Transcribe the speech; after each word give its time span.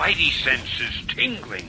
spidey 0.00 0.32
senses 0.32 1.02
tingling. 1.08 1.68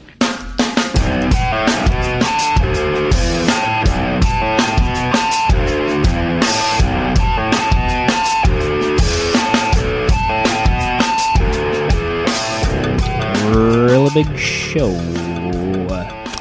Really 13.53 14.09
big 14.13 14.37
show. 14.37 14.87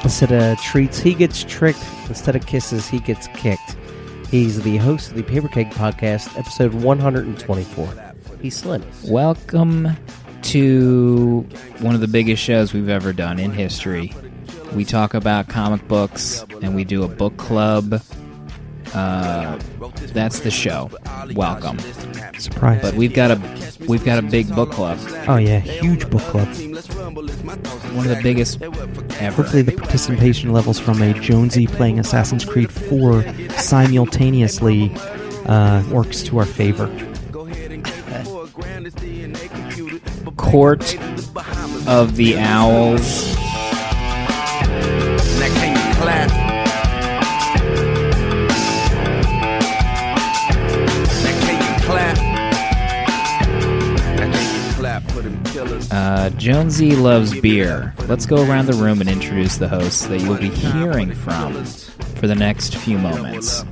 Instead 0.05 0.31
of 0.31 0.59
treats, 0.61 1.01
he 1.01 1.15
gets 1.15 1.43
tricked. 1.43 1.85
Instead 2.07 2.37
of 2.37 2.47
kisses, 2.47 2.87
he 2.87 3.01
gets 3.01 3.27
kicked. 3.35 3.77
He's 4.31 4.63
the 4.63 4.77
host 4.77 5.11
of 5.11 5.17
the 5.17 5.25
Paper 5.25 5.49
Keg 5.49 5.71
Podcast, 5.71 6.39
episode 6.39 6.73
124. 6.73 8.15
He's 8.41 8.57
Slim. 8.57 8.85
Welcome 9.09 9.97
to 10.43 11.47
one 11.81 11.95
of 11.95 12.01
the 12.01 12.09
biggest 12.09 12.43
shows 12.43 12.73
we've 12.73 12.89
ever 12.89 13.13
done 13.13 13.39
in 13.39 13.53
history. 13.53 14.13
We 14.75 14.85
talk 14.85 15.15
about 15.15 15.49
comic 15.49 15.87
books 15.89 16.45
and 16.63 16.75
we 16.75 16.85
do 16.85 17.03
a 17.03 17.09
book 17.09 17.37
club. 17.37 18.03
Uh, 18.95 19.59
that's 20.13 20.41
the 20.41 20.51
show. 20.51 20.91
Welcome. 21.35 21.79
Surprise. 22.39 22.83
But 22.83 22.95
we've 22.95 23.15
got 23.15 23.31
a 23.31 23.41
we've 23.87 24.05
got 24.05 24.19
a 24.19 24.23
big 24.23 24.53
book 24.55 24.71
club. 24.73 24.99
oh, 25.29 25.37
yeah, 25.37 25.61
huge 25.61 26.09
book 26.11 26.23
club. 26.23 26.49
One 27.95 28.07
of 28.07 28.17
the 28.17 28.21
biggest 28.23 28.61
ever. 28.63 29.43
Hopefully, 29.43 29.63
the 29.63 29.73
participation 29.73 30.53
levels 30.53 30.79
from 30.79 31.01
a 31.03 31.15
Jonesy 31.15 31.67
playing 31.67 31.99
Assassin's 31.99 32.45
Creed 32.45 32.71
4 32.71 33.25
simultaneously 33.51 34.93
uh, 35.47 35.85
works 35.91 36.23
to 36.25 36.39
our 36.39 36.47
favor. 36.47 36.89
Court 40.37 40.97
of 41.91 42.15
the 42.15 42.39
Owls. 42.39 43.35
Uh, 55.93 56.31
Jonesy 56.37 56.95
loves 56.95 57.39
beer. 57.41 57.93
Let's 58.07 58.25
go 58.25 58.37
around 58.37 58.67
the 58.67 58.75
room 58.75 59.01
and 59.01 59.11
introduce 59.11 59.57
the 59.57 59.69
hosts 59.69 60.07
that 60.07 60.21
you'll 60.21 60.39
be 60.39 60.49
hearing 60.49 61.13
from 61.13 61.65
for 61.65 62.29
the 62.29 62.37
next 62.37 62.77
few 62.77 62.99
moments 62.99 63.65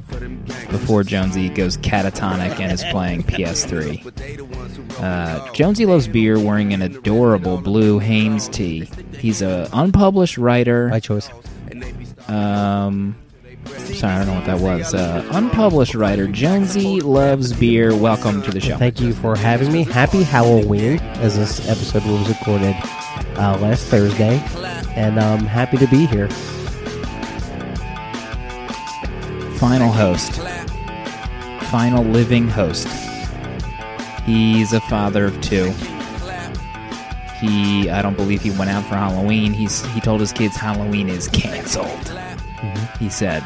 before 0.70 1.04
Jonesy 1.04 1.48
goes 1.50 1.76
catatonic 1.76 2.58
and 2.58 2.72
is 2.72 2.82
playing 2.90 3.22
PS3. 3.22 4.57
Uh, 4.98 5.52
Jonesy 5.52 5.86
loves 5.86 6.08
beer 6.08 6.38
wearing 6.38 6.72
an 6.72 6.82
adorable 6.82 7.58
blue 7.58 7.98
Hanes 7.98 8.48
tee. 8.48 8.90
He's 9.16 9.42
a 9.42 9.68
unpublished 9.72 10.38
writer. 10.38 10.88
My 10.88 10.98
choice. 11.00 11.30
Um, 12.26 13.16
sorry, 13.66 14.14
I 14.14 14.18
don't 14.18 14.26
know 14.26 14.34
what 14.34 14.46
that 14.46 14.58
was. 14.60 14.94
Uh, 14.94 15.26
unpublished 15.32 15.94
writer 15.94 16.26
Jonesy 16.26 17.00
loves 17.00 17.52
beer. 17.52 17.94
Welcome 17.96 18.42
to 18.42 18.50
the 18.50 18.60
show. 18.60 18.76
Thank 18.76 19.00
you 19.00 19.12
for 19.12 19.36
having 19.36 19.72
me. 19.72 19.84
Happy 19.84 20.22
Halloween, 20.24 20.98
as 21.20 21.36
this 21.36 21.66
episode 21.68 22.04
was 22.04 22.28
recorded 22.28 22.74
uh, 23.36 23.56
last 23.60 23.86
Thursday. 23.86 24.42
And 24.96 25.20
I'm 25.20 25.46
happy 25.46 25.76
to 25.76 25.86
be 25.86 26.06
here. 26.06 26.28
Final 29.58 29.92
host. 29.92 30.40
Final 31.70 32.04
living 32.04 32.48
host. 32.48 32.88
He's 34.28 34.74
a 34.74 34.80
father 34.82 35.24
of 35.24 35.40
two. 35.40 35.70
He, 37.40 37.88
I 37.88 38.02
don't 38.02 38.14
believe 38.14 38.42
he 38.42 38.50
went 38.50 38.68
out 38.68 38.82
for 38.84 38.94
Halloween. 38.96 39.54
He's 39.54 39.82
he 39.86 40.02
told 40.02 40.20
his 40.20 40.34
kids 40.34 40.54
Halloween 40.54 41.08
is 41.08 41.28
canceled. 41.28 42.12
He 42.98 43.08
said, 43.08 43.42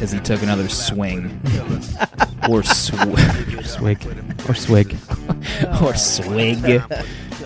as 0.00 0.12
he 0.12 0.20
took 0.20 0.44
another 0.44 0.68
swing 0.68 1.40
or 2.48 2.62
sw- 2.62 2.94
Swig. 3.64 3.98
Or 4.48 4.54
swig. 4.54 4.96
or 5.82 5.96
swig. 5.96 6.82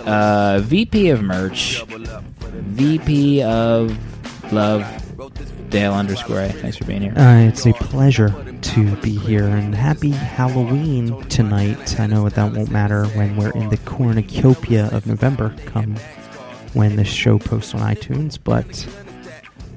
Uh, 0.05 0.59
VP 0.59 1.09
of 1.09 1.23
merch, 1.23 1.83
VP 1.87 3.41
of 3.41 4.53
love, 4.53 4.85
Dale 5.71 5.93
underscore 5.93 6.41
A. 6.41 6.49
Thanks 6.49 6.77
for 6.77 6.83
being 6.83 7.01
here. 7.01 7.13
Uh, 7.17 7.47
it's 7.47 7.65
a 7.65 7.71
pleasure 7.73 8.29
to 8.61 8.95
be 8.97 9.17
here, 9.17 9.45
and 9.45 9.73
happy 9.73 10.11
Halloween 10.11 11.21
tonight. 11.29 11.97
I 11.99 12.07
know 12.07 12.27
that 12.27 12.53
won't 12.53 12.69
matter 12.69 13.05
when 13.07 13.37
we're 13.37 13.51
in 13.51 13.69
the 13.69 13.77
cornucopia 13.77 14.89
of 14.91 15.07
November, 15.07 15.55
come 15.65 15.95
when 16.73 16.97
the 16.97 17.05
show 17.05 17.39
posts 17.39 17.73
on 17.73 17.79
iTunes, 17.79 18.37
but, 18.41 18.85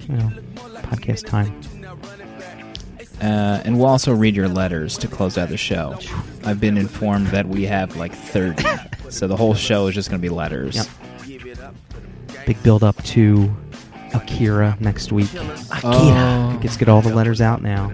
you 0.09 0.17
know, 0.17 0.33
podcast 0.83 1.27
time. 1.27 1.61
Uh, 3.23 3.63
and 3.65 3.79
we'll 3.79 3.87
also 3.87 4.13
read 4.13 4.35
your 4.35 4.49
letters 4.49 4.99
to 4.99 5.07
close 5.07 5.39
out 5.39 5.49
the 5.49 5.57
show. 5.57 5.97
I've 6.45 6.61
been 6.61 6.77
informed 6.77 7.29
that 7.29 7.49
we 7.49 7.65
have 7.65 7.97
like 7.97 8.13
30. 8.13 8.65
so 9.11 9.29
the 9.29 9.37
whole 9.37 9.55
show 9.55 9.87
is 9.87 9.95
just 9.95 10.11
going 10.11 10.21
to 10.21 10.23
be 10.23 10.35
letters. 10.35 10.75
Yep. 10.75 10.87
Big 12.47 12.63
build 12.65 12.83
up 12.83 13.01
to 13.05 13.55
Akira 14.15 14.77
next 14.81 15.13
week. 15.13 15.29
Oh. 15.83 16.59
Let's 16.63 16.77
get 16.77 16.89
all 16.89 17.03
the 17.03 17.15
letters 17.15 17.41
out 17.41 17.63
now. 17.63 17.93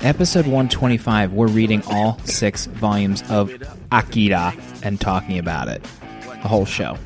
Episode 0.00 0.44
125, 0.46 1.32
we're 1.32 1.46
reading 1.46 1.82
all 1.90 2.18
six 2.24 2.66
volumes 2.66 3.22
of 3.30 3.50
Akira 3.90 4.54
and 4.82 5.00
talking 5.00 5.38
about 5.38 5.68
it. 5.68 5.82
The 6.42 6.48
whole 6.48 6.66
show. 6.66 6.98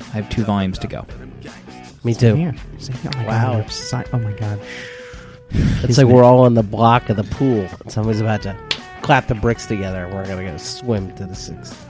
I 0.00 0.20
have 0.20 0.28
two 0.30 0.44
volumes 0.44 0.78
to 0.78 0.86
go. 0.86 1.04
Me 2.04 2.14
too. 2.14 2.36
Here. 2.36 2.54
See, 2.78 2.92
Oh 3.04 3.10
my 3.16 3.26
Wow. 3.26 3.52
God, 3.54 3.64
we're 3.64 3.68
si- 3.70 3.96
oh 4.12 4.18
my 4.20 4.32
god. 4.32 4.60
It's 5.50 5.98
like 5.98 6.06
we're 6.06 6.22
all 6.22 6.40
on 6.44 6.54
the 6.54 6.62
block 6.62 7.08
of 7.10 7.16
the 7.16 7.24
pool. 7.24 7.66
And 7.80 7.90
somebody's 7.92 8.20
about 8.20 8.42
to 8.42 8.56
clap 9.02 9.26
the 9.26 9.34
bricks 9.34 9.66
together. 9.66 10.04
and 10.04 10.14
We're 10.14 10.24
going 10.26 10.44
to 10.44 10.50
go 10.52 10.56
swim 10.58 11.12
to 11.16 11.26
the 11.26 11.34
sixth. 11.34 11.85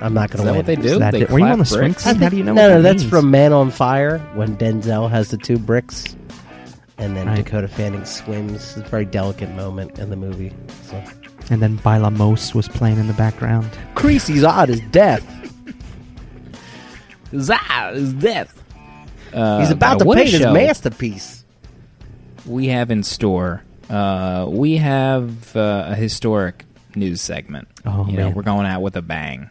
I'm 0.00 0.14
not 0.14 0.30
going 0.30 0.38
to 0.40 0.44
that 0.44 0.50
win. 0.50 0.56
what 0.56 0.66
they 0.66 0.76
do? 0.76 0.98
That 0.98 1.12
they 1.12 1.22
it? 1.22 1.30
Were 1.30 1.38
you 1.38 1.44
clap 1.44 1.52
on 1.54 1.58
the 1.60 1.64
swing 1.64 1.80
bricks? 1.92 2.04
team? 2.04 2.16
How 2.16 2.28
do 2.28 2.36
you 2.36 2.42
know 2.44 2.52
no, 2.52 2.62
what 2.62 2.68
no, 2.68 2.74
that 2.76 2.82
that's 2.82 3.02
means? 3.02 3.10
from 3.10 3.30
Man 3.30 3.52
on 3.52 3.70
Fire 3.70 4.18
when 4.34 4.56
Denzel 4.56 5.08
has 5.10 5.30
the 5.30 5.36
two 5.36 5.58
bricks, 5.58 6.16
and 6.98 7.16
then 7.16 7.26
Right. 7.28 7.44
Dakota 7.44 7.68
Fanning 7.68 8.04
swims. 8.04 8.54
It's 8.54 8.76
a 8.76 8.80
very 8.82 9.04
delicate 9.04 9.50
moment 9.50 9.98
in 9.98 10.10
the 10.10 10.16
movie. 10.16 10.52
So. 10.82 11.02
And 11.50 11.60
then 11.62 11.76
Baila 11.76 12.10
Mos 12.10 12.54
was 12.54 12.68
playing 12.68 12.98
in 12.98 13.06
the 13.06 13.12
background. 13.14 13.70
Creasy's 13.94 14.44
odd 14.44 14.70
as 14.70 14.80
death. 14.90 15.24
Zah 17.38 17.90
is 17.92 18.12
death. 18.14 18.62
Uh, 19.32 19.60
He's 19.60 19.70
about 19.70 19.98
to 19.98 20.04
what 20.04 20.18
a 20.18 20.20
paint 20.22 20.30
his 20.32 20.40
show 20.40 20.52
masterpiece. 20.52 21.44
We 22.46 22.68
have 22.68 22.90
in 22.90 23.02
store. 23.02 23.62
Uh, 23.90 24.46
we 24.48 24.76
have 24.76 25.56
uh, 25.56 25.86
a 25.88 25.94
historic 25.96 26.64
news 26.94 27.20
segment. 27.20 27.68
Oh, 27.84 28.06
you 28.06 28.16
know, 28.16 28.26
man. 28.26 28.34
we're 28.34 28.42
going 28.42 28.66
out 28.66 28.82
with 28.82 28.96
a 28.96 29.02
bang. 29.02 29.50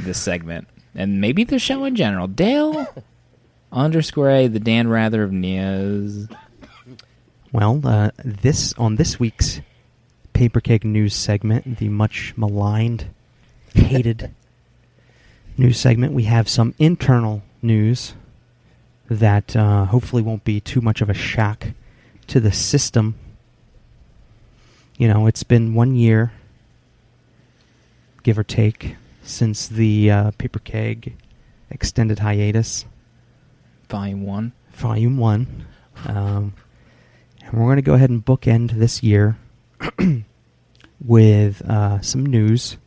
This 0.00 0.20
segment, 0.20 0.68
and 0.94 1.20
maybe 1.20 1.44
the 1.44 1.58
show 1.58 1.84
in 1.84 1.94
general. 1.94 2.26
Dale 2.26 2.86
underscore 3.70 4.30
A, 4.30 4.46
the 4.48 4.60
Dan 4.60 4.88
Rather 4.88 5.22
of 5.22 5.32
Nia's. 5.32 6.28
Well, 7.52 7.80
uh, 7.84 8.10
this 8.24 8.72
on 8.74 8.96
this 8.96 9.20
week's 9.20 9.60
Paper 10.32 10.60
Keg 10.60 10.84
News 10.84 11.14
segment, 11.14 11.78
the 11.78 11.88
much 11.88 12.32
maligned, 12.36 13.06
hated 13.74 14.30
news 15.56 15.78
segment, 15.78 16.12
we 16.12 16.24
have 16.24 16.48
some 16.48 16.74
internal 16.78 17.42
news 17.60 18.14
that 19.08 19.54
uh, 19.54 19.84
hopefully 19.86 20.22
won't 20.22 20.44
be 20.44 20.60
too 20.60 20.80
much 20.80 21.00
of 21.00 21.10
a 21.10 21.14
shock 21.14 21.68
to 22.28 22.40
the 22.40 22.52
system. 22.52 23.14
You 24.96 25.08
know, 25.08 25.26
it's 25.26 25.42
been 25.42 25.74
one 25.74 25.94
year, 25.94 26.32
give 28.22 28.38
or 28.38 28.44
take, 28.44 28.96
since 29.22 29.68
the 29.68 30.10
uh, 30.10 30.30
Paper 30.32 30.58
Keg 30.58 31.16
extended 31.70 32.18
hiatus. 32.20 32.84
Volume 33.88 34.24
one. 34.24 34.52
Volume 34.72 35.16
1. 35.16 35.66
Um, 36.06 36.54
and 37.44 37.52
we're 37.52 37.66
going 37.66 37.76
to 37.76 37.82
go 37.82 37.94
ahead 37.94 38.10
and 38.10 38.24
bookend 38.24 38.72
this 38.72 39.02
year 39.02 39.36
with 41.04 41.62
uh, 41.68 42.00
some 42.00 42.24
news. 42.26 42.78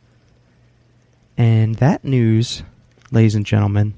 And 1.38 1.76
that 1.76 2.04
news, 2.04 2.62
ladies 3.10 3.34
and 3.34 3.46
gentlemen, 3.46 3.94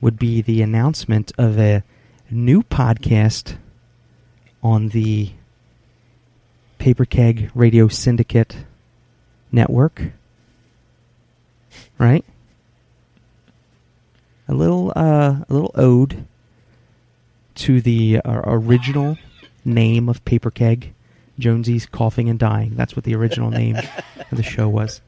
would 0.00 0.18
be 0.18 0.42
the 0.42 0.62
announcement 0.62 1.32
of 1.38 1.58
a 1.58 1.82
new 2.30 2.62
podcast 2.62 3.56
on 4.62 4.88
the 4.88 5.32
Paper 6.78 7.04
Keg 7.04 7.50
Radio 7.54 7.88
Syndicate 7.88 8.56
network. 9.50 10.12
Right? 12.02 12.24
A 14.48 14.54
little 14.54 14.92
uh, 14.96 15.36
a 15.38 15.46
little 15.48 15.70
ode 15.76 16.26
to 17.54 17.80
the 17.80 18.18
uh, 18.24 18.40
original 18.44 19.18
name 19.64 20.08
of 20.08 20.24
Paper 20.24 20.50
Keg, 20.50 20.94
Jonesy's 21.38 21.86
Coughing 21.86 22.28
and 22.28 22.40
Dying. 22.40 22.74
That's 22.74 22.96
what 22.96 23.04
the 23.04 23.14
original 23.14 23.50
name 23.62 23.76
of 23.76 24.36
the 24.36 24.42
show 24.42 24.68
was. 24.68 25.00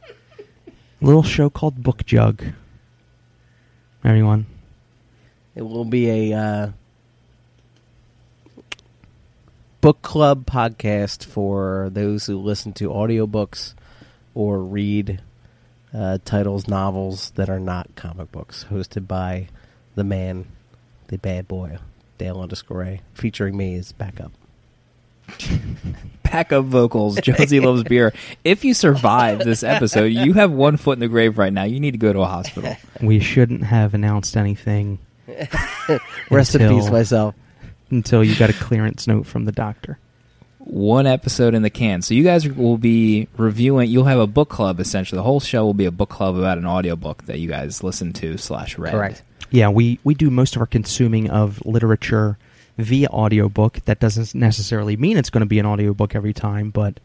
little 1.00 1.24
show 1.24 1.50
called 1.50 1.82
Book 1.82 2.06
Jug. 2.06 2.44
Everyone, 4.04 4.46
It 5.56 5.62
will 5.62 5.84
be 5.84 6.30
a 6.30 6.38
uh, 6.38 6.70
book 9.80 10.00
club 10.02 10.46
podcast 10.46 11.24
for 11.24 11.88
those 11.90 12.26
who 12.26 12.38
listen 12.38 12.72
to 12.74 12.90
audiobooks 12.90 13.74
or 14.32 14.60
read 14.60 15.20
uh, 15.94 16.18
titles, 16.24 16.66
novels 16.68 17.30
that 17.36 17.48
are 17.48 17.60
not 17.60 17.94
comic 17.94 18.32
books, 18.32 18.66
hosted 18.70 19.06
by 19.06 19.48
the 19.94 20.04
man, 20.04 20.46
the 21.08 21.18
bad 21.18 21.46
boy, 21.48 21.78
Dale 22.18 22.40
underscore 22.40 22.82
A, 22.82 23.00
featuring 23.14 23.56
me 23.56 23.76
as 23.76 23.92
backup. 23.92 24.32
Backup 26.22 26.64
vocals. 26.64 27.18
Jonesy 27.20 27.60
loves 27.60 27.84
beer. 27.84 28.12
If 28.44 28.64
you 28.64 28.74
survive 28.74 29.38
this 29.38 29.62
episode, 29.62 30.06
you 30.06 30.32
have 30.34 30.50
one 30.50 30.76
foot 30.76 30.94
in 30.94 31.00
the 31.00 31.08
grave 31.08 31.38
right 31.38 31.52
now. 31.52 31.64
You 31.64 31.80
need 31.80 31.92
to 31.92 31.98
go 31.98 32.12
to 32.12 32.20
a 32.20 32.26
hospital. 32.26 32.76
we 33.00 33.20
shouldn't 33.20 33.64
have 33.64 33.94
announced 33.94 34.36
anything 34.36 34.98
Rest 36.30 36.54
in 36.56 36.68
peace, 36.68 36.90
myself. 36.90 37.34
until 37.90 38.22
you 38.22 38.36
got 38.36 38.50
a 38.50 38.54
clearance 38.54 39.06
note 39.06 39.26
from 39.26 39.44
the 39.44 39.52
doctor. 39.52 39.98
One 40.66 41.06
episode 41.06 41.54
in 41.54 41.62
the 41.62 41.68
can. 41.70 42.00
So 42.00 42.14
you 42.14 42.24
guys 42.24 42.48
will 42.48 42.78
be 42.78 43.28
reviewing. 43.36 43.90
You'll 43.90 44.04
have 44.06 44.18
a 44.18 44.26
book 44.26 44.48
club 44.48 44.80
essentially. 44.80 45.18
The 45.18 45.22
whole 45.22 45.40
show 45.40 45.64
will 45.64 45.74
be 45.74 45.84
a 45.84 45.90
book 45.90 46.08
club 46.08 46.36
about 46.38 46.56
an 46.58 46.66
audiobook 46.66 47.24
that 47.26 47.38
you 47.38 47.48
guys 47.48 47.82
listen 47.82 48.12
to 48.14 48.38
slash 48.38 48.78
read. 48.78 48.92
Correct. 48.92 49.22
Yeah, 49.50 49.68
we, 49.68 50.00
we 50.04 50.14
do 50.14 50.30
most 50.30 50.56
of 50.56 50.62
our 50.62 50.66
consuming 50.66 51.28
of 51.30 51.64
literature 51.66 52.38
via 52.78 53.08
audiobook. 53.08 53.80
That 53.84 54.00
doesn't 54.00 54.34
necessarily 54.34 54.96
mean 54.96 55.16
it's 55.18 55.30
going 55.30 55.42
to 55.42 55.46
be 55.46 55.58
an 55.58 55.66
audiobook 55.66 56.14
every 56.14 56.32
time, 56.32 56.70
but 56.70 56.98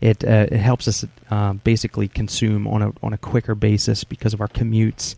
it 0.00 0.24
uh, 0.24 0.46
it 0.50 0.58
helps 0.58 0.86
us 0.88 1.04
uh, 1.30 1.52
basically 1.54 2.06
consume 2.08 2.66
on 2.68 2.80
a 2.80 2.92
on 3.02 3.12
a 3.12 3.18
quicker 3.18 3.54
basis 3.54 4.04
because 4.04 4.32
of 4.32 4.40
our 4.40 4.48
commutes. 4.48 5.16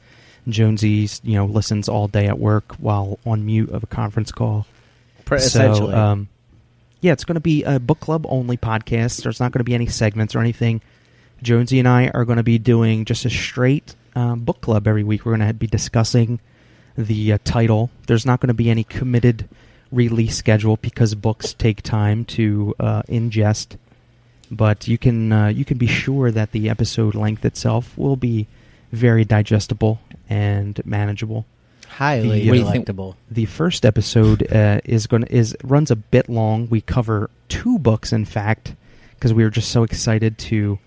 Jonesy, 0.49 1.09
you 1.23 1.35
know, 1.35 1.45
listens 1.47 1.89
all 1.89 2.09
day 2.09 2.27
at 2.27 2.37
work 2.39 2.75
while 2.77 3.21
on 3.25 3.47
mute 3.47 3.71
of 3.71 3.85
a 3.85 3.87
conference 3.87 4.33
call. 4.33 4.67
Pre- 5.25 5.39
So, 5.39 5.47
essentially. 5.47 5.95
um, 5.95 6.29
yeah, 7.03 7.13
it's 7.13 7.25
going 7.25 7.35
to 7.35 7.41
be 7.41 7.65
a 7.65 7.81
book 7.81 8.01
club 8.01 8.25
only 8.29 8.57
podcast. 8.57 9.25
There's 9.25 9.41
not 9.41 9.51
going 9.51 9.59
to 9.59 9.65
be 9.65 9.75
any 9.75 9.89
segments 9.89 10.35
or 10.35 10.39
anything. 10.39 10.81
Jonesy 11.43 11.81
and 11.81 11.89
I 11.89 12.09
are 12.15 12.25
going 12.25 12.37
to 12.37 12.45
be 12.45 12.59
doing 12.59 13.05
just 13.05 13.25
a 13.25 13.31
straight 13.31 13.97
um, 14.15 14.41
book 14.45 14.61
club 14.61 14.87
every 14.87 15.03
week. 15.03 15.27
We're 15.27 15.37
going 15.37 15.49
to 15.49 15.53
be 15.53 15.67
discussing 15.67 16.39
the 16.97 17.33
uh, 17.33 17.39
title. 17.45 17.91
There's 18.07 18.25
not 18.25 18.39
going 18.39 18.49
to 18.49 18.55
be 18.55 18.71
any 18.71 18.85
committed 18.85 19.49
release 19.91 20.37
schedule 20.37 20.77
because 20.77 21.17
books 21.17 21.53
take 21.53 21.83
time 21.83 22.25
to 22.27 22.75
uh, 22.79 23.03
ingest. 23.09 23.77
But 24.49 24.87
you 24.87 24.97
can 24.97 25.33
uh, 25.33 25.49
you 25.49 25.65
can 25.65 25.79
be 25.79 25.87
sure 25.89 26.31
that 26.31 26.53
the 26.53 26.69
episode 26.69 27.17
length 27.17 27.45
itself 27.45 27.99
will 27.99 28.17
be 28.17 28.47
very 28.93 29.25
digestible 29.25 30.01
and 30.29 30.81
manageable 30.85 31.47
Highly 31.99 32.41
the- 32.43 32.49
What 32.49 32.53
do 32.55 32.59
you 32.59 32.65
think- 32.65 32.87
delectable. 32.87 33.17
the 33.31 33.45
first 33.47 33.85
episode 33.85 34.51
uh, 34.53 34.81
is 34.85 35.07
going 35.07 35.25
is 35.25 35.57
runs 35.63 35.91
a 35.91 35.97
bit 35.97 36.29
long. 36.29 36.69
We 36.71 36.81
cover 36.81 37.31
two 37.49 37.79
books, 37.79 38.13
in 38.13 38.25
fact, 38.25 38.75
because 39.15 39.33
we 39.35 39.45
were 39.45 39.51
just 39.51 39.71
so 39.71 39.83
excited 39.83 40.39
to 40.39 40.79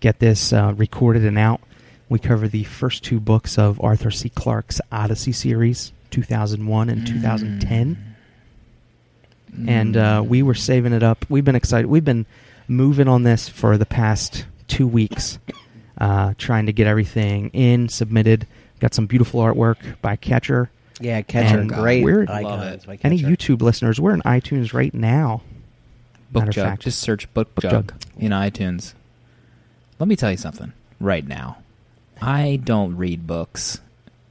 get 0.00 0.18
this 0.18 0.52
uh, 0.52 0.72
recorded 0.76 1.24
and 1.24 1.38
out. 1.38 1.60
We 2.08 2.18
cover 2.18 2.48
the 2.48 2.64
first 2.64 3.04
two 3.04 3.20
books 3.20 3.56
of 3.58 3.80
Arthur 3.82 4.10
C. 4.10 4.28
Clarke's 4.28 4.80
Odyssey 4.90 5.32
series, 5.32 5.92
2001 6.10 6.90
and 6.90 7.06
2010, 7.06 8.14
and 9.68 9.96
uh, 9.96 10.22
we 10.26 10.42
were 10.42 10.54
saving 10.54 10.92
it 10.92 11.02
up. 11.02 11.24
We've 11.28 11.44
been 11.44 11.54
excited. 11.56 11.86
We've 11.86 12.04
been 12.04 12.26
moving 12.68 13.08
on 13.08 13.22
this 13.22 13.48
for 13.48 13.76
the 13.78 13.86
past 13.86 14.44
two 14.68 14.86
weeks, 14.86 15.38
uh, 15.98 16.34
trying 16.38 16.66
to 16.66 16.72
get 16.72 16.86
everything 16.86 17.50
in 17.50 17.88
submitted. 17.88 18.46
Got 18.80 18.94
some 18.94 19.06
beautiful 19.06 19.40
artwork 19.40 19.76
by 20.02 20.16
Catcher. 20.16 20.70
Yeah, 21.00 21.22
catcher, 21.22 21.58
And 21.60 21.70
great 21.70 22.04
we're- 22.04 22.26
Love 22.26 22.36
icons. 22.44 22.84
it. 22.84 22.86
by 22.86 22.98
Any 23.02 23.18
YouTube 23.22 23.62
listeners, 23.62 23.98
we're 24.00 24.12
in 24.14 24.20
iTunes 24.22 24.72
right 24.74 24.92
now. 24.92 25.42
Book 26.32 26.42
Matter 26.42 26.48
of 26.50 26.54
Jug. 26.54 26.66
fact. 26.66 26.82
Just 26.82 26.98
search 27.00 27.32
Book, 27.34 27.54
Book 27.54 27.62
Jug, 27.62 27.72
Jug. 27.88 27.92
in 28.18 28.32
iTunes. 28.32 28.94
Let 29.98 30.08
me 30.08 30.16
tell 30.16 30.30
you 30.30 30.36
something 30.36 30.72
right 31.00 31.26
now. 31.26 31.58
I 32.20 32.60
don't 32.62 32.96
read 32.96 33.26
books. 33.26 33.80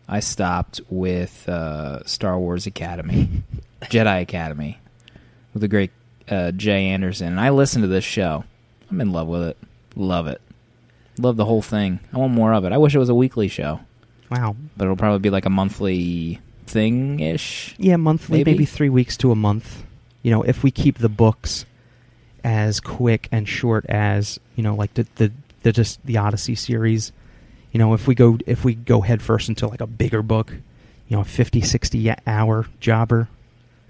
I 0.07 0.19
stopped 0.19 0.79
with 0.89 1.47
uh, 1.49 2.03
Star 2.05 2.37
Wars 2.39 2.65
Academy, 2.67 3.43
Jedi 3.83 4.21
Academy, 4.21 4.79
with 5.53 5.61
the 5.61 5.67
great 5.67 5.91
uh, 6.29 6.51
Jay 6.51 6.85
Anderson. 6.87 7.27
And 7.29 7.39
I 7.39 7.49
listen 7.49 7.81
to 7.81 7.87
this 7.87 8.03
show. 8.03 8.43
I'm 8.91 9.01
in 9.01 9.11
love 9.11 9.27
with 9.27 9.43
it. 9.43 9.57
Love 9.95 10.27
it. 10.27 10.39
Love 11.17 11.35
the 11.35 11.45
whole 11.45 11.61
thing. 11.63 11.99
I 12.13 12.17
want 12.17 12.33
more 12.33 12.53
of 12.53 12.63
it. 12.65 12.71
I 12.71 12.77
wish 12.77 12.95
it 12.95 12.99
was 12.99 13.09
a 13.09 13.15
weekly 13.15 13.47
show, 13.47 13.81
Wow. 14.31 14.55
but 14.77 14.85
it'll 14.85 14.95
probably 14.95 15.19
be 15.19 15.29
like 15.29 15.45
a 15.45 15.49
monthly 15.49 16.39
thing 16.67 17.19
ish. 17.19 17.75
Yeah, 17.77 17.95
monthly, 17.97 18.39
Maybe. 18.39 18.51
maybe. 18.51 18.65
three 18.65 18.89
weeks 18.89 19.17
to 19.17 19.31
a 19.31 19.35
month. 19.35 19.83
You 20.21 20.31
know, 20.31 20.43
if 20.43 20.63
we 20.63 20.71
keep 20.71 20.97
the 20.99 21.09
books 21.09 21.65
as 22.43 22.79
quick 22.79 23.27
and 23.31 23.47
short 23.47 23.85
as 23.89 24.39
you 24.55 24.63
know, 24.63 24.75
like 24.75 24.93
the 24.93 25.07
the, 25.15 25.31
the 25.63 25.71
just 25.71 26.05
the 26.05 26.17
Odyssey 26.17 26.55
series. 26.55 27.11
You 27.71 27.77
know, 27.77 27.93
if 27.93 28.07
we 28.07 28.15
go 28.15 28.37
if 28.47 28.63
we 28.65 28.73
go 28.75 29.01
head 29.01 29.21
first 29.21 29.49
into 29.49 29.67
like 29.67 29.81
a 29.81 29.87
bigger 29.87 30.21
book, 30.21 30.51
you 31.07 31.15
know, 31.15 31.21
a 31.21 31.25
50, 31.25 31.61
60 31.61 32.13
hour 32.25 32.65
jobber, 32.79 33.27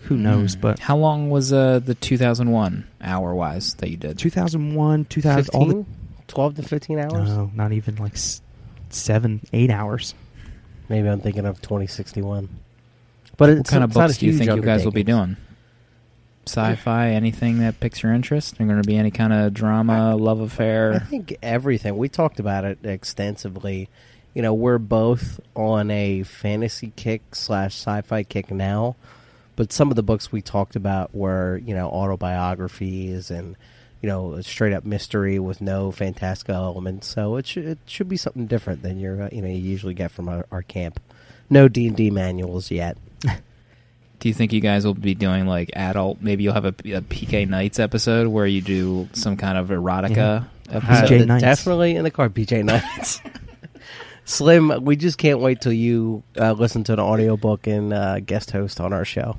who 0.04 0.18
knows? 0.18 0.56
Mm. 0.56 0.62
But 0.62 0.80
how 0.80 0.98
long 0.98 1.30
was 1.30 1.54
uh, 1.54 1.80
the 1.80 1.96
2001 1.96 2.86
hour 3.02 3.34
wise 3.34 3.76
that 3.76 3.90
you 3.90 3.98
did? 3.98 4.18
2001, 4.20 5.06
2000, 5.06 5.56
all 5.56 5.66
the 5.66 5.86
12 6.28 6.56
to 6.56 6.64
15 6.64 7.00
hours? 7.00 7.30
no, 7.30 7.52
not 7.56 7.72
even 7.72 7.96
like 7.96 8.14
s- 8.14 8.42
seven, 8.90 9.42
eight 9.54 9.70
hours. 9.70 10.14
Maybe 10.90 11.08
I'm 11.08 11.22
thinking 11.22 11.46
of 11.46 11.62
2061. 11.62 12.50
But 13.38 13.58
What 13.58 13.68
kind 13.68 13.84
of 13.84 13.94
books 13.94 14.18
do 14.18 14.26
you 14.26 14.38
think 14.38 14.52
you 14.54 14.62
guys 14.62 14.84
will 14.84 14.92
be 14.92 15.04
doing? 15.04 15.38
Sci-fi, 16.46 17.10
anything 17.10 17.60
that 17.60 17.80
piques 17.80 18.02
your 18.02 18.12
interest? 18.12 18.60
Are 18.60 18.66
going 18.66 18.82
to 18.82 18.88
be 18.88 18.98
any 18.98 19.12
kind 19.12 19.32
of 19.32 19.54
drama, 19.54 20.16
love 20.16 20.40
affair? 20.40 20.94
I 20.96 21.00
think 21.00 21.38
everything. 21.44 21.96
We 21.96 22.10
talked 22.10 22.40
about 22.40 22.66
it 22.66 22.80
extensively. 22.84 23.88
You 24.34 24.42
know, 24.42 24.54
we're 24.54 24.80
both 24.80 25.40
on 25.56 25.92
a 25.92 26.24
fantasy 26.24 26.92
kick 26.96 27.36
slash 27.36 27.76
sci-fi 27.76 28.24
kick 28.24 28.50
now, 28.50 28.96
but 29.56 29.72
some 29.72 29.92
of 29.92 29.96
the 29.96 30.04
books 30.04 30.32
we 30.32 30.42
talked 30.42 30.76
about 30.76 31.14
were, 31.14 31.58
you 31.64 31.76
know, 31.76 31.90
autobiographies 31.90 33.30
and, 33.30 33.56
you 34.02 34.08
know, 34.10 34.34
a 34.34 34.44
straight 34.44 34.74
up 34.74 34.86
mystery 34.86 35.40
with 35.40 35.60
no 35.62 35.92
fantastical 35.92 36.56
elements. 36.56 37.08
So 37.08 37.36
it 37.38 37.46
should 37.48 37.66
it 37.66 37.80
should 37.86 38.08
be 38.10 38.18
something 38.18 38.46
different 38.48 38.82
than 38.82 39.00
you're, 39.00 39.24
uh, 39.24 39.30
you 39.32 39.42
know, 39.42 39.48
you 39.48 39.56
usually 39.58 39.94
get 39.94 40.12
from 40.12 40.30
our, 40.30 40.46
our 40.52 40.62
camp. 40.64 41.00
No 41.50 41.68
D 41.68 41.88
and 41.88 41.96
D 41.98 42.10
manuals 42.12 42.72
yet. 42.72 42.98
Do 44.20 44.28
you 44.28 44.34
think 44.34 44.52
you 44.52 44.60
guys 44.60 44.86
will 44.86 44.94
be 44.94 45.16
doing 45.16 45.46
like 45.48 45.72
adult? 45.76 46.18
Maybe 46.22 46.44
you'll 46.44 46.54
have 46.54 46.66
a, 46.66 46.76
a 46.94 47.02
PK 47.02 47.48
Nights 47.48 47.80
episode 47.80 48.28
where 48.28 48.46
you 48.46 48.62
do 48.62 49.08
some 49.14 49.38
kind 49.38 49.58
of 49.58 49.70
erotica 49.70 50.16
Yeah. 50.16 50.44
episode. 50.70 51.08
PJ 51.10 51.22
Uh, 51.22 51.26
Nights. 51.26 51.42
Definitely 51.44 51.96
in 51.96 52.04
the 52.04 52.12
car, 52.12 52.28
BJ 52.30 52.64
Nights. 52.66 53.22
Slim, 54.26 54.84
we 54.84 54.96
just 54.96 55.18
can't 55.18 55.40
wait 55.40 55.62
till 55.62 55.72
you 55.74 56.22
uh, 56.38 56.52
listen 56.52 56.84
to 56.86 56.94
an 56.94 57.00
audiobook 57.00 57.66
and 57.66 57.92
uh, 57.94 58.20
guest 58.20 58.52
host 58.52 58.80
on 58.80 58.94
our 58.94 59.06
show. 59.06 59.38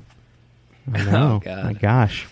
I 0.93 1.03
know. 1.05 1.41
God. 1.45 1.63
My 1.63 1.73
gosh. 1.73 2.27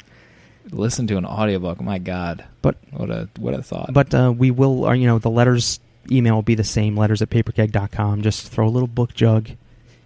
Listen 0.71 1.07
to 1.07 1.17
an 1.17 1.25
audiobook. 1.25 1.81
My 1.81 1.97
God, 1.97 2.45
But 2.61 2.77
what 2.91 3.09
a 3.09 3.27
what 3.39 3.53
a 3.53 3.63
thought. 3.63 3.91
But 3.93 4.13
uh, 4.13 4.33
we 4.35 4.51
will, 4.51 4.85
uh, 4.85 4.93
you 4.93 5.07
know, 5.07 5.17
the 5.19 5.29
letters 5.29 5.79
email 6.11 6.35
will 6.35 6.41
be 6.43 6.55
the 6.55 6.63
same. 6.63 6.95
Letters 6.97 7.21
at 7.21 7.29
paperkeg.com. 7.29 8.21
Just 8.21 8.47
throw 8.49 8.67
a 8.67 8.69
little 8.69 8.88
book 8.88 9.13
jug 9.13 9.49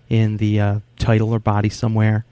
in 0.10 0.38
the 0.38 0.60
uh, 0.60 0.80
title 0.98 1.34
or 1.34 1.40
body 1.40 1.70
somewhere, 1.70 2.26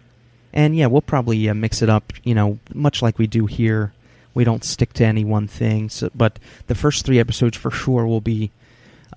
and 0.54 0.76
yeah, 0.76 0.86
we'll 0.88 1.02
probably 1.02 1.50
uh, 1.50 1.54
mix 1.54 1.82
it 1.82 1.90
up. 1.90 2.14
You 2.24 2.36
know, 2.36 2.60
much 2.74 3.02
like 3.02 3.18
we 3.18 3.28
do 3.28 3.46
here. 3.48 3.94
We 4.34 4.46
don't 4.46 4.64
stick 4.64 4.94
to 4.94 5.06
any 5.06 5.26
one 5.26 5.48
thing. 5.48 5.90
So, 5.90 6.10
but 6.16 6.40
the 6.68 6.76
first 6.76 7.06
three 7.06 7.20
episodes 7.20 7.58
for 7.58 7.70
sure 7.70 8.08
will 8.08 8.22
be 8.22 8.52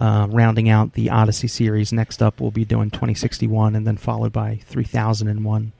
uh, 0.00 0.26
rounding 0.28 0.68
out 0.68 0.94
the 0.94 1.10
Odyssey 1.10 1.46
series. 1.46 1.92
Next 1.92 2.20
up, 2.20 2.40
we'll 2.40 2.50
be 2.50 2.64
doing 2.64 2.90
2061, 2.90 3.76
and 3.76 3.86
then 3.86 3.96
followed 3.96 4.32
by 4.32 4.60
3001, 4.66 5.70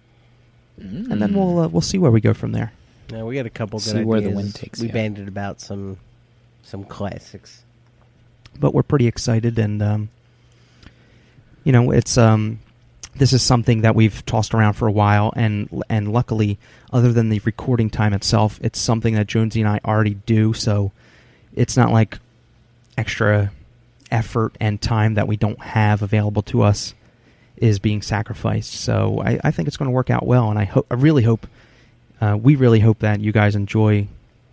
Mm. 0.81 1.11
and 1.11 1.23
then 1.23 1.35
we'll 1.35 1.59
uh, 1.61 1.69
we'll 1.69 1.81
see 1.81 1.99
where 1.99 2.11
we 2.13 2.21
go 2.21 2.35
from 2.35 2.53
there. 2.53 2.73
Now 3.11 3.27
we 3.27 3.35
got 3.35 3.47
a 3.47 3.51
couple 3.51 3.79
good 3.79 3.85
See 3.85 4.05
where 4.05 4.21
the 4.21 4.29
ideas. 4.29 4.37
wind 4.43 4.55
takes 4.55 4.81
we 4.81 4.87
you. 4.89 4.93
banded 4.93 5.29
about 5.29 5.61
some 5.61 5.99
some 6.63 6.85
classics. 6.85 7.63
but 8.59 8.73
we're 8.75 8.83
pretty 8.83 9.07
excited 9.07 9.59
and 9.59 9.83
um, 9.83 10.09
you 11.65 11.73
know 11.73 11.91
it's 11.91 12.17
um, 12.17 12.59
this 13.17 13.33
is 13.33 13.43
something 13.43 13.83
that 13.83 13.95
we've 13.95 14.25
tossed 14.27 14.55
around 14.55 14.73
for 14.75 14.89
a 14.89 14.93
while 14.93 15.33
and 15.37 15.69
and 15.91 16.13
luckily 16.13 16.59
other 16.93 17.13
than 17.13 17.29
the 17.29 17.41
recording 17.45 17.91
time 17.91 18.13
itself 18.15 18.59
it's 18.63 18.79
something 18.79 19.15
that 19.15 19.27
Jonesy 19.27 19.61
and 19.61 19.69
I 19.69 19.81
already 19.85 20.15
do 20.15 20.53
so 20.55 20.91
it's 21.55 21.77
not 21.77 21.93
like 21.93 22.19
extra 22.97 23.53
effort 24.11 24.57
and 24.61 24.81
time 24.81 25.15
that 25.15 25.27
we 25.29 25.37
don't 25.37 25.61
have 25.61 26.03
available 26.03 26.43
to 26.43 26.63
us 26.63 26.95
is 27.57 27.79
being 27.79 28.01
sacrificed 28.03 28.73
so 28.73 29.21
I, 29.25 29.39
I 29.45 29.51
think 29.51 29.69
it's 29.69 29.77
going 29.77 29.89
to 29.89 29.95
work 29.95 30.11
out 30.11 30.27
well 30.27 30.49
and 30.51 30.59
I 30.59 30.65
hope 30.65 30.87
I 30.91 30.95
really 30.95 31.23
hope 31.23 31.47
uh, 32.25 32.37
we 32.37 32.57
really 32.57 32.81
hope 32.81 33.01
that 33.01 33.21
you 33.21 33.33
guys 33.33 33.55
enjoy 33.57 34.07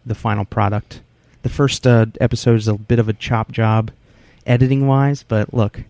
the 0.05 0.15
final 0.15 0.45
product 0.45 1.01
the 1.43 1.49
first 1.49 1.85
uh, 1.87 2.05
episode 2.19 2.55
is 2.57 2.67
a 2.67 2.73
bit 2.75 2.99
of 2.99 3.09
a 3.09 3.13
chop 3.13 3.51
job 3.51 3.91
editing 4.45 4.87
wise, 4.87 5.23
but 5.23 5.53
look, 5.53 5.83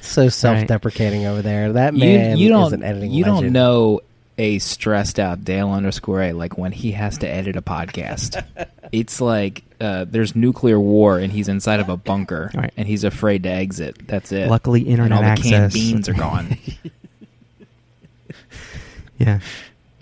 So 0.00 0.28
self-deprecating 0.28 1.26
over 1.26 1.42
there. 1.42 1.72
That 1.74 1.94
man 1.94 2.38
you 2.38 2.46
is 2.46 2.50
don't 2.50 2.72
an 2.74 2.82
editing 2.82 3.10
you 3.10 3.24
legend. 3.24 3.42
don't 3.42 3.52
know 3.52 4.00
a 4.38 4.58
stressed 4.58 5.18
out 5.18 5.44
Dale 5.44 5.70
underscore 5.70 6.22
A 6.22 6.32
like 6.32 6.56
when 6.58 6.72
he 6.72 6.92
has 6.92 7.18
to 7.18 7.28
edit 7.28 7.56
a 7.56 7.62
podcast. 7.62 8.42
it's 8.92 9.20
like 9.20 9.64
uh, 9.80 10.06
there's 10.08 10.34
nuclear 10.34 10.80
war 10.80 11.18
and 11.18 11.30
he's 11.32 11.48
inside 11.48 11.80
of 11.80 11.88
a 11.90 11.96
bunker 11.98 12.50
Right. 12.54 12.72
and 12.76 12.88
he's 12.88 13.04
afraid 13.04 13.42
to 13.42 13.50
exit. 13.50 14.06
That's 14.06 14.32
it. 14.32 14.48
luckily 14.48 14.82
internet 14.82 15.06
and 15.06 15.14
all 15.14 15.20
the 15.22 15.26
access. 15.28 15.50
canned 15.50 15.72
beans 15.72 16.08
are 16.08 16.14
gone. 16.14 16.56
yeah, 19.18 19.40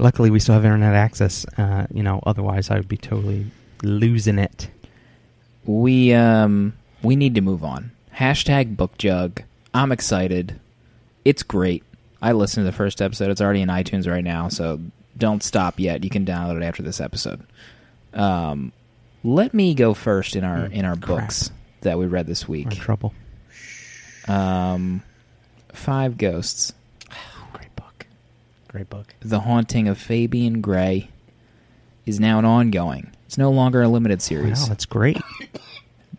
luckily 0.04 0.30
we 0.30 0.38
still 0.38 0.54
have 0.54 0.64
internet 0.64 0.94
access. 0.94 1.44
Uh, 1.58 1.87
you 1.92 2.02
know, 2.02 2.20
otherwise 2.25 2.70
I 2.70 2.76
would 2.76 2.88
be 2.88 2.96
totally 2.96 3.46
losing 3.82 4.38
it. 4.38 4.68
we 5.64 6.12
um 6.14 6.75
we 7.02 7.16
need 7.16 7.34
to 7.34 7.40
move 7.40 7.64
on. 7.64 7.90
Hashtag 8.16 8.76
book 8.76 8.96
jug. 8.99 9.42
I'm 9.73 9.90
excited. 9.90 10.61
It's 11.25 11.42
great. 11.42 11.82
I 12.23 12.32
listened 12.32 12.64
to 12.64 12.70
the 12.70 12.76
first 12.76 13.02
episode. 13.02 13.30
It's 13.30 13.40
already 13.40 13.61
in 13.62 13.68
iTunes 13.68 14.08
right 14.11 14.23
now, 14.25 14.49
so 14.49 14.80
don't 15.18 15.42
stop 15.42 15.78
yet. 15.80 16.04
You 16.04 16.11
can 16.11 16.25
download 16.25 16.56
it 16.56 16.62
after 16.64 16.82
this 16.82 17.00
episode. 17.00 17.40
Um, 18.14 18.73
let 19.25 19.52
me 19.52 19.75
go 19.75 19.92
first 19.94 20.37
in 20.37 20.44
our 20.44 20.68
Mm, 20.68 20.73
in 20.73 20.84
our 20.84 20.96
crap. 20.96 21.20
books 21.20 21.50
that 21.82 21.99
we 21.99 22.06
read 22.06 22.26
this 22.26 22.49
week. 22.49 22.70
trouble. 22.70 23.12
Um, 24.28 25.02
Five 25.73 26.16
Ghosts. 26.16 26.73
Great 28.75 28.90
book. 28.90 29.14
The 29.21 29.38
Haunting 29.38 29.87
of 29.87 29.99
Fabian 29.99 30.61
Gray 30.61 31.09
is 32.07 32.19
now 32.19 32.40
an 32.40 32.45
ongoing. 32.45 33.12
It's 33.25 33.38
no 33.38 33.52
longer 33.52 33.83
a 33.83 33.88
limited 33.88 34.21
series. 34.21 34.62
Wow, 34.62 34.66
that's 34.71 34.85
great. 34.85 35.23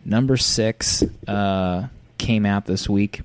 Number 0.06 0.38
six 0.38 1.04
uh, 1.28 1.88
came 2.16 2.46
out 2.46 2.64
this 2.64 2.88
week. 2.88 3.20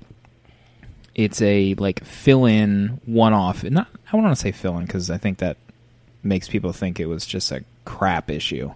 It's 1.14 1.40
a 1.40 1.72
like 1.76 2.04
fill-in 2.04 3.00
one-off. 3.06 3.64
Not 3.64 3.88
I 4.06 4.12
don't 4.12 4.22
want 4.22 4.36
to 4.36 4.40
say 4.40 4.52
fill-in 4.52 4.84
because 4.84 5.08
I 5.08 5.16
think 5.16 5.38
that 5.38 5.56
makes 6.22 6.46
people 6.50 6.74
think 6.74 7.00
it 7.00 7.06
was 7.06 7.24
just 7.24 7.50
a 7.52 7.64
crap 7.86 8.28
issue. 8.28 8.74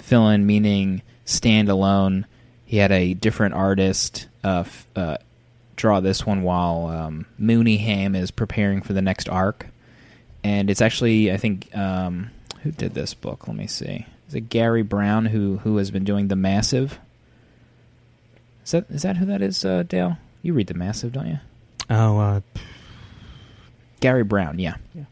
Fill-in 0.00 0.44
meaning 0.44 1.02
standalone. 1.24 2.24
He 2.64 2.78
had 2.78 2.90
a 2.90 3.14
different 3.14 3.54
artist 3.54 4.26
uh, 4.42 4.64
f- 4.66 4.88
uh, 4.96 5.18
draw 5.76 6.00
this 6.00 6.26
one 6.26 6.42
while 6.42 6.86
um, 6.88 7.26
Mooneyham 7.40 8.16
is 8.16 8.32
preparing 8.32 8.82
for 8.82 8.92
the 8.92 9.00
next 9.00 9.28
arc, 9.28 9.68
and 10.44 10.70
it's 10.70 10.82
actually 10.82 11.32
I 11.32 11.38
think 11.38 11.74
um, 11.76 12.30
who 12.62 12.70
did 12.70 12.94
this 12.94 13.14
book? 13.14 13.48
Let 13.48 13.56
me 13.56 13.66
see. 13.66 14.06
Is 14.28 14.34
it 14.34 14.48
Garry 14.48 14.82
Brown 14.82 15.26
who 15.26 15.56
who 15.58 15.78
has 15.78 15.90
been 15.90 16.04
doing 16.04 16.28
the 16.28 16.36
Massive? 16.36 17.00
Is 18.64 18.70
that 18.70 18.86
is 18.90 19.02
that 19.02 19.16
who 19.16 19.26
that 19.26 19.42
is, 19.42 19.64
uh, 19.64 19.82
Dale? 19.82 20.18
You 20.42 20.52
read 20.52 20.68
the 20.68 20.74
Massive, 20.74 21.12
don't 21.12 21.26
you? 21.26 21.38
Oh, 21.90 22.18
uh, 22.18 22.40
Garry 24.00 24.24
Brown, 24.24 24.58
yeah. 24.58 24.76
yeah. 24.94 25.04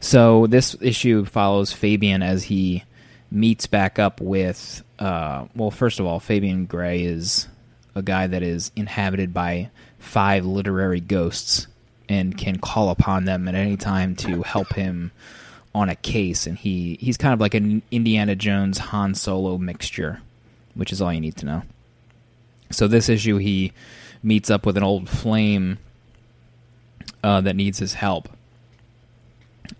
So 0.00 0.46
this 0.46 0.76
issue 0.80 1.24
follows 1.24 1.72
Fabian 1.72 2.22
as 2.22 2.44
he 2.44 2.84
meets 3.30 3.66
back 3.66 3.98
up 3.98 4.20
with. 4.20 4.82
Uh, 4.98 5.46
well, 5.56 5.70
first 5.70 5.98
of 5.98 6.06
all, 6.06 6.20
Fabian 6.20 6.66
Gray 6.66 7.02
is 7.02 7.48
a 7.94 8.02
guy 8.02 8.26
that 8.26 8.42
is 8.42 8.70
inhabited 8.76 9.34
by 9.34 9.70
five 9.98 10.44
literary 10.44 11.00
ghosts 11.00 11.66
and 12.12 12.36
can 12.36 12.58
call 12.58 12.90
upon 12.90 13.24
them 13.24 13.48
at 13.48 13.54
any 13.54 13.76
time 13.76 14.14
to 14.16 14.42
help 14.42 14.74
him 14.74 15.12
on 15.74 15.88
a 15.88 15.96
case. 15.96 16.46
And 16.46 16.58
he 16.58 16.98
he's 17.00 17.16
kind 17.16 17.32
of 17.32 17.40
like 17.40 17.54
an 17.54 17.82
Indiana 17.90 18.34
Jones 18.34 18.78
Han 18.78 19.14
Solo 19.14 19.58
mixture, 19.58 20.20
which 20.74 20.92
is 20.92 21.00
all 21.00 21.12
you 21.12 21.20
need 21.20 21.36
to 21.38 21.46
know. 21.46 21.62
So 22.70 22.88
this 22.88 23.08
issue, 23.08 23.36
he 23.36 23.72
meets 24.22 24.50
up 24.50 24.64
with 24.64 24.76
an 24.76 24.82
old 24.82 25.08
flame 25.08 25.78
uh, 27.22 27.40
that 27.42 27.56
needs 27.56 27.78
his 27.78 27.94
help. 27.94 28.28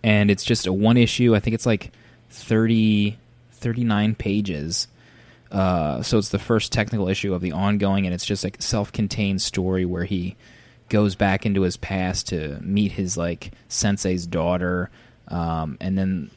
And 0.03 0.31
it's 0.31 0.45
just 0.45 0.67
a 0.67 0.73
one 0.73 0.97
issue. 0.97 1.35
I 1.35 1.41
think 1.41 1.55
it's 1.55 1.67
like 1.67 1.93
30, 2.31 3.17
39 3.53 4.15
pages. 4.15 4.89
Uh, 5.51 6.03
so 6.03 6.19
it's 6.19 6.31
the 6.31 6.39
first 6.39 6.73
technical 6.73 7.09
issue 7.09 7.35
of 7.35 7.43
the 7.43 7.53
ongoing, 7.53 8.07
and 8.07 8.15
it's 8.15 8.25
just 8.25 8.45
a 8.45 8.51
self-contained 8.59 9.43
story 9.43 9.85
where 9.85 10.05
he 10.05 10.35
goes 10.93 11.15
back 11.17 11.47
into 11.47 11.63
his 11.63 11.77
past 11.79 12.29
to 12.29 12.59
meet 12.61 12.93
his 12.93 13.17
like 13.17 13.51
sensei's 13.69 14.27
daughter, 14.27 14.91
um, 15.29 15.79
and 15.81 15.97
then 15.97 16.31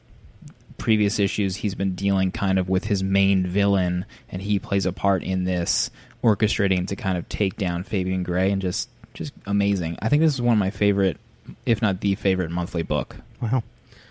previous 0.78 1.20
issues 1.20 1.58
he's 1.58 1.76
been 1.76 1.94
dealing 1.94 2.32
kind 2.32 2.58
of 2.58 2.70
with 2.70 2.86
his 2.86 3.04
main 3.04 3.46
villain, 3.46 4.06
and 4.30 4.42
he 4.42 4.58
plays 4.58 4.86
a 4.86 4.94
part 4.94 5.24
in 5.24 5.44
this, 5.44 5.92
orchestrating 6.24 6.88
to 6.88 6.96
kind 6.96 7.18
of 7.18 7.28
take 7.30 7.58
down 7.58 7.84
Fabian 7.84 8.24
Gray, 8.24 8.50
and 8.52 8.62
just 8.62 8.90
just 9.14 9.34
amazing. 9.46 9.98
I 10.02 10.10
think 10.10 10.22
this 10.22 10.34
is 10.34 10.42
one 10.42 10.54
of 10.54 10.60
my 10.60 10.72
favorite, 10.72 11.18
if 11.66 11.82
not 11.82 12.00
the 12.00 12.16
favorite 12.16 12.50
monthly 12.52 12.84
book. 12.84 13.18
wow. 13.42 13.62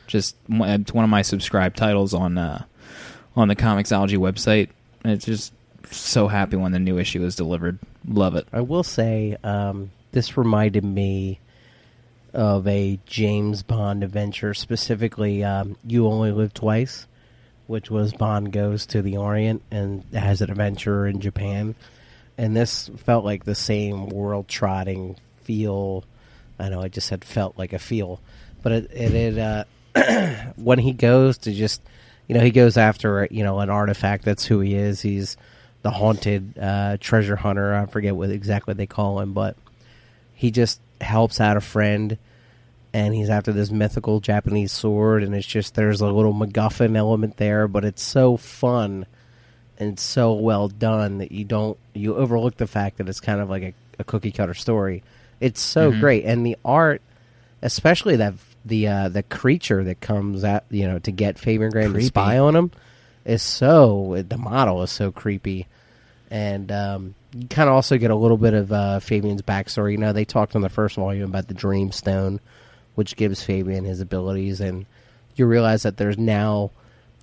Just 0.07 0.37
one- 0.47 0.83
it's 0.83 0.93
one 0.93 1.05
of 1.05 1.11
my 1.11 1.23
subscribed 1.23 1.77
titles 1.79 2.13
on 2.13 2.37
uh, 2.37 2.65
on 3.35 3.49
the 3.49 3.57
Comixology 3.57 4.19
website. 4.19 4.69
And 5.03 5.13
it's 5.13 5.25
just 5.27 5.53
so 5.91 6.29
happy 6.29 6.57
when 6.57 6.73
the 6.73 6.79
new 6.79 6.99
issue 6.99 7.23
is 7.25 7.37
delivered. 7.37 7.79
Love 8.07 8.37
it. 8.37 8.47
I 8.53 8.61
will 8.63 8.83
say 8.83 9.37
um, 9.45 9.91
this 10.15 10.37
reminded 10.37 10.85
me 10.85 11.41
of 12.33 12.67
a 12.67 12.99
James 13.05 13.63
Bond 13.63 14.03
adventure, 14.03 14.55
specifically 14.55 15.45
um, 15.45 15.77
"You 15.87 16.07
Only 16.07 16.31
Live 16.31 16.55
Twice," 16.55 17.07
which 17.67 17.91
was 17.91 18.15
Bond 18.15 18.53
goes 18.53 18.87
to 18.87 19.03
the 19.03 19.17
Orient 19.17 19.63
and 19.71 20.05
has 20.15 20.41
an 20.41 20.51
adventure 20.51 21.07
in 21.07 21.21
Japan, 21.21 21.75
and 22.39 22.57
this 22.57 22.91
felt 22.97 23.25
like 23.25 23.45
the 23.45 23.57
same 23.57 24.09
world 24.09 24.49
trotting 24.49 25.17
feel. 25.43 26.05
I 26.59 26.69
know 26.69 26.81
I 26.81 26.89
just 26.89 27.09
said 27.09 27.25
felt 27.25 27.59
like 27.59 27.73
a 27.73 27.79
feel, 27.81 28.21
but 28.63 28.73
it 28.73 28.91
it, 28.93 29.15
it 29.15 29.39
uh, 29.39 30.53
when 30.57 30.79
he 30.79 30.93
goes 30.93 31.39
to 31.39 31.53
just 31.53 31.83
you 32.29 32.37
know 32.37 32.41
he 32.41 32.53
goes 32.53 32.77
after 32.77 33.27
you 33.33 33.43
know 33.43 33.59
an 33.59 33.69
artifact 33.69 34.25
that's 34.25 34.47
who 34.47 34.61
he 34.61 34.75
is. 34.77 35.01
He's 35.01 35.37
the 35.83 35.91
haunted 35.91 36.57
uh, 36.57 36.99
treasure 37.01 37.37
hunter. 37.37 37.75
I 37.75 37.87
forget 37.87 38.15
what 38.15 38.31
exactly 38.31 38.75
they 38.75 38.87
call 38.87 39.19
him 39.19 39.33
but 39.33 39.57
he 40.35 40.51
just 40.51 40.81
helps 41.01 41.41
out 41.41 41.57
a 41.57 41.61
friend 41.61 42.19
and 42.93 43.15
he's 43.15 43.29
after 43.31 43.53
this 43.53 43.71
mythical 43.71 44.21
japanese 44.21 44.71
sword 44.73 45.23
and 45.23 45.35
it's 45.35 45.47
just 45.47 45.75
there's 45.75 46.01
a 46.01 46.07
little 46.07 46.33
macguffin 46.33 46.97
element 46.97 47.37
there 47.37 47.67
but 47.67 47.85
it's 47.85 48.03
so 48.03 48.37
fun 48.37 49.05
and 49.79 49.99
so 49.99 50.33
well 50.33 50.69
done 50.69 51.19
that 51.19 51.33
you 51.33 51.45
don't 51.45 51.77
you 51.95 52.15
overlook 52.15 52.57
the 52.57 52.67
fact 52.67 52.99
that 52.99 53.09
it's 53.09 53.21
kind 53.21 53.41
of 53.41 53.51
like 53.51 53.63
a, 53.63 53.75
a 53.99 54.05
cookie 54.05 54.31
cutter 54.31 54.55
story. 54.55 55.03
It's 55.41 55.61
so 55.61 55.91
Mhm. 55.93 56.01
great 56.01 56.25
and 56.25 56.47
the 56.47 56.57
art 56.65 57.03
especially 57.61 58.17
that 58.17 58.35
the 58.65 58.87
uh, 58.87 59.09
the 59.09 59.23
creature 59.25 59.83
that 59.85 60.01
comes 60.01 60.45
out, 60.45 60.65
you 60.71 60.87
know, 60.87 60.99
to 61.01 61.11
get 61.11 61.39
Fabian 61.39 61.71
Gray 61.71 61.87
to 61.89 62.01
spy 62.03 62.39
on 62.39 62.55
him 62.55 62.71
is 63.25 63.43
so 63.43 64.23
the 64.29 64.39
model 64.39 64.83
is 64.83 64.91
so 64.91 65.11
creepy, 65.11 65.67
and 66.31 66.71
um, 66.71 67.15
you 67.35 67.49
kind 67.49 67.69
of 67.69 67.75
also 67.75 67.99
get 67.99 68.11
a 68.11 68.17
little 68.17 68.37
bit 68.37 68.55
of 68.55 68.73
uh, 68.73 69.01
Fabian's 69.01 69.43
backstory. 69.43 69.93
You 69.93 69.99
know, 69.99 70.13
they 70.13 70.25
talked 70.25 70.55
in 70.55 70.61
the 70.61 70.69
first 70.69 70.97
volume 70.97 71.29
about 71.29 71.49
the 71.49 71.55
Dream 71.55 71.91
Stone, 71.91 72.41
which 72.95 73.17
gives 73.17 73.43
Fabian 73.43 73.85
his 73.85 74.01
abilities, 74.01 74.61
and 74.61 74.87
you 75.35 75.47
realize 75.47 75.83
that 75.83 75.97
there's 75.97 76.17
now 76.17 76.71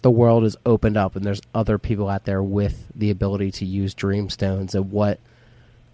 the 0.02 0.12
world 0.12 0.44
is 0.44 0.58
opened 0.66 0.98
up, 0.98 1.16
and 1.16 1.24
there's 1.24 1.42
other 1.56 1.78
people 1.78 2.10
out 2.10 2.26
there 2.26 2.44
with 2.44 2.88
the 2.94 3.10
ability 3.10 3.52
to 3.52 3.66
use 3.66 3.94
Dream 3.94 4.30
Stones, 4.30 4.76
and 4.76 4.92
what 4.92 5.20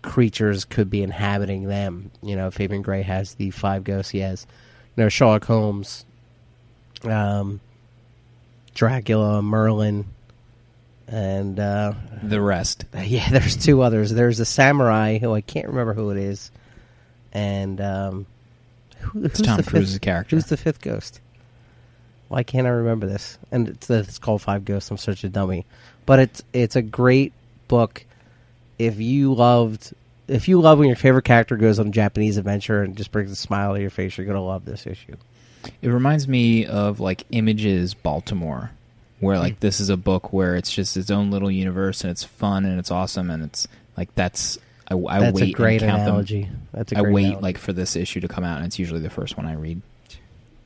creatures 0.01 0.65
could 0.65 0.89
be 0.89 1.03
inhabiting 1.03 1.67
them. 1.67 2.09
You 2.23 2.35
know, 2.35 2.49
Fabian 2.49 2.81
Gray 2.81 3.03
has 3.03 3.35
the 3.35 3.51
five 3.51 3.83
ghosts. 3.83 4.11
He 4.11 4.19
has, 4.19 4.47
you 4.95 5.03
know, 5.03 5.09
Sherlock 5.09 5.45
Holmes, 5.45 6.05
um, 7.03 7.59
Dracula, 8.73 9.43
Merlin, 9.43 10.05
and 11.07 11.59
uh, 11.59 11.93
The 12.23 12.41
rest. 12.41 12.85
yeah, 13.03 13.29
there's 13.29 13.55
two 13.55 13.81
others. 13.81 14.11
There's 14.11 14.39
a 14.39 14.45
samurai 14.45 15.17
who 15.17 15.33
I 15.33 15.41
can't 15.41 15.67
remember 15.67 15.93
who 15.93 16.09
it 16.11 16.17
is, 16.17 16.51
and 17.33 17.79
um, 17.81 18.25
who, 18.99 19.21
who's 19.21 19.41
Tom 19.41 19.57
the 19.57 19.63
Cruise's 19.63 19.93
fifth, 19.93 20.01
character. 20.01 20.35
Who's 20.35 20.45
the 20.45 20.57
fifth 20.57 20.81
ghost? 20.81 21.21
Why 22.27 22.43
can't 22.43 22.67
I 22.67 22.71
remember 22.71 23.07
this? 23.07 23.37
And 23.51 23.69
it's, 23.69 23.89
it's 23.89 24.19
called 24.19 24.41
Five 24.41 24.65
Ghosts. 24.65 24.91
I'm 24.91 24.97
such 24.97 25.23
a 25.23 25.29
dummy, 25.29 25.65
but 26.05 26.19
it's 26.19 26.43
it's 26.53 26.75
a 26.75 26.81
great 26.81 27.33
book. 27.67 28.03
If 28.77 28.99
you 28.99 29.33
loved, 29.33 29.93
if 30.27 30.47
you 30.47 30.59
love 30.59 30.79
when 30.79 30.87
your 30.87 30.97
favorite 30.97 31.23
character 31.25 31.55
goes 31.55 31.79
on 31.79 31.87
a 31.87 31.91
Japanese 31.91 32.37
adventure 32.37 32.83
and 32.83 32.97
just 32.97 33.11
brings 33.11 33.31
a 33.31 33.35
smile 33.35 33.73
to 33.75 33.81
your 33.81 33.89
face, 33.89 34.17
you're 34.17 34.27
gonna 34.27 34.43
love 34.43 34.65
this 34.65 34.85
issue. 34.85 35.15
It 35.81 35.87
reminds 35.89 36.27
me 36.27 36.65
of 36.65 36.99
like 36.99 37.23
Images 37.31 37.93
Baltimore, 37.93 38.71
where 39.19 39.39
like 39.39 39.59
this 39.59 39.79
is 39.79 39.89
a 39.89 39.97
book 39.97 40.31
where 40.33 40.55
it's 40.55 40.71
just 40.71 40.95
its 40.97 41.09
own 41.11 41.31
little 41.31 41.49
universe 41.51 42.01
and 42.01 42.11
it's 42.11 42.23
fun 42.23 42.65
and 42.65 42.79
it's 42.79 42.91
awesome 42.91 43.29
and 43.29 43.43
it's 43.43 43.67
like 43.97 44.13
that's 44.15 44.57
I, 44.89 44.95
I 44.95 45.19
That's 45.19 45.41
wait 45.41 45.53
a 45.53 45.57
great 45.57 45.81
and 45.81 45.91
count 45.91 46.03
analogy. 46.03 46.43
them. 46.43 46.67
That's 46.71 46.91
a 46.93 46.97
I 46.97 47.01
great 47.01 47.13
wait 47.13 47.25
analogy. 47.25 47.41
like 47.43 47.57
for 47.57 47.73
this 47.73 47.95
issue 47.95 48.19
to 48.21 48.27
come 48.27 48.43
out 48.43 48.57
and 48.57 48.65
it's 48.65 48.79
usually 48.79 49.01
the 49.01 49.09
first 49.09 49.35
one 49.35 49.45
I 49.45 49.53
read. 49.53 49.81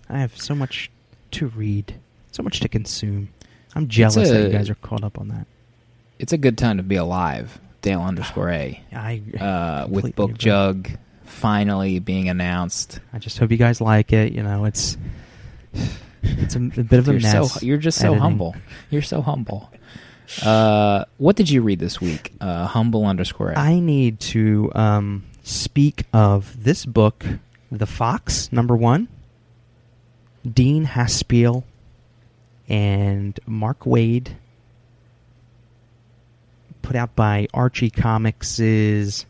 I 0.10 0.20
have 0.20 0.38
so 0.38 0.53
much 0.53 0.91
to 1.31 1.48
read, 1.48 1.96
so 2.31 2.43
much 2.43 2.60
to 2.60 2.67
consume. 2.70 3.29
I'm 3.74 3.88
jealous 3.88 4.29
that 4.29 4.43
you 4.43 4.50
guys 4.50 4.70
are 4.70 4.75
caught 4.75 5.03
up 5.03 5.17
on 5.17 5.29
that. 5.29 5.48
It's 6.20 6.34
a 6.34 6.38
good 6.38 6.58
time 6.58 6.77
to 6.77 6.84
be 6.84 6.98
alive 6.98 7.60
Dale 7.81 8.01
underscore 8.01 8.50
A. 8.51 8.79
I 8.93 9.22
Uh, 9.39 9.88
with 9.89 10.13
Book. 10.15 10.38
Jug 10.38 10.89
finally 11.24 11.98
being 12.00 12.29
announced. 12.29 13.00
I 13.13 13.17
just 13.20 13.39
hope 13.39 13.50
you 13.50 13.58
guys 13.58 13.81
like 13.81 14.13
it. 14.13 14.34
You 14.34 14.43
know, 14.43 14.65
it's 14.65 14.98
it's 16.23 16.55
a, 16.55 16.59
a 16.59 16.61
bit 16.83 16.93
of 16.93 17.07
a 17.09 17.13
You're 17.13 17.21
mess. 17.21 17.53
so 17.53 17.65
you're 17.65 17.77
just 17.77 17.97
so 17.97 18.07
editing. 18.07 18.21
humble. 18.21 18.55
You're 18.89 19.01
so 19.01 19.21
humble. 19.21 19.71
Uh, 20.43 21.05
what 21.17 21.35
did 21.35 21.49
you 21.49 21.61
read 21.61 21.79
this 21.79 21.99
week? 21.99 22.31
Uh, 22.39 22.65
humble 22.65 23.05
underscore 23.05 23.51
A. 23.51 23.59
I 23.59 23.79
need 23.79 24.19
to 24.21 24.71
um, 24.75 25.25
speak 25.43 26.03
of 26.13 26.63
this 26.63 26.85
book, 26.85 27.25
The 27.71 27.85
Fox, 27.85 28.51
number 28.51 28.75
one. 28.75 29.07
Dean 30.49 30.85
Haspiel 30.85 31.63
and 32.67 33.39
Mark 33.45 33.81
Waid, 33.81 34.29
put 36.81 36.95
out 36.95 37.15
by 37.15 37.47
Archie 37.53 37.89
Comics' 37.91 39.25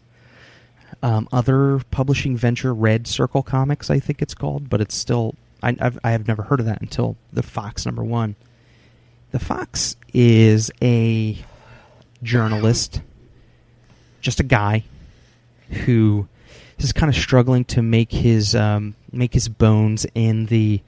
um, 1.03 1.27
other 1.31 1.81
publishing 1.91 2.37
venture, 2.37 2.73
Red 2.73 3.07
Circle 3.07 3.43
Comics, 3.43 3.89
I 3.89 3.99
think 3.99 4.21
it's 4.21 4.35
called, 4.35 4.69
but 4.69 4.79
it's 4.79 4.95
still 4.95 5.35
I, 5.61 5.75
I've, 5.79 5.99
I 6.03 6.11
have 6.11 6.27
never 6.27 6.43
heard 6.43 6.59
of 6.59 6.65
that 6.67 6.81
until 6.81 7.17
The 7.33 7.43
Fox, 7.43 7.85
number 7.85 8.03
one. 8.03 8.35
The 9.31 9.39
Fox 9.39 9.95
is 10.13 10.71
a 10.81 11.37
journalist, 12.23 13.01
just 14.21 14.39
a 14.39 14.43
guy 14.43 14.83
who 15.69 16.27
is 16.77 16.91
kind 16.91 17.09
of 17.09 17.15
struggling 17.15 17.63
to 17.65 17.81
make 17.81 18.11
his 18.11 18.55
um, 18.55 18.95
make 19.11 19.33
his 19.33 19.47
bones 19.47 20.05
in 20.15 20.47
the 20.47 20.81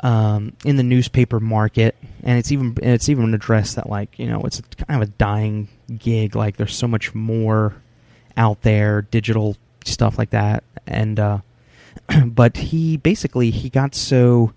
um, 0.00 0.52
in 0.64 0.76
the 0.76 0.82
newspaper 0.82 1.40
market, 1.40 1.96
and 2.22 2.38
it's 2.38 2.52
even 2.52 2.76
it's 2.82 3.08
even 3.08 3.34
addressed 3.34 3.76
that 3.76 3.88
like 3.88 4.18
you 4.18 4.26
know 4.26 4.40
it's 4.42 4.60
kind 4.86 5.02
of 5.02 5.08
a 5.08 5.12
dying 5.12 5.68
gig. 5.96 6.36
Like 6.36 6.56
there's 6.56 6.76
so 6.76 6.86
much 6.86 7.14
more 7.14 7.74
out 8.36 8.62
there, 8.62 9.02
digital 9.02 9.56
stuff 9.84 10.18
like 10.18 10.30
that, 10.30 10.64
and 10.86 11.18
uh, 11.18 11.38
but 12.26 12.56
he 12.56 12.96
basically 12.96 13.50
he 13.50 13.68
got 13.68 13.94
so 13.94 14.52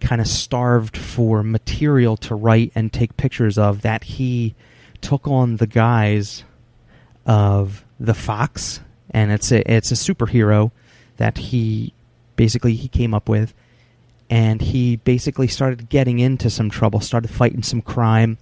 kind 0.00 0.20
of 0.20 0.26
starved 0.26 0.96
for 0.96 1.42
material 1.42 2.16
to 2.16 2.34
write 2.34 2.72
and 2.74 2.92
take 2.92 3.16
pictures 3.16 3.56
of 3.58 3.82
that 3.82 4.04
he 4.04 4.54
took 5.00 5.26
on 5.26 5.56
the 5.56 5.66
guise 5.66 6.44
of 7.24 7.84
the 7.98 8.14
fox. 8.14 8.80
And 9.10 9.32
it's 9.32 9.52
a 9.52 9.70
it's 9.70 9.90
a 9.90 9.94
superhero 9.94 10.70
that 11.16 11.38
he 11.38 11.92
basically 12.36 12.74
he 12.74 12.88
came 12.88 13.14
up 13.14 13.28
with. 13.28 13.54
And 14.28 14.60
he 14.60 14.96
basically 14.96 15.46
started 15.46 15.88
getting 15.88 16.18
into 16.18 16.50
some 16.50 16.68
trouble 16.68 17.00
started 17.00 17.30
fighting 17.30 17.62
some 17.62 17.80
crime. 17.80 18.38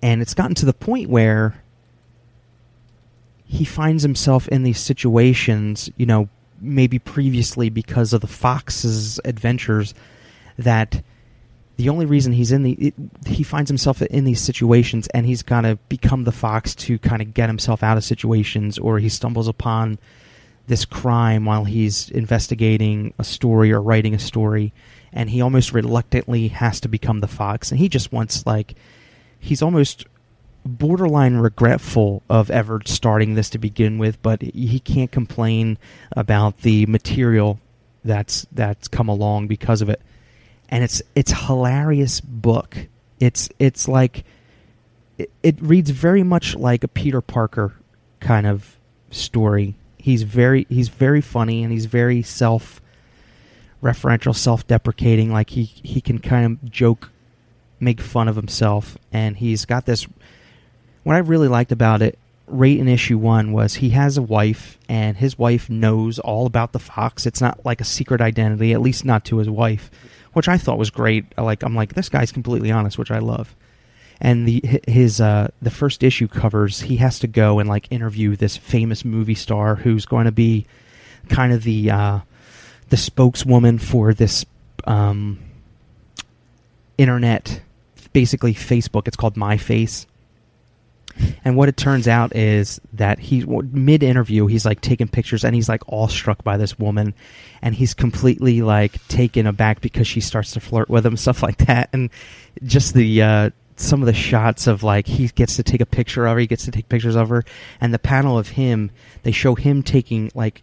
And 0.00 0.22
it's 0.22 0.34
gotten 0.34 0.54
to 0.56 0.66
the 0.66 0.72
point 0.72 1.10
where 1.10 1.62
he 3.44 3.64
finds 3.64 4.02
himself 4.02 4.46
in 4.48 4.62
these 4.62 4.78
situations, 4.78 5.90
you 5.96 6.06
know, 6.06 6.28
maybe 6.60 6.98
previously 6.98 7.70
because 7.70 8.12
of 8.12 8.20
the 8.20 8.26
Fox's 8.26 9.20
adventures, 9.24 9.94
that 10.58 11.02
the 11.78 11.88
only 11.88 12.06
reason 12.06 12.32
he's 12.32 12.52
in 12.52 12.64
the 12.64 12.72
it, 12.72 12.94
he 13.26 13.44
finds 13.44 13.70
himself 13.70 14.02
in 14.02 14.24
these 14.24 14.40
situations 14.40 15.06
and 15.14 15.24
he's 15.24 15.42
got 15.42 15.62
to 15.62 15.76
become 15.88 16.24
the 16.24 16.32
fox 16.32 16.74
to 16.74 16.98
kind 16.98 17.22
of 17.22 17.32
get 17.32 17.48
himself 17.48 17.82
out 17.82 17.96
of 17.96 18.04
situations 18.04 18.78
or 18.78 18.98
he 18.98 19.08
stumbles 19.08 19.48
upon 19.48 19.96
this 20.66 20.84
crime 20.84 21.44
while 21.44 21.64
he's 21.64 22.10
investigating 22.10 23.14
a 23.18 23.24
story 23.24 23.72
or 23.72 23.80
writing 23.80 24.12
a 24.12 24.18
story 24.18 24.72
and 25.12 25.30
he 25.30 25.40
almost 25.40 25.72
reluctantly 25.72 26.48
has 26.48 26.80
to 26.80 26.88
become 26.88 27.20
the 27.20 27.28
fox 27.28 27.70
and 27.70 27.78
he 27.78 27.88
just 27.88 28.12
wants 28.12 28.44
like 28.44 28.74
he's 29.38 29.62
almost 29.62 30.04
borderline 30.68 31.36
regretful 31.36 32.22
of 32.28 32.50
ever 32.50 32.80
starting 32.84 33.34
this 33.34 33.50
to 33.50 33.58
begin 33.58 33.98
with 33.98 34.20
but 34.22 34.42
he 34.42 34.78
can't 34.80 35.10
complain 35.10 35.78
about 36.12 36.58
the 36.58 36.84
material 36.86 37.58
that's 38.04 38.46
that's 38.52 38.88
come 38.88 39.08
along 39.08 39.46
because 39.46 39.82
of 39.82 39.88
it. 39.88 40.00
And 40.68 40.84
it's 40.84 41.02
it's 41.14 41.32
hilarious 41.32 42.20
book. 42.20 42.76
It's 43.20 43.48
it's 43.58 43.88
like 43.88 44.24
it, 45.16 45.30
it 45.42 45.60
reads 45.60 45.90
very 45.90 46.22
much 46.22 46.56
like 46.56 46.84
a 46.84 46.88
Peter 46.88 47.20
Parker 47.20 47.74
kind 48.20 48.46
of 48.46 48.76
story. 49.10 49.76
He's 49.98 50.22
very 50.22 50.66
he's 50.68 50.88
very 50.88 51.20
funny 51.20 51.62
and 51.62 51.72
he's 51.72 51.86
very 51.86 52.22
self 52.22 52.80
referential 53.82 54.34
self-deprecating. 54.34 55.32
Like 55.32 55.50
he 55.50 55.64
he 55.64 56.00
can 56.00 56.18
kind 56.18 56.46
of 56.46 56.70
joke 56.70 57.10
make 57.80 58.00
fun 58.00 58.28
of 58.28 58.36
himself. 58.36 58.98
And 59.12 59.36
he's 59.36 59.64
got 59.64 59.86
this 59.86 60.06
what 61.08 61.16
I 61.16 61.20
really 61.20 61.48
liked 61.48 61.72
about 61.72 62.02
it 62.02 62.18
right 62.46 62.76
in 62.76 62.86
issue 62.86 63.16
one 63.16 63.52
was 63.52 63.76
he 63.76 63.88
has 63.90 64.18
a 64.18 64.22
wife 64.22 64.76
and 64.90 65.16
his 65.16 65.38
wife 65.38 65.70
knows 65.70 66.18
all 66.18 66.44
about 66.44 66.72
the 66.72 66.78
fox. 66.78 67.24
It's 67.24 67.40
not 67.40 67.64
like 67.64 67.80
a 67.80 67.84
secret 67.84 68.20
identity 68.20 68.74
at 68.74 68.82
least 68.82 69.06
not 69.06 69.24
to 69.24 69.38
his 69.38 69.48
wife 69.48 69.90
which 70.34 70.48
I 70.48 70.58
thought 70.58 70.76
was 70.76 70.90
great. 70.90 71.24
Like 71.38 71.62
I'm 71.62 71.74
like 71.74 71.94
this 71.94 72.10
guy's 72.10 72.30
completely 72.30 72.70
honest 72.70 72.98
which 72.98 73.10
I 73.10 73.20
love. 73.20 73.56
And 74.20 74.46
the 74.46 74.82
his 74.86 75.18
uh 75.18 75.48
the 75.62 75.70
first 75.70 76.02
issue 76.02 76.28
covers 76.28 76.82
he 76.82 76.96
has 76.96 77.20
to 77.20 77.26
go 77.26 77.58
and 77.58 77.70
like 77.70 77.90
interview 77.90 78.36
this 78.36 78.58
famous 78.58 79.02
movie 79.02 79.34
star 79.34 79.76
who's 79.76 80.04
going 80.04 80.26
to 80.26 80.32
be 80.32 80.66
kind 81.30 81.54
of 81.54 81.62
the 81.62 81.90
uh 81.90 82.18
the 82.90 82.98
spokeswoman 82.98 83.78
for 83.78 84.12
this 84.12 84.44
um 84.84 85.38
internet 86.98 87.62
basically 88.12 88.52
Facebook. 88.52 89.08
It's 89.08 89.16
called 89.16 89.38
my 89.38 89.56
face 89.56 90.06
and 91.44 91.56
what 91.56 91.68
it 91.68 91.76
turns 91.76 92.08
out 92.08 92.34
is 92.34 92.80
that 92.94 93.18
he 93.18 93.44
mid 93.44 94.02
interview 94.02 94.46
he's 94.46 94.64
like 94.64 94.80
taking 94.80 95.08
pictures 95.08 95.44
and 95.44 95.54
he's 95.54 95.68
like 95.68 95.82
awestruck 95.88 96.44
by 96.44 96.56
this 96.56 96.78
woman. 96.78 97.14
And 97.62 97.74
he's 97.74 97.94
completely 97.94 98.62
like 98.62 99.06
taken 99.08 99.46
aback 99.46 99.80
because 99.80 100.06
she 100.06 100.20
starts 100.20 100.52
to 100.52 100.60
flirt 100.60 100.88
with 100.88 101.04
him 101.04 101.16
stuff 101.18 101.42
like 101.42 101.58
that. 101.66 101.90
And 101.92 102.10
just 102.62 102.94
the 102.94 103.22
uh 103.22 103.50
some 103.76 104.02
of 104.02 104.06
the 104.06 104.14
shots 104.14 104.66
of 104.66 104.82
like 104.82 105.06
he 105.06 105.28
gets 105.28 105.56
to 105.56 105.62
take 105.62 105.80
a 105.80 105.86
picture 105.86 106.26
of 106.26 106.32
her 106.32 106.38
he 106.40 106.46
gets 106.46 106.64
to 106.64 106.70
take 106.70 106.88
pictures 106.88 107.16
of 107.16 107.28
her. 107.28 107.44
And 107.80 107.92
the 107.92 107.98
panel 107.98 108.38
of 108.38 108.48
him 108.50 108.90
they 109.22 109.32
show 109.32 109.54
him 109.54 109.82
taking 109.82 110.30
like 110.34 110.62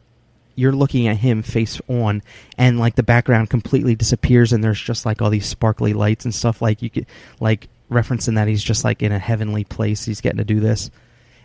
you're 0.56 0.72
looking 0.72 1.08
at 1.08 1.18
him 1.18 1.44
face 1.44 1.82
on 1.90 2.24
and 2.58 2.80
like 2.80 2.96
the 2.96 3.04
background 3.04 3.50
completely 3.50 3.94
disappears 3.94 4.54
and 4.54 4.64
there's 4.64 4.80
just 4.80 5.06
like 5.06 5.22
all 5.22 5.30
these 5.30 5.46
sparkly 5.46 5.94
lights 5.94 6.24
and 6.24 6.34
stuff 6.34 6.62
like 6.62 6.82
you 6.82 6.90
could 6.90 7.06
like 7.42 7.68
referencing 7.90 8.36
that 8.36 8.48
he's 8.48 8.64
just 8.64 8.84
like 8.84 9.04
in 9.04 9.12
a 9.12 9.20
heavenly 9.20 9.64
place 9.64 10.06
he's 10.06 10.22
getting 10.22 10.38
to 10.38 10.44
do 10.44 10.60
this. 10.60 10.90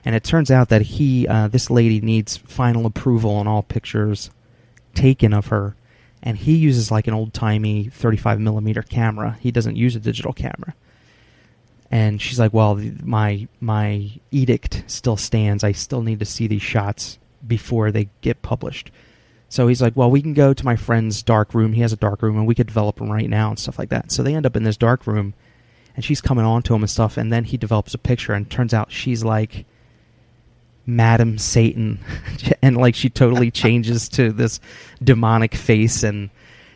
And 0.05 0.15
it 0.15 0.25
turns 0.25 0.51
out 0.51 0.71
that 0.71 0.83
he 0.83 1.27
uh, 1.29 1.49
this 1.49 1.71
lady 1.71 2.01
needs 2.01 2.37
final 2.37 2.87
approval 2.87 3.33
on 3.33 3.47
all 3.47 3.63
pictures 3.63 4.31
taken 4.95 5.33
of 5.33 5.49
her. 5.49 5.77
And 6.23 6.37
he 6.37 6.57
uses 6.57 6.91
like 6.91 7.07
an 7.07 7.15
old 7.15 7.33
timey 7.33 7.89
35 7.89 8.41
millimeter 8.41 8.83
camera. 8.83 9.39
He 9.41 9.51
doesn't 9.51 9.77
use 9.77 9.97
a 9.97 10.01
digital 10.01 10.33
camera. 10.33 10.75
And 11.91 12.21
she's 12.21 12.39
like 12.39 12.55
well 12.55 12.77
my 13.03 13.47
my 13.61 14.11
edict 14.31 14.85
still 14.87 15.17
stands. 15.17 15.65
I 15.65 15.73
still 15.73 16.03
need 16.03 16.21
to 16.21 16.27
see 16.27 16.47
these 16.47 16.63
shots 16.63 17.19
before 17.47 17.91
they 17.91 18.09
get 18.21 18.43
published. 18.43 18.91
So 19.51 19.67
he's 19.67 19.83
like 19.83 19.97
well 19.97 20.11
we 20.11 20.23
can 20.23 20.33
go 20.33 20.55
to 20.55 20.65
my 20.65 20.77
friend's 20.77 21.23
dark 21.23 21.53
room. 21.53 21.75
He 21.75 21.83
has 21.83 21.93
a 21.93 21.97
dark 21.97 22.23
room 22.23 22.39
and 22.39 22.47
we 22.47 22.55
could 22.55 22.69
develop 22.69 22.97
them 22.97 23.13
right 23.13 23.29
now 23.29 23.51
and 23.51 23.59
stuff 23.59 23.79
like 23.79 23.91
that. 23.91 24.11
So 24.13 24.23
they 24.23 24.35
end 24.35 24.47
up 24.47 24.57
in 24.57 24.63
this 24.63 24.79
dark 24.79 25.07
room 25.07 25.35
and 25.97 26.05
she's 26.05 26.21
coming 26.21 26.45
on 26.45 26.63
to 26.63 26.75
him 26.75 26.83
and 26.83 26.91
stuff 26.91 27.17
and 27.17 27.33
then 27.33 27.45
he 27.45 27.57
develops 27.57 27.95
a 27.95 27.99
picture 27.99 28.33
and 28.33 28.51
turns 28.51 28.75
out 28.75 28.93
she's 28.93 29.25
like 29.25 29.65
madam 30.87 31.39
satan. 31.39 31.99
And 32.63 32.77
like 32.77 32.95
she 32.95 33.09
totally 33.09 33.51
changes 33.63 34.09
to 34.11 34.33
this 34.33 34.61
demonic 35.03 35.55
face 35.55 36.03
and 36.03 36.31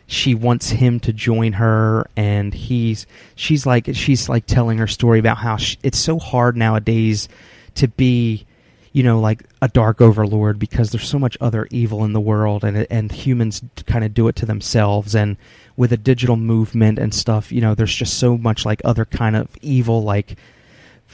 she 0.07 0.35
wants 0.35 0.69
him 0.69 0.99
to 1.01 1.13
join 1.13 1.53
her 1.53 2.07
and 2.15 2.53
he's 2.53 3.07
she's 3.35 3.65
like 3.65 3.89
she's 3.93 4.29
like 4.29 4.45
telling 4.45 4.77
her 4.77 4.87
story 4.87 5.19
about 5.19 5.37
how 5.37 5.57
sh 5.57 5.77
it's 5.81 5.97
so 5.97 6.19
hard 6.19 6.55
nowadays 6.55 7.27
to 7.73 7.87
be 7.87 8.45
you 8.91 9.01
know 9.01 9.19
like 9.19 9.43
a 9.61 9.67
dark 9.67 10.01
overlord 10.01 10.59
because 10.59 10.91
there's 10.91 11.07
so 11.07 11.17
much 11.17 11.37
other 11.41 11.67
evil 11.71 12.03
in 12.03 12.13
the 12.13 12.21
world 12.21 12.63
and 12.63 12.85
and 12.91 13.11
humans 13.11 13.63
kind 13.87 14.05
of 14.05 14.13
do 14.13 14.27
it 14.27 14.35
to 14.35 14.45
themselves 14.45 15.15
and 15.15 15.37
with 15.77 15.91
a 15.91 15.97
digital 15.97 16.35
movement 16.35 16.97
and 16.97 17.13
stuff 17.13 17.51
you 17.51 17.61
know 17.61 17.75
there's 17.75 17.95
just 17.95 18.17
so 18.17 18.37
much 18.37 18.65
like 18.65 18.81
other 18.85 19.05
kind 19.05 19.35
of 19.35 19.47
evil 19.61 20.03
like 20.03 20.37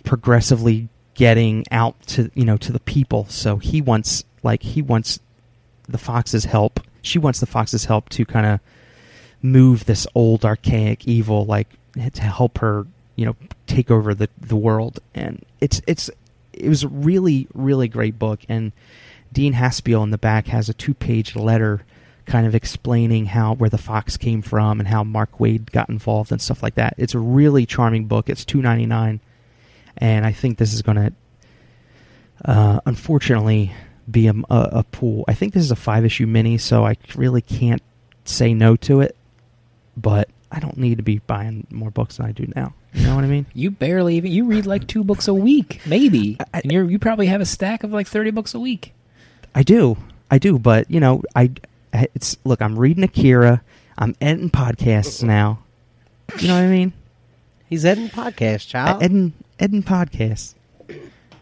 progressively 0.04 0.88
getting 1.14 1.66
out 1.72 2.00
to 2.08 2.32
you 2.34 2.46
know 2.46 2.58
to 2.58 2.72
the 2.72 2.80
people. 2.80 3.26
So 3.30 3.58
he 3.58 3.82
wants 3.82 4.24
like 4.44 4.64
he 4.64 4.82
wants 4.82 5.20
the 5.88 5.98
fox's 5.98 6.46
help. 6.46 6.80
She 7.02 7.20
wants 7.20 7.40
the 7.40 7.46
fox's 7.46 7.86
help 7.86 8.10
to 8.10 8.26
kind 8.26 8.46
of 8.46 8.60
move 9.42 9.86
this 9.86 10.06
old 10.14 10.46
archaic 10.46 11.08
evil 11.08 11.46
like 11.46 11.68
to 11.96 12.22
help 12.22 12.60
her 12.60 12.86
you 13.16 13.26
know 13.26 13.36
take 13.68 13.92
over 13.92 14.14
the 14.14 14.30
the 14.40 14.56
world. 14.56 15.00
And 15.14 15.44
it's 15.60 15.82
it's 15.88 16.10
it 16.54 16.70
was 16.70 16.84
a 16.84 16.88
really 16.88 17.48
really 17.54 17.88
great 17.88 18.18
book. 18.18 18.40
And 18.48 18.72
Dean 19.32 19.54
Haspiel 19.54 20.04
in 20.04 20.12
the 20.12 20.18
back 20.18 20.48
has 20.48 20.70
a 20.70 20.74
two 20.74 20.94
page 20.94 21.36
letter 21.36 21.84
kind 22.26 22.46
of 22.48 22.56
explaining 22.56 23.26
how 23.26 23.56
where 23.56 23.70
the 23.70 23.78
fox 23.78 24.18
came 24.18 24.42
from 24.42 24.80
and 24.80 24.88
how 24.88 25.04
Mark 25.04 25.38
Waid 25.40 25.72
got 25.72 25.90
involved 25.90 26.32
and 26.32 26.42
stuff 26.42 26.62
like 26.64 26.76
that. 26.76 26.94
It's 26.98 27.14
a 27.16 27.20
really 27.20 27.66
charming 27.66 28.06
book. 28.06 28.30
It's 28.30 28.46
two 28.46 28.62
ninety 28.62 28.86
nine, 28.86 29.20
and 29.98 30.26
I 30.26 30.32
think 30.32 30.58
this 30.58 30.74
is 30.74 30.82
going 30.82 30.98
to 30.98 31.14
uh, 32.46 32.80
unfortunately 32.86 33.72
be 34.10 34.28
a, 34.28 34.34
a, 34.50 34.70
a 34.80 34.84
pool. 34.84 35.26
I 35.28 35.34
think 35.34 35.54
this 35.54 35.64
is 35.64 35.72
a 35.72 35.76
five 35.76 36.06
issue 36.06 36.26
mini, 36.28 36.58
so 36.58 36.86
I 36.86 36.98
really 37.16 37.42
can't 37.42 37.82
say 38.26 38.54
no 38.54 38.76
to 38.78 39.02
it. 39.02 39.16
But 39.98 40.30
I 40.52 40.60
don't 40.60 40.78
need 40.78 40.98
to 40.98 41.04
be 41.04 41.20
buying 41.20 41.68
more 41.70 41.92
books 41.92 42.18
than 42.18 42.26
I 42.26 42.32
do 42.32 42.52
now. 42.56 42.74
You 42.94 43.06
know 43.08 43.16
what 43.16 43.24
I 43.24 43.28
mean? 43.28 43.46
You 43.54 43.72
barely 43.72 44.16
even 44.18 44.32
you 44.32 44.46
read 44.46 44.66
like 44.66 44.88
two 44.88 45.04
books 45.04 45.28
a 45.28 45.34
week, 45.34 45.82
maybe, 45.86 46.38
I- 46.54 46.62
and 46.64 46.72
you 46.72 46.88
you 46.88 47.00
probably 47.00 47.28
have 47.28 47.42
a 47.42 47.46
stack 47.46 47.84
of 47.84 47.92
like 47.92 48.08
thirty 48.08 48.32
books 48.32 48.54
a 48.54 48.60
week. 48.60 48.94
I 49.54 49.64
do, 49.64 49.98
I 50.30 50.38
do. 50.38 50.58
But 50.60 50.90
you 50.90 51.00
know, 51.00 51.24
I 51.36 51.52
it's 51.94 52.38
look. 52.44 52.62
I'm 52.62 52.78
reading 52.78 53.04
Akira. 53.04 53.62
I'm 53.98 54.16
editing 54.22 54.50
podcasts 54.50 55.24
now. 55.24 55.60
You 56.40 56.48
know 56.48 56.56
what 56.56 56.64
I 56.64 56.68
mean? 56.68 56.94
He's 57.68 57.86
editing 57.86 58.10
podcast, 58.10 58.68
child. 58.68 59.04
Editing 59.04 59.34
editing 59.60 59.84
podcasts. 59.84 60.56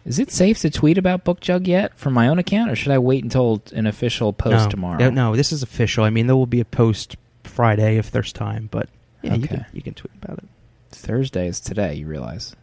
Is 0.06 0.18
it 0.18 0.32
safe 0.32 0.60
to 0.60 0.70
tweet 0.70 0.98
about 0.98 1.24
Book 1.24 1.40
Jug 1.40 1.68
yet 1.68 1.96
from 1.98 2.14
my 2.14 2.28
own 2.28 2.40
account, 2.40 2.72
or 2.72 2.76
should 2.76 2.92
I 2.92 2.98
wait 2.98 3.24
until 3.24 3.62
an 3.74 3.86
official 3.86 4.34
post 4.34 4.66
no, 4.66 4.70
tomorrow? 4.70 4.98
No, 4.98 5.10
no, 5.10 5.36
this 5.36 5.52
is 5.52 5.62
official. 5.62 6.04
I 6.04 6.10
mean, 6.10 6.28
there 6.28 6.36
will 6.36 6.48
be 6.48 6.62
a 6.62 6.66
post 6.66 7.16
Friday 7.44 7.98
if 7.98 8.10
there's 8.10 8.34
time, 8.34 8.70
but 8.72 8.90
yeah, 9.22 9.36
you 9.36 9.48
can 9.48 9.66
you 9.74 9.82
can 9.82 9.94
tweet 9.94 10.14
about 10.22 10.40
it. 10.40 10.46
Thursday 10.90 11.48
is 11.48 11.60
today. 11.60 11.96
You 11.96 12.08
realize? 12.08 12.56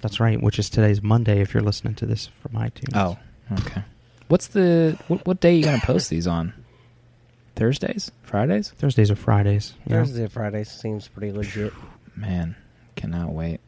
That's 0.00 0.20
right. 0.20 0.40
Which 0.42 0.58
is 0.58 0.68
today's 0.68 1.02
Monday 1.02 1.40
if 1.40 1.54
you're 1.54 1.62
listening 1.62 1.94
to 1.96 2.06
this 2.06 2.26
from 2.26 2.52
iTunes. 2.52 2.94
Oh, 2.94 3.16
okay. 3.60 3.82
What's 4.28 4.48
the 4.48 4.98
what, 5.08 5.26
what 5.26 5.40
day 5.40 5.50
are 5.50 5.56
you 5.56 5.64
gonna 5.64 5.78
post 5.78 6.10
these 6.10 6.26
on? 6.26 6.52
Thursdays, 7.56 8.10
Fridays? 8.22 8.70
Thursdays 8.70 9.10
or 9.10 9.16
Fridays. 9.16 9.74
you 9.86 9.94
know? 9.94 10.04
Thursday, 10.04 10.26
Friday 10.28 10.64
seems 10.64 11.08
pretty 11.08 11.32
legit. 11.32 11.72
Man, 12.16 12.56
cannot 12.96 13.32
wait. 13.32 13.60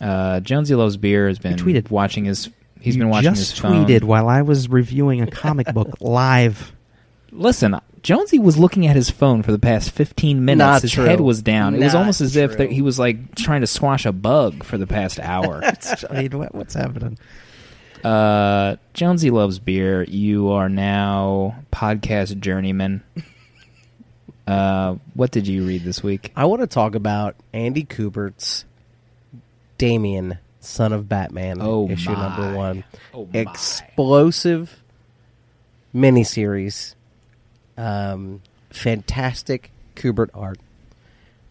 Uh, 0.00 0.40
Jonesy 0.40 0.74
loves 0.74 0.96
beer. 0.96 1.28
Has 1.28 1.38
been 1.38 1.56
tweeted. 1.56 1.90
watching 1.90 2.24
his. 2.24 2.48
He's 2.80 2.96
You 2.96 3.02
been 3.02 3.10
watching 3.10 3.34
just 3.34 3.50
his 3.52 3.58
phone. 3.60 3.86
tweeted 3.86 4.02
while 4.02 4.28
I 4.28 4.42
was 4.42 4.68
reviewing 4.68 5.20
a 5.20 5.30
comic 5.30 5.72
book 5.72 5.90
live. 6.00 6.72
Listen, 7.30 7.78
Jonesy 8.02 8.38
was 8.40 8.58
looking 8.58 8.86
at 8.88 8.96
his 8.96 9.08
phone 9.10 9.42
for 9.44 9.52
the 9.52 9.58
past 9.58 9.90
15 9.92 10.44
minutes. 10.44 10.58
Not 10.58 10.82
his 10.82 10.92
true. 10.92 11.04
head 11.04 11.20
was 11.20 11.40
down. 11.40 11.74
it 11.76 11.78
was 11.84 11.92
Not 11.94 12.00
almost 12.00 12.20
as 12.20 12.34
if 12.36 12.50
true. 12.50 12.58
there, 12.58 12.66
he 12.68 12.82
was 12.82 12.98
like 12.98 13.36
trying 13.36 13.60
to 13.60 13.66
squash 13.68 14.04
a 14.04 14.12
bug 14.12 14.64
for 14.64 14.76
the 14.76 14.86
past 14.88 15.20
hour. 15.20 15.62
I 16.10 16.22
mean, 16.22 16.36
what, 16.38 16.54
what's 16.54 16.74
happening? 16.74 17.18
Uh, 18.04 18.76
Jonesy 18.94 19.30
loves 19.30 19.58
beer. 19.58 20.02
You 20.04 20.50
are 20.50 20.68
now 20.68 21.56
podcast 21.72 22.38
journeyman. 22.40 23.02
Uh, 24.44 24.96
what 25.14 25.30
did 25.30 25.46
you 25.46 25.64
read 25.64 25.84
this 25.84 26.02
week? 26.02 26.32
I 26.34 26.46
want 26.46 26.62
to 26.62 26.66
talk 26.66 26.96
about 26.96 27.36
Andy 27.52 27.84
Kubert's 27.84 28.64
Damian, 29.78 30.36
son 30.58 30.92
of 30.92 31.08
Batman, 31.08 31.58
Oh, 31.60 31.88
issue 31.88 32.10
my. 32.10 32.28
number 32.28 32.56
one. 32.58 32.84
Oh, 33.14 33.28
my. 33.32 33.38
Explosive 33.38 34.82
miniseries. 35.94 36.96
Um, 37.78 38.42
fantastic 38.70 39.70
Kubert 39.94 40.30
art. 40.34 40.58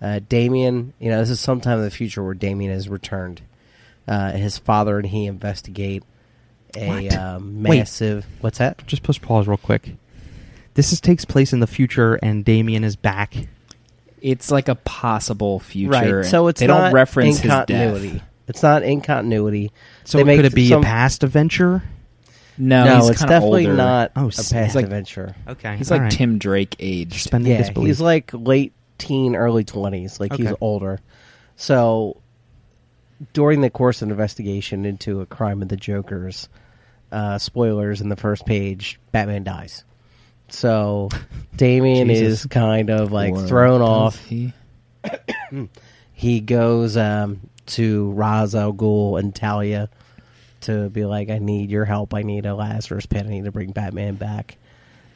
Uh, 0.02 0.20
Damian, 0.28 0.92
you 1.00 1.10
know, 1.12 1.20
this 1.22 1.30
is 1.30 1.40
sometime 1.40 1.78
in 1.78 1.86
the 1.86 1.92
future 1.92 2.22
where 2.22 2.34
Damian 2.34 2.74
has 2.74 2.90
returned. 2.90 3.42
Uh, 4.06 4.32
his 4.34 4.58
father 4.58 4.98
and 4.98 5.08
he 5.08 5.28
investigate 5.28 6.04
a 6.76 6.88
What? 6.88 7.14
Uh, 7.14 7.40
Wait. 7.42 7.78
massive. 7.80 8.26
What's 8.42 8.58
that? 8.60 8.86
Just 8.88 9.04
push 9.04 9.22
pause 9.22 9.48
real 9.48 9.58
quick. 9.58 9.94
This 10.74 10.94
is, 10.94 11.02
takes 11.02 11.26
place 11.26 11.52
in 11.54 11.60
the 11.60 11.68
future, 11.68 12.16
and 12.16 12.46
Damian 12.46 12.84
is 12.84 12.96
back. 12.96 13.36
It's 14.22 14.52
like 14.52 14.68
a 14.70 14.76
possible 14.76 15.60
future. 15.60 16.20
Right. 16.22 16.26
So 16.26 16.48
it's 16.48 16.60
they 16.62 16.68
not 16.68 16.82
don't 16.86 16.94
reference 16.94 17.38
in 17.38 17.42
his 17.44 17.52
continuity. 17.52 18.12
death. 18.14 18.22
It's 18.48 18.64
not 18.64 18.84
in 18.84 19.02
continuity. 19.02 19.72
So 20.06 20.18
They 20.20 20.24
make 20.24 20.38
could 20.38 20.46
it 20.46 20.56
be 20.56 20.70
some- 20.70 20.82
a 20.82 20.86
past 20.86 21.24
adventure? 21.24 21.84
No, 22.58 22.86
no, 22.86 22.96
he's 22.98 23.10
it's 23.12 23.22
definitely 23.22 23.66
older. 23.66 23.78
not 23.78 24.12
Oh, 24.16 24.26
a 24.26 24.28
s- 24.28 24.52
past 24.52 24.76
like- 24.76 24.84
adventure. 24.84 25.36
Okay, 25.48 25.76
He's 25.78 25.90
like 25.90 26.10
Tim 26.12 26.38
Drake 26.38 26.76
age. 26.80 27.14
Suspending 27.24 27.52
Yeah, 27.54 27.60
disbelief. 27.60 27.88
he's 27.88 28.02
like 28.02 28.30
late 28.34 28.74
teen, 28.98 29.36
early 29.36 29.64
twenties. 29.64 30.20
Like 30.20 30.34
he's 30.36 30.52
older. 30.62 31.00
So 31.56 32.18
during 33.34 33.62
the 33.62 33.70
course 33.70 34.02
of 34.02 34.10
investigation 34.10 34.86
into 34.86 35.22
a 35.22 35.26
crime 35.26 35.62
of 35.62 35.70
the 35.70 35.78
Joker's, 35.78 36.50
uh, 37.12 37.38
spoilers 37.38 38.02
in 38.02 38.10
the 38.10 38.15
first 38.15 38.45
page, 38.45 39.00
Batman 39.12 39.43
dies. 39.43 39.84
So 40.50 41.10
Damian 41.56 42.08
Jesus. 42.08 42.41
is 42.41 42.45
kind 42.45 42.89
of 42.89 43.12
like 43.12 43.36
thrown 43.47 43.82
off. 43.82 44.24
he? 44.26 44.54
He 46.13 46.39
goes 46.39 46.97
um, 46.97 47.50
to 47.65 48.12
Ra's 48.12 48.54
al 48.54 48.74
Ghul 48.74 49.19
and 49.19 49.34
Talia 49.34 49.89
to 50.62 50.88
be 50.91 51.04
like, 51.04 51.32
I 51.32 51.39
need 51.39 51.71
your 51.71 51.84
help. 51.84 52.13
I 52.13 52.21
need 52.21 52.45
a 52.45 52.54
Lazarus 52.54 53.08
pit. 53.08 53.26
I 53.26 53.30
need 53.30 53.45
to 53.45 53.52
bring 53.52 53.71
Batman 53.71 54.17
back. 54.17 54.58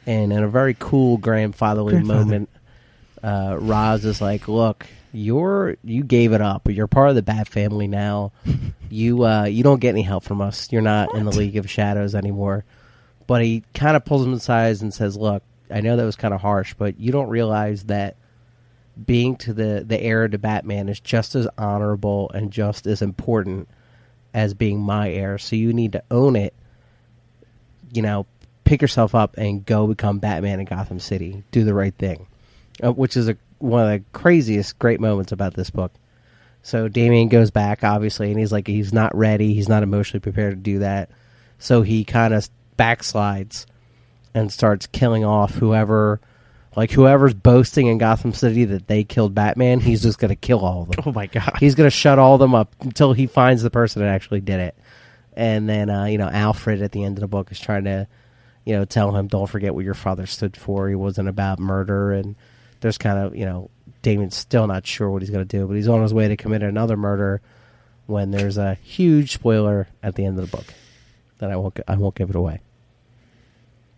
And 0.04 0.32
in 0.32 0.42
a 0.42 0.48
very 0.48 0.74
cool 0.76 1.16
grandfatherly 1.16 1.92
Grandfather. 1.92 2.24
moment, 2.24 2.48
uh, 3.22 3.56
Ra's 3.60 4.04
is 4.04 4.20
like, 4.20 4.48
"Look, 4.48 4.88
you're 5.16 5.76
you 5.82 6.04
gave 6.04 6.32
it 6.32 6.42
up. 6.42 6.68
You're 6.68 6.86
part 6.86 7.08
of 7.08 7.14
the 7.14 7.22
Bat 7.22 7.48
family 7.48 7.86
now. 7.86 8.32
you 8.90 9.24
uh, 9.24 9.44
you 9.44 9.62
don't 9.62 9.80
get 9.80 9.90
any 9.90 10.02
help 10.02 10.24
from 10.24 10.40
us. 10.40 10.70
You're 10.70 10.82
not 10.82 11.14
in 11.14 11.24
the 11.24 11.30
League 11.30 11.56
of 11.56 11.70
Shadows 11.70 12.14
anymore." 12.14 12.64
But 13.26 13.42
he 13.42 13.64
kind 13.74 13.96
of 13.96 14.04
pulls 14.04 14.24
him 14.24 14.34
aside 14.34 14.80
and 14.82 14.92
says, 14.92 15.16
"Look, 15.16 15.42
I 15.70 15.80
know 15.80 15.96
that 15.96 16.04
was 16.04 16.16
kind 16.16 16.34
of 16.34 16.40
harsh, 16.40 16.74
but 16.74 17.00
you 17.00 17.12
don't 17.12 17.28
realize 17.28 17.84
that 17.84 18.16
being 19.04 19.36
to 19.36 19.54
the 19.54 19.84
the 19.86 20.00
heir 20.00 20.28
to 20.28 20.38
Batman 20.38 20.88
is 20.88 21.00
just 21.00 21.34
as 21.34 21.48
honorable 21.56 22.30
and 22.34 22.52
just 22.52 22.86
as 22.86 23.00
important 23.00 23.68
as 24.34 24.52
being 24.52 24.80
my 24.80 25.10
heir. 25.10 25.38
So 25.38 25.56
you 25.56 25.72
need 25.72 25.92
to 25.92 26.02
own 26.10 26.36
it. 26.36 26.54
You 27.92 28.02
know, 28.02 28.26
pick 28.64 28.82
yourself 28.82 29.14
up 29.14 29.36
and 29.38 29.64
go 29.64 29.86
become 29.86 30.18
Batman 30.18 30.60
in 30.60 30.66
Gotham 30.66 31.00
City. 31.00 31.42
Do 31.50 31.64
the 31.64 31.74
right 31.74 31.94
thing." 31.94 32.26
uh, 32.82 32.92
which 32.92 33.16
is 33.16 33.28
a, 33.28 33.36
one 33.58 33.82
of 33.82 33.90
the 33.90 34.04
craziest 34.12 34.78
great 34.78 35.00
moments 35.00 35.32
about 35.32 35.54
this 35.54 35.70
book. 35.70 35.92
So 36.62 36.88
Damian 36.88 37.28
goes 37.28 37.50
back, 37.50 37.84
obviously, 37.84 38.30
and 38.30 38.40
he's 38.40 38.50
like, 38.50 38.66
he's 38.66 38.92
not 38.92 39.14
ready. 39.16 39.54
He's 39.54 39.68
not 39.68 39.82
emotionally 39.82 40.20
prepared 40.20 40.52
to 40.54 40.56
do 40.56 40.78
that. 40.80 41.10
So 41.58 41.82
he 41.82 42.04
kind 42.04 42.34
of 42.34 42.48
backslides 42.76 43.66
and 44.34 44.52
starts 44.52 44.86
killing 44.86 45.24
off 45.24 45.54
whoever, 45.54 46.20
like 46.74 46.90
whoever's 46.90 47.34
boasting 47.34 47.86
in 47.86 47.98
Gotham 47.98 48.32
City 48.32 48.64
that 48.64 48.88
they 48.88 49.04
killed 49.04 49.34
Batman. 49.34 49.80
He's 49.80 50.02
just 50.02 50.18
going 50.18 50.30
to 50.30 50.36
kill 50.36 50.60
all 50.60 50.82
of 50.82 50.90
them. 50.90 51.04
Oh 51.06 51.12
my 51.12 51.26
god. 51.26 51.56
He's 51.60 51.74
going 51.74 51.86
to 51.86 51.96
shut 51.96 52.18
all 52.18 52.34
of 52.34 52.40
them 52.40 52.54
up 52.54 52.74
until 52.80 53.12
he 53.12 53.26
finds 53.26 53.62
the 53.62 53.70
person 53.70 54.02
that 54.02 54.08
actually 54.08 54.40
did 54.40 54.60
it. 54.60 54.76
And 55.34 55.68
then, 55.68 55.88
uh, 55.88 56.06
you 56.06 56.18
know, 56.18 56.28
Alfred 56.28 56.82
at 56.82 56.92
the 56.92 57.04
end 57.04 57.16
of 57.16 57.20
the 57.20 57.28
book 57.28 57.52
is 57.52 57.60
trying 57.60 57.84
to, 57.84 58.08
you 58.64 58.74
know, 58.74 58.84
tell 58.84 59.14
him, 59.14 59.28
don't 59.28 59.48
forget 59.48 59.74
what 59.74 59.84
your 59.84 59.94
father 59.94 60.26
stood 60.26 60.56
for. 60.56 60.88
He 60.88 60.94
wasn't 60.94 61.28
about 61.28 61.58
murder. 61.60 62.12
And 62.12 62.34
there's 62.86 62.98
kind 62.98 63.18
of, 63.18 63.34
you 63.34 63.44
know, 63.44 63.68
Damian's 64.02 64.36
still 64.36 64.68
not 64.68 64.86
sure 64.86 65.10
what 65.10 65.20
he's 65.20 65.30
going 65.30 65.44
to 65.44 65.58
do, 65.58 65.66
but 65.66 65.74
he's 65.74 65.88
on 65.88 66.02
his 66.02 66.14
way 66.14 66.28
to 66.28 66.36
commit 66.36 66.62
another 66.62 66.96
murder 66.96 67.42
when 68.06 68.30
there's 68.30 68.58
a 68.58 68.74
huge 68.76 69.32
spoiler 69.32 69.88
at 70.04 70.14
the 70.14 70.24
end 70.24 70.38
of 70.38 70.48
the 70.48 70.56
book 70.56 70.66
that 71.38 71.50
I 71.50 71.56
won't, 71.56 71.80
I 71.88 71.96
won't 71.96 72.14
give 72.14 72.30
it 72.30 72.36
away. 72.36 72.60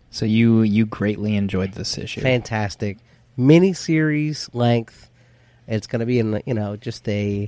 So 0.09 0.25
you 0.25 0.63
you 0.63 0.87
greatly 0.87 1.35
enjoyed 1.35 1.73
this 1.73 1.99
issue. 1.99 2.21
Fantastic 2.21 2.97
mini 3.37 3.73
series 3.73 4.49
length. 4.53 5.11
It's 5.67 5.85
going 5.85 5.99
to 5.99 6.07
be 6.07 6.17
in, 6.17 6.41
you 6.47 6.55
know, 6.55 6.75
just 6.75 7.07
a 7.07 7.47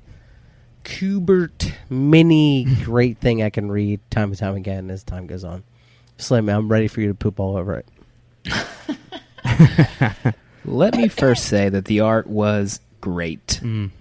Kubert 0.84 1.74
mini 1.90 2.68
great 2.84 3.18
thing 3.18 3.42
I 3.42 3.50
can 3.50 3.72
read 3.72 4.00
time 4.12 4.30
and 4.30 4.38
time 4.38 4.56
again 4.56 4.92
as 4.92 5.04
time 5.04 5.26
goes 5.26 5.44
on. 5.44 5.64
Slim, 6.18 6.50
I'm 6.50 6.70
ready 6.70 6.88
for 6.88 7.02
you 7.02 7.08
to 7.08 7.16
poop 7.16 7.40
all 7.40 7.58
over 7.58 7.82
it. 8.46 10.36
Let 10.66 10.96
me 10.96 11.08
first 11.08 11.46
say 11.46 11.70
that 11.70 11.86
the 11.86 12.02
art 12.02 12.28
was 12.28 12.80
great. 13.00 13.60
Mm. 13.64 13.92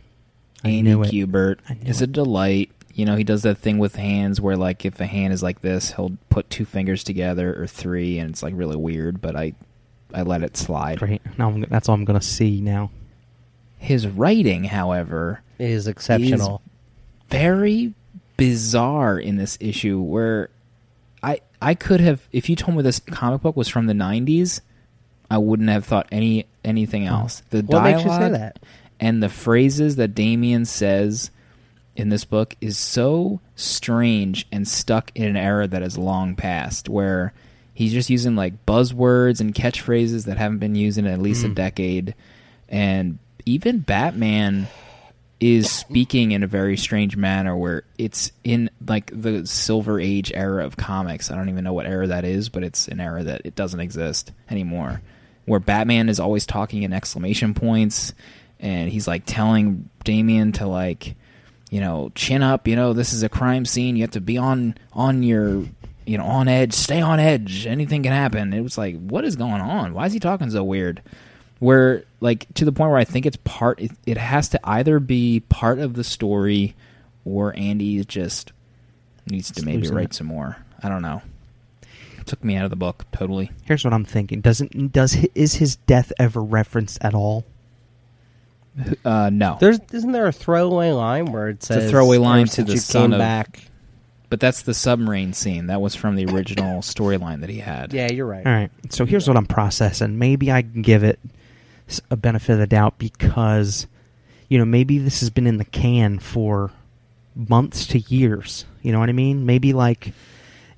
I 0.63 0.69
Andy 0.69 0.83
knew 0.83 1.03
it. 1.03 1.11
Kubert 1.11 1.59
is 1.87 2.03
a 2.03 2.07
delight. 2.07 2.71
You 2.93 3.07
know, 3.07 3.17
he 3.17 3.25
does 3.25 3.43
that 3.43 3.59
thing 3.59 3.79
with 3.79 3.97
hands 3.97 4.41
where, 4.41 4.57
like, 4.57 4.85
if 4.85 5.01
a 5.01 5.07
hand 5.07 5.33
is 5.33 5.43
like 5.43 5.63
this, 5.63 5.93
he'll 5.93 6.19
put 6.29 6.51
two 6.51 6.65
fingers 6.65 7.03
together 7.03 7.55
or 7.61 7.67
three, 7.67 8.19
and 8.19 8.31
it's 8.31 8.43
like 8.43 8.53
really 8.55 8.77
weird. 8.77 9.21
But 9.21 9.37
I, 9.37 9.55
I 10.13 10.23
let 10.23 10.43
it 10.43 10.57
slide. 10.57 10.99
Great. 10.99 11.23
Now 11.39 11.49
I'm, 11.49 11.63
that's 11.63 11.89
all 11.89 11.95
I'm 11.95 12.05
gonna 12.05 12.21
see 12.21 12.61
now. 12.61 12.91
His 13.79 14.07
writing, 14.07 14.65
however, 14.65 15.41
is 15.59 15.87
exceptional. 15.87 16.61
very 17.31 17.95
bizarre 18.37 19.19
in 19.19 19.37
this 19.37 19.57
issue 19.61 20.01
where 20.01 20.51
I 21.23 21.41
I 21.63 21.75
could 21.75 22.01
have 22.01 22.29
if 22.33 22.49
you 22.49 22.57
told 22.57 22.77
me 22.77 22.83
this 22.83 22.99
comic 22.99 23.43
book 23.43 23.57
was 23.57 23.69
from 23.69 23.87
the 23.87 23.93
90s 23.93 24.61
I 25.31 25.39
wouldn't 25.39 25.69
have 25.69 25.85
thought 25.85 26.09
any 26.11 26.47
anything 26.65 27.07
else. 27.07 27.43
The 27.51 27.59
what 27.59 27.71
dialogue 27.71 27.95
makes 27.95 28.05
you 28.05 28.11
say 28.11 28.31
that? 28.39 28.59
and 29.01 29.23
the 29.23 29.29
phrases 29.29 29.97
that 29.97 30.15
Damian 30.15 30.67
says 30.67 31.31
in 31.97 32.11
this 32.11 32.25
book 32.25 32.55
is 32.61 32.79
so 32.79 33.41
strange 33.57 34.47
and 34.53 34.69
stuck 34.69 35.11
in 35.15 35.25
an 35.25 35.37
era 35.37 35.67
that 35.67 35.83
is 35.83 35.99
long 35.99 36.37
past 36.37 36.89
where 36.89 37.33
he's 37.75 37.93
just 37.93 38.11
using 38.11 38.37
like 38.37 38.67
buzzwords 38.67 39.41
and 39.41 39.55
catchphrases 39.55 40.27
that 40.27 40.37
haven't 40.37 40.59
been 40.59 40.75
used 40.75 40.99
in 40.99 41.07
at 41.07 41.21
least 41.21 41.45
a 41.45 41.49
hmm. 41.49 41.55
decade 41.55 42.15
and 42.69 43.19
even 43.47 43.79
Batman 43.79 44.69
is 45.41 45.71
speaking 45.71 46.33
in 46.33 46.43
a 46.43 46.47
very 46.47 46.77
strange 46.77 47.17
manner 47.17 47.57
where 47.57 47.85
it's 47.97 48.33
in 48.45 48.71
like 48.87 49.11
the 49.13 49.47
silver 49.47 49.99
age 49.99 50.31
era 50.35 50.65
of 50.65 50.77
comics. 50.77 51.31
I 51.31 51.37
don't 51.37 51.49
even 51.49 51.65
know 51.65 51.73
what 51.73 51.87
era 51.87 52.07
that 52.09 52.25
is, 52.25 52.51
but 52.51 52.63
it's 52.63 52.87
an 52.89 53.01
era 53.01 53.25
that 53.25 53.43
it 53.45 53.57
doesn't 53.57 53.81
exist 53.81 54.33
anymore. 54.51 55.01
Where 55.51 55.59
Batman 55.59 56.09
is 56.09 56.21
always 56.21 56.47
talking 56.47 56.85
in 56.85 56.93
exclamation 56.93 57.55
points 57.55 58.15
and 58.61 58.89
he's 58.89 59.09
like 59.09 59.25
telling 59.27 59.91
Damian 60.05 60.53
to 60.53 60.69
like 60.69 61.17
you 61.71 61.81
know, 61.81 62.13
chin 62.15 62.43
up, 62.43 62.69
you 62.69 62.77
know, 62.77 62.93
this 62.93 63.13
is 63.13 63.25
a 63.25 63.29
crime 63.29 63.65
scene. 63.65 63.97
You 63.97 64.03
have 64.03 64.13
to 64.13 64.21
be 64.21 64.39
on 64.39 64.77
on 64.93 65.25
your 65.25 65.65
you 66.07 66.19
know, 66.19 66.25
on 66.25 66.47
edge, 66.47 66.73
stay 66.73 67.01
on 67.01 67.19
edge. 67.19 67.67
Anything 67.67 68.05
can 68.05 68.13
happen. 68.13 68.53
It 68.53 68.61
was 68.61 68.79
like, 68.79 68.97
what 69.01 69.25
is 69.25 69.35
going 69.35 69.61
on? 69.61 69.93
Why 69.93 70.07
is 70.07 70.13
he 70.13 70.21
talking 70.21 70.51
so 70.51 70.63
weird? 70.63 71.03
Where 71.59 72.05
like 72.21 72.47
to 72.55 72.65
the 72.65 72.71
point 72.71 72.91
where 72.91 73.01
I 73.01 73.05
think 73.05 73.27
it's 73.27 73.39
part 73.43 73.81
it, 73.81 73.91
it 74.07 74.19
has 74.19 74.51
to 74.51 74.61
either 74.63 75.01
be 75.01 75.41
part 75.49 75.81
of 75.81 75.95
the 75.95 76.05
story 76.05 76.77
or 77.25 77.57
Andy 77.57 78.05
just 78.05 78.53
needs 79.27 79.49
to 79.49 79.55
Just 79.55 79.67
maybe 79.67 79.89
write 79.89 80.07
it. 80.07 80.15
some 80.15 80.29
more. 80.29 80.57
I 80.81 80.89
don't 80.89 81.03
know. 81.03 81.23
It 82.21 82.27
took 82.27 82.45
me 82.45 82.57
out 82.57 82.65
of 82.65 82.71
the 82.71 82.77
book 82.77 83.05
totally. 83.13 83.51
Here's 83.65 83.85
what 83.85 83.93
I'm 83.95 84.05
thinking: 84.05 84.41
doesn't 84.41 84.93
does 84.93 85.17
is 85.35 85.55
his 85.55 85.77
death 85.77 86.13
ever 86.19 86.43
referenced 86.43 86.99
at 87.01 87.15
all? 87.15 87.45
Uh 89.05 89.31
no. 89.33 89.57
There's 89.61 89.81
isn't 89.93 90.13
there 90.13 90.27
a 90.27 90.33
throwaway 90.33 90.91
line 90.93 91.27
where 91.27 91.49
it 91.49 91.63
says 91.63 91.87
a 91.87 91.91
throwaway 91.91 92.19
line 92.19 92.47
to 92.47 92.53
since 92.53 92.69
the 92.69 92.75
you 92.75 92.79
son 92.81 93.03
came 93.11 93.13
of- 93.15 93.19
back. 93.19 93.65
But 94.29 94.39
that's 94.39 94.63
the 94.63 94.75
submarine 94.75 95.33
scene. 95.33 95.67
That 95.67 95.81
was 95.81 95.97
from 95.97 96.15
the 96.15 96.27
original 96.27 96.81
storyline 96.83 97.41
that 97.41 97.51
he 97.51 97.59
had. 97.59 97.93
Yeah, 97.93 98.13
you're 98.13 98.27
right. 98.27 98.47
All 98.47 98.53
right. 98.53 98.71
So 98.91 99.05
here's 99.05 99.27
what 99.27 99.37
I'm 99.37 99.45
processing. 99.47 100.19
Maybe 100.21 100.53
I 100.53 100.63
can 100.63 100.83
give 100.83 101.03
it 101.03 101.19
a 102.13 102.17
benefit 102.17 102.53
of 102.53 102.59
the 102.61 102.69
doubt 102.69 102.97
because, 102.97 103.89
you 104.49 104.57
know, 104.57 104.65
maybe 104.65 104.99
this 104.99 105.19
has 105.19 105.31
been 105.31 105.49
in 105.49 105.57
the 105.57 105.65
can 105.65 106.21
for 106.21 106.71
months 107.35 107.89
to 107.89 107.99
years. 107.99 108.67
You 108.83 108.93
know 108.93 109.01
what 109.01 109.09
I 109.09 109.13
mean? 109.13 109.47
Maybe 109.47 109.73
like, 109.73 110.13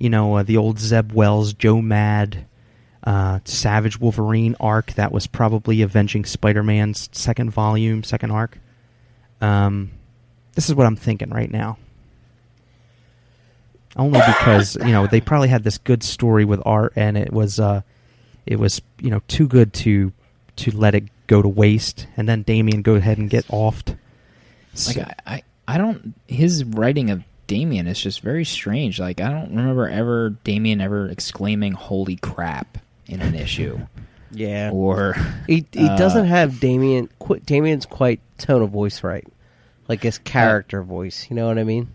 you 0.02 0.10
know, 0.10 0.34
uh, 0.34 0.42
the 0.42 0.56
old 0.56 0.80
Zeb 0.80 1.12
Wells, 1.12 1.52
Joe 1.52 1.80
Mad, 1.80 2.44
uh, 3.04 3.38
Savage 3.44 4.00
Wolverine 4.00 4.56
arc 4.58 4.94
that 4.94 5.12
was 5.12 5.28
probably 5.28 5.80
Avenging 5.80 6.24
Spider-Man's 6.24 7.08
second 7.12 7.50
volume, 7.50 8.02
second 8.02 8.32
arc. 8.32 8.58
Um, 9.40 9.92
this 10.54 10.68
is 10.68 10.74
what 10.74 10.88
I'm 10.88 10.96
thinking 10.96 11.30
right 11.30 11.50
now. 11.50 11.78
Only 13.94 14.20
because 14.26 14.74
you 14.76 14.90
know 14.90 15.06
they 15.06 15.20
probably 15.20 15.48
had 15.48 15.62
this 15.62 15.78
good 15.78 16.02
story 16.02 16.44
with 16.44 16.60
art, 16.66 16.94
and 16.96 17.16
it 17.16 17.32
was 17.32 17.60
uh, 17.60 17.82
it 18.44 18.58
was 18.58 18.82
you 19.00 19.10
know 19.10 19.20
too 19.28 19.46
good 19.46 19.72
to 19.74 20.12
to 20.56 20.76
let 20.76 20.96
it 20.96 21.04
go 21.28 21.42
to 21.42 21.48
waste, 21.48 22.08
and 22.16 22.28
then 22.28 22.42
Damian 22.42 22.82
go 22.82 22.96
ahead 22.96 23.18
and 23.18 23.30
get 23.30 23.46
offed. 23.48 23.96
Like 24.88 24.98
I, 24.98 25.14
I, 25.26 25.42
I 25.68 25.78
don't. 25.78 26.14
His 26.26 26.64
writing 26.64 27.10
of 27.10 27.22
Damian 27.46 27.87
is 27.87 28.00
just 28.00 28.20
very 28.20 28.44
strange. 28.44 28.98
Like 29.00 29.20
I 29.20 29.31
don't 29.31 29.50
remember 29.50 29.88
ever 29.88 30.31
Damian 30.44 30.81
ever 30.81 31.07
exclaiming 31.09 31.72
"Holy 31.72 32.16
crap!" 32.16 32.78
in 33.07 33.20
an 33.20 33.35
issue, 33.35 33.81
Yeah. 34.33 34.70
or 34.72 35.14
He 35.46 35.66
he 35.72 35.87
uh, 35.88 35.96
doesn't 35.96 36.26
have 36.26 36.61
Damian. 36.61 37.09
Qu- 37.18 37.40
Damian's 37.40 37.87
quite 37.87 38.20
tone 38.38 38.62
of 38.62 38.70
voice 38.70 39.02
right, 39.02 39.26
like 39.88 40.02
his 40.02 40.18
character 40.18 40.83
voice. 40.83 41.26
You 41.28 41.37
know 41.37 41.46
what 41.48 41.59
I 41.59 41.64
mean? 41.64 41.88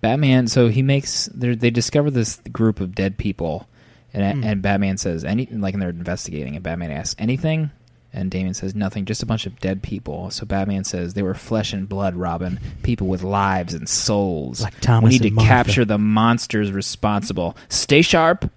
Batman. 0.00 0.46
So 0.46 0.68
he 0.68 0.82
makes. 0.82 1.26
they're- 1.34 1.56
They 1.56 1.70
discover 1.70 2.10
this 2.10 2.40
group 2.52 2.80
of 2.80 2.94
dead 2.94 3.18
people, 3.18 3.68
and 4.14 4.38
Hmm. 4.42 4.44
and 4.48 4.62
Batman 4.62 4.96
says 4.96 5.24
any 5.24 5.46
like 5.46 5.74
and 5.74 5.82
they're 5.82 5.90
investigating, 5.90 6.54
and 6.54 6.62
Batman 6.62 6.92
asks 6.92 7.16
anything. 7.18 7.70
And 8.12 8.30
Damian 8.30 8.54
says 8.54 8.74
nothing, 8.74 9.04
just 9.04 9.22
a 9.22 9.26
bunch 9.26 9.44
of 9.46 9.60
dead 9.60 9.82
people. 9.82 10.30
So 10.30 10.46
Batman 10.46 10.84
says 10.84 11.12
they 11.14 11.22
were 11.22 11.34
flesh 11.34 11.72
and 11.74 11.86
blood, 11.88 12.16
Robin, 12.16 12.58
people 12.82 13.06
with 13.06 13.22
lives 13.22 13.74
and 13.74 13.86
souls. 13.88 14.62
Like 14.62 14.80
Thomas 14.80 15.10
we 15.12 15.18
need 15.18 15.28
to 15.28 15.34
Martha. 15.34 15.48
capture 15.48 15.84
the 15.84 15.98
monsters 15.98 16.72
responsible. 16.72 17.54
Stay 17.68 18.00
sharp. 18.02 18.50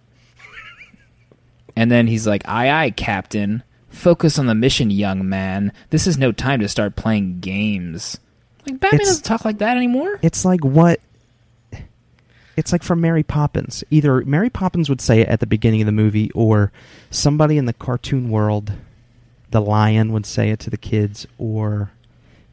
And 1.76 1.90
then 1.92 2.08
he's 2.08 2.28
like, 2.28 2.48
"Aye, 2.48 2.70
aye, 2.70 2.90
Captain. 2.92 3.64
Focus 3.90 4.38
on 4.40 4.46
the 4.46 4.56
mission, 4.56 4.90
young 4.90 5.28
man. 5.28 5.72
This 5.90 6.08
is 6.08 6.18
no 6.18 6.32
time 6.32 6.60
to 6.62 6.68
start 6.70 6.96
playing 6.96 7.40
games." 7.40 8.20
Like 8.66 8.80
Batman 8.80 9.02
It's- 9.02 9.10
doesn't 9.10 9.24
talk 9.26 9.46
like 9.46 9.58
that 9.60 9.78
anymore. 9.78 10.20
It's 10.22 10.46
like 10.46 10.64
what? 10.64 11.00
It's 12.58 12.72
like 12.72 12.84
from 12.84 13.00
Mary 13.02 13.24
Poppins. 13.24 13.84
Either 13.90 14.22
Mary 14.26 14.50
Poppins 14.50 14.90
would 14.90 15.02
say 15.02 15.22
it 15.22 15.30
at 15.30 15.40
the 15.40 15.48
beginning 15.48 15.82
of 15.82 15.86
the 15.86 15.92
movie, 15.94 16.30
or 16.32 16.72
somebody 17.10 17.58
in 17.58 17.66
the 17.66 17.74
cartoon 17.74 18.30
world, 18.30 18.74
the 19.52 19.62
lion, 19.62 20.12
would 20.14 20.26
say 20.26 20.50
it 20.50 20.60
to 20.62 20.70
the 20.70 20.78
kids, 20.78 21.28
or 21.38 21.92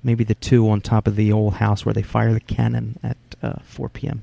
maybe 0.02 0.24
the 0.24 0.34
two 0.34 0.68
on 0.68 0.80
top 0.80 1.06
of 1.06 1.16
the 1.16 1.32
old 1.32 1.54
house 1.54 1.84
where 1.86 1.92
they 1.92 2.02
fire 2.02 2.32
the 2.32 2.40
cannon 2.40 2.98
at 3.02 3.16
uh, 3.42 3.54
4 3.64 3.88
p.m. 3.88 4.22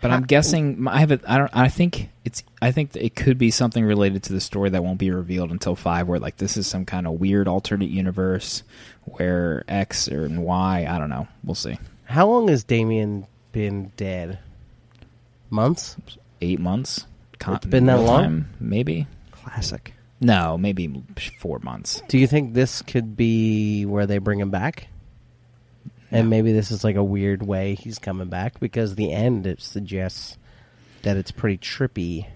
But 0.00 0.10
I'm 0.10 0.24
guessing 0.24 0.86
I 0.86 1.00
have 1.00 1.12
a, 1.12 1.20
I 1.26 1.38
don't 1.38 1.50
I 1.56 1.68
think 1.68 2.10
it's 2.26 2.42
I 2.60 2.72
think 2.72 2.94
it 2.94 3.16
could 3.16 3.38
be 3.38 3.50
something 3.50 3.82
related 3.82 4.22
to 4.24 4.34
the 4.34 4.40
story 4.40 4.68
that 4.68 4.84
won't 4.84 4.98
be 4.98 5.10
revealed 5.10 5.50
until 5.50 5.74
5 5.74 6.06
where 6.08 6.18
like 6.18 6.36
this 6.36 6.58
is 6.58 6.66
some 6.66 6.84
kind 6.84 7.06
of 7.06 7.14
weird 7.14 7.48
alternate 7.48 7.88
universe 7.88 8.62
where 9.04 9.64
X 9.66 10.06
or 10.10 10.26
and 10.26 10.44
Y, 10.44 10.86
I 10.86 10.98
don't 10.98 11.08
know. 11.08 11.26
We'll 11.42 11.54
see. 11.54 11.78
How 12.04 12.26
long 12.26 12.48
has 12.48 12.64
Damian 12.64 13.26
been 13.52 13.92
dead? 13.96 14.40
Months. 15.48 15.96
8 16.42 16.60
months. 16.60 17.06
Con- 17.38 17.56
It's 17.56 17.64
been 17.66 17.86
that 17.86 18.00
long? 18.00 18.22
time, 18.22 18.50
maybe. 18.60 19.06
Classic. 19.30 19.94
No, 20.20 20.56
maybe 20.56 21.02
4 21.40 21.58
months. 21.60 22.02
Do 22.08 22.18
you 22.18 22.26
think 22.26 22.54
this 22.54 22.82
could 22.82 23.16
be 23.16 23.84
where 23.84 24.06
they 24.06 24.18
bring 24.18 24.40
him 24.40 24.50
back? 24.50 24.88
And 26.10 26.30
maybe 26.30 26.52
this 26.52 26.70
is 26.70 26.84
like 26.84 26.94
a 26.96 27.02
weird 27.02 27.42
way 27.42 27.74
he's 27.74 27.98
coming 27.98 28.28
back 28.28 28.60
because 28.60 28.94
the 28.94 29.12
end 29.12 29.46
it 29.46 29.60
suggests 29.60 30.38
that 31.02 31.16
it's 31.16 31.32
pretty 31.32 31.58
trippy. 31.58 32.26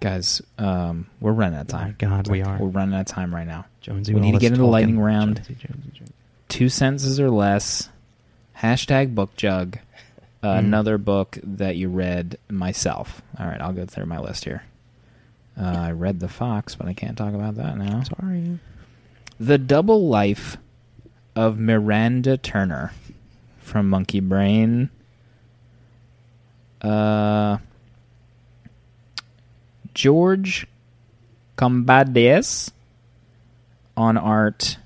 Guys, 0.00 0.40
um, 0.58 1.08
we're 1.20 1.32
running 1.32 1.58
out 1.58 1.68
of 1.68 1.74
Oh 1.74 1.78
my 1.78 1.84
time. 1.84 1.96
God, 1.98 2.28
we 2.28 2.42
are. 2.42 2.58
We're 2.58 2.68
running 2.68 2.94
out 2.94 3.00
of 3.00 3.06
time 3.06 3.34
right 3.34 3.46
now. 3.46 3.64
Jonesy, 3.80 4.14
We 4.14 4.20
need 4.20 4.32
to 4.32 4.38
get 4.38 4.52
into 4.52 4.62
the 4.62 4.68
lightning 4.68 5.00
round. 5.00 5.36
Jonesy, 5.36 5.54
Jonesy, 5.54 5.90
Jonesy. 5.94 6.12
two 6.48 6.68
sentences 6.68 7.18
or 7.18 7.30
less. 7.30 7.88
Hashtag 8.58 9.14
book 9.14 9.34
jug. 9.36 9.78
Uh, 9.78 9.80
Mm. 10.44 10.58
Another 10.58 10.98
book 10.98 11.38
that 11.42 11.76
you 11.76 11.88
read 11.88 12.36
myself. 12.50 13.22
All 13.40 13.46
right, 13.46 13.60
I'll 13.62 13.72
go 13.72 13.86
through 13.86 14.04
my 14.06 14.18
list 14.20 14.44
here. 14.44 14.62
Uh, 15.58 15.64
I 15.64 15.90
read 15.92 16.20
The 16.20 16.28
Fox, 16.28 16.74
but 16.74 16.88
I 16.88 16.94
can't 16.94 17.16
talk 17.16 17.34
about 17.34 17.54
that 17.56 17.76
now. 17.78 18.02
Sorry. 18.02 18.58
The 19.38 19.58
Double 19.58 20.08
Life 20.08 20.56
of 21.36 21.58
Miranda 21.58 22.36
Turner 22.36 22.92
from 23.58 23.88
Monkey 23.88 24.20
Brain. 24.20 24.90
Uh, 26.80 27.58
George 29.94 30.66
Kambadais 31.56 32.70
on 33.96 34.16
art 34.16 34.76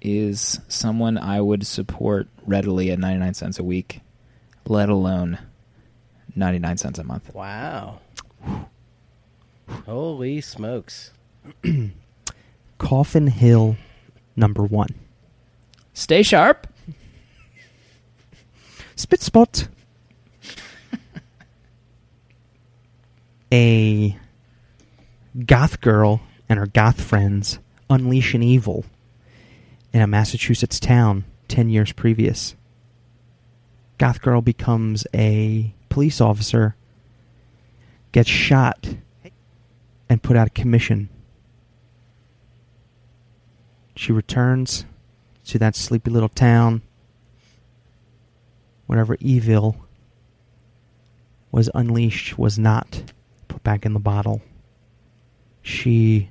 is 0.00 0.60
someone 0.68 1.16
I 1.16 1.40
would 1.40 1.66
support 1.66 2.26
readily 2.46 2.90
at 2.90 2.98
99 2.98 3.34
cents 3.34 3.58
a 3.58 3.64
week, 3.64 4.00
let 4.66 4.88
alone 4.88 5.38
99 6.34 6.76
cents 6.78 6.98
a 6.98 7.04
month. 7.04 7.32
Wow. 7.32 8.00
Holy 9.86 10.40
smokes. 10.40 11.12
Coffin 12.78 13.26
Hill, 13.26 13.76
number 14.36 14.64
one. 14.64 14.88
Stay 15.94 16.22
sharp. 16.22 16.66
Spit 18.96 19.20
spot. 19.20 19.68
a 23.52 24.16
goth 25.46 25.80
girl 25.80 26.20
and 26.48 26.58
her 26.58 26.66
goth 26.66 27.00
friends 27.00 27.58
unleash 27.90 28.34
an 28.34 28.42
evil 28.42 28.84
in 29.92 30.00
a 30.00 30.06
Massachusetts 30.06 30.80
town 30.80 31.24
10 31.48 31.68
years 31.68 31.92
previous. 31.92 32.54
Goth 33.98 34.22
girl 34.22 34.40
becomes 34.40 35.06
a 35.14 35.74
police 35.90 36.20
officer, 36.20 36.74
gets 38.12 38.30
shot, 38.30 38.94
and 40.12 40.22
put 40.22 40.36
out 40.36 40.46
of 40.46 40.52
commission. 40.52 41.08
She 43.96 44.12
returns 44.12 44.84
to 45.46 45.58
that 45.58 45.74
sleepy 45.74 46.10
little 46.10 46.28
town 46.28 46.82
whatever 48.84 49.16
evil 49.20 49.86
was 51.50 51.70
unleashed 51.74 52.36
was 52.38 52.58
not 52.58 53.10
put 53.48 53.62
back 53.62 53.86
in 53.86 53.94
the 53.94 53.98
bottle. 53.98 54.42
She 55.62 56.30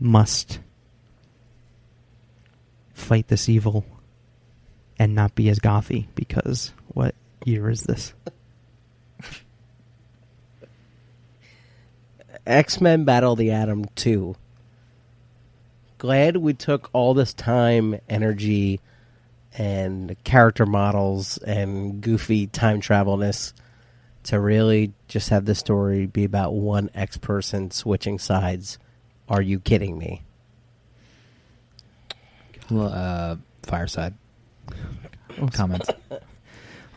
must 0.00 0.60
fight 2.94 3.28
this 3.28 3.50
evil 3.50 3.84
and 4.98 5.14
not 5.14 5.34
be 5.34 5.50
as 5.50 5.58
gothy 5.58 6.06
because 6.14 6.72
what 6.88 7.14
year 7.44 7.68
is 7.68 7.82
this? 7.82 8.14
X 12.46 12.80
Men 12.80 13.04
Battle 13.04 13.36
the 13.36 13.50
Atom 13.50 13.86
2. 13.94 14.34
Glad 15.98 16.36
we 16.38 16.52
took 16.52 16.90
all 16.92 17.14
this 17.14 17.32
time, 17.32 18.00
energy, 18.08 18.80
and 19.56 20.16
character 20.24 20.66
models 20.66 21.38
and 21.38 22.00
goofy 22.00 22.46
time 22.46 22.80
travelness 22.80 23.52
to 24.24 24.40
really 24.40 24.92
just 25.08 25.28
have 25.30 25.44
the 25.44 25.54
story 25.54 26.06
be 26.06 26.24
about 26.24 26.54
one 26.54 26.90
X 26.94 27.16
person 27.16 27.70
switching 27.70 28.18
sides. 28.18 28.78
Are 29.28 29.42
you 29.42 29.60
kidding 29.60 29.98
me? 29.98 30.22
Uh, 32.70 33.36
fireside 33.62 34.14
comments. 35.52 35.88
I 36.10 36.18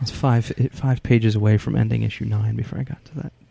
was 0.02 0.12
five 0.12 0.52
five 0.72 1.04
pages 1.04 1.36
away 1.36 1.58
from 1.58 1.76
ending 1.76 2.04
issue 2.04 2.26
nine 2.26 2.56
before 2.56 2.80
I 2.80 2.84
got 2.84 3.04
to 3.06 3.16
that 3.16 3.24
title. 3.24 3.45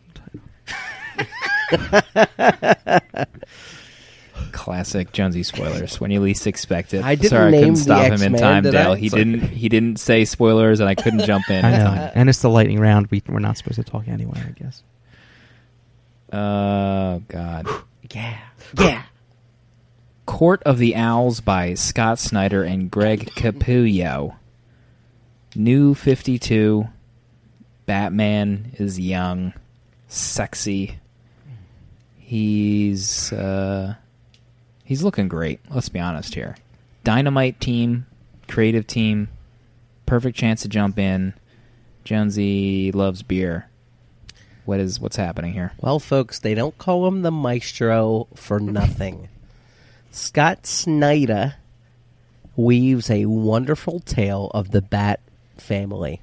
Classic 4.51 5.11
Jonesy 5.11 5.43
spoilers 5.43 5.99
when 5.99 6.11
you 6.11 6.19
least 6.21 6.47
expect 6.47 6.93
it. 6.93 7.03
I 7.03 7.15
didn't 7.15 7.29
Sorry, 7.29 7.47
I 7.47 7.51
name 7.51 7.61
couldn't 7.61 7.73
the 7.75 7.81
stop 7.81 8.05
him 8.05 8.13
in 8.13 8.21
X-Men, 8.35 8.41
time, 8.41 8.63
did 8.63 8.71
Dale. 8.71 8.91
I? 8.93 8.97
He 8.97 9.09
Sorry. 9.09 9.23
didn't. 9.23 9.41
He 9.49 9.69
didn't 9.69 9.99
say 9.99 10.25
spoilers, 10.25 10.79
and 10.79 10.89
I 10.89 10.95
couldn't 10.95 11.25
jump 11.25 11.49
in. 11.49 11.63
I 11.65 11.71
in 11.71 11.77
know, 11.79 11.85
time. 11.85 12.11
and 12.15 12.29
it's 12.29 12.39
the 12.41 12.49
lightning 12.49 12.79
round. 12.79 13.07
We 13.07 13.21
we're 13.27 13.39
not 13.39 13.57
supposed 13.57 13.75
to 13.75 13.83
talk 13.83 14.07
anyway. 14.07 14.41
I 14.45 14.51
guess. 14.51 14.83
Oh 16.33 17.21
God. 17.27 17.67
Yeah. 18.11 18.37
Yeah. 18.79 19.03
Court 20.25 20.63
of 20.63 20.79
the 20.79 20.95
Owls 20.95 21.39
by 21.41 21.75
Scott 21.75 22.17
Snyder 22.19 22.63
and 22.63 22.89
Greg 22.89 23.31
Capullo. 23.35 24.35
New 25.55 25.93
52. 25.93 26.87
Batman 27.85 28.71
is 28.73 28.99
young, 28.99 29.53
sexy. 30.07 30.99
He's 32.27 33.31
uh 33.31 33.93
he's 34.83 35.03
looking 35.03 35.27
great, 35.27 35.59
let's 35.69 35.89
be 35.89 35.99
honest 35.99 36.33
here. 36.33 36.55
Dynamite 37.03 37.59
team, 37.59 38.07
creative 38.47 38.87
team, 38.87 39.27
perfect 40.07 40.35
chance 40.35 40.63
to 40.63 40.67
jump 40.67 40.97
in. 40.97 41.35
Jonesy 42.03 42.91
loves 42.91 43.21
beer. 43.21 43.69
What 44.65 44.79
is 44.79 44.99
what's 44.99 45.17
happening 45.17 45.53
here? 45.53 45.73
Well, 45.79 45.99
folks, 45.99 46.39
they 46.39 46.55
don't 46.55 46.75
call 46.79 47.07
him 47.07 47.21
the 47.21 47.29
maestro 47.29 48.27
for 48.33 48.59
nothing. 48.59 49.29
Scott 50.09 50.65
Snyder 50.65 51.57
weaves 52.55 53.11
a 53.11 53.25
wonderful 53.25 53.99
tale 53.99 54.49
of 54.51 54.71
the 54.71 54.81
Bat 54.81 55.19
family. 55.57 56.21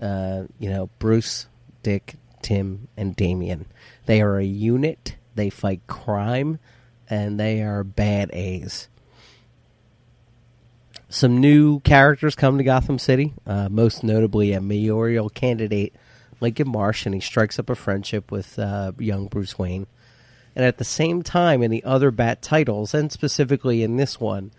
Uh, 0.00 0.44
you 0.58 0.70
know, 0.70 0.90
Bruce, 0.98 1.46
Dick, 1.84 2.16
Tim, 2.42 2.88
and 2.96 3.14
Damian. 3.14 3.66
They 4.06 4.20
are 4.20 4.38
a 4.38 4.44
unit. 4.44 5.16
They 5.34 5.50
fight 5.50 5.86
crime, 5.86 6.58
and 7.08 7.38
they 7.38 7.62
are 7.62 7.84
bad 7.84 8.30
A's. 8.32 8.88
Some 11.08 11.38
new 11.38 11.80
characters 11.80 12.34
come 12.34 12.58
to 12.58 12.64
Gotham 12.64 12.98
City, 12.98 13.34
uh, 13.46 13.68
most 13.68 14.02
notably 14.02 14.52
a 14.52 14.60
mayoral 14.60 15.28
candidate, 15.28 15.94
Lincoln 16.40 16.68
March, 16.68 17.06
and 17.06 17.14
he 17.14 17.20
strikes 17.20 17.58
up 17.58 17.70
a 17.70 17.74
friendship 17.74 18.32
with 18.32 18.58
uh, 18.58 18.92
young 18.98 19.28
Bruce 19.28 19.58
Wayne. 19.58 19.86
And 20.56 20.64
at 20.64 20.78
the 20.78 20.84
same 20.84 21.22
time, 21.22 21.62
in 21.62 21.70
the 21.70 21.84
other 21.84 22.10
Bat 22.10 22.42
titles, 22.42 22.94
and 22.94 23.10
specifically 23.10 23.82
in 23.82 23.96
this 23.96 24.20
one, 24.20 24.52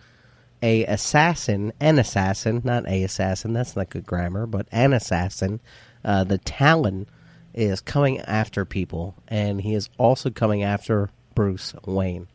a 0.62 0.86
assassin, 0.86 1.74
an 1.80 2.00
assassin, 2.00 2.62
not 2.64 2.88
a 2.88 3.04
assassin, 3.04 3.54
that's 3.54 3.76
not 3.76 3.90
good 3.90 4.06
grammar, 4.06 4.46
but 4.46 4.68
an 4.72 4.94
assassin, 4.94 5.60
uh, 6.04 6.24
the 6.24 6.38
Talon, 6.38 7.08
is 7.56 7.82
coming 7.82 8.20
after 8.20 8.66
people, 8.66 9.16
and 9.28 9.62
he 9.62 9.74
is 9.74 9.90
also 9.98 10.30
coming 10.30 10.64
after 10.64 11.10
Bruce 11.34 11.74
Wayne. 11.86 12.28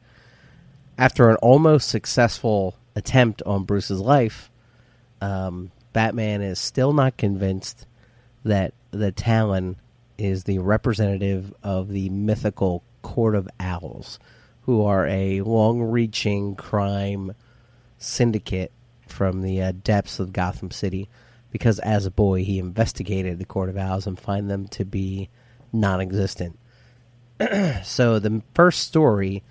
After 0.98 1.30
an 1.30 1.36
almost 1.36 1.88
successful 1.88 2.74
attempt 2.96 3.42
on 3.44 3.64
Bruce's 3.64 4.00
life, 4.00 4.50
um, 5.20 5.70
Batman 5.92 6.42
is 6.42 6.58
still 6.58 6.92
not 6.92 7.16
convinced 7.16 7.86
that 8.44 8.74
the 8.90 9.12
Talon 9.12 9.76
is 10.18 10.44
the 10.44 10.58
representative 10.58 11.52
of 11.62 11.88
the 11.88 12.08
mythical 12.10 12.82
Court 13.02 13.34
of 13.34 13.48
Owls, 13.58 14.18
who 14.62 14.84
are 14.84 15.06
a 15.06 15.40
long 15.42 15.82
reaching 15.82 16.54
crime 16.54 17.34
syndicate 17.98 18.72
from 19.06 19.42
the 19.42 19.62
uh, 19.62 19.72
depths 19.84 20.20
of 20.20 20.32
Gotham 20.32 20.70
City. 20.70 21.08
Because 21.50 21.78
as 21.80 22.06
a 22.06 22.10
boy, 22.10 22.44
he 22.44 22.58
investigated 22.58 23.38
the 23.38 23.44
Court 23.44 23.68
of 23.68 23.76
Owls 23.76 24.06
and 24.06 24.18
find 24.18 24.48
them 24.48 24.68
to 24.68 24.84
be 24.84 25.28
non 25.72 26.00
existent. 26.00 26.58
so 27.82 28.18
the 28.18 28.42
first 28.54 28.80
story 28.80 29.42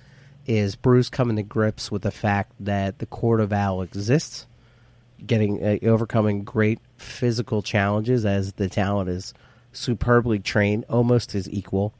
is 0.45 0.75
Bruce 0.75 1.09
coming 1.09 1.35
to 1.35 1.43
grips 1.43 1.91
with 1.91 2.01
the 2.01 2.11
fact 2.11 2.53
that 2.59 2.99
the 2.99 3.05
Court 3.05 3.41
of 3.41 3.53
Owl 3.53 3.81
exists, 3.81 4.47
getting 5.25 5.63
uh, 5.63 5.77
overcoming 5.83 6.43
great 6.43 6.79
physical 6.97 7.61
challenges 7.61 8.25
as 8.25 8.53
the 8.53 8.69
Talon 8.69 9.07
is 9.07 9.33
superbly 9.71 10.39
trained, 10.39 10.85
almost 10.89 11.33
his 11.33 11.49
equal, 11.49 11.93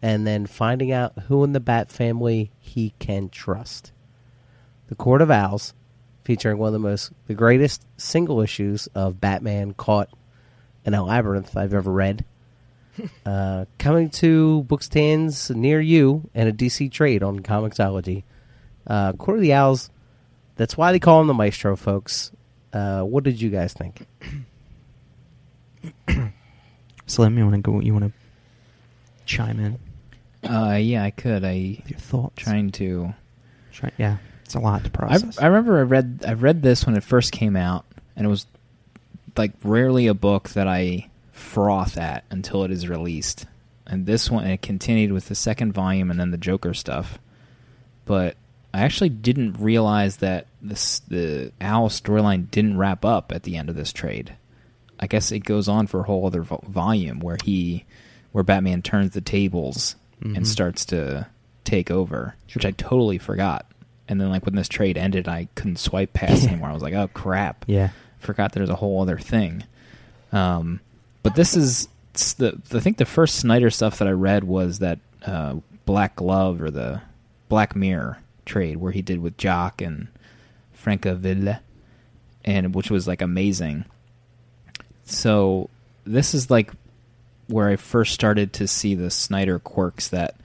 and 0.00 0.26
then 0.26 0.46
finding 0.46 0.92
out 0.92 1.12
who 1.26 1.44
in 1.44 1.52
the 1.52 1.60
Bat 1.60 1.90
family 1.90 2.50
he 2.58 2.94
can 2.98 3.28
trust. 3.28 3.92
The 4.88 4.94
Court 4.94 5.20
of 5.20 5.30
Owls, 5.30 5.74
featuring 6.30 6.58
one 6.58 6.68
of 6.68 6.72
the 6.72 6.78
most 6.78 7.10
the 7.26 7.34
greatest 7.34 7.84
single 7.96 8.40
issues 8.40 8.86
of 8.94 9.20
Batman 9.20 9.74
caught 9.74 10.08
in 10.84 10.94
a 10.94 11.02
labyrinth 11.02 11.56
I've 11.56 11.74
ever 11.74 11.90
read. 11.90 12.24
Uh, 13.24 13.64
coming 13.78 14.10
to 14.10 14.66
bookstands 14.68 15.54
near 15.54 15.80
you 15.80 16.28
and 16.34 16.48
a 16.50 16.52
DC 16.52 16.92
trade 16.92 17.22
on 17.22 17.40
Comixology. 17.40 18.24
Uh, 18.86 19.14
Court 19.14 19.38
of 19.38 19.42
the 19.42 19.54
Owls. 19.54 19.88
That's 20.56 20.76
why 20.76 20.92
they 20.92 20.98
call 20.98 21.22
him 21.22 21.26
the 21.26 21.32
Maestro, 21.32 21.76
folks. 21.76 22.30
Uh, 22.74 23.00
what 23.02 23.24
did 23.24 23.40
you 23.40 23.48
guys 23.48 23.72
think? 23.72 24.06
Slim, 27.06 27.38
you 27.38 27.44
want 27.44 27.56
to 27.56 27.62
go? 27.62 27.80
You 27.80 27.94
want 27.94 28.06
to 28.06 28.12
chime 29.24 29.60
in 29.60 29.78
Uh 30.46 30.74
yeah, 30.74 31.04
I 31.04 31.10
could. 31.10 31.42
I 31.42 31.78
with 31.78 31.90
your 31.90 32.00
thoughts? 32.00 32.42
trying 32.42 32.70
to 32.72 33.14
Try, 33.72 33.92
yeah, 33.96 34.18
it's 34.50 34.56
a 34.56 34.60
lot 34.60 34.82
to 34.82 34.90
I, 34.90 34.92
process. 34.92 35.38
I 35.38 35.46
remember 35.46 35.78
I 35.78 35.82
read 35.82 36.24
I 36.26 36.32
read 36.32 36.62
this 36.62 36.84
when 36.84 36.96
it 36.96 37.04
first 37.04 37.30
came 37.30 37.54
out, 37.56 37.84
and 38.16 38.26
it 38.26 38.28
was 38.28 38.46
like 39.36 39.52
rarely 39.62 40.08
a 40.08 40.14
book 40.14 40.48
that 40.50 40.66
I 40.66 41.08
froth 41.32 41.96
at 41.96 42.24
until 42.30 42.64
it 42.64 42.70
is 42.72 42.88
released. 42.88 43.46
And 43.86 44.06
this 44.06 44.28
one, 44.30 44.44
it 44.46 44.60
continued 44.62 45.12
with 45.12 45.28
the 45.28 45.34
second 45.34 45.72
volume 45.72 46.10
and 46.10 46.18
then 46.18 46.30
the 46.32 46.36
Joker 46.36 46.74
stuff. 46.74 47.18
But 48.04 48.36
I 48.74 48.80
actually 48.82 49.08
didn't 49.10 49.54
realize 49.60 50.16
that 50.18 50.46
this 50.60 50.98
the 51.00 51.52
Owl 51.60 51.88
storyline 51.88 52.50
didn't 52.50 52.76
wrap 52.76 53.04
up 53.04 53.30
at 53.32 53.44
the 53.44 53.56
end 53.56 53.68
of 53.68 53.76
this 53.76 53.92
trade. 53.92 54.34
I 54.98 55.06
guess 55.06 55.30
it 55.32 55.40
goes 55.40 55.68
on 55.68 55.86
for 55.86 56.00
a 56.00 56.04
whole 56.04 56.26
other 56.26 56.42
vo- 56.42 56.62
volume 56.66 57.20
where 57.20 57.38
he, 57.44 57.84
where 58.32 58.44
Batman 58.44 58.82
turns 58.82 59.12
the 59.12 59.20
tables 59.20 59.96
Mhm. 60.22 60.36
and 60.36 60.46
starts 60.46 60.84
to 60.86 61.26
take 61.64 61.90
over, 61.90 62.34
which 62.54 62.66
I 62.66 62.72
totally 62.72 63.16
forgot. 63.18 63.64
And 64.10 64.20
then 64.20 64.28
like 64.28 64.44
when 64.44 64.56
this 64.56 64.68
trade 64.68 64.98
ended, 64.98 65.28
I 65.28 65.48
couldn't 65.54 65.78
swipe 65.78 66.12
past 66.12 66.44
anymore. 66.48 66.68
I 66.68 66.74
was 66.74 66.82
like, 66.82 66.94
oh 66.94 67.08
crap, 67.14 67.64
yeah, 67.68 67.90
forgot 68.18 68.52
there's 68.52 68.68
a 68.68 68.74
whole 68.74 69.00
other 69.00 69.18
thing. 69.18 69.64
Um, 70.32 70.80
but 71.22 71.36
this 71.36 71.56
is 71.56 71.88
the 72.36 72.60
I 72.74 72.80
think 72.80 72.98
the 72.98 73.04
first 73.04 73.36
Snyder 73.36 73.70
stuff 73.70 73.98
that 73.98 74.08
I 74.08 74.12
read 74.12 74.44
was 74.44 74.80
that 74.80 74.98
uh, 75.24 75.56
Black 75.86 76.16
Glove 76.16 76.60
or 76.60 76.70
the 76.70 77.02
Black 77.48 77.76
Mirror 77.76 78.18
trade 78.44 78.78
where 78.78 78.92
he 78.92 79.00
did 79.00 79.20
with 79.20 79.36
Jock 79.36 79.80
and 79.80 80.08
Francavilla, 80.76 81.60
and 82.44 82.74
which 82.74 82.90
was 82.90 83.06
like 83.06 83.22
amazing. 83.22 83.84
So 85.04 85.70
this 86.04 86.34
is 86.34 86.50
like 86.50 86.72
where 87.46 87.68
I 87.68 87.76
first 87.76 88.12
started 88.14 88.52
to 88.54 88.66
see 88.66 88.94
the 88.94 89.10
Snyder 89.10 89.58
quirks 89.58 90.08
that 90.08 90.36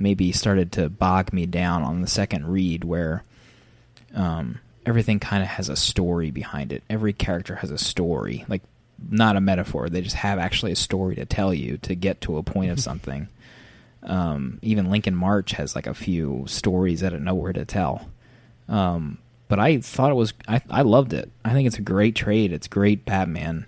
maybe 0.00 0.32
started 0.32 0.72
to 0.72 0.88
bog 0.88 1.32
me 1.32 1.46
down 1.46 1.82
on 1.82 2.00
the 2.00 2.08
second 2.08 2.48
read, 2.48 2.84
where 2.84 3.22
um, 4.14 4.58
everything 4.86 5.20
kind 5.20 5.42
of 5.42 5.48
has 5.48 5.68
a 5.68 5.76
story 5.76 6.30
behind 6.30 6.72
it. 6.72 6.82
Every 6.88 7.12
character 7.12 7.56
has 7.56 7.70
a 7.70 7.78
story, 7.78 8.44
like 8.48 8.62
not 9.08 9.36
a 9.36 9.40
metaphor. 9.40 9.88
They 9.88 10.00
just 10.00 10.16
have 10.16 10.38
actually 10.38 10.72
a 10.72 10.76
story 10.76 11.16
to 11.16 11.24
tell 11.24 11.54
you 11.54 11.78
to 11.78 11.94
get 11.94 12.20
to 12.22 12.38
a 12.38 12.42
point 12.42 12.70
of 12.70 12.80
something. 12.80 13.28
Um, 14.02 14.58
even 14.62 14.90
Lincoln 14.90 15.14
March 15.14 15.52
has 15.52 15.74
like 15.74 15.86
a 15.86 15.94
few 15.94 16.44
stories 16.46 17.00
that 17.00 17.14
I 17.14 17.18
know 17.18 17.34
where 17.34 17.52
to 17.52 17.64
tell. 17.64 18.08
Um, 18.68 19.18
but 19.48 19.58
I 19.58 19.80
thought 19.80 20.10
it 20.10 20.14
was 20.14 20.32
I 20.48 20.62
I 20.70 20.82
loved 20.82 21.12
it. 21.12 21.30
I 21.44 21.52
think 21.52 21.66
it's 21.66 21.78
a 21.78 21.82
great 21.82 22.14
trade. 22.14 22.52
It's 22.52 22.68
great 22.68 23.04
Batman. 23.04 23.66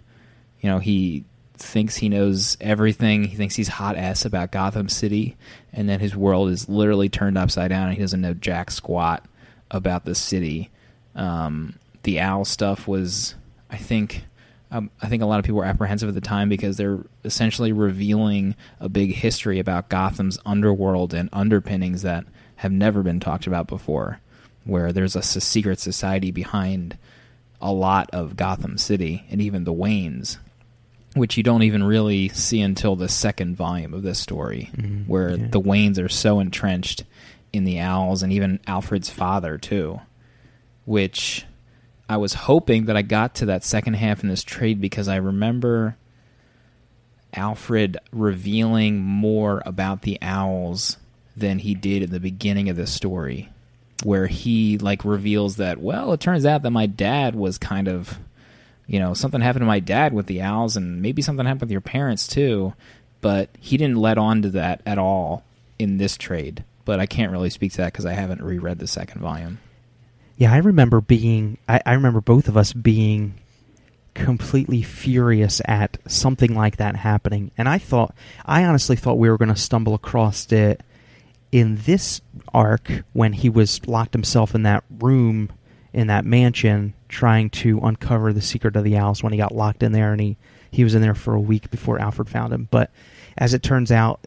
You 0.60 0.70
know, 0.70 0.78
he 0.78 1.24
thinks 1.62 1.96
he 1.96 2.08
knows 2.08 2.56
everything. 2.60 3.24
He 3.24 3.36
thinks 3.36 3.54
he's 3.54 3.68
hot 3.68 3.96
ass 3.96 4.24
about 4.24 4.52
Gotham 4.52 4.88
City, 4.88 5.36
and 5.72 5.88
then 5.88 6.00
his 6.00 6.16
world 6.16 6.50
is 6.50 6.68
literally 6.68 7.08
turned 7.08 7.38
upside 7.38 7.70
down, 7.70 7.88
and 7.88 7.94
he 7.94 8.00
doesn't 8.00 8.20
know 8.20 8.34
jack 8.34 8.70
squat 8.70 9.24
about 9.70 10.04
the 10.04 10.14
city. 10.14 10.70
Um, 11.14 11.78
the 12.02 12.20
owl 12.20 12.44
stuff 12.44 12.86
was, 12.88 13.34
I 13.70 13.76
think, 13.76 14.24
um, 14.70 14.90
I 15.00 15.08
think 15.08 15.22
a 15.22 15.26
lot 15.26 15.38
of 15.38 15.44
people 15.44 15.58
were 15.58 15.64
apprehensive 15.64 16.08
at 16.08 16.14
the 16.14 16.20
time 16.20 16.48
because 16.48 16.76
they're 16.76 17.04
essentially 17.24 17.72
revealing 17.72 18.54
a 18.80 18.88
big 18.88 19.14
history 19.14 19.58
about 19.58 19.88
Gotham's 19.88 20.38
underworld 20.44 21.14
and 21.14 21.28
underpinnings 21.32 22.02
that 22.02 22.24
have 22.56 22.72
never 22.72 23.02
been 23.02 23.20
talked 23.20 23.46
about 23.46 23.66
before, 23.66 24.20
where 24.64 24.92
there's 24.92 25.16
a 25.16 25.22
secret 25.22 25.80
society 25.80 26.30
behind 26.30 26.96
a 27.60 27.72
lot 27.72 28.10
of 28.12 28.36
Gotham 28.36 28.76
City 28.76 29.24
and 29.30 29.40
even 29.40 29.64
the 29.64 29.72
Waynes, 29.72 30.38
which 31.14 31.36
you 31.36 31.42
don't 31.42 31.62
even 31.62 31.82
really 31.84 32.28
see 32.30 32.60
until 32.60 32.96
the 32.96 33.08
second 33.08 33.56
volume 33.56 33.92
of 33.94 34.02
this 34.02 34.18
story, 34.18 34.70
Mhm, 34.76 35.06
where 35.06 35.30
yeah. 35.36 35.46
the 35.50 35.60
Waynes 35.60 35.98
are 36.02 36.08
so 36.08 36.40
entrenched 36.40 37.04
in 37.52 37.64
the 37.64 37.78
Owls 37.80 38.22
and 38.22 38.32
even 38.32 38.60
Alfred's 38.66 39.10
father 39.10 39.58
too, 39.58 40.00
which 40.86 41.44
I 42.08 42.16
was 42.16 42.34
hoping 42.34 42.86
that 42.86 42.96
I 42.96 43.02
got 43.02 43.34
to 43.36 43.46
that 43.46 43.62
second 43.64 43.94
half 43.94 44.22
in 44.22 44.28
this 44.28 44.42
trade 44.42 44.80
because 44.80 45.08
I 45.08 45.16
remember 45.16 45.96
Alfred 47.34 47.96
revealing 48.12 49.00
more 49.00 49.62
about 49.64 50.02
the 50.02 50.18
owls 50.20 50.98
than 51.36 51.58
he 51.58 51.74
did 51.74 52.02
in 52.02 52.10
the 52.10 52.20
beginning 52.20 52.68
of 52.68 52.76
the 52.76 52.86
story 52.86 53.48
where 54.02 54.26
he 54.26 54.76
like 54.78 55.02
reveals 55.04 55.56
that 55.56 55.78
well 55.80 56.12
it 56.12 56.20
turns 56.20 56.44
out 56.44 56.62
that 56.62 56.70
my 56.70 56.84
dad 56.86 57.34
was 57.34 57.56
kind 57.56 57.88
of 57.88 58.18
you 58.92 59.00
know 59.00 59.14
something 59.14 59.40
happened 59.40 59.62
to 59.62 59.66
my 59.66 59.80
dad 59.80 60.12
with 60.12 60.26
the 60.26 60.40
owls 60.42 60.76
and 60.76 61.02
maybe 61.02 61.22
something 61.22 61.46
happened 61.46 61.62
with 61.62 61.70
your 61.72 61.80
parents 61.80 62.28
too 62.28 62.72
but 63.20 63.48
he 63.58 63.76
didn't 63.76 63.96
let 63.96 64.18
on 64.18 64.42
to 64.42 64.50
that 64.50 64.80
at 64.86 64.98
all 64.98 65.42
in 65.78 65.96
this 65.96 66.16
trade 66.16 66.62
but 66.84 67.00
i 67.00 67.06
can't 67.06 67.32
really 67.32 67.50
speak 67.50 67.72
to 67.72 67.78
that 67.78 67.92
because 67.92 68.06
i 68.06 68.12
haven't 68.12 68.42
reread 68.42 68.78
the 68.78 68.86
second 68.86 69.20
volume 69.20 69.58
Yeah, 70.36 70.52
I 70.52 70.56
remember 70.58 71.00
being. 71.00 71.58
I, 71.68 71.80
I 71.86 71.92
remember 71.92 72.20
both 72.20 72.48
of 72.48 72.56
us 72.56 72.72
being 72.72 73.34
completely 74.14 74.82
furious 74.82 75.60
at 75.66 75.98
something 76.08 76.54
like 76.54 76.78
that 76.78 76.96
happening, 76.96 77.52
and 77.56 77.68
I 77.68 77.78
thought, 77.78 78.14
I 78.44 78.64
honestly 78.64 78.96
thought 78.96 79.18
we 79.18 79.30
were 79.30 79.38
going 79.38 79.54
to 79.54 79.56
stumble 79.56 79.94
across 79.94 80.50
it 80.50 80.80
in 81.52 81.76
this 81.84 82.22
arc 82.52 82.90
when 83.12 83.34
he 83.34 83.48
was 83.50 83.86
locked 83.86 84.14
himself 84.14 84.54
in 84.54 84.64
that 84.64 84.82
room 84.90 85.50
in 85.92 86.06
that 86.08 86.24
mansion 86.24 86.94
trying 87.12 87.50
to 87.50 87.78
uncover 87.80 88.32
the 88.32 88.40
secret 88.40 88.74
of 88.74 88.84
the 88.84 88.96
owls 88.96 89.22
when 89.22 89.32
he 89.32 89.38
got 89.38 89.54
locked 89.54 89.82
in 89.82 89.92
there 89.92 90.12
and 90.12 90.20
he 90.20 90.36
he 90.70 90.82
was 90.82 90.94
in 90.94 91.02
there 91.02 91.14
for 91.14 91.34
a 91.34 91.40
week 91.40 91.70
before 91.70 92.00
Alfred 92.00 92.30
found 92.30 92.52
him. 92.52 92.66
But 92.70 92.90
as 93.36 93.52
it 93.52 93.62
turns 93.62 93.92
out 93.92 94.26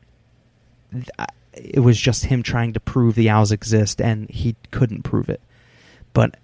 it 1.54 1.80
was 1.80 2.00
just 2.00 2.26
him 2.26 2.44
trying 2.44 2.74
to 2.74 2.80
prove 2.80 3.16
the 3.16 3.30
owls 3.30 3.52
exist 3.52 4.00
and 4.00 4.30
he 4.30 4.56
couldn't 4.70 5.02
prove 5.02 5.30
it. 5.30 5.42
But 6.14 6.38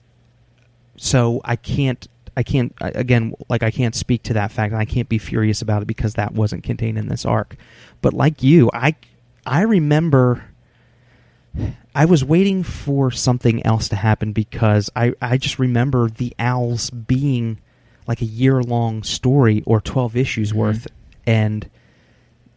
so 0.98 1.42
I 1.46 1.56
can't 1.56 2.08
I 2.36 2.42
can't 2.42 2.74
again 2.82 3.36
like 3.48 3.62
I 3.62 3.70
can't 3.70 3.94
speak 3.94 4.24
to 4.24 4.34
that 4.34 4.52
fact 4.52 4.72
and 4.72 4.82
I 4.82 4.86
can't 4.86 5.10
be 5.10 5.20
furious 5.20 5.62
about 5.62 5.84
it 5.84 5.88
because 5.88 6.16
that 6.16 6.34
wasn't 6.34 6.64
contained 6.64 6.98
in 6.98 7.08
this 7.08 7.24
arc. 7.24 7.56
But 8.02 8.14
like 8.14 8.42
you 8.42 8.72
I 8.74 8.96
I 9.46 9.62
remember 9.62 10.44
I 11.93 12.06
was 12.06 12.24
waiting 12.24 12.64
for 12.64 13.12
something 13.12 13.66
else 13.66 13.89
to 13.89 13.95
happen 13.95 14.32
because 14.32 14.89
I, 14.95 15.14
I 15.22 15.38
just 15.38 15.60
remember 15.60 16.10
the 16.10 16.34
owls 16.39 16.89
being 16.89 17.60
like 18.08 18.22
a 18.22 18.26
year 18.26 18.62
long 18.64 19.04
story 19.04 19.62
or 19.66 19.82
12 19.82 20.16
issues 20.16 20.52
Mhm. 20.54 20.56
worth 20.56 20.88
and 21.28 21.70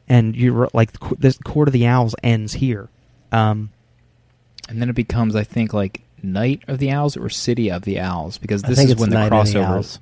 and 0.08 0.36
you're 0.36 0.68
like 0.72 0.92
the 0.92 1.16
this 1.18 1.38
court 1.38 1.68
of 1.68 1.72
the 1.72 1.86
owls 1.86 2.14
ends 2.22 2.54
here 2.54 2.88
um 3.32 3.70
and 4.68 4.80
then 4.80 4.88
it 4.88 4.94
becomes 4.94 5.34
i 5.36 5.42
think 5.44 5.72
like 5.74 6.02
night 6.22 6.62
of 6.68 6.78
the 6.78 6.90
owls 6.90 7.16
or 7.16 7.28
city 7.28 7.70
of 7.70 7.82
the 7.82 7.98
owls 8.00 8.38
because 8.38 8.62
this 8.62 8.78
is 8.78 8.96
when 8.96 9.10
the 9.10 9.16
Night 9.16 9.28
the 9.30 9.34
crossover 9.36 9.64
Owls. 9.76 10.00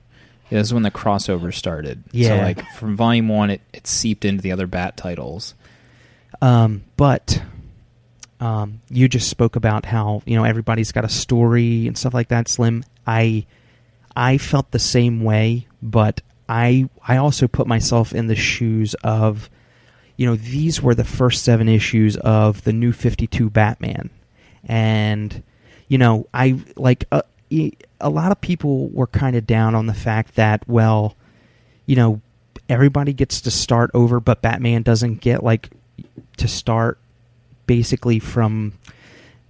Yeah, 0.51 0.59
this 0.59 0.68
is 0.68 0.74
when 0.74 0.82
the 0.84 0.90
crossover 0.90 1.53
started. 1.53 2.05
So 2.12 2.18
Yeah. 2.18 2.43
like 2.45 2.64
from 2.76 2.95
volume 2.97 3.28
one 3.28 3.49
it, 3.51 3.61
it 3.72 3.86
seeped 3.86 4.24
into 4.24 4.43
the 4.43 4.53
other 4.53 4.66
bat 4.66 4.97
titles. 4.99 5.55
Um, 6.43 6.82
but 6.97 7.43
um, 8.43 8.80
you 8.90 9.07
just 9.07 9.28
spoke 9.28 9.55
about 9.55 9.84
how 9.84 10.20
you 10.26 10.36
know 10.36 10.43
everybody's 10.43 10.90
got 10.90 11.05
a 11.05 11.09
story 11.09 11.86
and 11.86 11.97
stuff 11.97 12.12
like 12.12 12.28
that. 12.28 12.49
Slim, 12.49 12.84
I 13.07 13.47
I 14.16 14.38
felt 14.38 14.72
the 14.72 14.80
same 14.80 15.22
way, 15.22 15.68
but 15.80 16.22
I 16.49 16.88
I 17.07 17.18
also 17.18 17.47
put 17.47 17.68
myself 17.68 18.12
in 18.12 18.26
the 18.26 18.34
shoes 18.34 18.95
of 19.05 19.49
you 20.16 20.26
know 20.26 20.34
these 20.34 20.82
were 20.82 20.97
the 20.97 21.05
first 21.05 21.45
seven 21.45 21.68
issues 21.68 22.16
of 22.16 22.64
the 22.64 22.72
new 22.72 22.90
Fifty 22.90 23.28
Two 23.28 23.49
Batman, 23.49 24.11
and 24.64 25.45
you 25.86 25.99
know 25.99 26.26
I 26.34 26.59
like 26.74 27.05
uh, 27.12 27.22
a 28.01 28.11
lot 28.11 28.32
of 28.32 28.40
people 28.40 28.88
were 28.88 29.07
kind 29.07 29.36
of 29.36 29.47
down 29.47 29.76
on 29.76 29.86
the 29.86 29.95
fact 29.95 30.34
that 30.34 30.66
well 30.68 31.14
you 31.86 31.95
know 31.95 32.20
everybody 32.68 33.12
gets 33.12 33.43
to 33.43 33.51
start 33.51 33.90
over 33.93 34.18
but 34.20 34.40
batman 34.40 34.80
doesn't 34.80 35.20
get 35.20 35.45
like 35.45 35.68
to 36.38 36.49
start 36.49 36.99
basically 37.66 38.18
from 38.18 38.72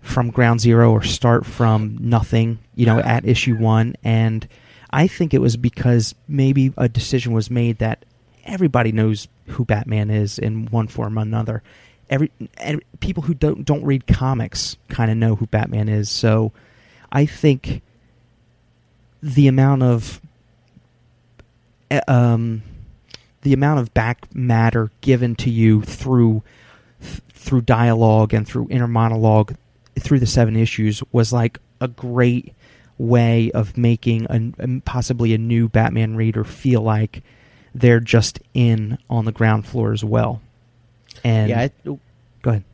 from 0.00 0.30
ground 0.30 0.60
zero 0.60 0.90
or 0.90 1.02
start 1.02 1.46
from 1.46 1.96
nothing 2.00 2.58
you 2.74 2.86
know 2.86 2.98
at 2.98 3.24
issue 3.24 3.56
one. 3.56 3.94
And 4.02 4.46
i 4.90 5.06
think 5.06 5.32
it 5.32 5.40
was 5.40 5.56
because 5.56 6.14
maybe 6.28 6.72
a 6.76 6.88
decision 6.88 7.32
was 7.32 7.50
made 7.50 7.78
that 7.78 8.04
everybody 8.44 8.92
knows 8.92 9.28
who 9.46 9.64
batman 9.64 10.10
is 10.10 10.38
in 10.38 10.66
one 10.66 10.88
form 10.88 11.18
or 11.18 11.22
another. 11.22 11.62
Every, 12.10 12.30
and 12.58 12.82
people 13.00 13.22
who 13.22 13.32
don't 13.32 13.64
don't 13.64 13.84
read 13.84 14.06
comics 14.06 14.76
kind 14.88 15.10
of 15.10 15.16
know 15.16 15.36
who 15.36 15.46
batman 15.46 15.88
is. 15.88 16.10
So 16.10 16.52
i 17.10 17.26
think 17.26 17.82
the 19.22 19.46
amount 19.46 19.82
of 19.82 20.20
uh, 21.90 22.00
um, 22.08 22.62
the 23.42 23.52
amount 23.52 23.80
of 23.80 23.92
back 23.94 24.34
matter 24.34 24.90
given 25.00 25.34
to 25.36 25.50
you 25.50 25.82
through 25.82 26.42
th- 26.42 26.42
through 27.42 27.60
dialogue 27.62 28.32
and 28.32 28.46
through 28.46 28.68
inner 28.70 28.88
monologue 28.88 29.54
through 29.98 30.20
the 30.20 30.26
seven 30.26 30.56
issues 30.56 31.02
was 31.12 31.32
like 31.32 31.58
a 31.80 31.88
great 31.88 32.54
way 32.98 33.50
of 33.50 33.76
making 33.76 34.26
a, 34.30 34.80
possibly 34.84 35.34
a 35.34 35.38
new 35.38 35.68
Batman 35.68 36.14
reader 36.16 36.44
feel 36.44 36.80
like 36.80 37.22
they're 37.74 38.00
just 38.00 38.38
in 38.54 38.96
on 39.10 39.24
the 39.24 39.32
ground 39.32 39.66
floor 39.66 39.92
as 39.92 40.04
well. 40.04 40.40
And 41.24 41.50
yeah, 41.50 41.60
I, 41.60 41.70
go 41.84 41.98
ahead. 42.44 42.64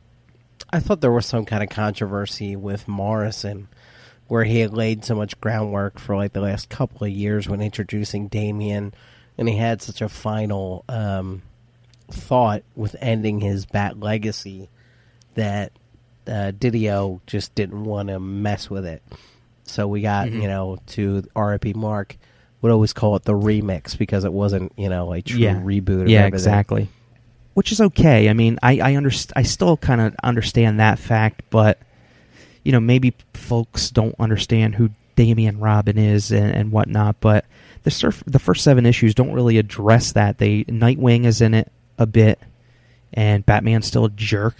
I 0.71 0.79
thought 0.79 1.01
there 1.01 1.11
was 1.11 1.25
some 1.25 1.45
kind 1.45 1.63
of 1.63 1.69
controversy 1.69 2.55
with 2.55 2.87
Morrison 2.87 3.69
where 4.27 4.43
he 4.43 4.59
had 4.59 4.71
laid 4.71 5.03
so 5.03 5.15
much 5.15 5.39
groundwork 5.41 5.97
for 5.97 6.15
like 6.15 6.33
the 6.33 6.41
last 6.41 6.69
couple 6.69 7.05
of 7.05 7.11
years 7.11 7.49
when 7.49 7.61
introducing 7.61 8.27
Damian 8.27 8.93
and 9.37 9.49
he 9.49 9.57
had 9.57 9.81
such 9.81 10.01
a 10.01 10.09
final 10.09 10.85
um, 10.87 11.41
thought 12.11 12.63
with 12.75 12.95
ending 12.99 13.41
his 13.41 13.65
bat 13.65 13.99
legacy 13.99 14.69
that 15.35 15.71
uh, 16.27 16.51
DiDio 16.57 17.21
just 17.25 17.55
didn't 17.55 17.83
want 17.85 18.09
to 18.09 18.19
mess 18.19 18.69
with 18.69 18.85
it. 18.85 19.01
So 19.63 19.87
we 19.87 20.01
got, 20.01 20.27
Mhm. 20.27 20.41
you 20.41 20.47
know, 20.47 20.77
to 20.87 21.23
RIP 21.35 21.75
Mark 21.75 22.17
would 22.61 22.71
always 22.71 22.93
call 22.93 23.15
it 23.15 23.23
the 23.23 23.33
remix 23.33 23.97
because 23.97 24.25
it 24.25 24.33
wasn't, 24.33 24.71
you 24.77 24.89
know, 24.89 25.11
a 25.13 25.21
true 25.21 25.39
Yeah. 25.39 25.55
reboot 25.55 26.09
yeah, 26.09 26.19
everything. 26.19 26.33
exactly. 26.33 26.89
Which 27.53 27.71
is 27.71 27.81
okay. 27.81 28.29
I 28.29 28.33
mean, 28.33 28.59
I 28.61 28.73
I, 28.73 28.91
underst- 28.93 29.31
I 29.35 29.43
still 29.43 29.75
kind 29.77 30.01
of 30.01 30.15
understand 30.23 30.79
that 30.79 30.99
fact, 30.99 31.43
but 31.49 31.79
you 32.63 32.71
know, 32.73 32.79
maybe 32.79 33.13
folks 33.33 33.89
don't 33.89 34.15
understand 34.19 34.75
who 34.75 34.89
Damian 35.15 35.59
Robin 35.59 35.97
is 35.97 36.31
and, 36.31 36.53
and 36.53 36.71
whatnot. 36.71 37.15
But 37.21 37.45
the 37.83 37.91
surf- 37.91 38.23
the 38.27 38.39
first 38.39 38.63
seven 38.63 38.85
issues 38.85 39.15
don't 39.15 39.31
really 39.33 39.57
address 39.57 40.11
that. 40.11 40.37
They 40.37 40.63
Nightwing 40.65 41.25
is 41.25 41.41
in 41.41 41.53
it 41.53 41.71
a 41.99 42.07
bit, 42.07 42.39
and 43.13 43.45
Batman's 43.45 43.85
still 43.85 44.05
a 44.05 44.09
jerk 44.09 44.55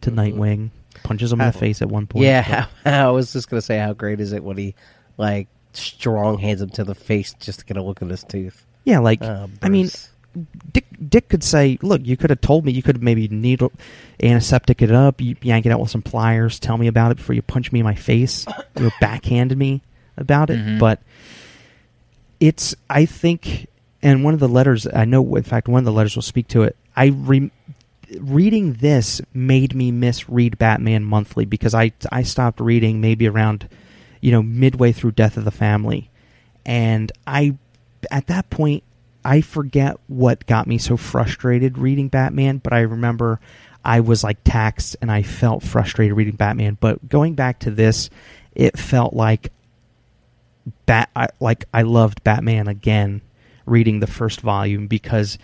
to 0.00 0.10
Mhm. 0.10 0.14
Nightwing. 0.34 0.70
Punches 1.02 1.32
him 1.32 1.40
in 1.40 1.44
How- 1.46 1.50
the 1.52 1.58
face 1.58 1.82
at 1.82 1.88
one 1.90 2.06
point. 2.06 2.24
Yeah, 2.24 2.66
I 2.84 3.08
was 3.10 3.32
just 3.32 3.50
gonna 3.50 3.60
say 3.62 3.78
how 3.78 3.92
great 3.92 4.20
is 4.20 4.32
it 4.32 4.42
when 4.42 4.56
he 4.56 4.74
like 5.18 5.48
strong 5.72 6.38
hands 6.38 6.62
him 6.62 6.70
to 6.70 6.84
the 6.84 6.94
face 6.94 7.34
just 7.38 7.60
to 7.60 7.64
get 7.66 7.76
a 7.76 7.82
look 7.82 8.00
at 8.02 8.08
his 8.08 8.24
tooth. 8.24 8.64
yeah. 8.84 8.98
Like 8.98 9.22
Oh, 9.22 9.48
I 9.62 9.68
mean, 9.68 9.90
Dick 10.72 10.86
Dick 11.08 11.28
could 11.28 11.42
say, 11.44 11.78
"Look, 11.82 12.04
you 12.06 12.16
could 12.16 12.30
have 12.30 12.40
told 12.40 12.64
me. 12.64 12.72
You 12.72 12.82
could 12.82 12.96
have 12.96 13.02
maybe 13.02 13.28
needle 13.28 13.72
antiseptic 14.22 14.82
it 14.82 14.90
up, 14.90 15.20
you 15.20 15.36
yank 15.42 15.66
it 15.66 15.70
out 15.70 15.80
with 15.80 15.90
some 15.90 16.02
pliers, 16.02 16.58
tell 16.60 16.76
me 16.78 16.86
about 16.86 17.10
it 17.12 17.16
before 17.18 17.34
you 17.34 17.42
punch 17.42 17.70
me 17.72 17.80
in 17.80 17.84
my 17.84 17.94
face, 17.94 18.44
you 18.76 18.84
know, 18.84 18.90
backhanded 19.00 19.56
me 19.58 19.82
about 20.16 20.50
it." 20.50 20.58
Mhm. 20.58 20.78
But 20.78 21.00
it's, 22.40 22.74
I 22.90 23.04
think, 23.06 23.67
and 24.02 24.24
one 24.24 24.34
of 24.34 24.40
the 24.40 24.48
letters 24.48 24.86
I 24.86 25.04
know, 25.04 25.36
in 25.36 25.42
fact, 25.42 25.68
one 25.68 25.80
of 25.80 25.84
the 25.84 25.92
letters 25.92 26.14
will 26.14 26.22
speak 26.22 26.48
to 26.48 26.62
it. 26.62 26.76
I 26.96 27.06
re- 27.06 27.50
reading 28.18 28.74
this 28.74 29.20
made 29.34 29.74
me 29.74 29.90
miss 29.90 30.28
read 30.28 30.58
Batman 30.58 31.04
monthly 31.04 31.44
because 31.44 31.74
I 31.74 31.92
I 32.10 32.22
stopped 32.22 32.60
reading 32.60 33.00
maybe 33.00 33.28
around, 33.28 33.68
you 34.20 34.32
know, 34.32 34.42
midway 34.42 34.92
through 34.92 35.12
Death 35.12 35.36
of 35.36 35.44
the 35.44 35.50
Family, 35.50 36.10
and 36.64 37.10
I 37.26 37.56
at 38.10 38.26
that 38.28 38.50
point 38.50 38.84
I 39.24 39.40
forget 39.40 39.98
what 40.06 40.46
got 40.46 40.66
me 40.66 40.78
so 40.78 40.96
frustrated 40.96 41.76
reading 41.76 42.08
Batman, 42.08 42.58
but 42.58 42.72
I 42.72 42.80
remember 42.80 43.40
I 43.84 44.00
was 44.00 44.22
like 44.22 44.38
taxed 44.44 44.96
and 45.00 45.10
I 45.10 45.22
felt 45.22 45.62
frustrated 45.62 46.16
reading 46.16 46.36
Batman. 46.36 46.78
But 46.80 47.08
going 47.08 47.34
back 47.34 47.60
to 47.60 47.70
this, 47.70 48.10
it 48.54 48.78
felt 48.78 49.14
like 49.14 49.52
bat 50.86 51.10
like 51.40 51.64
I 51.74 51.82
loved 51.82 52.22
Batman 52.22 52.68
again 52.68 53.22
reading 53.68 54.00
the 54.00 54.06
first 54.06 54.40
volume 54.40 54.86
because 54.86 55.38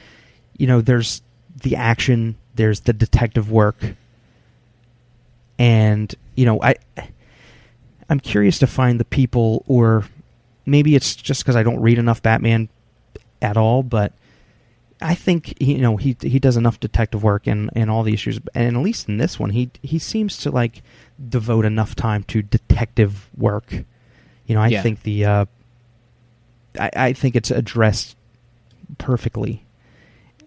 you 0.59 0.67
know 0.67 0.81
there's 0.81 1.23
the 1.63 1.77
action, 1.77 2.37
there's 2.55 2.81
the 2.81 2.93
detective 2.93 3.51
work, 3.51 3.77
and 5.59 6.15
you 6.37 6.45
know 6.47 6.61
I 6.63 6.75
I'm 8.09 8.21
curious 8.21 8.59
to 8.59 8.67
find 8.67 9.01
the 9.01 9.05
people 9.05 9.65
or 9.67 10.05
maybe 10.67 10.95
it's 10.95 11.15
just 11.17 11.43
because 11.43 11.57
I 11.57 11.63
don't 11.63 11.81
read 11.81 11.99
enough 11.99 12.23
Batman 12.23 12.69
at 13.41 13.57
all, 13.57 13.83
but 13.83 14.13
I 15.01 15.15
think 15.15 15.61
you 15.61 15.79
know 15.79 15.97
he 15.97 16.17
he 16.21 16.39
does 16.39 16.57
enough 16.57 16.81
detective 16.81 17.23
work 17.23 17.47
in 17.47 17.71
in 17.75 17.89
all 17.89 18.03
the 18.03 18.15
issues, 18.15 18.41
and 18.55 18.77
at 18.77 18.83
least 18.83 19.09
in 19.09 19.19
this 19.19 19.39
one, 19.39 19.51
he 19.51 19.71
he 19.83 19.99
seems 19.99 20.37
to 20.39 20.51
like 20.51 20.83
devote 21.29 21.65
enough 21.65 21.95
time 21.95 22.23
to 22.25 22.43
detective 22.43 23.29
work. 23.37 23.73
You 24.47 24.55
know, 24.55 24.61
I 24.61 24.69
Yeah. 24.69 24.83
think 24.83 25.03
the 25.03 25.25
uh, 25.25 25.45
I, 26.79 26.91
I 26.95 27.13
think 27.13 27.37
it's 27.37 27.51
addressed 27.51 28.17
perfectly, 28.99 29.65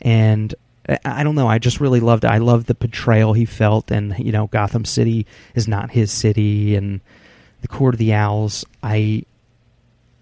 and 0.01 0.53
I, 0.87 0.99
I 1.05 1.23
don't 1.23 1.35
know. 1.35 1.47
I 1.47 1.59
just 1.59 1.79
really 1.79 1.99
loved. 1.99 2.25
I 2.25 2.37
loved 2.37 2.67
the 2.67 2.75
betrayal 2.75 3.33
he 3.33 3.45
felt, 3.45 3.91
and 3.91 4.17
you 4.19 4.31
know, 4.31 4.47
Gotham 4.47 4.85
City 4.85 5.25
is 5.55 5.67
not 5.67 5.91
his 5.91 6.11
city, 6.11 6.75
and 6.75 7.01
the 7.61 7.67
Court 7.67 7.95
of 7.95 7.99
the 7.99 8.13
Owls. 8.13 8.65
I, 8.83 9.23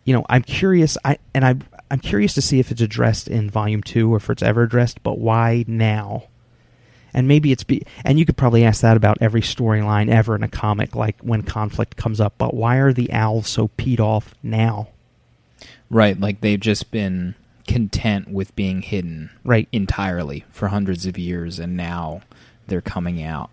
you 0.03 0.13
know, 0.13 0.25
I'm 0.29 0.43
curious. 0.43 0.97
I 1.03 1.17
and 1.33 1.45
I 1.45 1.55
I'm 1.91 1.99
curious 1.99 2.33
to 2.35 2.41
see 2.41 2.59
if 2.59 2.71
it's 2.71 2.81
addressed 2.81 3.27
in 3.27 3.49
Volume 3.49 3.83
Two 3.83 4.13
or 4.13 4.17
if 4.17 4.29
it's 4.29 4.43
ever 4.43 4.63
addressed. 4.63 5.03
But 5.03 5.19
why 5.19 5.65
now? 5.67 6.25
And 7.13 7.29
maybe 7.29 7.53
it's 7.53 7.63
be 7.63 7.83
and 8.03 8.19
you 8.19 8.25
could 8.25 8.35
probably 8.35 8.65
ask 8.65 8.81
that 8.81 8.97
about 8.97 9.19
every 9.21 9.41
storyline 9.41 10.09
ever 10.09 10.35
in 10.35 10.43
a 10.43 10.49
comic, 10.49 10.95
like 10.95 11.17
when 11.21 11.43
conflict 11.43 11.95
comes 11.95 12.19
up. 12.19 12.33
But 12.37 12.53
why 12.53 12.77
are 12.77 12.91
the 12.91 13.11
owls 13.13 13.47
so 13.47 13.69
peed 13.69 13.99
off 13.99 14.35
now? 14.43 14.89
Right, 15.89 16.19
like 16.19 16.41
they've 16.41 16.59
just 16.59 16.91
been 16.91 17.36
content 17.67 18.29
with 18.29 18.55
being 18.55 18.81
hidden 18.81 19.29
Right. 19.43 19.67
entirely 19.71 20.43
for 20.51 20.67
hundreds 20.69 21.05
of 21.05 21.17
years, 21.17 21.59
and 21.59 21.75
now 21.77 22.21
they're 22.67 22.81
coming 22.81 23.21
out. 23.23 23.49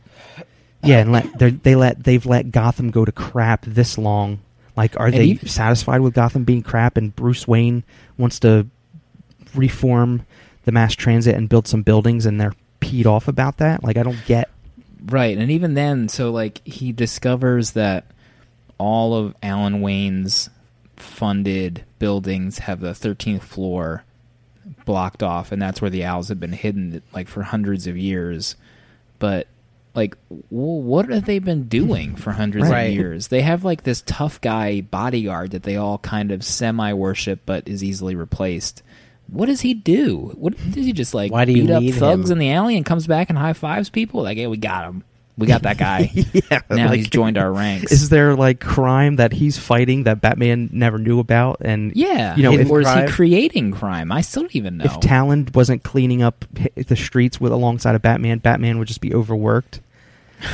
Yeah, 0.83 0.99
and 0.99 1.13
let 1.13 1.63
they 1.63 1.75
let 1.77 2.05
they've 2.05 2.25
let 2.27 2.51
Gotham 2.51 2.91
go 2.91 3.05
to 3.05 3.13
crap 3.13 3.65
this 3.67 3.97
long. 3.97 4.41
Like, 4.77 4.99
are 4.99 5.07
And 5.07 5.15
they 5.15 5.25
even- 5.27 5.49
satisfied 5.49 6.01
with 6.01 6.15
Gotham 6.15 6.45
being 6.45 6.63
crap? 6.63 6.97
And 6.97 7.15
Bruce 7.15 7.47
Wayne 7.47 7.85
wants 8.17 8.41
to 8.41 8.67
reform 9.55 10.23
the 10.65 10.73
mass 10.73 10.95
transit 10.95 11.35
and 11.37 11.49
build 11.49 11.67
some 11.69 11.83
buildings, 11.83 12.25
and 12.27 12.41
they're 12.41 12.55
peed 12.81 13.07
off 13.07 13.29
about 13.29 13.59
that. 13.59 13.85
Like, 13.85 13.97
I 13.97 14.03
don't 14.03 14.25
get. 14.27 14.49
Right, 15.05 15.37
and 15.37 15.51
even 15.51 15.75
then, 15.75 16.09
so 16.09 16.31
like 16.31 16.61
he 16.67 16.93
discovers 16.93 17.73
that 17.73 18.07
all 18.79 19.15
of 19.15 19.35
Alan 19.43 19.81
Wayne's 19.81 20.49
funded 21.03 21.85
buildings 21.99 22.59
have 22.61 22.81
the 22.81 22.91
13th 22.93 23.43
floor 23.43 24.05
blocked 24.85 25.23
off, 25.23 25.53
and 25.53 25.61
that's 25.61 25.81
where 25.81 25.91
the 25.91 26.05
owls 26.05 26.29
have 26.29 26.41
been 26.41 26.53
hidden 26.53 27.03
like 27.13 27.29
for 27.29 27.43
hundreds 27.43 27.87
of 27.87 27.97
years. 27.97 28.57
But 29.19 29.47
like, 29.95 30.17
what 30.49 31.09
have 31.11 31.27
they 31.27 31.39
been 31.39 31.65
doing 31.65 32.17
for 32.17 32.33
hundreds 32.33 32.69
Right. 32.69 32.85
of 32.85 32.95
years? 32.95 33.29
They 33.29 33.43
have 33.43 33.65
like 33.65 33.83
this 33.83 34.03
tough 34.07 34.41
guy 34.41 34.81
bodyguard 34.81 35.51
that 35.51 35.65
they 35.65 35.77
all 35.77 35.99
kind 35.99 36.31
of 36.31 36.45
semi 36.45 36.93
worship, 36.93 37.41
but 37.45 37.69
is 37.69 37.85
easily 37.85 38.15
replaced. 38.15 38.83
What 39.29 39.47
does 39.47 39.61
he 39.63 39.75
do? 39.75 40.33
What 40.37 40.57
does 40.57 40.85
he 40.85 40.93
just 40.93 41.15
like 41.15 41.31
Why 41.33 41.45
do 41.45 41.53
you 41.53 41.67
beat 41.67 41.71
up 41.73 41.99
thugs 41.99 42.31
him? 42.31 42.35
in 42.35 42.39
the 42.39 42.51
alley 42.53 42.77
and 42.77 42.85
comes 42.87 43.07
back 43.07 43.29
and 43.31 43.39
high 43.39 43.53
fives 43.53 43.91
people? 43.91 44.23
Like, 44.23 44.37
hey, 44.39 44.47
we 44.47 44.57
got 44.57 44.85
him. 44.87 45.05
We 45.39 45.47
got 45.47 45.63
that 45.63 45.79
guy. 45.79 46.11
yeah, 46.33 46.61
now 46.69 46.89
like, 46.89 46.99
he's 46.99 47.09
joined 47.09 47.39
our 47.39 47.51
ranks. 47.51 47.91
Is 47.91 48.11
there 48.11 48.35
like 48.37 48.61
crime 48.61 49.17
that 49.17 49.33
he's 49.33 49.59
fighting 49.59 50.05
that 50.05 50.21
Batman 50.21 50.69
never 50.73 50.99
knew 50.99 51.21
about? 51.21 51.59
And 51.63 51.95
yeah, 51.97 52.37
you 52.37 52.43
know, 52.43 52.53
if, 52.53 52.71
or 52.71 52.83
is 52.83 52.93
he 52.93 53.07
creating 53.07 53.73
crime? 53.73 54.13
I 54.13 54.21
still 54.21 54.43
don't 54.43 54.55
even 54.55 54.77
know. 54.77 54.85
if 54.85 55.01
Talon 55.01 55.49
wasn't 55.55 55.83
cleaning 55.83 56.23
up 56.23 56.45
the 56.75 56.97
streets 56.97 57.41
with 57.41 57.51
alongside 57.51 57.95
of 57.95 58.03
Batman, 58.03 58.39
Batman 58.39 58.79
would 58.79 58.89
just 58.89 59.01
be 59.01 59.15
overworked. 59.15 59.81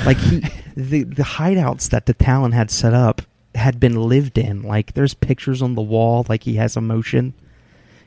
Like 0.07 0.18
he, 0.18 0.41
the 0.76 1.03
the 1.03 1.24
hideouts 1.24 1.91
that 1.91 2.07
the 2.07 2.14
Talon 2.14 2.53
had 2.53 2.70
set 2.70 2.95
up 2.95 3.22
had 3.57 3.81
been 3.81 3.97
lived 3.97 4.39
in. 4.39 4.62
Like 4.62 4.95
there's 4.95 5.14
pictures 5.14 5.61
on 5.61 5.74
the 5.74 5.83
wall. 5.83 6.24
Like 6.29 6.45
he 6.45 6.55
has 6.55 6.76
emotion. 6.76 7.35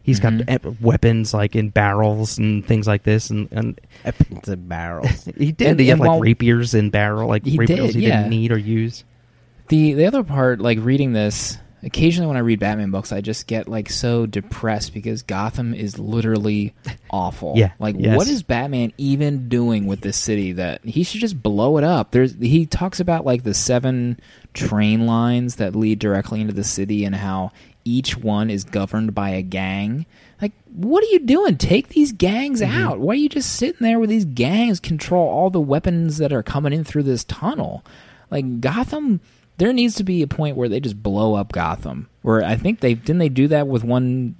He's 0.04 0.20
Mhm. 0.20 0.45
got 0.47 0.66
e- 0.66 0.78
weapons 0.82 1.34
like 1.34 1.56
in 1.56 1.70
barrels 1.70 2.38
and 2.38 2.66
things 2.66 2.88
like 2.88 3.04
this, 3.04 3.30
and, 3.30 3.47
and 3.52 3.80
Weapons 4.04 4.47
and 4.47 4.68
barrels. 4.70 5.26
he 5.38 5.52
did. 5.52 5.68
And- 5.68 5.80
he 5.80 5.88
had 5.89 5.99
like 5.99 6.10
while- 6.10 6.20
rapiers 6.20 6.74
in 6.74 6.89
barrel, 6.89 7.28
like 7.30 7.45
He 7.45 7.58
rapiers 7.58 7.93
did, 7.93 8.02
he 8.02 8.08
yeah. 8.08 8.18
didn't 8.24 8.30
need 8.32 8.52
or 8.52 8.58
use. 8.58 9.04
The 9.70 9.93
the 9.93 10.06
other 10.06 10.24
part, 10.24 10.60
like 10.60 10.80
reading 10.82 11.14
this, 11.14 11.58
occasionally 11.84 12.28
when 12.28 12.36
I 12.38 12.41
read 12.41 12.60
Batman 12.60 12.91
books, 12.91 13.12
I 13.12 13.22
just 13.22 13.47
get 13.47 13.68
like 13.68 13.89
so 13.89 14.26
depressed 14.26 14.93
because 14.93 15.22
Gotham 15.22 15.74
is 15.74 15.97
literally 15.97 16.74
awful. 17.10 17.54
Yeah, 17.56 17.72
Like 17.80 17.95
yes. 17.97 18.18
what 18.18 18.28
is 18.28 18.43
Batman 18.43 18.91
even 18.97 19.47
doing 19.49 19.86
with 19.88 20.02
this 20.02 20.18
city 20.18 20.52
that 20.54 20.84
he 20.84 21.04
should 21.04 21.22
just 21.22 21.41
blow 21.41 21.78
it 21.78 21.84
up? 21.84 22.12
There's 22.12 22.36
he 22.36 22.66
talks 22.66 22.99
about 22.99 23.26
like 23.26 23.43
the 23.43 23.54
seven 23.54 24.20
train 24.54 25.06
lines 25.06 25.56
that 25.56 25.76
lead 25.76 25.99
directly 25.99 26.41
into 26.41 26.54
the 26.54 26.64
city 26.66 27.06
and 27.06 27.16
how 27.16 27.52
each 27.84 28.17
one 28.17 28.49
is 28.49 28.63
governed 28.63 29.13
by 29.15 29.29
a 29.29 29.41
gang. 29.41 30.05
Like, 30.41 30.53
what 30.73 31.03
are 31.03 31.07
you 31.07 31.19
doing? 31.19 31.57
Take 31.57 31.89
these 31.89 32.11
gangs 32.11 32.61
Mm-hmm. 32.61 32.77
out. 32.77 32.99
Why 32.99 33.13
are 33.13 33.17
you 33.17 33.29
just 33.29 33.53
sitting 33.53 33.82
there 33.82 33.99
with 33.99 34.09
these 34.09 34.25
gangs 34.25 34.79
control 34.79 35.27
all 35.27 35.49
the 35.49 35.59
weapons 35.61 36.17
that 36.17 36.34
are 36.34 36.43
coming 36.43 36.73
in 36.73 36.84
through 36.84 37.03
this 37.03 37.23
tunnel? 37.23 37.84
Like 38.29 38.61
Gotham, 38.61 39.19
there 39.57 39.73
needs 39.73 39.95
to 39.95 40.03
be 40.03 40.21
a 40.21 40.27
point 40.27 40.57
where 40.57 40.69
they 40.69 40.79
just 40.79 41.01
blow 41.03 41.36
up 41.36 41.51
Gotham. 41.51 42.07
Where 42.21 42.43
I 42.43 42.55
think 42.55 42.79
they 42.79 42.93
didn't 42.93 43.19
they 43.19 43.29
do 43.29 43.47
that 43.49 43.67
with 43.67 43.84
one. 43.84 44.36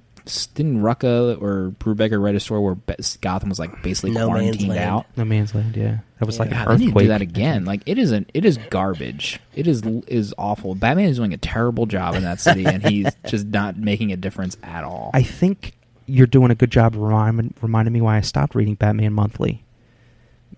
Didn't 0.54 0.82
Rucka 0.82 1.40
or 1.42 1.70
Brubaker 1.78 2.22
write 2.22 2.34
a 2.34 2.40
story 2.40 2.60
where 2.60 2.74
Be- 2.76 2.94
Gotham 3.20 3.48
was 3.48 3.58
like 3.58 3.82
basically 3.82 4.12
No 4.12 4.28
Man's 4.30 4.40
quarantined 4.40 4.68
Land. 4.68 4.80
out? 4.90 5.06
No 5.16 5.24
man's 5.24 5.54
land. 5.54 5.76
Yeah, 5.76 5.98
that 6.18 6.26
was 6.26 6.38
like 6.38 6.50
God, 6.50 6.68
an 6.68 6.78
they 6.78 6.84
need 6.84 6.84
to 6.84 6.90
earthquake. 6.90 7.04
do 7.04 7.08
that 7.08 7.22
again. 7.22 7.64
Like 7.64 7.82
it 7.86 7.98
isn't. 7.98 8.30
It 8.34 8.44
is 8.44 8.58
garbage. 8.70 9.40
It 9.54 9.66
is 9.66 9.82
is 10.06 10.32
awful. 10.38 10.74
Batman 10.74 11.08
is 11.08 11.16
doing 11.16 11.32
a 11.34 11.38
terrible 11.38 11.86
job 11.86 12.14
in 12.14 12.22
that 12.22 12.40
city, 12.40 12.64
and 12.66 12.86
he's 12.86 13.08
just 13.26 13.46
not 13.46 13.76
making 13.76 14.12
a 14.12 14.16
difference 14.16 14.56
at 14.62 14.84
all. 14.84 15.10
I 15.12 15.22
think 15.22 15.72
you're 16.06 16.26
doing 16.26 16.50
a 16.50 16.54
good 16.54 16.70
job 16.70 16.94
remind, 16.96 17.54
reminding 17.62 17.92
me 17.92 18.00
why 18.00 18.16
I 18.16 18.20
stopped 18.20 18.54
reading 18.54 18.74
Batman 18.74 19.12
Monthly. 19.12 19.64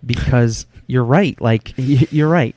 Because 0.05 0.67
you're 0.87 1.05
right. 1.05 1.41
Like 1.41 1.73
you're 1.77 2.29
right. 2.29 2.55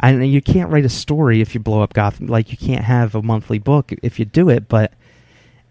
And 0.00 0.24
you 0.30 0.40
can't 0.40 0.70
write 0.70 0.84
a 0.84 0.88
story 0.88 1.40
if 1.40 1.54
you 1.54 1.60
blow 1.60 1.82
up 1.82 1.92
Gotham. 1.92 2.28
Like 2.28 2.50
you 2.52 2.56
can't 2.56 2.84
have 2.84 3.14
a 3.16 3.22
monthly 3.22 3.58
book 3.58 3.92
if 4.02 4.18
you 4.20 4.24
do 4.24 4.48
it. 4.48 4.68
But 4.68 4.92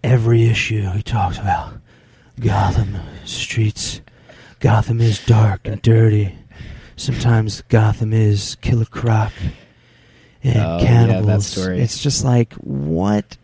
every 0.03 0.45
issue 0.45 0.89
he 0.91 1.01
talks 1.01 1.37
about 1.37 1.73
Gotham 2.39 2.97
streets. 3.25 4.01
Gotham 4.59 5.01
is 5.01 5.23
dark 5.25 5.61
and 5.65 5.81
dirty. 5.81 6.35
Sometimes 6.95 7.61
Gotham 7.69 8.11
is 8.13 8.55
Killer 8.61 8.85
Croc 8.85 9.31
and 10.43 10.55
Oh, 10.57 10.77
yeah, 10.77 10.77
that 10.77 10.81
cannibals. 10.85 11.47
story. 11.47 11.79
It's 11.81 12.01
just 12.01 12.23
like 12.23 12.53
what 12.55 13.37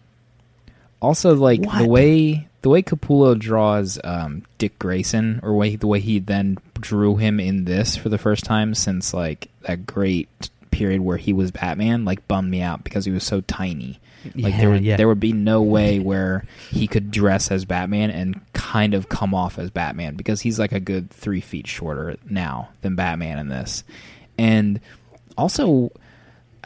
also, 1.02 1.36
like 1.36 1.62
What? 1.62 1.80
the 1.80 1.88
way 1.88 2.48
the 2.62 2.70
way 2.70 2.82
Capullo 2.82 3.38
draws 3.38 4.00
um, 4.06 4.44
Dick 4.58 4.80
Grayson, 4.80 5.42
or 5.44 5.54
way 5.54 5.76
the 5.76 5.86
way 5.88 6.00
he 6.00 6.20
then 6.20 6.58
drew 6.80 7.18
him 7.18 7.40
in 7.40 7.66
this 7.66 7.96
for 7.98 8.08
the 8.10 8.18
first 8.18 8.46
time 8.46 8.74
since 8.74 9.14
like 9.14 9.50
that 9.68 9.86
great 9.86 10.50
period 10.72 11.02
where 11.02 11.18
he 11.18 11.34
was 11.34 11.52
Batman, 11.52 12.06
like 12.06 12.26
bummed 12.28 12.50
me 12.50 12.62
out 12.62 12.84
because 12.84 13.06
he 13.06 13.12
was 13.12 13.24
so 13.24 13.42
tiny. 13.42 14.00
Like 14.26 14.54
Yeah, 14.54 14.58
there 14.58 14.70
would 14.70 14.84
yeah. 14.84 14.98
there 14.98 15.08
would 15.08 15.20
be 15.20 15.34
no 15.34 15.62
way 15.62 16.00
where 16.00 16.46
he 16.70 16.88
could 16.88 17.12
dress 17.12 17.52
as 17.52 17.66
Batman 17.66 18.10
and 18.10 18.40
kind 18.54 18.94
of 18.94 19.10
come 19.10 19.34
off 19.34 19.60
as 19.60 19.70
Batman 19.70 20.16
because 20.16 20.42
he's 20.42 20.60
like 20.60 20.72
a 20.72 20.80
good 20.80 21.10
three 21.10 21.42
feet 21.42 21.68
shorter 21.68 22.18
now 22.30 22.70
than 22.82 22.96
Batman 22.96 23.40
in 23.40 23.50
this, 23.50 23.84
and 24.38 24.80
also. 25.38 25.92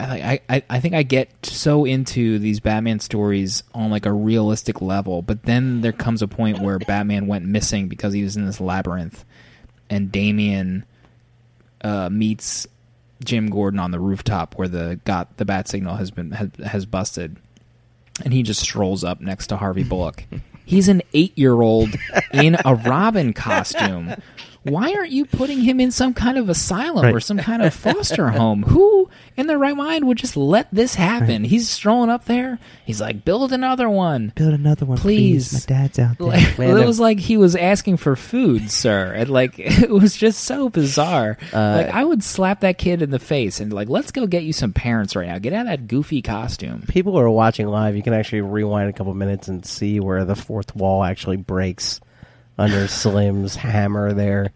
I, 0.00 0.40
I 0.48 0.62
I 0.70 0.78
think 0.78 0.94
I 0.94 1.02
get 1.02 1.28
so 1.42 1.84
into 1.84 2.38
these 2.38 2.60
Batman 2.60 3.00
stories 3.00 3.64
on 3.74 3.90
like 3.90 4.06
a 4.06 4.12
realistic 4.12 4.80
level, 4.80 5.22
but 5.22 5.42
then 5.42 5.80
there 5.80 5.90
comes 5.90 6.22
a 6.22 6.28
point 6.28 6.60
where 6.60 6.78
Batman 6.78 7.26
went 7.26 7.46
missing 7.46 7.88
because 7.88 8.12
he 8.12 8.22
was 8.22 8.36
in 8.36 8.46
this 8.46 8.60
labyrinth, 8.60 9.24
and 9.90 10.12
Damian 10.12 10.84
uh, 11.80 12.10
meets 12.10 12.68
Jim 13.24 13.50
Gordon 13.50 13.80
on 13.80 13.90
the 13.90 13.98
rooftop 13.98 14.56
where 14.56 14.68
the 14.68 15.00
got 15.04 15.36
the 15.36 15.44
bat 15.44 15.66
signal 15.68 15.96
has 15.96 16.10
been 16.10 16.30
has, 16.30 16.50
has 16.64 16.86
busted, 16.86 17.36
and 18.24 18.32
he 18.32 18.42
just 18.42 18.60
strolls 18.60 19.04
up 19.04 19.20
next 19.20 19.48
to 19.48 19.56
Harvey 19.56 19.84
Bullock. 19.84 20.24
He's 20.64 20.88
an 20.88 21.02
eight 21.14 21.36
year 21.38 21.60
old 21.60 21.90
in 22.32 22.56
a 22.64 22.74
Robin 22.74 23.32
costume. 23.32 24.14
Why 24.64 24.92
aren't 24.94 25.10
you 25.12 25.24
putting 25.24 25.60
him 25.60 25.80
in 25.80 25.90
some 25.90 26.12
kind 26.14 26.36
of 26.36 26.48
asylum 26.48 27.04
Right. 27.04 27.14
or 27.14 27.20
some 27.20 27.38
kind 27.38 27.62
of 27.62 27.72
foster 27.88 28.28
home? 28.30 28.64
Who 28.64 29.08
in 29.36 29.46
their 29.46 29.58
right 29.58 29.76
mind 29.76 30.06
would 30.06 30.18
just 30.18 30.36
let 30.36 30.68
this 30.72 30.94
happen? 30.96 31.44
He's 31.44 31.68
strolling 31.70 32.10
up 32.10 32.24
there. 32.26 32.58
He's 32.84 33.00
like, 33.00 33.24
build 33.24 33.52
another 33.52 33.88
one. 33.88 34.32
build 34.34 34.52
another 34.54 34.84
one, 34.84 34.98
Please. 34.98 35.50
please. 35.52 35.68
My 35.70 35.76
dad's 35.76 35.98
out 35.98 36.18
there. 36.18 36.26
Like, 36.26 36.58
it 36.58 36.86
was 36.86 37.00
like 37.00 37.18
he 37.20 37.36
was 37.36 37.54
asking 37.56 37.96
for 37.98 38.16
food, 38.16 38.70
sir. 38.70 39.12
And 39.14 39.30
like 39.30 39.54
it 39.58 39.90
was 39.90 40.16
just 40.16 40.44
so 40.44 40.68
bizarre. 40.68 41.38
Uh, 41.52 41.84
like 41.84 41.94
I 41.94 42.04
would 42.04 42.22
slap 42.22 42.60
that 42.60 42.78
kid 42.78 43.00
in 43.00 43.10
the 43.10 43.18
face 43.18 43.60
and 43.60 43.72
like, 43.72 43.88
let's 43.88 44.10
go 44.10 44.26
get 44.26 44.42
you 44.42 44.52
some 44.52 44.72
parents 44.72 45.14
right 45.16 45.28
now. 45.28 45.38
Get 45.38 45.52
out 45.52 45.62
of 45.62 45.66
that 45.68 45.86
goofy 45.88 46.20
costume. 46.20 46.82
People 46.88 47.12
who 47.12 47.18
are 47.18 47.30
watching 47.30 47.68
live, 47.68 47.96
you 47.96 48.02
can 48.02 48.12
actually 48.12 48.40
rewind 48.42 48.90
a 48.90 48.92
couple 48.92 49.14
minutes 49.14 49.48
and 49.48 49.64
see 49.64 50.00
where 50.00 50.24
the 50.24 50.36
fourth 50.36 50.74
wall 50.76 51.02
actually 51.04 51.36
breaks 51.36 52.00
under 52.58 52.88
Slim's 52.88 53.54
hammer 53.54 54.12
there. 54.12 54.50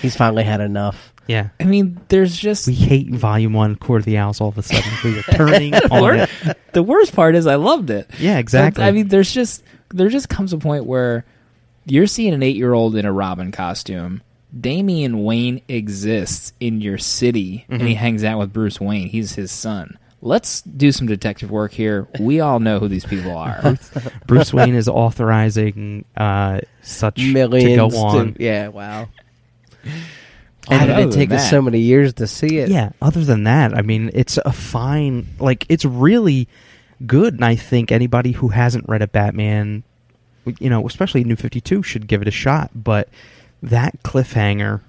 He's 0.00 0.16
finally 0.16 0.44
had 0.44 0.60
enough. 0.60 1.12
Yeah. 1.26 1.48
I 1.60 1.64
mean, 1.64 2.00
there's 2.08 2.34
just 2.34 2.66
We 2.66 2.74
hate 2.74 3.10
Volume 3.10 3.52
1 3.52 3.76
Court 3.76 4.00
of 4.00 4.04
the 4.06 4.16
Owls 4.16 4.40
all 4.40 4.48
of 4.48 4.58
a 4.58 4.62
sudden. 4.62 4.90
We 5.04 5.18
are 5.18 5.22
turning 5.22 5.74
on 5.90 6.00
Wor- 6.00 6.14
it. 6.14 6.30
the 6.72 6.82
worst 6.82 7.14
part 7.14 7.34
is 7.34 7.46
I 7.46 7.56
loved 7.56 7.90
it. 7.90 8.10
Yeah, 8.18 8.38
exactly. 8.38 8.82
But, 8.82 8.88
I 8.88 8.92
mean, 8.92 9.08
there's 9.08 9.32
just 9.32 9.62
there 9.90 10.08
just 10.08 10.28
comes 10.28 10.52
a 10.52 10.58
point 10.58 10.86
where 10.86 11.24
you're 11.84 12.06
seeing 12.06 12.32
an 12.34 12.42
eight 12.42 12.56
year 12.56 12.72
old 12.72 12.96
in 12.96 13.04
a 13.04 13.12
Robin 13.12 13.52
costume. 13.52 14.22
Damian 14.58 15.24
Wayne 15.24 15.60
exists 15.68 16.54
in 16.58 16.80
your 16.80 16.96
city, 16.96 17.66
and 17.68 17.82
he 17.82 17.88
mm-hmm. 17.88 17.98
hangs 17.98 18.24
out 18.24 18.38
with 18.38 18.52
Bruce 18.52 18.80
Wayne. 18.80 19.08
He's 19.08 19.34
his 19.34 19.50
son. 19.50 19.98
Let's 20.20 20.62
do 20.62 20.90
some 20.90 21.06
detective 21.06 21.50
work 21.50 21.72
here. 21.72 22.08
We 22.18 22.40
all 22.40 22.58
know 22.58 22.80
who 22.80 22.88
these 22.88 23.04
people 23.04 23.36
are. 23.36 23.76
Bruce 24.26 24.52
Wayne 24.52 24.74
is 24.74 24.88
authorizing 24.88 26.04
uh, 26.16 26.60
such 26.82 27.18
Millions. 27.18 27.92
to 27.92 27.96
go 27.96 28.04
on. 28.04 28.36
yeah, 28.38 28.68
wow. 28.68 29.08
And 30.70 30.80
How 30.80 30.86
did 30.86 30.98
it 30.98 31.00
than 31.02 31.10
take 31.12 31.30
us 31.30 31.48
so 31.48 31.62
many 31.62 31.80
years 31.80 32.14
to 32.14 32.26
see 32.26 32.58
it? 32.58 32.68
Yeah, 32.68 32.90
other 33.00 33.24
than 33.24 33.44
that, 33.44 33.74
I 33.74 33.82
mean, 33.82 34.10
it's 34.12 34.38
a 34.38 34.52
fine, 34.52 35.26
like, 35.38 35.64
it's 35.68 35.84
really 35.84 36.46
good, 37.06 37.34
and 37.34 37.44
I 37.44 37.54
think 37.54 37.90
anybody 37.90 38.32
who 38.32 38.48
hasn't 38.48 38.88
read 38.88 39.00
a 39.00 39.06
Batman, 39.06 39.82
you 40.58 40.68
know, 40.68 40.86
especially 40.86 41.24
New 41.24 41.36
52, 41.36 41.82
should 41.82 42.06
give 42.06 42.20
it 42.20 42.28
a 42.28 42.32
shot, 42.32 42.70
but 42.74 43.08
that 43.62 44.02
cliffhanger, 44.02 44.80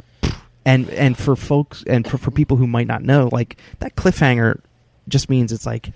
and 0.66 0.90
and 0.90 1.18
for 1.18 1.36
folks, 1.38 1.84
and 1.88 2.06
for, 2.06 2.18
for 2.18 2.32
people 2.32 2.58
who 2.58 2.68
might 2.68 2.88
not 2.88 3.02
know, 3.04 3.30
like, 3.32 3.56
that 3.80 3.96
cliffhanger 3.96 4.60
just 5.10 5.30
means 5.30 5.52
it's 5.52 5.66
like 5.66 5.92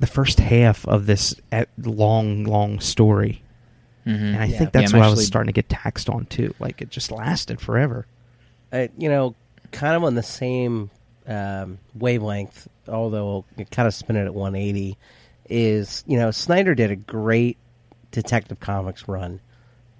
the 0.00 0.06
first 0.06 0.40
half 0.40 0.86
of 0.86 1.06
this 1.06 1.34
eh, 1.52 1.64
long, 1.78 2.44
long 2.44 2.80
story. 2.80 3.42
Mhm. 4.06 4.34
And 4.34 4.36
I 4.36 4.44
Yeah. 4.46 4.58
think 4.58 4.72
that's 4.72 4.92
I'm 4.92 5.00
what 5.00 5.06
I 5.06 5.10
was 5.10 5.26
starting 5.26 5.48
to 5.48 5.52
get 5.52 5.68
taxed 5.68 6.08
on, 6.10 6.26
too. 6.26 6.54
Like, 6.58 6.80
it 6.82 6.90
just 6.90 7.10
lasted 7.10 7.60
forever. 7.60 8.06
uh, 8.72 8.88
you 8.98 9.08
know, 9.08 9.34
kind 9.72 9.94
of 9.96 10.02
on 10.04 10.14
the 10.16 10.22
same 10.22 10.90
um, 11.28 11.78
wavelength, 11.94 12.68
although 12.88 13.44
it 13.56 13.70
kind 13.70 13.86
of 13.88 13.94
spin 13.94 14.16
it 14.16 14.26
at 14.26 14.34
180, 14.34 14.96
is, 15.48 16.04
you 16.06 16.16
know, 16.18 16.30
Snyder 16.30 16.74
did 16.74 16.90
a 16.90 16.96
great 16.96 17.56
Detective 18.12 18.60
Comics 18.60 19.08
run 19.08 19.40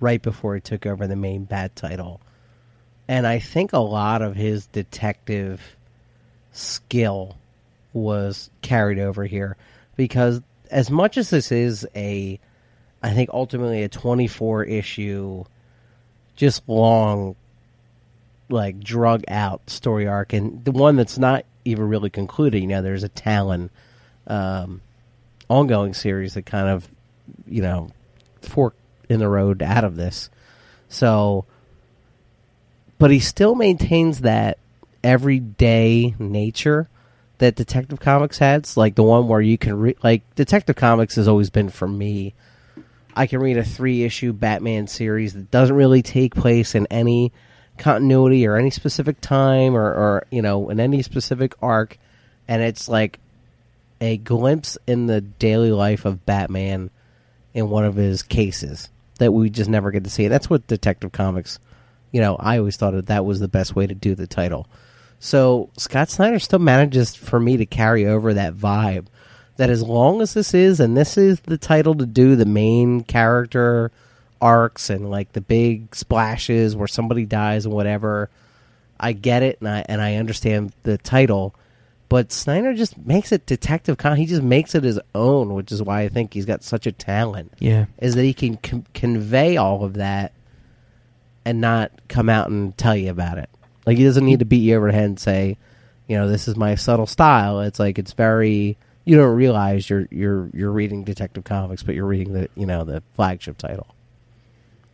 right 0.00 0.20
before 0.22 0.54
he 0.56 0.60
took 0.60 0.84
over 0.86 1.06
the 1.06 1.16
main 1.16 1.44
Bat 1.44 1.74
title. 1.76 2.20
And 3.08 3.26
I 3.26 3.38
think 3.38 3.72
a 3.72 3.78
lot 3.78 4.20
of 4.22 4.34
his 4.36 4.66
detective 4.66 5.60
skill 6.52 7.36
was 7.96 8.50
carried 8.62 8.98
over 8.98 9.24
here. 9.24 9.56
Because 9.96 10.40
as 10.70 10.90
much 10.90 11.16
as 11.16 11.30
this 11.30 11.50
is 11.52 11.86
a 11.94 12.38
I 13.02 13.12
think 13.12 13.30
ultimately 13.32 13.82
a 13.82 13.88
24 13.88 14.64
issue 14.64 15.44
just 16.34 16.62
long 16.68 17.36
like 18.48 18.80
drug 18.80 19.24
out 19.28 19.68
story 19.68 20.06
arc 20.06 20.32
and 20.32 20.64
the 20.64 20.72
one 20.72 20.96
that's 20.96 21.18
not 21.18 21.44
even 21.64 21.88
really 21.88 22.10
concluded 22.10 22.60
you 22.60 22.66
know 22.66 22.82
there's 22.82 23.02
a 23.02 23.08
talon 23.08 23.70
um, 24.26 24.80
ongoing 25.48 25.94
series 25.94 26.34
that 26.34 26.46
kind 26.46 26.68
of 26.68 26.88
you 27.46 27.62
know 27.62 27.90
fork 28.42 28.74
in 29.08 29.18
the 29.18 29.28
road 29.28 29.62
out 29.62 29.84
of 29.84 29.96
this. 29.96 30.30
So 30.88 31.44
but 32.98 33.10
he 33.10 33.20
still 33.20 33.54
maintains 33.54 34.20
that 34.20 34.58
everyday 35.04 36.14
nature 36.18 36.88
that 37.38 37.54
detective 37.54 38.00
comics 38.00 38.38
has 38.38 38.76
like 38.76 38.94
the 38.94 39.02
one 39.02 39.28
where 39.28 39.40
you 39.40 39.58
can 39.58 39.78
re- 39.78 39.96
like 40.02 40.22
detective 40.34 40.76
comics 40.76 41.16
has 41.16 41.28
always 41.28 41.50
been 41.50 41.68
for 41.68 41.86
me 41.86 42.34
I 43.16 43.26
can 43.26 43.40
read 43.40 43.56
a 43.56 43.64
three 43.64 44.04
issue 44.04 44.34
Batman 44.34 44.86
series 44.86 45.32
that 45.32 45.50
doesn't 45.50 45.74
really 45.74 46.02
take 46.02 46.34
place 46.34 46.74
in 46.74 46.86
any 46.90 47.32
continuity 47.78 48.46
or 48.46 48.56
any 48.56 48.68
specific 48.68 49.22
time 49.22 49.74
or, 49.74 49.86
or 49.86 50.26
you 50.30 50.42
know 50.42 50.68
in 50.68 50.78
any 50.78 51.00
specific 51.00 51.54
arc, 51.62 51.96
and 52.46 52.62
it's 52.62 52.90
like 52.90 53.18
a 54.02 54.18
glimpse 54.18 54.76
in 54.86 55.06
the 55.06 55.22
daily 55.22 55.72
life 55.72 56.04
of 56.04 56.26
Batman 56.26 56.90
in 57.54 57.70
one 57.70 57.86
of 57.86 57.94
his 57.94 58.22
cases 58.22 58.90
that 59.18 59.32
we 59.32 59.48
just 59.48 59.70
never 59.70 59.90
get 59.90 60.04
to 60.04 60.10
see. 60.10 60.28
That's 60.28 60.50
what 60.50 60.66
Detective 60.66 61.10
Comics, 61.10 61.58
you 62.12 62.20
know, 62.20 62.36
I 62.36 62.58
always 62.58 62.76
thought 62.76 62.92
that 62.92 63.06
that 63.06 63.24
was 63.24 63.40
the 63.40 63.48
best 63.48 63.74
way 63.74 63.86
to 63.86 63.94
do 63.94 64.14
the 64.14 64.26
title. 64.26 64.66
So 65.18 65.70
Scott 65.76 66.10
Snyder 66.10 66.38
still 66.38 66.58
manages 66.58 67.14
for 67.14 67.40
me 67.40 67.56
to 67.56 67.66
carry 67.66 68.06
over 68.06 68.34
that 68.34 68.54
vibe 68.54 69.06
that 69.56 69.70
as 69.70 69.82
long 69.82 70.20
as 70.20 70.34
this 70.34 70.52
is 70.54 70.80
and 70.80 70.96
this 70.96 71.16
is 71.16 71.40
the 71.40 71.56
title 71.58 71.94
to 71.94 72.06
do 72.06 72.36
the 72.36 72.44
main 72.44 73.02
character 73.02 73.90
arcs 74.40 74.90
and 74.90 75.10
like 75.10 75.32
the 75.32 75.40
big 75.40 75.94
splashes 75.94 76.76
where 76.76 76.86
somebody 76.86 77.24
dies 77.24 77.64
and 77.64 77.74
whatever 77.74 78.28
I 79.00 79.12
get 79.12 79.42
it 79.42 79.58
and 79.60 79.68
I 79.68 79.84
and 79.88 80.02
I 80.02 80.16
understand 80.16 80.74
the 80.82 80.98
title 80.98 81.54
but 82.10 82.30
Snyder 82.32 82.74
just 82.74 82.98
makes 82.98 83.32
it 83.32 83.46
detective 83.46 83.96
con 83.96 84.18
he 84.18 84.26
just 84.26 84.42
makes 84.42 84.74
it 84.74 84.84
his 84.84 85.00
own 85.14 85.54
which 85.54 85.72
is 85.72 85.82
why 85.82 86.02
I 86.02 86.08
think 86.08 86.34
he's 86.34 86.44
got 86.44 86.62
such 86.62 86.86
a 86.86 86.92
talent 86.92 87.54
Yeah. 87.58 87.86
is 87.98 88.14
that 88.14 88.22
he 88.24 88.34
can 88.34 88.58
con- 88.58 88.86
convey 88.92 89.56
all 89.56 89.82
of 89.84 89.94
that 89.94 90.32
and 91.46 91.62
not 91.62 91.90
come 92.08 92.28
out 92.28 92.50
and 92.50 92.76
tell 92.76 92.94
you 92.96 93.08
about 93.10 93.38
it. 93.38 93.48
Like 93.86 93.96
he 93.96 94.04
doesn't 94.04 94.24
need 94.24 94.40
to 94.40 94.44
beat 94.44 94.58
you 94.58 94.76
over 94.76 94.88
the 94.88 94.92
head 94.92 95.04
and 95.04 95.20
say, 95.20 95.56
you 96.08 96.16
know, 96.16 96.28
this 96.28 96.48
is 96.48 96.56
my 96.56 96.74
subtle 96.74 97.06
style. 97.06 97.60
It's 97.60 97.78
like 97.78 97.98
it's 97.98 98.12
very 98.12 98.76
you 99.04 99.16
don't 99.16 99.36
realize 99.36 99.88
you're 99.88 100.08
you're 100.10 100.50
you're 100.52 100.72
reading 100.72 101.04
Detective 101.04 101.44
Comics, 101.44 101.82
but 101.82 101.94
you're 101.94 102.06
reading 102.06 102.32
the 102.32 102.48
you 102.56 102.66
know 102.66 102.84
the 102.84 103.02
flagship 103.14 103.56
title. 103.58 103.94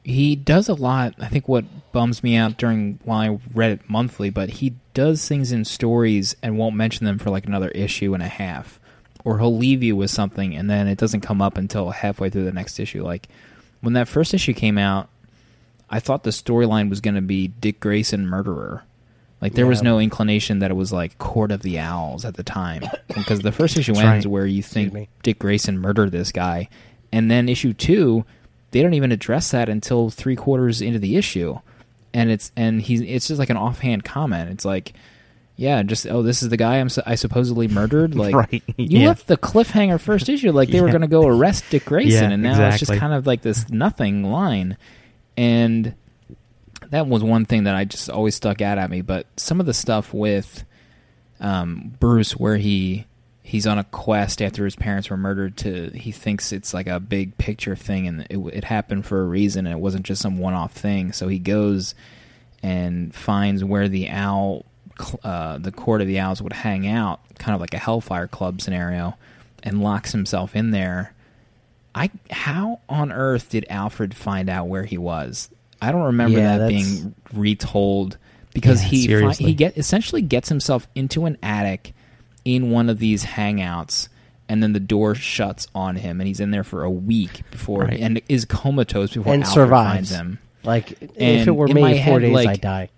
he 0.05 0.37
does 0.37 0.69
a 0.69 0.75
lot. 0.75 1.15
I 1.19 1.29
think 1.29 1.49
what 1.49 1.65
bums 1.93 2.23
me 2.23 2.37
out 2.37 2.57
during 2.59 2.99
while 3.05 3.21
I 3.21 3.39
read 3.55 3.73
it 3.73 3.89
monthly, 3.89 4.31
but 4.31 4.51
he 4.51 4.75
does 4.95 5.27
things 5.27 5.53
in 5.53 5.65
stories 5.65 6.37
and 6.43 6.59
won't 6.59 6.77
mention 6.77 7.07
them 7.07 7.19
for 7.19 7.31
like 7.31 7.47
another 7.47 7.71
issue 7.71 8.13
and 8.15 8.23
a 8.23 8.29
half, 8.29 8.79
or 9.25 9.39
he'll 9.39 9.57
leave 9.57 9.83
you 9.83 9.97
with 9.97 10.11
something 10.11 10.55
and 10.55 10.69
then 10.69 10.87
it 10.89 10.99
doesn't 10.99 11.21
come 11.23 11.41
up 11.41 11.57
until 11.57 11.91
halfway 11.91 12.29
through 12.31 12.45
the 12.45 12.53
next 12.53 12.79
issue. 12.81 13.03
Like 13.03 13.29
when 13.81 13.95
that 13.95 14.09
first 14.09 14.35
issue 14.35 14.53
came 14.53 14.77
out, 14.77 15.09
I 15.93 16.01
thought 16.01 16.25
the 16.25 16.31
storyline 16.31 16.89
was 16.89 17.01
going 17.01 17.15
to 17.15 17.21
be 17.21 17.49
Dick 17.49 17.79
Grayson 17.79 18.27
murderer. 18.27 18.83
Like 19.43 19.55
there 19.55 19.67
was 19.67 19.83
no 19.83 19.99
inclination 19.99 20.61
that 20.61 20.71
it 20.71 20.75
was 20.75 20.93
like 20.93 21.19
Court 21.19 21.51
of 21.51 21.63
the 21.63 21.81
Owls 21.81 22.25
at 22.25 22.35
the 22.35 22.45
time 22.45 22.85
because 23.09 23.41
the 23.41 23.51
first 23.51 23.77
issue 23.77 23.93
ends 23.97 24.25
right. 24.25 24.27
where 24.27 24.47
you 24.47 24.63
think. 24.63 25.09
Dick 25.25 25.41
Grayson 25.41 25.79
murdered 25.79 26.13
this 26.13 26.31
guy, 26.31 26.69
and 27.11 27.29
then 27.29 27.49
issue 27.49 27.73
two, 27.73 28.25
they 28.71 28.83
don't 28.83 28.95
even 28.95 29.11
address 29.11 29.51
that 29.51 29.69
until 29.69 30.11
three 30.11 30.37
quarters 30.37 30.81
into 30.81 31.01
the 31.01 31.17
issue, 31.17 31.59
and 32.15 32.31
it's 32.31 32.53
and 32.57 32.81
he's 32.81 33.01
it's 33.01 33.27
just 33.27 33.41
like 33.41 33.51
an 33.51 33.57
offhand 33.57 34.05
comment. 34.05 34.49
It's 34.51 34.65
like, 34.65 34.93
yeah, 35.57 35.83
just 35.83 36.07
oh, 36.07 36.23
this 36.23 36.45
is 36.45 36.49
the 36.49 36.57
guy 36.57 36.77
I'm 36.77 36.89
su- 36.89 37.03
I 37.05 37.17
supposedly 37.17 37.67
murdered. 37.67 38.15
Like, 38.23 38.35
Right, 38.37 38.63
you 38.77 39.01
yeah. 39.01 39.09
left 39.09 39.27
the 39.27 39.37
cliffhanger 39.37 40.01
first 40.01 40.29
issue 40.29 40.53
like 40.53 40.71
they 40.71 40.81
were 40.81 40.91
going 40.91 41.01
to 41.03 41.09
go 41.09 41.27
arrest 41.27 41.65
Dick 41.69 41.85
Grayson, 41.87 42.31
Yeah, 42.31 42.35
and 42.35 42.43
now 42.45 42.69
it's 42.69 42.79
just 42.79 42.93
kind 42.93 43.13
of 43.13 43.27
like 43.27 43.43
this 43.43 43.69
nothing 43.71 44.23
line, 44.23 44.77
and 45.37 45.95
that 46.91 47.07
was 47.07 47.23
one 47.23 47.45
thing 47.45 47.65
that 47.65 47.75
I 47.75 47.85
just 47.85 48.11
always 48.11 48.35
stuck 48.35 48.61
out 48.61 48.79
at 48.79 48.91
me. 48.91 49.01
But 49.01 49.27
some 49.37 49.61
of 49.61 49.67
the 49.67 49.75
stuff 49.75 50.13
with 50.13 50.65
um, 51.41 51.95
Bruce, 51.99 52.33
where 52.33 52.57
he 52.57 53.07
he's 53.43 53.67
on 53.67 53.79
a 53.79 53.85
quest 53.85 54.41
after 54.41 54.65
his 54.65 54.77
parents 54.77 55.11
were 55.11 55.17
murdered, 55.17 55.57
to 55.59 55.91
he 55.91 56.13
thinks 56.13 56.53
it's 56.53 56.73
like 56.73 56.87
a 56.87 57.01
big 57.01 57.37
picture 57.39 57.77
thing, 57.77 58.07
and 58.07 58.27
it, 58.31 58.39
it 58.53 58.65
happened 58.65 59.07
for 59.07 59.21
a 59.21 59.27
reason, 59.27 59.67
and 59.67 59.75
it 59.75 59.81
wasn't 59.81 60.07
just 60.07 60.23
some 60.23 60.39
one 60.39 60.55
off 60.55 60.73
thing. 60.73 61.13
So 61.13 61.29
he 61.29 61.39
goes 61.39 61.95
and 62.63 63.15
finds 63.15 63.65
where 63.65 63.89
the 63.89 64.09
owl, 64.09 64.65
uh, 65.25 65.59
the 65.59 65.73
court 65.73 66.01
of 66.01 66.07
the 66.07 66.21
owls 66.21 66.41
would 66.41 66.53
hang 66.53 66.87
out, 66.87 67.21
kind 67.39 67.55
of 67.55 67.61
like 67.61 67.75
a 67.75 67.79
Hellfire 67.79 68.29
Club 68.29 68.61
scenario, 68.61 69.17
and 69.63 69.83
locks 69.83 70.13
himself 70.13 70.55
in 70.55 70.71
there. 70.71 71.13
I 71.95 72.11
how 72.31 72.81
on 72.89 73.13
earth 73.13 73.51
did 73.51 73.67
Alfred 73.69 74.15
find 74.15 74.49
out 74.49 74.69
where 74.69 74.85
he 74.85 74.99
was? 74.99 75.51
I 75.81 75.93
don't 75.93 76.05
remember 76.05 76.39
Yeah, 76.39 76.59
that 76.59 76.69
being 76.69 77.15
retold 77.33 78.17
because 78.55 78.83
Yeah, 78.83 78.89
he 78.89 79.07
fi- 79.09 79.33
he 79.45 79.55
get 79.55 79.77
essentially 79.77 80.23
gets 80.23 80.49
himself 80.49 80.87
into 80.95 81.27
an 81.27 81.37
attic 81.43 81.93
in 82.45 82.71
one 82.71 82.89
of 82.89 82.99
these 82.99 83.25
hangouts 83.25 84.09
and 84.49 84.63
then 84.63 84.73
the 84.73 84.81
door 84.81 85.15
shuts 85.15 85.67
on 85.75 85.97
him 85.97 86.21
and 86.21 86.29
he's 86.29 86.41
in 86.41 86.51
there 86.51 86.65
for 86.65 86.83
a 86.85 86.91
week 86.91 87.43
before 87.51 87.83
Right. 87.85 88.01
and 88.01 88.21
is 88.29 88.45
comatose 88.45 89.13
before 89.15 89.33
And 89.33 89.43
Alfred 89.45 89.55
survives. 89.55 89.95
finds 89.95 90.11
him. 90.13 90.39
Like 90.65 90.93
if 91.17 91.47
it 91.47 91.51
were 91.51 91.67
me 91.69 91.81
four 91.81 91.89
head, 91.91 92.23
days, 92.23 92.33
like- 92.35 92.49
I 92.49 92.57
die. 92.57 92.89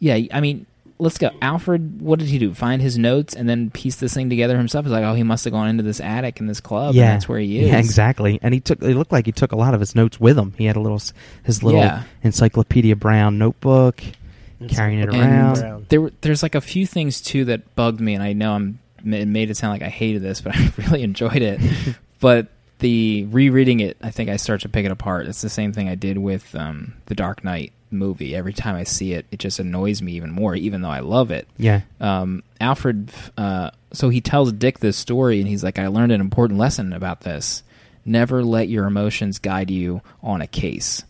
Yeah, 0.00 0.18
I 0.32 0.40
mean, 0.40 0.66
let's 1.04 1.18
go. 1.18 1.30
Alfred, 1.40 2.00
what 2.00 2.18
did 2.18 2.28
he 2.28 2.38
do? 2.38 2.54
Find 2.54 2.82
his 2.82 2.98
notes 2.98 3.34
and 3.34 3.48
then 3.48 3.70
piece 3.70 3.96
this 3.96 4.14
thing 4.14 4.30
together 4.30 4.56
himself? 4.56 4.86
He's 4.86 4.92
like, 4.92 5.04
oh, 5.04 5.14
he 5.14 5.22
must 5.22 5.44
have 5.44 5.52
gone 5.52 5.68
into 5.68 5.82
this 5.82 6.00
attic 6.00 6.40
in 6.40 6.46
this 6.46 6.60
club, 6.60 6.94
yeah, 6.94 7.02
and 7.02 7.12
that's 7.12 7.28
where 7.28 7.38
he 7.38 7.60
is. 7.60 7.68
Yeah, 7.68 7.78
exactly. 7.78 8.40
And 8.42 8.52
he 8.54 8.60
took. 8.60 8.82
It 8.82 8.96
looked 8.96 9.12
like 9.12 9.26
he 9.26 9.32
took 9.32 9.52
a 9.52 9.56
lot 9.56 9.74
of 9.74 9.80
his 9.80 9.94
notes 9.94 10.18
with 10.18 10.38
him. 10.38 10.54
He 10.58 10.64
had 10.64 10.76
a 10.76 10.80
little 10.80 11.00
his 11.44 11.62
little 11.62 11.80
Yeah. 11.80 12.02
Encyclopedia 12.22 12.96
Brown 12.96 13.38
notebook, 13.38 14.02
carrying 14.68 14.98
it 15.00 15.04
Encyclopedia 15.04 15.62
around. 15.62 15.86
There, 15.88 16.10
there's 16.22 16.42
like 16.42 16.54
a 16.54 16.60
few 16.60 16.86
things 16.86 17.20
too 17.20 17.44
that 17.44 17.74
bugged 17.76 18.00
me, 18.00 18.14
and 18.14 18.22
I 18.22 18.32
know 18.32 18.54
I'm 18.54 18.78
it 19.04 19.28
made 19.28 19.50
it 19.50 19.56
sound 19.56 19.72
like 19.74 19.82
I 19.82 19.90
hated 19.90 20.22
this, 20.22 20.40
but 20.40 20.56
I 20.56 20.72
really 20.78 21.02
enjoyed 21.02 21.42
it. 21.42 21.60
but 22.20 22.48
the 22.78 23.26
rereading 23.26 23.80
it, 23.80 23.96
I 24.02 24.10
think 24.10 24.30
I 24.30 24.36
start 24.36 24.62
to 24.62 24.68
pick 24.68 24.84
it 24.84 24.90
apart. 24.90 25.26
It's 25.26 25.42
the 25.42 25.48
same 25.50 25.72
thing 25.72 25.88
I 25.88 25.94
did 25.94 26.18
with 26.18 26.54
um, 26.54 26.94
the 27.06 27.14
Dark 27.14 27.44
Knight 27.44 27.72
movie. 27.94 28.34
Every 28.34 28.52
time 28.52 28.74
I 28.76 28.84
see 28.84 29.12
it, 29.14 29.26
it 29.30 29.38
just 29.38 29.58
annoys 29.58 30.02
me 30.02 30.12
even 30.12 30.30
more, 30.30 30.54
even 30.54 30.82
though 30.82 30.90
I 30.90 31.00
love 31.00 31.30
it. 31.30 31.48
Yeah. 31.56 31.82
Um, 32.00 32.42
Alfred, 32.60 33.10
uh, 33.38 33.70
so 33.92 34.08
he 34.08 34.20
tells 34.20 34.52
Dick 34.52 34.80
this 34.80 34.96
story, 34.96 35.38
and 35.40 35.48
he's 35.48 35.64
like, 35.64 35.78
I 35.78 35.86
learned 35.86 36.12
an 36.12 36.20
important 36.20 36.58
lesson 36.58 36.92
about 36.92 37.22
this. 37.22 37.62
Never 38.04 38.44
let 38.44 38.68
your 38.68 38.86
emotions 38.86 39.38
guide 39.38 39.70
you 39.70 40.02
on 40.22 40.40
a 40.40 40.46
case. 40.46 41.04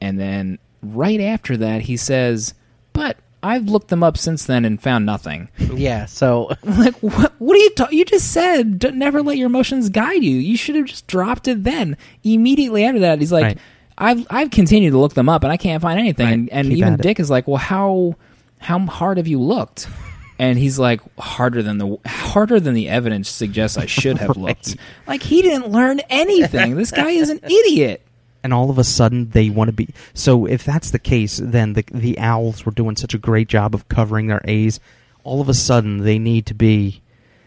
And 0.00 0.18
then 0.18 0.58
right 0.82 1.20
after 1.20 1.56
that, 1.58 1.82
he 1.82 1.96
says, 1.96 2.54
But 2.92 3.18
I've 3.42 3.68
looked 3.68 3.88
them 3.88 4.02
up 4.02 4.16
since 4.16 4.46
then 4.46 4.64
and 4.64 4.80
found 4.82 5.04
nothing. 5.04 5.48
Yeah. 5.74 6.06
So 6.06 6.50
like, 6.62 6.94
what, 7.00 7.32
what 7.38 7.56
are 7.56 7.60
you 7.60 7.70
talking? 7.70 7.98
You 7.98 8.04
just 8.04 8.30
said, 8.32 8.94
never 8.94 9.22
let 9.22 9.36
your 9.36 9.46
emotions 9.46 9.88
guide 9.88 10.22
you. 10.22 10.36
You 10.36 10.56
should 10.56 10.76
have 10.76 10.86
just 10.86 11.06
dropped 11.08 11.48
it 11.48 11.64
then. 11.64 11.96
Immediately 12.22 12.84
after 12.84 13.00
that, 13.00 13.18
he's 13.18 13.32
like, 13.32 13.44
Right. 13.44 13.58
I've, 13.96 14.26
I've 14.30 14.50
continued 14.50 14.90
to 14.90 14.98
look 14.98 15.14
them 15.14 15.28
up 15.28 15.44
and 15.44 15.52
I 15.52 15.56
can't 15.56 15.80
find 15.82 15.98
anything. 15.98 16.26
Right. 16.26 16.32
And, 16.34 16.50
and 16.52 16.72
even. 16.72 16.96
Dick 16.96 17.20
is 17.20 17.30
like, 17.30 17.46
Well, 17.46 17.58
how, 17.58 18.16
how 18.58 18.78
hard 18.80 19.18
have 19.18 19.26
you 19.28 19.40
looked? 19.40 19.88
And 20.36 20.58
he's 20.58 20.80
like, 20.80 21.00
harder 21.16 21.62
than 21.62 21.78
the 21.78 21.96
harder 22.04 22.58
than 22.58 22.74
the 22.74 22.88
evidence 22.88 23.28
suggests 23.28 23.78
I 23.78 23.86
should 23.86 24.18
have 24.18 24.36
looked. 24.36 24.76
Like 25.06 25.22
he 25.22 25.42
didn't 25.42 25.70
learn 25.70 26.00
anything. 26.10 26.74
This 26.74 26.90
guy 26.90 27.10
is 27.10 27.30
an 27.30 27.38
idiot. 27.44 28.04
and 28.42 28.52
all 28.52 28.68
of 28.68 28.76
a 28.76 28.82
sudden 28.82 29.30
they 29.30 29.48
want 29.48 29.68
to 29.68 29.72
be 29.72 29.90
so 30.12 30.44
if 30.44 30.64
that's 30.64 30.90
the 30.90 30.98
case 30.98 31.40
then 31.42 31.74
the 31.74 31.84
the 31.92 32.18
owls 32.18 32.66
were 32.66 32.72
doing 32.72 32.96
such 32.96 33.14
a 33.14 33.18
great 33.18 33.46
job 33.48 33.76
of 33.76 33.88
covering 33.88 34.26
their 34.26 34.40
a's 34.44 34.80
all 35.22 35.40
of 35.40 35.48
a 35.48 35.54
sudden 35.54 35.98
they 35.98 36.18
need 36.18 36.46
to 36.46 36.54
be 36.54 37.00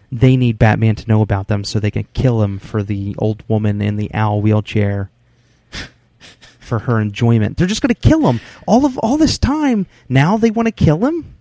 they 0.10 0.38
need 0.38 0.58
batman 0.58 0.96
to 0.96 1.08
know 1.10 1.22
about 1.22 1.50
them 1.50 1.66
so 1.66 1.80
they 1.82 1.92
can 1.92 2.08
kill 2.14 2.42
him 2.42 2.58
for 2.58 2.84
the 2.84 3.14
old 3.20 3.44
woman 3.50 3.82
in 3.82 3.98
the 3.98 4.10
owl 4.14 4.42
wheelchair 4.42 5.12
for 6.68 6.80
her 6.80 7.00
enjoyment 7.02 7.58
they're 7.58 7.66
just 7.68 7.82
going 7.82 7.94
to 7.94 7.96
kill 8.10 8.28
him 8.30 8.40
all 8.68 8.86
of 8.86 8.98
all 9.00 9.18
this 9.18 9.38
time 9.38 9.86
now 10.10 10.38
they 10.38 10.52
want 10.52 10.68
to 10.68 10.72
kill 10.72 11.06
him 11.06 11.34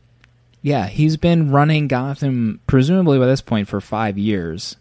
Yeah, 0.63 0.87
he's 0.89 1.17
been 1.17 1.51
running 1.53 1.87
Gotham 1.89 2.61
presumably 2.67 3.19
by 3.19 3.27
this 3.27 3.41
point 3.43 3.69
for 3.69 3.81
five 3.81 4.17
years 4.19 4.77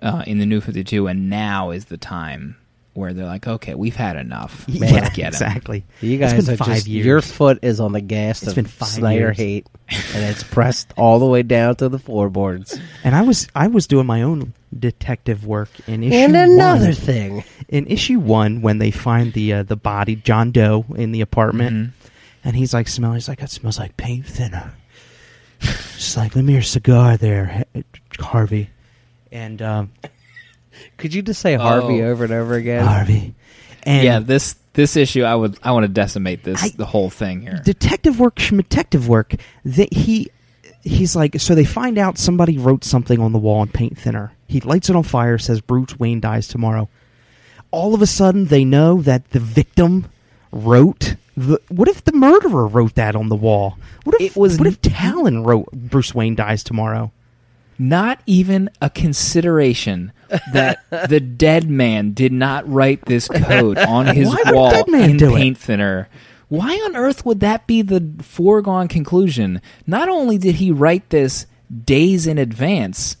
uh, 0.00 0.22
in 0.26 0.38
the 0.38 0.46
New 0.46 0.60
Fifty 0.60 0.84
Two, 0.84 1.06
and 1.08 1.28
now 1.30 1.70
is 1.70 1.86
the 1.86 1.96
time 1.98 2.56
where 2.94 3.12
they're 3.12 3.26
like, 3.26 3.46
"Okay, 3.46 3.74
we've 3.74 3.96
had 3.96 4.16
enough. 4.16 4.66
Man, 4.68 4.92
Let's 4.94 5.14
get 5.16 5.26
him." 5.26 5.28
exactly 5.28 5.84
you 6.00 6.14
It's 6.22 6.32
guys 6.32 6.46
been 6.46 6.54
are 6.54 6.56
five 6.56 6.66
just 6.76 6.86
years. 6.86 7.06
your 7.06 7.20
foot 7.22 7.58
is 7.62 7.80
on 7.80 7.92
the 7.92 8.00
gas 8.00 8.42
It's 8.42 8.50
of 8.52 8.54
been 8.56 8.66
five 8.66 8.88
Snyder 8.88 9.18
years. 9.20 9.36
hate, 9.36 9.66
and 9.88 10.24
it's 10.24 10.42
pressed 10.44 10.92
all 10.96 11.18
the 11.18 11.26
way 11.26 11.42
down 11.42 11.76
to 11.76 11.88
the 11.88 11.98
floorboards. 11.98 12.78
and 13.02 13.14
i 13.14 13.22
was 13.22 13.48
i 13.54 13.66
was 13.66 13.86
doing 13.86 14.06
my 14.06 14.22
own 14.22 14.52
detective 14.78 15.46
work 15.46 15.68
in 15.86 16.02
issue 16.02 16.14
and 16.14 16.36
another 16.36 16.86
one. 16.86 16.94
thing, 16.94 17.44
in 17.68 17.86
issue 17.86 18.18
one 18.20 18.62
when 18.62 18.78
they 18.78 18.90
find 18.90 19.32
the 19.32 19.52
uh, 19.52 19.62
the 19.62 19.76
body 19.76 20.16
John 20.16 20.50
Doe 20.50 20.84
in 20.96 21.12
the 21.12 21.20
apartment, 21.20 21.72
Mhm. 21.76 21.92
and 22.44 22.56
he's 22.56 22.74
like 22.74 22.88
smelling. 22.88 23.16
He's 23.16 23.28
like, 23.28 23.40
"That 23.40 23.50
smells 23.50 23.78
like 23.78 23.96
paint 23.96 24.26
thinner." 24.26 24.72
Just 25.60 26.16
like, 26.16 26.34
let 26.36 26.44
me 26.44 26.52
your 26.52 26.62
cigar 26.62 27.16
there, 27.16 27.64
Harvey, 28.18 28.68
and 29.32 29.62
um, 29.62 29.92
could 30.98 31.14
you 31.14 31.22
just 31.22 31.40
say 31.40 31.54
Harvey 31.54 32.02
Oh. 32.02 32.10
over 32.10 32.24
and 32.24 32.32
over 32.32 32.54
again? 32.54 32.84
Harvey, 32.84 33.34
and 33.84 34.04
yeah, 34.04 34.18
this 34.18 34.56
this 34.74 34.96
issue, 34.96 35.22
I 35.22 35.34
would 35.34 35.56
I 35.62 35.70
want 35.72 35.84
to 35.84 35.88
decimate 35.88 36.42
this 36.44 36.62
I- 36.62 36.70
the 36.76 36.84
whole 36.86 37.08
thing 37.10 37.40
here. 37.42 37.60
detective 37.64 38.18
work, 38.20 38.34
detective 38.36 39.08
work. 39.08 39.34
That 39.64 39.92
he 39.94 40.28
he's 40.82 41.16
like, 41.16 41.40
so 41.40 41.54
they 41.54 41.64
find 41.64 41.96
out 41.96 42.18
somebody 42.18 42.58
wrote 42.58 42.84
something 42.84 43.18
on 43.20 43.32
the 43.32 43.38
wall 43.38 43.62
in 43.62 43.68
paint 43.68 43.96
thinner. 43.96 44.32
He 44.54 44.60
lights 44.60 44.88
it 44.88 44.94
on 44.94 45.02
fire, 45.02 45.36
says 45.36 45.60
Bruce 45.60 45.98
Wayne 45.98 46.20
dies 46.20 46.46
tomorrow. 46.46 46.88
All 47.72 47.92
of 47.92 48.00
a 48.02 48.06
sudden, 48.06 48.44
they 48.44 48.64
know 48.64 49.02
that 49.02 49.30
the 49.30 49.40
victim 49.40 50.06
wrote. 50.52 51.16
The, 51.36 51.60
what 51.70 51.88
if 51.88 52.04
the 52.04 52.12
murderer 52.12 52.68
wrote 52.68 52.94
that 52.94 53.16
on 53.16 53.30
the 53.30 53.34
wall? 53.34 53.76
What 54.04 54.14
if 54.14 54.20
It 54.20 54.36
was 54.36 54.58
What 54.58 54.68
if 54.68 54.80
Talon 54.80 55.42
wrote 55.42 55.72
Bruce 55.72 56.14
Wayne 56.14 56.36
dies 56.36 56.62
tomorrow? 56.62 57.10
Not 57.80 58.20
even 58.26 58.70
a 58.80 58.90
consideration 58.90 60.12
that 60.52 60.84
the 61.08 61.18
dead 61.18 61.68
man 61.68 62.12
did 62.12 62.30
not 62.30 62.70
write 62.72 63.06
this 63.06 63.26
code 63.26 63.76
on 63.76 64.06
his 64.06 64.28
Why 64.28 64.52
wall 64.52 64.84
in 64.94 65.16
do 65.16 65.34
it? 65.34 65.36
paint 65.36 65.58
thinner. 65.58 66.08
Why 66.46 66.74
on 66.86 66.94
earth 66.94 67.26
would 67.26 67.40
that 67.40 67.66
be 67.66 67.82
the 67.82 68.08
foregone 68.20 68.86
conclusion? 68.86 69.60
Not 69.84 70.08
only 70.08 70.38
did 70.38 70.54
he 70.54 70.70
write 70.70 71.10
this 71.10 71.46
days 71.84 72.28
in 72.28 72.38
advance, 72.38 73.16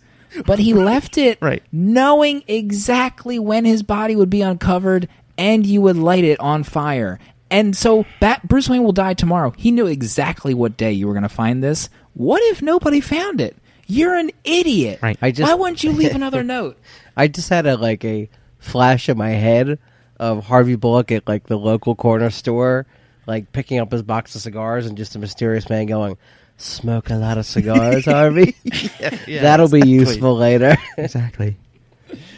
but 0.46 0.58
he 0.58 0.74
left 0.74 1.16
it 1.18 1.38
Right. 1.40 1.62
knowing 1.72 2.42
exactly 2.48 3.38
when 3.38 3.64
his 3.64 3.82
body 3.82 4.16
would 4.16 4.30
be 4.30 4.42
uncovered 4.42 5.08
and 5.38 5.66
you 5.66 5.80
would 5.80 5.96
light 5.96 6.24
it 6.24 6.38
on 6.40 6.62
fire. 6.64 7.18
And 7.50 7.76
so 7.76 8.04
Bat- 8.20 8.48
Bruce 8.48 8.68
Wayne 8.68 8.82
will 8.82 8.92
die 8.92 9.14
tomorrow. 9.14 9.52
He 9.56 9.70
knew 9.70 9.86
exactly 9.86 10.54
what 10.54 10.76
day 10.76 10.92
you 10.92 11.06
were 11.06 11.12
going 11.12 11.22
to 11.24 11.28
find 11.28 11.62
this. 11.62 11.88
What 12.14 12.42
if 12.44 12.62
nobody 12.62 13.00
found 13.00 13.40
it? 13.40 13.56
You're 13.86 14.14
an 14.16 14.30
idiot. 14.44 15.00
Right. 15.02 15.18
I 15.20 15.30
just- 15.30 15.48
Why 15.50 15.54
wouldn't 15.54 15.84
you 15.84 15.92
leave 15.92 16.14
another 16.14 16.42
note? 16.56 16.78
I 17.16 17.28
just 17.28 17.48
had 17.48 17.66
a 17.66 17.76
like 17.76 18.04
a 18.04 18.28
flash 18.58 19.08
in 19.08 19.16
my 19.18 19.30
head 19.30 19.78
of 20.18 20.44
Harvey 20.46 20.74
Bullock 20.76 21.12
at 21.12 21.28
like 21.28 21.46
the 21.46 21.58
local 21.58 21.94
corner 21.94 22.30
store, 22.30 22.86
like 23.26 23.52
picking 23.52 23.78
up 23.78 23.92
his 23.92 24.02
box 24.02 24.34
of 24.34 24.40
cigars, 24.40 24.86
and 24.86 24.96
just 24.96 25.14
a 25.14 25.18
mysterious 25.18 25.68
man 25.68 25.86
going, 25.86 26.16
"Smoke 26.56 27.10
a 27.10 27.16
lot 27.16 27.38
of 27.38 27.46
cigars, 27.46 28.04
Harvey." 28.04 28.56
That'll 29.28 29.68
be 29.68 29.86
useful 29.86 30.36
later. 30.36 30.76
Exactly. 30.96 31.56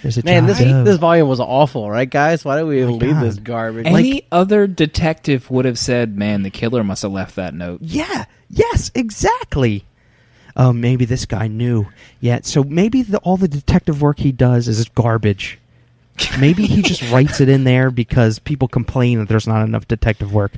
There's 0.03 0.19
a 0.19 0.23
Man, 0.25 0.47
this 0.47 0.59
Doe. 0.59 0.85
this 0.85 0.97
volume 0.99 1.29
was 1.29 1.41
awful, 1.41 1.91
right, 1.91 2.09
guys? 2.09 2.45
Why 2.45 2.57
did 2.57 2.65
we 2.65 2.79
even 2.79 2.93
my 2.93 2.97
leave 2.99 3.15
God. 3.15 3.23
this 3.25 3.39
garbage? 3.39 3.87
Any 3.87 4.27
other 4.33 4.67
detective 4.67 5.51
would 5.51 5.65
have 5.65 5.79
said, 5.79 6.17
"Man, 6.17 6.43
the 6.43 6.51
killer 6.51 6.83
must 6.85 7.03
have 7.03 7.13
left 7.13 7.37
that 7.37 7.55
note." 7.55 7.81
Yeah. 7.83 8.25
Yes. 8.49 8.91
Exactly. 8.95 9.85
Oh, 10.57 10.73
maybe 10.73 11.05
this 11.05 11.27
guy 11.27 11.49
knew. 11.49 11.87
Yeah. 12.21 12.41
So 12.43 12.65
maybe 12.65 13.03
the, 13.03 13.19
all 13.19 13.37
the 13.37 13.49
detective 13.49 14.01
work 14.01 14.19
he 14.21 14.33
does 14.33 14.69
is 14.69 14.89
garbage. 14.91 15.59
Maybe 16.39 16.67
he 16.67 16.83
just 16.83 17.03
writes 17.13 17.41
it 17.41 17.49
in 17.49 17.65
there 17.65 17.91
because 17.91 18.39
people 18.39 18.69
complain 18.69 19.19
that 19.19 19.29
there's 19.29 19.47
not 19.47 19.65
enough 19.65 19.87
detective 19.89 20.33
work. 20.33 20.53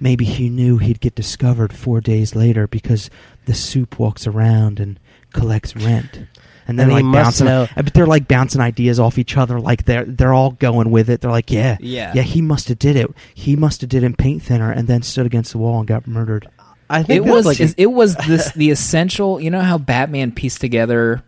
Maybe 0.00 0.24
he 0.24 0.48
knew 0.48 0.78
he'd 0.78 1.00
get 1.00 1.14
discovered 1.14 1.72
four 1.72 2.00
days 2.00 2.34
later 2.34 2.66
because 2.66 3.10
the 3.46 3.54
soup 3.54 3.98
walks 3.98 4.26
around 4.26 4.78
and 4.80 4.98
collects 5.32 5.74
rent. 5.76 6.26
And 6.66 6.78
then 6.78 6.86
And 6.90 6.94
like 6.96 7.04
must 7.04 7.24
bouncing, 7.24 7.46
know- 7.46 7.62
uh, 7.76 7.82
but 7.82 7.94
they're 7.94 8.06
like 8.06 8.28
bouncing 8.28 8.60
ideas 8.60 9.00
off 9.00 9.18
each 9.18 9.36
other. 9.38 9.58
Like 9.58 9.86
they're 9.86 10.04
they're 10.04 10.34
all 10.34 10.50
going 10.52 10.90
with 10.90 11.08
it. 11.08 11.22
They're 11.22 11.30
like, 11.30 11.50
yeah, 11.50 11.78
Yeah. 11.80 12.12
yeah. 12.14 12.22
He 12.22 12.42
must 12.42 12.68
have 12.68 12.78
did 12.78 12.94
it. 12.94 13.10
He 13.34 13.56
must 13.56 13.80
have 13.80 13.88
did 13.90 14.02
it 14.02 14.06
in 14.06 14.14
paint 14.14 14.42
thinner 14.42 14.70
and 14.70 14.86
then 14.86 15.02
stood 15.02 15.24
against 15.24 15.52
the 15.52 15.58
wall 15.58 15.78
and 15.78 15.88
got 15.88 16.06
murdered. 16.06 16.46
I 16.90 17.02
think 17.02 17.26
It 17.26 17.30
was 17.30 17.46
like 17.46 17.58
it 17.60 17.86
was 17.86 18.16
this 18.26 18.52
the 18.52 18.70
essential. 18.70 19.40
You 19.40 19.50
know 19.50 19.60
how 19.62 19.78
Batman 19.78 20.30
pieced 20.32 20.60
together 20.60 21.22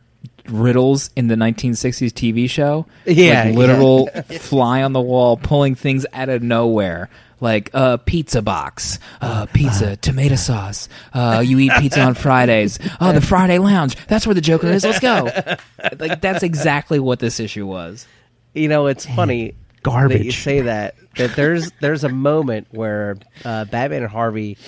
riddles 0.51 1.11
in 1.16 1.28
the 1.28 1.34
1960s 1.36 2.11
TV 2.12 2.48
show? 2.48 2.86
Yeah, 3.07 3.44
like 3.44 3.55
literal 3.55 4.07
fly 4.38 4.82
on 4.82 4.92
the 4.92 5.01
wall, 5.01 5.36
pulling 5.36 5.74
things 5.74 6.07
out 6.12 6.28
of 6.28 6.42
nowhere. 6.42 7.09
Like 7.42 7.70
a 7.72 7.96
pizza 7.96 8.42
box, 8.42 8.98
uh, 9.22 9.46
pizza, 9.46 9.96
tomato 9.96 10.34
sauce. 10.36 10.90
Uh, 11.14 11.42
you 11.44 11.59
eat 11.59 11.72
pizza 11.78 12.03
on 12.03 12.12
Fridays. 12.14 12.78
Oh, 13.01 13.12
the 13.12 13.22
Friday 13.22 13.57
Lounge. 13.59 13.96
That's 14.09 14.26
where 14.26 14.34
the 14.34 14.42
Joker 14.42 14.66
is. 14.66 14.84
Let's 14.84 15.01
go. 15.01 15.30
Like 15.98 16.20
that's 16.20 16.42
exactly 16.42 16.98
what 17.01 17.18
this 17.18 17.40
issue 17.40 17.66
was. 17.66 18.07
you 18.53 18.68
know, 18.68 18.88
it's 18.88 19.07
funny 19.07 19.55
garbage 19.82 20.18
that 20.18 20.24
you 20.26 20.32
say 20.32 20.61
that. 20.62 20.96
That 21.16 21.34
there's 21.34 21.70
there's 21.80 22.05
a 22.05 22.11
moment 22.11 22.66
where 22.72 23.16
uh, 23.42 23.64
Batman 23.64 24.03
and 24.03 24.12
Harvey 24.12 24.59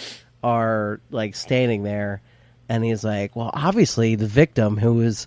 are 0.42 1.00
like 1.10 1.36
standing 1.36 1.82
there, 1.82 2.22
and 2.70 2.82
he's 2.82 3.04
like, 3.04 3.36
"Well, 3.36 3.50
obviously, 3.52 4.14
the 4.14 4.26
victim, 4.26 4.78
who 4.78 5.02
is 5.02 5.26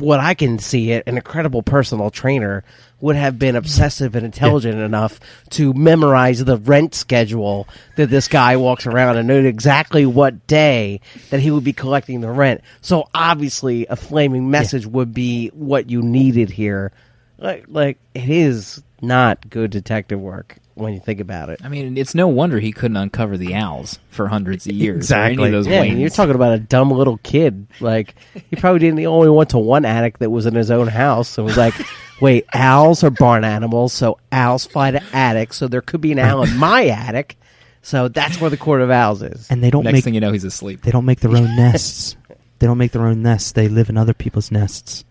what 0.00 0.20
I 0.20 0.34
can 0.34 0.58
see 0.58 0.92
it, 0.92 1.04
an 1.06 1.16
incredible 1.16 1.62
personal 1.62 2.10
trainer, 2.10 2.64
would 3.00 3.16
have 3.16 3.38
been 3.38 3.56
obsessive 3.56 4.14
and 4.16 4.24
intelligent 4.24 4.78
enough 4.78 5.20
to 5.50 5.72
memorize 5.72 6.44
the 6.44 6.56
rent 6.56 6.94
schedule 6.94 7.68
that 7.96 8.10
this 8.10 8.28
guy 8.28 8.56
walks 8.56 8.86
around 8.86 9.16
and 9.16 9.28
knew 9.28 9.44
exactly 9.44 10.04
what 10.04 10.46
day 10.46 11.00
that 11.30 11.40
he 11.40 11.50
would 11.50 11.64
be 11.64 11.72
collecting 11.72 12.20
the 12.20 12.30
rent. 12.30 12.60
So 12.80 13.08
obviously, 13.14 13.86
a 13.86 13.96
flaming 13.96 14.50
message 14.50 14.86
would 14.86 15.14
be 15.14 15.48
what 15.48 15.90
you 15.90 16.02
needed 16.02 16.50
here. 16.50 16.92
Like, 17.38 17.66
like 17.68 17.98
it 18.14 18.28
is 18.28 18.82
not 19.00 19.48
good 19.48 19.70
detective 19.70 20.20
work 20.20 20.58
when 20.78 20.94
you 20.94 21.00
think 21.00 21.20
about 21.20 21.50
it. 21.50 21.60
I 21.64 21.68
mean, 21.68 21.96
it's 21.98 22.14
no 22.14 22.28
wonder 22.28 22.58
he 22.58 22.72
couldn't 22.72 22.96
uncover 22.96 23.36
the 23.36 23.54
owls 23.54 23.98
for 24.10 24.28
hundreds 24.28 24.66
of 24.66 24.72
years. 24.72 24.96
Exactly. 24.96 25.46
of 25.46 25.52
those 25.52 25.66
Yeah, 25.66 25.82
you're 25.82 26.08
talking 26.10 26.34
about 26.34 26.54
a 26.54 26.58
dumb 26.58 26.90
little 26.90 27.18
kid. 27.18 27.66
Like 27.80 28.14
he 28.50 28.56
probably 28.56 28.80
didn't. 28.80 28.98
He 28.98 29.06
only 29.06 29.30
went 29.30 29.50
to 29.50 29.58
one 29.58 29.84
attic 29.84 30.18
that 30.18 30.30
was 30.30 30.46
in 30.46 30.54
his 30.54 30.70
own 30.70 30.86
house, 30.88 31.36
and 31.38 31.46
was 31.46 31.56
like, 31.56 31.74
"Wait, 32.20 32.46
owls 32.52 33.04
are 33.04 33.10
barn 33.10 33.44
animals, 33.44 33.92
so 33.92 34.18
owls 34.32 34.66
fly 34.66 34.90
to 34.92 35.02
attics. 35.12 35.56
So 35.56 35.68
there 35.68 35.80
could 35.82 36.00
be 36.00 36.12
an 36.12 36.18
owl 36.18 36.42
in 36.44 36.56
my 36.58 36.86
attic. 36.86 37.36
So 37.82 38.08
that's 38.08 38.40
where 38.40 38.50
the 38.50 38.56
court 38.56 38.80
of 38.80 38.90
owls 38.90 39.22
is." 39.22 39.50
And 39.50 39.62
they 39.62 39.70
don't 39.70 39.84
Next 39.84 39.92
make 39.94 40.04
thing 40.04 40.14
you 40.14 40.20
know, 40.20 40.32
he's 40.32 40.44
asleep. 40.44 40.82
they 40.82 40.90
don't 40.90 41.04
make 41.04 41.20
their 41.20 41.36
own 41.36 41.44
nests. 41.56 42.16
They 42.58 42.66
don't 42.66 42.78
make 42.78 42.92
their 42.92 43.06
own 43.06 43.22
nests. 43.22 43.52
They 43.52 43.68
live 43.68 43.88
in 43.88 43.96
other 43.96 44.14
people's 44.14 44.50
nests. 44.50 45.04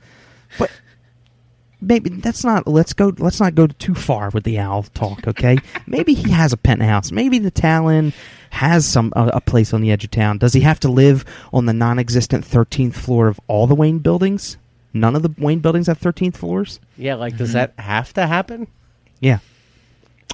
But 0.59 0.69
maybe 1.81 2.09
that's 2.09 2.43
not. 2.43 2.67
Let's 2.67 2.93
go. 2.93 3.13
Let's 3.17 3.39
not 3.39 3.55
go 3.55 3.67
too 3.67 3.95
far 3.95 4.29
with 4.29 4.43
the 4.43 4.59
owl 4.59 4.83
talk. 4.83 5.27
Okay. 5.27 5.57
maybe 5.87 6.13
he 6.13 6.31
has 6.31 6.53
a 6.53 6.57
penthouse. 6.57 7.11
Maybe 7.11 7.39
the 7.39 7.51
Talon 7.51 8.13
has 8.49 8.85
some 8.85 9.11
a, 9.15 9.27
a 9.35 9.41
place 9.41 9.73
on 9.73 9.81
the 9.81 9.91
edge 9.91 10.03
of 10.03 10.11
town. 10.11 10.37
Does 10.37 10.53
he 10.53 10.61
have 10.61 10.79
to 10.81 10.89
live 10.89 11.25
on 11.53 11.65
the 11.65 11.73
non-existent 11.73 12.45
thirteenth 12.45 12.97
floor 12.97 13.27
of 13.27 13.39
all 13.47 13.67
the 13.67 13.75
Wayne 13.75 13.99
buildings? 13.99 14.57
None 14.93 15.15
of 15.15 15.21
the 15.21 15.33
Wayne 15.37 15.59
buildings 15.59 15.87
have 15.87 15.97
thirteenth 15.97 16.37
floors. 16.37 16.79
Yeah, 16.97 17.15
like 17.15 17.37
does 17.37 17.49
Mhm. 17.49 17.53
that 17.53 17.73
have 17.77 18.13
to 18.13 18.25
happen? 18.25 18.67
Yeah. 19.19 19.39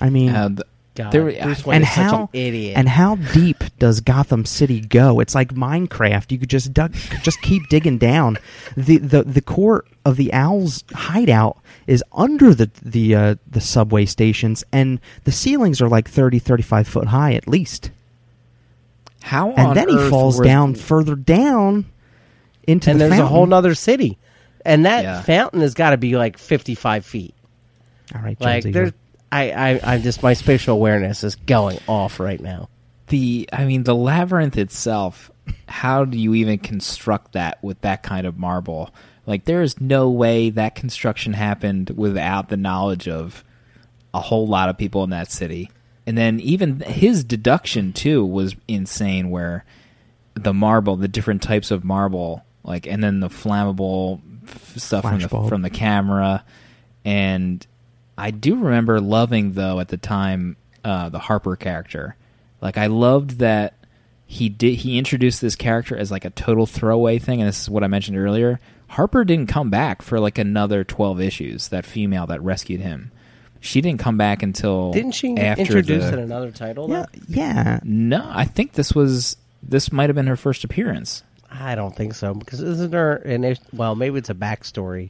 I 0.02 0.10
mean, 0.10 0.30
Uh, 0.30 0.48
th- 0.50 0.62
God, 0.96 1.12
There- 1.12 1.32
Bruce 1.44 1.66
Wayne 1.66 1.76
and 1.78 1.84
is 1.86 1.90
such 1.90 2.04
how 2.04 2.22
an 2.24 2.30
idiot. 2.34 2.78
and 2.78 2.88
how 2.88 3.16
deep 3.16 3.64
does 3.80 4.00
Gotham 4.02 4.46
City 4.46 4.80
go? 4.80 5.20
It's 5.20 5.34
like 5.34 5.54
Minecraft. 5.56 6.32
You 6.32 6.38
could 6.38 6.50
just 6.52 6.72
dug, 6.72 6.94
just 7.24 7.42
keep 7.42 7.68
digging 7.70 7.98
down. 7.98 8.38
The, 8.78 8.98
the 9.00 9.24
the 9.24 9.42
core 9.42 9.86
of 10.06 10.18
the 10.18 10.32
owl's 10.34 10.84
hideout 10.94 11.58
is 11.88 12.04
under 12.12 12.54
the 12.54 12.70
the 12.84 13.16
uh, 13.16 13.36
the 13.50 13.60
subway 13.62 14.06
stations, 14.06 14.64
and 14.72 15.00
the 15.24 15.32
ceilings 15.32 15.82
are 15.82 15.90
like 15.90 16.08
30, 16.08 16.38
35 16.40 16.88
foot 16.88 17.08
high 17.08 17.34
at 17.34 17.48
least. 17.48 17.90
how 19.24 19.52
And 19.52 19.68
on 19.70 19.76
then 19.76 19.90
he 19.90 19.96
earth 19.96 20.10
falls 20.10 20.38
were- 20.38 20.44
down 20.44 20.76
further 20.76 21.16
down 21.16 21.86
into 22.68 22.92
and 22.92 23.00
the 23.02 23.08
there's 23.08 23.20
a 23.20 23.26
whole 23.26 23.40
fountain. 23.40 23.50
nother 23.50 23.74
city, 23.76 24.18
and 24.66 24.86
that 24.86 25.04
Yeah. 25.04 25.22
fountain 25.22 25.62
has 25.62 25.74
got 25.74 25.90
to 25.92 25.98
be 25.98 26.16
like 26.18 26.38
55 26.38 27.06
feet. 27.06 27.34
All 28.14 28.22
right, 28.22 28.40
Like 28.40 28.64
Jonesy, 28.64 28.72
there's, 28.72 28.92
I, 29.34 29.72
I, 29.72 29.80
I'm 29.84 30.02
just 30.04 30.22
my 30.22 30.34
spatial 30.34 30.76
awareness 30.76 31.24
is 31.24 31.36
going 31.36 31.80
off 31.88 32.20
right 32.20 32.40
now. 32.40 32.70
the 33.08 33.50
I 33.52 33.66
mean 33.66 33.84
the 33.84 33.96
labyrinth 33.96 34.58
itself. 34.58 35.32
How 35.68 36.06
do 36.06 36.18
you 36.18 36.36
even 36.36 36.60
construct 36.60 37.34
that 37.34 37.62
with 37.64 37.82
that 37.82 38.04
kind 38.04 38.28
of 38.28 38.38
marble? 38.38 38.92
Like 39.26 39.46
there 39.46 39.62
is 39.62 39.82
no 39.82 40.10
way 40.10 40.52
that 40.52 40.76
construction 40.76 41.34
happened 41.34 41.90
without 41.92 42.50
the 42.50 42.58
knowledge 42.58 43.08
of 43.08 43.44
a 44.14 44.22
whole 44.22 44.48
lot 44.48 44.70
of 44.70 44.78
people 44.78 45.04
in 45.04 45.10
that 45.10 45.32
city. 45.32 45.72
And 46.06 46.18
then 46.18 46.40
even 46.42 46.82
his 46.82 47.24
deduction 47.24 47.92
too 47.94 48.24
was 48.26 48.56
insane 48.68 49.32
where 49.32 49.66
the 50.36 50.54
marble, 50.54 50.96
the 50.96 51.08
different 51.08 51.42
types 51.42 51.72
of 51.72 51.84
marble, 51.84 52.44
like 52.64 52.86
and 52.86 53.04
then 53.04 53.20
the 53.20 53.30
flammable 53.30 54.22
f- 54.48 54.78
stuff 54.78 55.04
from 55.04 55.20
the 55.20 55.28
Flashbulb. 55.28 55.50
from 55.50 55.62
the 55.62 55.70
camera 55.70 56.44
and 57.06 57.66
I 58.18 58.32
do 58.32 58.56
remember 58.56 59.00
loving 59.02 59.54
though 59.54 59.80
at 59.80 59.88
the 59.90 59.98
time 59.98 60.58
uh, 60.84 61.10
the 61.10 61.20
Harper 61.20 61.56
character. 61.56 62.16
Like 62.62 62.78
I 62.78 62.88
loved 62.88 63.40
that 63.40 63.74
he 64.26 64.50
did 64.50 64.76
he 64.76 64.98
introduced 64.98 65.42
this 65.42 65.56
character 65.56 65.96
as 65.98 66.12
like 66.12 66.26
a 66.26 66.30
total 66.30 66.66
throwaway 66.66 67.20
thing, 67.20 67.42
and 67.42 67.48
this 67.48 67.62
is 67.64 67.70
what 67.70 67.84
I 67.84 67.88
mentioned 67.88 68.18
earlier. 68.18 68.60
Harper 68.88 69.24
didn't 69.26 69.48
come 69.48 69.70
back 69.70 70.02
for 70.02 70.20
like 70.20 70.38
another 70.38 70.84
twelve 70.84 71.20
issues. 71.20 71.70
That 71.70 71.86
female 71.86 72.28
that 72.28 72.42
rescued 72.44 72.80
him, 72.82 73.12
she 73.60 73.82
didn't 73.82 74.00
come 74.00 74.18
back 74.18 74.44
until 74.44 74.92
Didn't 74.92 75.12
she 75.14 75.36
after 75.38 75.62
introduce 75.62 76.06
the- 76.06 76.14
in 76.14 76.20
another 76.20 76.52
title? 76.52 76.90
yeah, 76.90 77.06
though? 77.12 77.22
yeah. 77.28 77.80
No, 77.84 78.24
I 78.32 78.46
think 78.46 78.74
this 78.74 78.94
was 78.94 79.38
this 79.62 79.92
might 79.92 80.10
have 80.10 80.16
been 80.16 80.28
her 80.28 80.36
first 80.38 80.64
appearance. 80.64 81.24
I 81.52 81.76
don't 81.76 81.96
think 81.96 82.14
so 82.16 82.34
because 82.34 82.62
isn't 82.62 82.92
there 82.92 83.16
an 83.16 83.44
is- 83.44 83.60
well 83.72 83.96
maybe 83.96 84.18
it's 84.20 84.30
a 84.30 84.34
backstory 84.36 85.10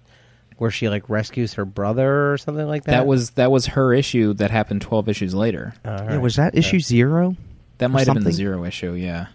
where 0.58 0.72
she 0.72 0.90
like 0.90 1.10
rescues 1.10 1.54
her 1.54 1.66
brother 1.66 2.32
or 2.34 2.38
something 2.38 2.68
like 2.68 2.84
that. 2.86 2.92
That 2.92 3.08
was 3.08 3.32
that 3.32 3.52
was 3.52 3.66
her 3.68 3.94
issue 3.94 4.34
that 4.36 4.52
happened 4.52 4.82
twelve 4.82 5.10
issues 5.10 5.34
later. 5.34 5.74
All 5.86 5.92
Yeah, 5.92 6.06
right. 6.06 6.22
was 6.22 6.36
that 6.36 6.50
Okay. 6.50 6.60
issue 6.60 6.80
zero? 6.80 7.36
That 7.80 7.90
might 7.90 8.08
have 8.08 8.14
been 8.16 8.24
the 8.24 8.32
zero 8.32 8.64
issue, 8.64 8.94
yeah. 8.94 9.28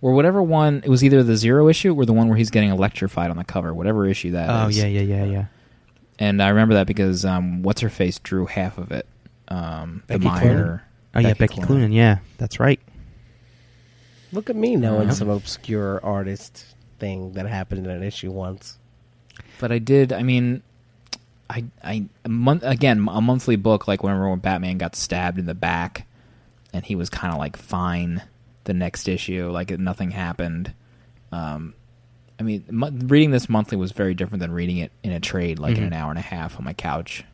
Or 0.00 0.12
whatever 0.12 0.42
one. 0.42 0.82
It 0.84 0.88
was 0.88 1.02
either 1.02 1.22
the 1.22 1.36
zero 1.36 1.68
issue 1.68 1.94
or 1.94 2.04
the 2.06 2.12
one 2.12 2.28
where 2.28 2.36
he's 2.36 2.50
getting 2.50 2.70
electrified 2.70 3.30
on 3.30 3.36
the 3.36 3.44
cover. 3.44 3.74
Whatever 3.74 4.06
issue 4.06 4.32
that 4.32 4.48
Oh 4.48 4.68
is. 4.68 4.78
yeah, 4.78 4.86
yeah, 4.86 5.00
yeah, 5.00 5.24
yeah. 5.24 5.44
And 6.18 6.42
I 6.42 6.48
remember 6.50 6.74
that 6.74 6.86
because 6.86 7.24
um, 7.24 7.62
what's 7.62 7.80
her 7.80 7.90
face 7.90 8.18
drew 8.20 8.46
half 8.46 8.78
of 8.78 8.92
it. 8.92 9.06
Um, 9.48 10.02
the 10.06 10.14
Becky 10.18 10.24
minor. 10.24 10.82
Oh 11.14 11.20
yeah, 11.20 11.34
Becky 11.34 11.60
Cloonan. 11.60 11.92
Yeah, 11.92 12.18
that's 12.38 12.60
right. 12.60 12.80
Look 14.32 14.50
at 14.50 14.56
me 14.56 14.76
knowing 14.76 15.08
Yeah. 15.08 15.14
some 15.14 15.28
obscure 15.28 16.00
artist 16.04 16.64
thing 16.98 17.32
that 17.32 17.46
happened 17.46 17.86
in 17.86 17.92
an 17.92 18.02
issue 18.02 18.30
once. 18.30 18.78
But 19.58 19.72
I 19.72 19.78
did. 19.78 20.12
I 20.12 20.22
mean, 20.22 20.62
I 21.48 21.64
I 21.82 22.04
a 22.24 22.28
month 22.28 22.62
again 22.64 23.08
a 23.10 23.20
monthly 23.20 23.56
book 23.56 23.86
like 23.88 24.02
whenever 24.02 24.28
when 24.28 24.38
Batman 24.38 24.78
got 24.78 24.96
stabbed 24.96 25.38
in 25.38 25.46
the 25.46 25.54
back, 25.54 26.06
and 26.72 26.84
he 26.84 26.94
was 26.94 27.08
kind 27.10 27.32
of 27.32 27.38
like 27.38 27.56
fine 27.56 28.22
the 28.64 28.74
next 28.74 29.08
issue, 29.08 29.50
like 29.50 29.70
nothing 29.78 30.10
happened. 30.10 30.72
Um, 31.32 31.74
I 32.38 32.42
mean, 32.42 32.64
mo- 32.70 32.90
reading 32.90 33.30
this 33.30 33.48
monthly 33.48 33.78
was 33.78 33.92
very 33.92 34.12
different 34.12 34.40
than 34.40 34.50
reading 34.52 34.78
it 34.78 34.90
in 35.02 35.12
a 35.12 35.20
trade, 35.20 35.58
like 35.58 35.76
in 35.76 35.84
Mhm. 35.84 35.88
an 35.88 35.92
hour 35.94 36.10
and 36.10 36.18
a 36.18 36.22
half 36.22 36.58
on 36.58 36.64
my 36.64 36.72
couch. 36.72 37.24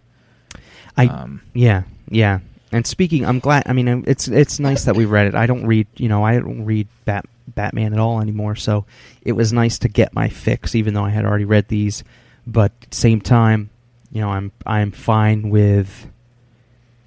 I 0.96 1.06
um, 1.06 1.40
Yeah, 1.54 1.82
yeah. 2.10 2.40
And 2.70 2.86
speaking, 2.86 3.26
I'm 3.26 3.38
glad. 3.38 3.64
I 3.66 3.72
mean, 3.72 4.04
it's 4.06 4.28
it's 4.28 4.60
nice 4.60 4.84
that 4.84 4.94
we 4.96 5.04
read 5.06 5.26
it. 5.26 5.34
I 5.34 5.46
don't 5.46 5.66
read, 5.66 5.86
you 5.96 6.08
know, 6.08 6.22
I 6.24 6.38
don't 6.38 6.64
read 6.64 6.86
Bat, 7.04 7.26
Batman 7.48 7.92
at 7.92 7.98
all 7.98 8.20
anymore. 8.20 8.56
So 8.56 8.84
it 9.22 9.32
was 9.32 9.52
nice 9.52 9.78
to 9.80 9.88
get 9.88 10.14
my 10.14 10.28
fix, 10.28 10.74
even 10.74 10.94
though 10.94 11.04
I 11.04 11.10
had 11.10 11.24
already 11.24 11.44
read 11.44 11.68
these. 11.68 12.04
But 12.46 12.72
at 12.82 12.90
the 12.90 12.96
same 12.96 13.20
time, 13.20 13.70
you 14.10 14.20
know, 14.20 14.30
I'm 14.30 14.52
I'm 14.66 14.90
fine 14.90 15.50
with 15.50 16.08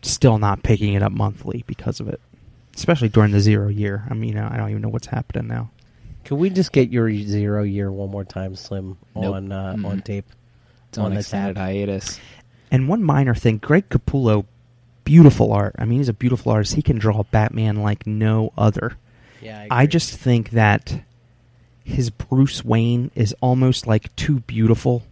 still 0.02 0.38
not 0.38 0.64
picking 0.64 0.94
it 0.94 1.02
up 1.04 1.12
monthly 1.12 1.64
because 1.68 2.00
of 2.00 2.08
it, 2.08 2.22
especially 2.76 3.10
during 3.10 3.32
the 3.32 3.40
zero 3.40 3.68
year. 3.68 4.04
I 4.10 4.14
mean, 4.14 4.38
I 4.38 4.56
don't 4.58 4.70
even 4.70 4.82
know 4.82 4.90
what's 4.90 5.08
happening 5.08 5.48
now. 5.48 5.72
Can 6.24 6.38
we 6.38 6.50
just 6.50 6.72
get 6.72 6.90
your 6.90 7.12
zero 7.14 7.64
year 7.64 7.92
one 7.92 8.10
more 8.10 8.24
time, 8.24 8.56
Slim, 8.56 8.98
Nope. 9.16 9.36
on 9.36 9.52
uh, 9.52 9.74
Mm-mm. 9.74 9.86
on 9.88 10.02
tape? 10.02 10.26
it's 10.90 10.98
on 10.98 11.06
On 11.06 11.14
the 11.14 11.20
extended 11.20 11.58
hiatus. 11.58 12.20
And 12.72 12.88
one 12.90 13.04
minor 13.04 13.36
thing, 13.36 13.58
Greg 13.60 13.90
Capullo, 13.90 14.46
beautiful 15.04 15.54
art. 15.54 15.76
I 15.78 15.86
mean, 15.86 16.00
he's 16.00 16.10
a 16.10 16.14
beautiful 16.14 16.52
artist. 16.52 16.74
He 16.74 16.82
can 16.82 16.98
draw 16.98 17.22
Batman 17.24 17.76
like 17.84 18.08
no 18.08 18.52
other. 18.58 18.98
Yeah, 19.46 19.68
I 19.72 19.86
just 19.86 20.16
think 20.18 20.52
that 20.52 21.02
his 21.84 22.10
Bruce 22.10 22.66
Wayne 22.66 23.12
is 23.16 23.36
almost 23.41 23.88
like 23.88 24.14
too 24.16 24.39
beautiful 24.41 25.04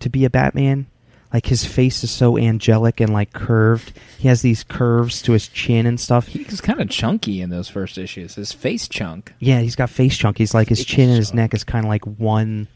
to 0.00 0.08
be 0.08 0.24
a 0.24 0.30
Batman. 0.30 0.86
Like 1.32 1.46
his 1.46 1.66
face 1.66 2.02
is 2.02 2.10
so 2.10 2.38
angelic 2.38 3.00
and 3.00 3.12
like 3.12 3.34
curved. 3.34 3.92
He 4.18 4.28
has 4.28 4.40
these 4.40 4.64
curves 4.64 5.20
to 5.22 5.32
his 5.32 5.46
chin 5.46 5.84
and 5.84 6.00
stuff. 6.00 6.28
He's 6.28 6.62
kind 6.62 6.80
of 6.80 6.88
chunky 6.88 7.42
in 7.42 7.50
those 7.50 7.68
first 7.68 7.98
issues. 7.98 8.36
His 8.36 8.52
face 8.52 8.88
chunk. 8.88 9.34
Yeah, 9.38 9.60
he's 9.60 9.76
got 9.76 9.90
face 9.90 10.16
chunk. 10.16 10.38
He's 10.38 10.54
like 10.54 10.70
his 10.70 10.78
Face 10.78 10.86
chin 10.86 11.08
and 11.10 11.18
his 11.18 11.34
neck 11.34 11.52
is 11.52 11.64
kind 11.64 11.84
of 11.84 11.90
like 11.90 12.04
one 12.06 12.68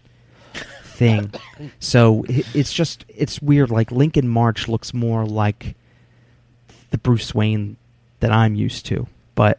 thing. 0.82 1.32
so 1.80 2.26
it's 2.28 2.72
just 2.74 3.06
it's 3.08 3.40
weird. 3.40 3.70
Like 3.70 3.90
Lincoln 3.90 4.28
March 4.28 4.68
looks 4.68 4.92
more 4.92 5.24
like 5.24 5.74
the 6.90 6.98
Bruce 6.98 7.34
Wayne 7.34 7.78
that 8.20 8.30
I'm 8.30 8.54
used 8.54 8.84
to, 8.86 9.06
but 9.34 9.58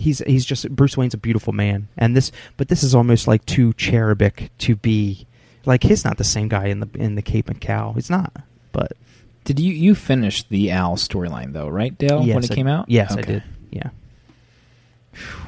he's 0.00 0.18
he's 0.26 0.44
just 0.44 0.68
Bruce 0.74 0.96
Wayne's 0.96 1.14
a 1.14 1.18
beautiful 1.18 1.52
man, 1.52 1.88
and 1.96 2.16
this 2.16 2.32
but 2.56 2.68
this 2.68 2.82
is 2.82 2.94
almost 2.94 3.28
like 3.28 3.44
too 3.46 3.72
cherubic 3.74 4.50
to 4.58 4.74
be 4.76 5.26
like 5.66 5.82
he's 5.82 6.04
not 6.04 6.16
the 6.16 6.24
same 6.24 6.48
guy 6.48 6.66
in 6.66 6.80
the 6.80 6.88
in 6.94 7.14
the 7.14 7.22
Cape 7.22 7.48
and 7.48 7.60
Cow. 7.60 7.92
He's 7.92 8.10
not, 8.10 8.32
but 8.72 8.92
Did 9.44 9.60
you 9.60 9.72
you 9.72 9.94
finish 9.94 10.42
the 10.44 10.70
Al 10.70 10.96
storyline 10.96 11.52
though, 11.52 11.68
right, 11.68 11.96
Dale? 11.96 12.22
yes, 12.24 12.34
when 12.34 12.44
it 12.44 12.50
I- 12.50 12.54
came 12.54 12.66
out? 12.66 12.88
Yes, 12.88 13.12
I 13.16 13.20
did. 13.22 13.42
Yeah, 13.70 13.90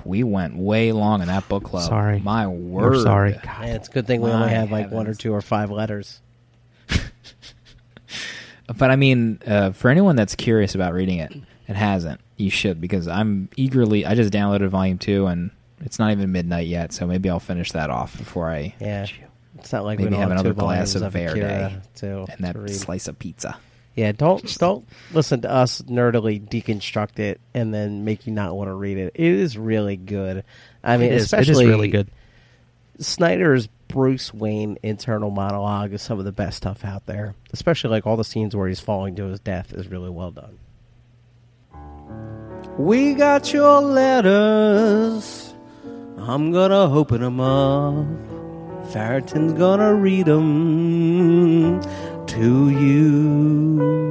We 0.05 0.23
went 0.23 0.57
way 0.57 0.93
long 0.93 1.23
in 1.23 1.29
that 1.29 1.49
book 1.49 1.65
club. 1.65 1.89
Sorry. 1.89 2.21
My 2.21 2.47
We're 2.47 2.91
word. 2.93 3.03
sorry. 3.03 3.33
Yeah, 3.43 3.65
it's 3.75 3.89
a 3.89 3.91
good 3.93 4.07
thing 4.07 4.21
we 4.21 4.31
My 4.31 4.37
only 4.43 4.51
have 4.51 4.71
like 4.71 4.91
one 4.91 5.07
or 5.07 5.15
two 5.15 5.33
or 5.35 5.41
five 5.41 5.71
letters. 5.71 6.21
But 8.67 8.91
I 8.91 8.97
mean, 8.97 9.41
uh, 9.47 9.73
for 9.73 9.91
anyone 9.91 10.17
that's 10.17 10.35
curious 10.35 10.75
about 10.75 10.95
reading 10.95 11.19
it 11.19 11.33
and 11.69 11.77
hasn't, 11.77 12.21
you 12.37 12.51
should 12.51 12.81
because 12.81 13.09
I'm 13.09 13.49
eagerly. 13.57 14.07
I 14.07 14.15
just 14.15 14.33
downloaded 14.33 14.69
Volume 14.69 14.99
Two, 14.99 15.27
and 15.27 15.51
it's 15.81 15.99
not 15.99 16.13
even 16.13 16.33
midnight 16.33 16.67
yet, 16.67 16.93
so 16.93 17.07
maybe 17.07 17.29
I'll 17.29 17.41
finish 17.41 17.73
that 17.73 17.91
off 17.91 18.17
before 18.17 18.51
I 18.51 18.75
Yeah, 18.81 19.07
it's 19.59 19.73
not 19.73 19.85
like 19.85 19.99
Maybe 19.99 20.07
we 20.07 20.11
don't 20.11 20.21
have 20.21 20.31
have, 20.31 20.41
another 20.41 20.55
glass 20.55 20.95
of 20.95 21.13
Verde 21.13 21.41
Akira 21.41 21.83
to, 21.97 22.27
and 22.29 22.45
that 22.45 22.53
to 22.55 22.69
slice 22.73 23.09
of 23.09 23.19
pizza. 23.19 23.59
Yeah, 23.95 24.13
don't 24.13 24.59
don't 24.59 24.89
listen 25.13 25.43
to 25.43 25.51
us 25.51 25.83
nerdily 25.83 26.41
deconstruct 26.41 27.19
it 27.19 27.41
and 27.53 27.75
then 27.75 28.05
make 28.05 28.27
you 28.27 28.33
not 28.33 28.57
want 28.57 28.69
to 28.69 28.75
read 28.75 28.97
it. 28.97 29.13
It 29.15 29.33
is 29.33 29.59
really 29.59 29.97
good. 29.97 30.45
I 30.83 30.97
mean, 30.97 31.13
it 31.13 31.17
is, 31.17 31.25
especially 31.25 31.65
it 31.65 31.69
is 31.69 31.75
really 31.75 31.89
good. 31.89 32.11
Snyder's 32.99 33.69
Bruce 33.93 34.32
Wayne 34.32 34.78
internal 34.82 35.30
monologue 35.30 35.93
is 35.93 36.01
some 36.01 36.18
of 36.18 36.24
the 36.24 36.32
best 36.32 36.57
stuff 36.57 36.82
out 36.82 37.05
there. 37.05 37.34
Especially 37.53 37.90
like 37.90 38.07
all 38.07 38.16
the 38.16 38.24
scenes 38.24 38.57
where 38.57 38.66
he's 38.66 38.80
falling 38.80 39.14
to 39.16 39.24
his 39.24 39.38
death 39.38 39.74
is 39.74 39.88
really 39.88 40.09
well 40.09 40.30
done. 40.30 40.59
We 42.78 43.12
got 43.12 43.53
your 43.53 43.82
letters. 43.82 45.53
I'm 46.16 46.53
gonna 46.53 46.90
open 46.90 47.20
them 47.20 47.38
up. 47.38 48.07
Farrington's 48.93 49.53
gonna 49.53 49.95
read 49.95 50.24
them 50.24 51.82
to 52.28 52.70
you. 52.70 54.03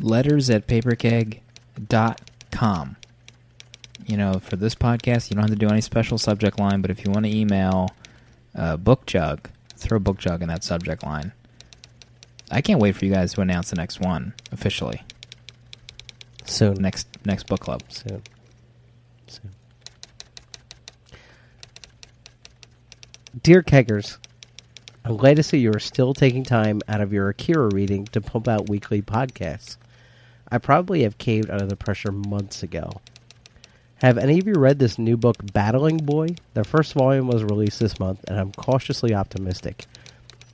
Letters 0.00 0.48
at 0.48 0.66
paperkeg.com. 2.50 2.96
you 4.06 4.16
know, 4.16 4.40
for 4.40 4.56
this 4.56 4.74
podcast, 4.74 5.30
you 5.30 5.34
don't 5.34 5.42
have 5.42 5.50
to 5.50 5.56
do 5.56 5.68
any 5.68 5.80
special 5.80 6.18
subject 6.18 6.58
line, 6.58 6.80
but 6.80 6.90
if 6.90 7.04
you 7.04 7.10
want 7.10 7.26
to 7.26 7.34
email 7.36 7.88
uh, 8.54 8.76
Book 8.76 9.06
Jug, 9.06 9.48
throw 9.76 9.98
Book 9.98 10.18
Jug 10.18 10.42
in 10.42 10.48
that 10.48 10.64
subject 10.64 11.04
line. 11.04 11.32
I 12.50 12.60
can't 12.60 12.80
wait 12.80 12.96
for 12.96 13.04
you 13.04 13.12
guys 13.12 13.34
to 13.34 13.42
announce 13.42 13.70
the 13.70 13.76
next 13.76 14.00
one 14.00 14.34
officially. 14.50 15.02
Soon. 16.44 16.74
Next 16.74 17.06
next 17.24 17.46
book 17.46 17.60
club. 17.60 17.82
Soon. 17.88 18.22
Soon. 19.28 19.50
Dear 23.40 23.62
Keggers, 23.62 24.18
I'm 25.04 25.16
glad 25.16 25.36
to 25.36 25.44
see 25.44 25.58
you 25.58 25.70
are 25.72 25.78
still 25.78 26.12
taking 26.12 26.42
time 26.42 26.80
out 26.88 27.00
of 27.00 27.12
your 27.12 27.28
Akira 27.28 27.68
reading 27.72 28.06
to 28.06 28.20
pump 28.20 28.48
out 28.48 28.68
weekly 28.68 29.00
podcasts. 29.00 29.76
I 30.50 30.58
probably 30.58 31.02
have 31.02 31.18
caved 31.18 31.50
under 31.50 31.66
the 31.66 31.76
pressure 31.76 32.12
months 32.12 32.62
ago. 32.62 33.00
Have 33.96 34.18
any 34.18 34.38
of 34.38 34.46
you 34.46 34.54
read 34.54 34.78
this 34.78 34.98
new 34.98 35.16
book, 35.16 35.36
Battling 35.52 35.98
Boy? 35.98 36.28
The 36.54 36.64
first 36.64 36.94
volume 36.94 37.28
was 37.28 37.44
released 37.44 37.78
this 37.78 38.00
month, 38.00 38.24
and 38.26 38.38
I'm 38.38 38.52
cautiously 38.52 39.14
optimistic. 39.14 39.86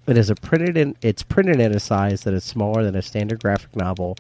It 0.07 0.19
is 0.19 0.31
a 0.31 0.35
printed 0.35 0.77
in 0.77 0.97
it's 1.01 1.23
printed 1.23 1.61
in 1.61 1.75
a 1.75 1.81
size 1.81 2.23
that 2.25 2.35
is 2.35 2.45
smaller 2.45 2.85
than 2.85 2.95
a 2.95 3.03
standard 3.03 3.43
graphic 3.43 3.75
novel, 3.75 4.17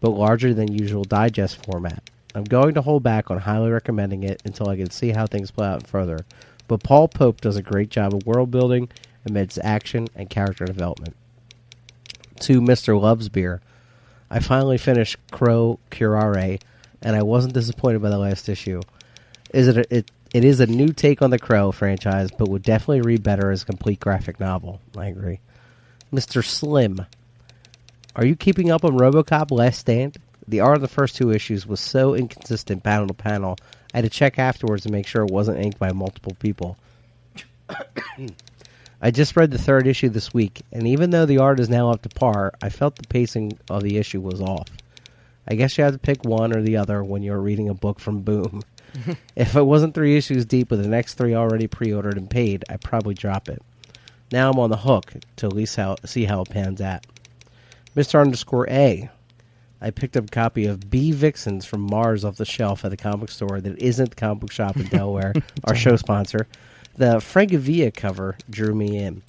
but 0.00 0.10
larger 0.10 0.52
than 0.54 0.72
usual 0.72 1.04
digest 1.04 1.64
format. 1.64 2.10
I'm 2.34 2.44
going 2.44 2.74
to 2.74 2.82
hold 2.82 3.02
back 3.02 3.30
on 3.30 3.38
highly 3.38 3.70
recommending 3.70 4.22
it 4.22 4.42
until 4.44 4.68
I 4.68 4.76
can 4.76 4.90
see 4.90 5.10
how 5.10 5.26
things 5.26 5.50
play 5.50 5.66
out 5.66 5.86
further. 5.86 6.26
But 6.68 6.82
Paul 6.82 7.08
Pope 7.08 7.40
does 7.40 7.56
a 7.56 7.62
great 7.62 7.90
job 7.90 8.14
of 8.14 8.26
world 8.26 8.50
building 8.50 8.90
amidst 9.26 9.58
action 9.62 10.08
and 10.14 10.28
character 10.28 10.66
development. 10.66 11.16
To 12.40 12.60
Mr. 12.60 13.00
Loves 13.00 13.28
Beer, 13.28 13.60
I 14.30 14.40
finally 14.40 14.78
finished 14.78 15.16
Crow 15.30 15.78
Curare, 15.90 16.60
and 17.02 17.16
I 17.16 17.22
wasn't 17.22 17.54
disappointed 17.54 18.02
by 18.02 18.10
the 18.10 18.18
last 18.18 18.48
issue. 18.48 18.80
Is 19.52 19.68
it, 19.68 19.76
a, 19.78 19.96
it 19.96 20.10
it 20.34 20.44
is 20.44 20.60
a 20.60 20.66
new 20.66 20.88
take 20.88 21.22
on 21.22 21.30
the 21.30 21.38
Crow 21.38 21.72
franchise, 21.72 22.30
but 22.30 22.48
would 22.48 22.62
definitely 22.62 23.00
read 23.00 23.22
better 23.22 23.50
as 23.50 23.62
a 23.62 23.66
complete 23.66 24.00
graphic 24.00 24.38
novel. 24.38 24.80
I 24.96 25.06
agree. 25.06 25.40
Mr. 26.12 26.44
Slim, 26.44 27.06
are 28.14 28.26
you 28.26 28.36
keeping 28.36 28.70
up 28.70 28.84
on 28.84 28.98
RoboCop 28.98 29.50
Last 29.50 29.78
Stand? 29.78 30.18
The 30.46 30.60
art 30.60 30.76
of 30.76 30.82
the 30.82 30.88
first 30.88 31.16
two 31.16 31.30
issues 31.30 31.66
was 31.66 31.80
so 31.80 32.14
inconsistent 32.14 32.82
panel 32.82 33.06
to 33.06 33.14
panel. 33.14 33.56
I 33.94 33.98
had 33.98 34.04
to 34.04 34.10
check 34.10 34.38
afterwards 34.38 34.82
to 34.82 34.90
make 34.90 35.06
sure 35.06 35.22
it 35.22 35.30
wasn't 35.30 35.60
inked 35.60 35.78
by 35.78 35.92
multiple 35.92 36.36
people. 36.38 36.76
Hmm. 38.16 38.26
I 39.00 39.10
just 39.12 39.36
read 39.36 39.52
the 39.52 39.58
third 39.58 39.86
issue 39.86 40.08
this 40.08 40.34
week, 40.34 40.62
and 40.72 40.86
even 40.86 41.10
though 41.10 41.26
the 41.26 41.38
art 41.38 41.60
is 41.60 41.68
now 41.68 41.90
up 41.90 42.02
to 42.02 42.08
par, 42.08 42.52
I 42.60 42.68
felt 42.68 42.96
the 42.96 43.06
pacing 43.06 43.58
of 43.70 43.82
the 43.82 43.96
issue 43.96 44.20
was 44.20 44.40
off. 44.40 44.68
I 45.46 45.54
guess 45.54 45.78
you 45.78 45.84
have 45.84 45.94
to 45.94 45.98
pick 45.98 46.24
one 46.24 46.54
or 46.54 46.62
the 46.62 46.76
other 46.76 47.04
when 47.04 47.22
you're 47.22 47.40
reading 47.40 47.68
a 47.68 47.74
book 47.74 48.00
from 48.00 48.20
Boom. 48.20 48.62
if 49.36 49.54
it 49.54 49.62
wasn't 49.62 49.94
three 49.94 50.16
issues 50.16 50.44
deep 50.44 50.70
with 50.70 50.82
the 50.82 50.88
next 50.88 51.14
three 51.14 51.34
already 51.34 51.68
pre-ordered 51.68 52.16
and 52.16 52.28
paid, 52.28 52.64
I'd 52.68 52.80
probably 52.80 53.14
drop 53.14 53.48
it. 53.48 53.62
Now 54.32 54.50
I'm 54.50 54.58
on 54.58 54.70
the 54.70 54.76
hook 54.76 55.12
to 55.36 55.46
at 55.46 55.52
least 55.52 55.76
how, 55.76 55.96
see 56.04 56.24
how 56.24 56.42
it 56.42 56.50
pans 56.50 56.80
out. 56.80 57.06
Mr. 57.96 58.20
Underscore 58.20 58.68
A. 58.68 59.10
I 59.80 59.90
picked 59.90 60.16
up 60.16 60.24
a 60.24 60.28
copy 60.28 60.66
of 60.66 60.90
Bee 60.90 61.12
Vixens 61.12 61.64
from 61.64 61.82
Mars 61.82 62.24
off 62.24 62.36
the 62.36 62.44
shelf 62.44 62.84
at 62.84 62.90
the 62.90 62.96
comic 62.96 63.30
store 63.30 63.60
that 63.60 63.80
isn't 63.80 64.10
the 64.10 64.16
comic 64.16 64.40
book 64.40 64.52
shop 64.52 64.76
in 64.76 64.86
Delaware, 64.88 65.34
our 65.64 65.74
show 65.74 65.96
sponsor. 65.96 66.48
The 66.98 67.18
Francavilla 67.18 67.94
cover 67.94 68.36
drew 68.50 68.74
me 68.74 68.98
in. 68.98 69.22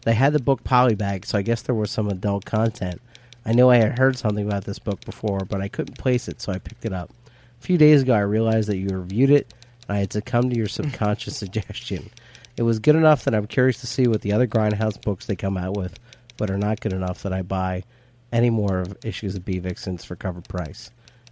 They 0.00 0.14
had 0.14 0.32
the 0.32 0.42
book 0.42 0.64
polybag, 0.64 1.24
so 1.24 1.38
I 1.38 1.42
guess 1.42 1.62
there 1.62 1.72
was 1.72 1.92
some 1.92 2.08
adult 2.08 2.44
content. 2.44 3.00
I 3.46 3.52
know 3.52 3.70
I 3.70 3.76
had 3.76 3.96
heard 3.96 4.18
something 4.18 4.44
about 4.44 4.64
this 4.64 4.80
book 4.80 5.04
before, 5.04 5.38
but 5.48 5.60
I 5.60 5.68
couldn't 5.68 5.98
place 6.00 6.26
it, 6.26 6.40
so 6.40 6.50
I 6.50 6.58
picked 6.58 6.84
it 6.84 6.92
up. 6.92 7.12
A 7.60 7.62
few 7.62 7.78
days 7.78 8.02
ago, 8.02 8.12
I 8.12 8.22
realized 8.22 8.68
that 8.70 8.78
you 8.78 8.88
reviewed 8.88 9.30
it, 9.30 9.54
and 9.86 9.96
I 9.96 10.00
had 10.00 10.12
succumbed 10.12 10.50
to 10.50 10.56
your 10.56 10.66
subconscious 10.68 11.36
suggestion. 11.36 12.10
It 12.56 12.64
was 12.64 12.80
good 12.80 12.96
enough 12.96 13.22
that 13.22 13.36
I'm 13.36 13.46
curious 13.46 13.80
to 13.82 13.86
see 13.86 14.08
what 14.08 14.22
the 14.22 14.32
other 14.32 14.48
Grindhouse 14.48 15.00
books 15.00 15.26
they 15.26 15.36
come 15.36 15.56
out 15.56 15.76
with, 15.76 16.00
but 16.36 16.50
are 16.50 16.58
not 16.58 16.80
good 16.80 16.92
enough 16.92 17.22
that 17.22 17.32
I 17.32 17.42
buy 17.42 17.84
any 18.32 18.50
more 18.50 18.80
of 18.80 18.96
issues 19.04 19.36
of 19.36 19.44
Bee 19.44 19.60
Vixens 19.60 20.04
for 20.04 20.16
cover 20.16 20.40
price. 20.40 20.90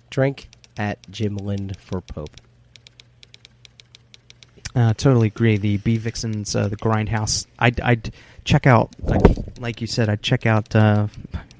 Drink 0.08 0.50
at 0.76 1.10
Jim 1.10 1.36
Lind 1.36 1.76
for 1.78 2.00
Pope. 2.00 2.40
Uh, 4.74 4.94
totally 4.94 5.28
agree. 5.28 5.56
The 5.56 5.78
Bee 5.78 5.98
Vixens, 5.98 6.54
uh, 6.54 6.68
the 6.68 6.76
Grindhouse. 6.76 7.46
I'd, 7.58 7.80
I'd 7.80 8.12
check 8.44 8.66
out, 8.66 8.90
like, 9.02 9.22
like 9.58 9.80
you 9.80 9.86
said, 9.86 10.08
I'd 10.08 10.22
check 10.22 10.46
out 10.46 10.74
uh, 10.76 11.08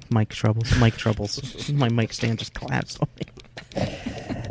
Mike 0.09 0.29
Troubles. 0.29 0.75
Mike 0.77 0.95
Troubles. 0.97 1.69
My 1.73 1.89
mic 1.89 2.13
stand 2.13 2.39
just 2.39 2.53
collapsed 2.53 2.99
on 3.01 3.09
me. 3.17 3.87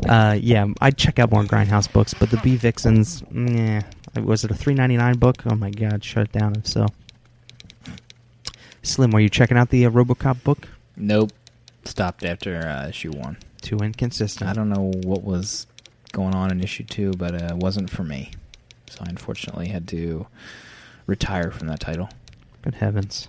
Uh, 0.08 0.36
yeah, 0.40 0.66
I'd 0.80 0.96
check 0.96 1.18
out 1.18 1.30
more 1.30 1.44
Grindhouse 1.44 1.92
books, 1.92 2.14
but 2.14 2.30
the 2.30 2.38
Bee 2.38 2.56
Vixens, 2.56 3.22
yeah. 3.32 3.82
Was 4.16 4.44
it 4.44 4.50
a 4.50 4.54
three 4.54 4.72
ninety 4.72 4.96
nine 4.96 5.18
book? 5.18 5.42
Oh 5.46 5.54
my 5.54 5.70
god, 5.70 6.02
shut 6.02 6.24
it 6.24 6.32
down. 6.32 6.56
If 6.56 6.66
so, 6.66 6.86
Slim, 8.82 9.10
were 9.10 9.20
you 9.20 9.28
checking 9.28 9.56
out 9.58 9.68
the 9.68 9.84
uh, 9.86 9.90
RoboCop 9.90 10.42
book? 10.42 10.68
Nope. 10.96 11.32
Stopped 11.84 12.24
after 12.24 12.58
uh, 12.66 12.88
issue 12.88 13.12
one. 13.12 13.36
Too 13.60 13.76
inconsistent. 13.76 14.48
I 14.48 14.54
don't 14.54 14.70
know 14.70 14.90
what 15.04 15.22
was 15.22 15.66
going 16.12 16.34
on 16.34 16.50
in 16.50 16.60
issue 16.62 16.84
two, 16.84 17.12
but 17.12 17.34
uh, 17.34 17.54
it 17.54 17.56
wasn't 17.56 17.90
for 17.90 18.02
me. 18.02 18.32
So 18.90 19.04
I 19.04 19.08
unfortunately 19.08 19.68
had 19.68 19.86
to 19.88 20.26
retire 21.06 21.50
from 21.50 21.68
that 21.68 21.80
title. 21.80 22.10
Good 22.62 22.74
heavens. 22.74 23.28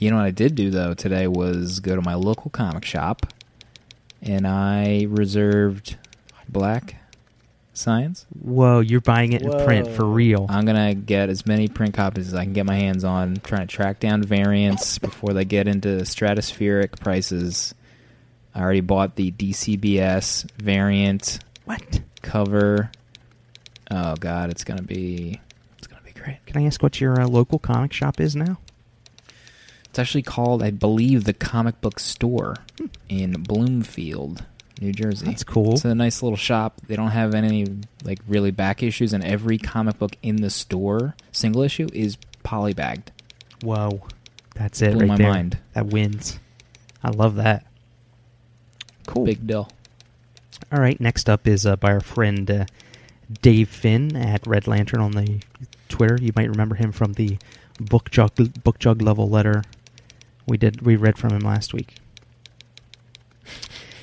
You 0.00 0.10
know 0.10 0.16
what 0.16 0.26
I 0.26 0.30
did 0.30 0.54
do 0.54 0.70
though 0.70 0.94
today 0.94 1.26
was 1.26 1.80
go 1.80 1.94
to 1.94 2.02
my 2.02 2.14
local 2.14 2.50
comic 2.50 2.84
shop 2.84 3.26
and 4.22 4.46
I 4.46 5.06
reserved 5.08 5.96
Black 6.48 6.96
Science. 7.74 8.24
Whoa, 8.42 8.80
you're 8.80 9.02
buying 9.02 9.34
it 9.34 9.42
in 9.42 9.50
print 9.64 9.88
for 9.88 10.06
real. 10.06 10.46
I'm 10.48 10.64
gonna 10.64 10.94
get 10.94 11.28
as 11.28 11.46
many 11.46 11.68
print 11.68 11.94
copies 11.94 12.28
as 12.28 12.34
I 12.34 12.44
can 12.44 12.54
get 12.54 12.64
my 12.64 12.76
hands 12.76 13.04
on. 13.04 13.36
Trying 13.36 13.66
to 13.66 13.74
track 13.74 14.00
down 14.00 14.22
variants 14.22 14.98
before 14.98 15.34
they 15.34 15.44
get 15.44 15.68
into 15.68 15.88
stratospheric 15.98 16.98
prices. 16.98 17.74
I 18.54 18.60
already 18.60 18.80
bought 18.80 19.16
the 19.16 19.30
DCBS 19.30 20.50
variant 20.52 21.40
what? 21.66 22.00
cover. 22.22 22.90
Oh 23.90 24.14
god, 24.16 24.50
it's 24.50 24.64
gonna 24.64 24.82
be 24.82 25.40
it's 25.78 25.86
gonna 25.86 26.02
be 26.02 26.12
great. 26.12 26.44
Can 26.46 26.60
I 26.62 26.66
ask 26.66 26.82
what 26.82 27.00
your 27.00 27.20
uh, 27.20 27.26
local 27.26 27.58
comic 27.58 27.92
shop 27.92 28.20
is 28.20 28.34
now? 28.34 28.58
It's 29.86 29.98
actually 29.98 30.22
called, 30.22 30.62
I 30.62 30.70
believe, 30.72 31.24
the 31.24 31.32
Comic 31.32 31.80
Book 31.80 31.98
Store 31.98 32.56
in 33.08 33.32
Bloomfield, 33.32 34.44
New 34.80 34.92
Jersey. 34.92 35.24
That's 35.24 35.42
cool. 35.42 35.72
It's 35.72 35.86
a 35.86 35.94
nice 35.94 36.22
little 36.22 36.36
shop. 36.36 36.82
They 36.86 36.96
don't 36.96 37.12
have 37.12 37.34
any 37.34 37.66
like 38.04 38.18
really 38.28 38.50
back 38.50 38.82
issues, 38.82 39.12
and 39.14 39.24
every 39.24 39.56
comic 39.56 39.98
book 39.98 40.16
in 40.22 40.36
the 40.36 40.50
store, 40.50 41.14
single 41.32 41.62
issue, 41.62 41.88
is 41.94 42.18
polybagged. 42.44 43.04
Whoa, 43.62 44.02
that's 44.54 44.82
it 44.82 44.92
Blew 44.92 45.00
right 45.00 45.08
my 45.08 45.16
there. 45.16 45.30
mind. 45.32 45.58
That 45.72 45.86
wins. 45.86 46.38
I 47.02 47.10
love 47.10 47.36
that. 47.36 47.64
Cool. 49.06 49.24
Big 49.24 49.46
deal. 49.46 49.70
All 50.72 50.80
right, 50.80 51.00
next 51.00 51.30
up 51.30 51.46
is 51.46 51.64
uh, 51.64 51.76
by 51.76 51.92
our 51.92 52.00
friend 52.00 52.50
uh, 52.50 52.64
Dave 53.42 53.68
Finn 53.68 54.14
at 54.16 54.46
Red 54.46 54.66
Lantern 54.66 55.00
on 55.00 55.12
the 55.12 55.40
Twitter. 55.88 56.18
You 56.20 56.32
might 56.36 56.48
remember 56.48 56.74
him 56.76 56.92
from 56.92 57.14
the 57.14 57.38
book 57.78 58.10
jug 58.10 58.32
book 58.62 58.78
jug 58.78 59.02
level 59.02 59.28
letter 59.28 59.62
we 60.46 60.56
did 60.56 60.82
we 60.82 60.96
read 60.96 61.18
from 61.18 61.30
him 61.30 61.40
last 61.40 61.74
week. 61.74 61.96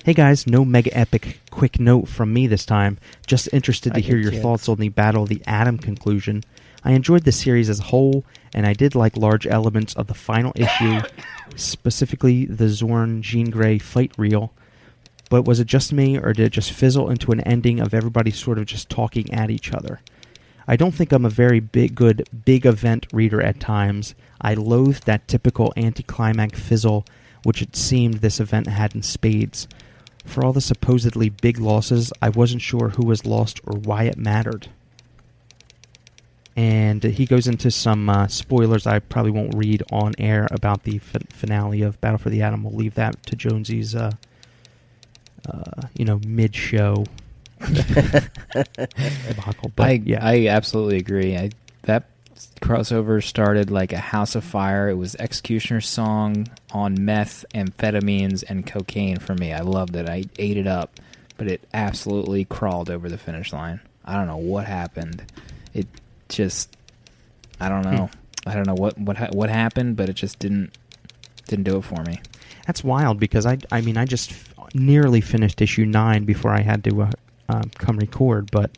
Hey 0.05 0.13
guys, 0.13 0.45
no 0.45 0.65
mega 0.65 0.95
epic 0.97 1.39
quick 1.49 1.79
note 1.79 2.09
from 2.09 2.33
me 2.33 2.47
this 2.47 2.65
time. 2.65 2.97
Just 3.25 3.47
interested 3.53 3.93
to 3.93 3.99
I 3.99 4.01
hear 4.01 4.17
your 4.17 4.31
kids. 4.31 4.43
thoughts 4.43 4.67
on 4.67 4.77
the 4.77 4.89
Battle 4.89 5.23
of 5.23 5.29
the 5.29 5.41
Atom 5.47 5.77
conclusion. 5.77 6.43
I 6.83 6.91
enjoyed 6.91 7.23
the 7.23 7.31
series 7.31 7.69
as 7.69 7.79
a 7.79 7.83
whole, 7.83 8.25
and 8.53 8.65
I 8.65 8.73
did 8.73 8.95
like 8.95 9.15
large 9.15 9.47
elements 9.47 9.93
of 9.93 10.07
the 10.07 10.13
final 10.13 10.51
issue, 10.55 10.99
specifically 11.55 12.45
the 12.45 12.65
Xorn 12.65 13.21
Jean 13.21 13.49
Grey 13.49 13.77
fight 13.77 14.11
reel. 14.17 14.51
But 15.33 15.45
was 15.45 15.59
it 15.59 15.65
just 15.65 15.91
me, 15.91 16.15
or 16.15 16.31
did 16.31 16.45
it 16.45 16.51
just 16.51 16.71
fizzle 16.71 17.09
into 17.09 17.31
an 17.31 17.39
ending 17.41 17.79
of 17.79 17.95
everybody 17.95 18.29
sort 18.29 18.59
of 18.59 18.67
just 18.67 18.87
talking 18.87 19.33
at 19.33 19.49
each 19.49 19.73
other? 19.73 19.99
I 20.67 20.75
don't 20.75 20.91
think 20.91 21.11
I'm 21.11 21.25
a 21.25 21.29
very 21.31 21.59
big, 21.59 21.95
good, 21.95 22.29
big 22.45 22.67
event 22.67 23.07
reader 23.11 23.41
at 23.41 23.59
times. 23.59 24.13
I 24.39 24.53
loathed 24.53 25.07
that 25.07 25.27
typical 25.27 25.73
anticlimax 25.75 26.59
fizzle, 26.59 27.07
which 27.41 27.63
it 27.63 27.75
seemed 27.75 28.19
this 28.19 28.39
event 28.39 28.67
had 28.67 28.93
in 28.93 29.01
spades. 29.01 29.67
For 30.23 30.45
all 30.45 30.53
the 30.53 30.61
supposedly 30.61 31.29
big 31.29 31.57
losses, 31.57 32.13
I 32.21 32.29
wasn't 32.29 32.61
sure 32.61 32.89
who 32.89 33.07
was 33.07 33.25
lost 33.25 33.59
or 33.63 33.79
why 33.79 34.03
it 34.03 34.19
mattered. 34.19 34.67
And 36.55 37.03
he 37.03 37.25
goes 37.25 37.47
into 37.47 37.71
some 37.71 38.07
uh, 38.07 38.27
spoilers 38.27 38.85
I 38.85 38.99
probably 38.99 39.31
won't 39.31 39.57
read 39.57 39.81
on 39.91 40.13
air 40.19 40.47
about 40.51 40.83
the 40.83 40.99
fin- 40.99 41.25
finale 41.31 41.81
of 41.81 41.99
Battle 42.01 42.19
for 42.19 42.29
the 42.29 42.43
Atom. 42.43 42.63
We'll 42.63 42.75
leave 42.75 42.93
that 42.93 43.25
to 43.25 43.35
Jonesy's, 43.35 43.95
uh, 43.95 44.11
uh, 45.49 45.87
you 45.97 46.05
know, 46.05 46.19
mid-show 46.25 47.05
debacle. 47.59 48.31
But 49.75 49.87
I 49.87 50.01
yeah, 50.03 50.25
I 50.25 50.47
absolutely 50.47 50.97
agree. 50.97 51.37
I 51.37 51.51
that 51.83 52.05
crossover 52.61 53.23
started 53.23 53.69
like 53.69 53.93
a 53.93 53.97
house 53.97 54.35
of 54.35 54.43
fire. 54.43 54.89
It 54.89 54.95
was 54.95 55.15
X-Cutioner's 55.19 55.87
Song 55.87 56.47
on 56.71 57.05
meth, 57.05 57.45
amphetamines, 57.53 58.43
and 58.47 58.65
cocaine 58.65 59.17
for 59.17 59.35
me. 59.35 59.53
I 59.53 59.61
loved 59.61 59.95
it. 59.95 60.09
I 60.09 60.25
ate 60.37 60.57
it 60.57 60.67
up. 60.67 60.99
But 61.35 61.47
it 61.47 61.67
absolutely 61.73 62.45
crawled 62.45 62.91
over 62.91 63.09
the 63.09 63.17
finish 63.17 63.51
line. 63.51 63.79
I 64.05 64.15
don't 64.15 64.27
know 64.27 64.37
what 64.37 64.65
happened. 64.65 65.23
It 65.73 65.87
just, 66.29 66.75
I 67.59 67.69
don't 67.69 67.83
know. 67.83 68.09
I 68.45 68.53
don't 68.53 68.67
know 68.67 68.75
what 68.75 68.97
what 68.97 69.33
what 69.33 69.49
happened, 69.49 69.95
but 69.95 70.09
it 70.09 70.13
just 70.13 70.39
didn't 70.39 70.77
didn't 71.47 71.63
do 71.63 71.77
it 71.77 71.83
for 71.83 72.03
me. 72.03 72.21
That's 72.67 72.83
wild 72.83 73.19
because 73.19 73.45
I 73.45 73.57
I 73.71 73.81
mean 73.81 73.97
I 73.97 74.05
just 74.05 74.33
nearly 74.73 75.21
finished 75.21 75.61
issue 75.61 75.85
nine 75.85 76.25
before 76.25 76.51
I 76.51 76.61
had 76.61 76.83
to 76.85 77.03
uh, 77.03 77.11
um, 77.49 77.71
come 77.77 77.97
record, 77.97 78.49
but 78.51 78.71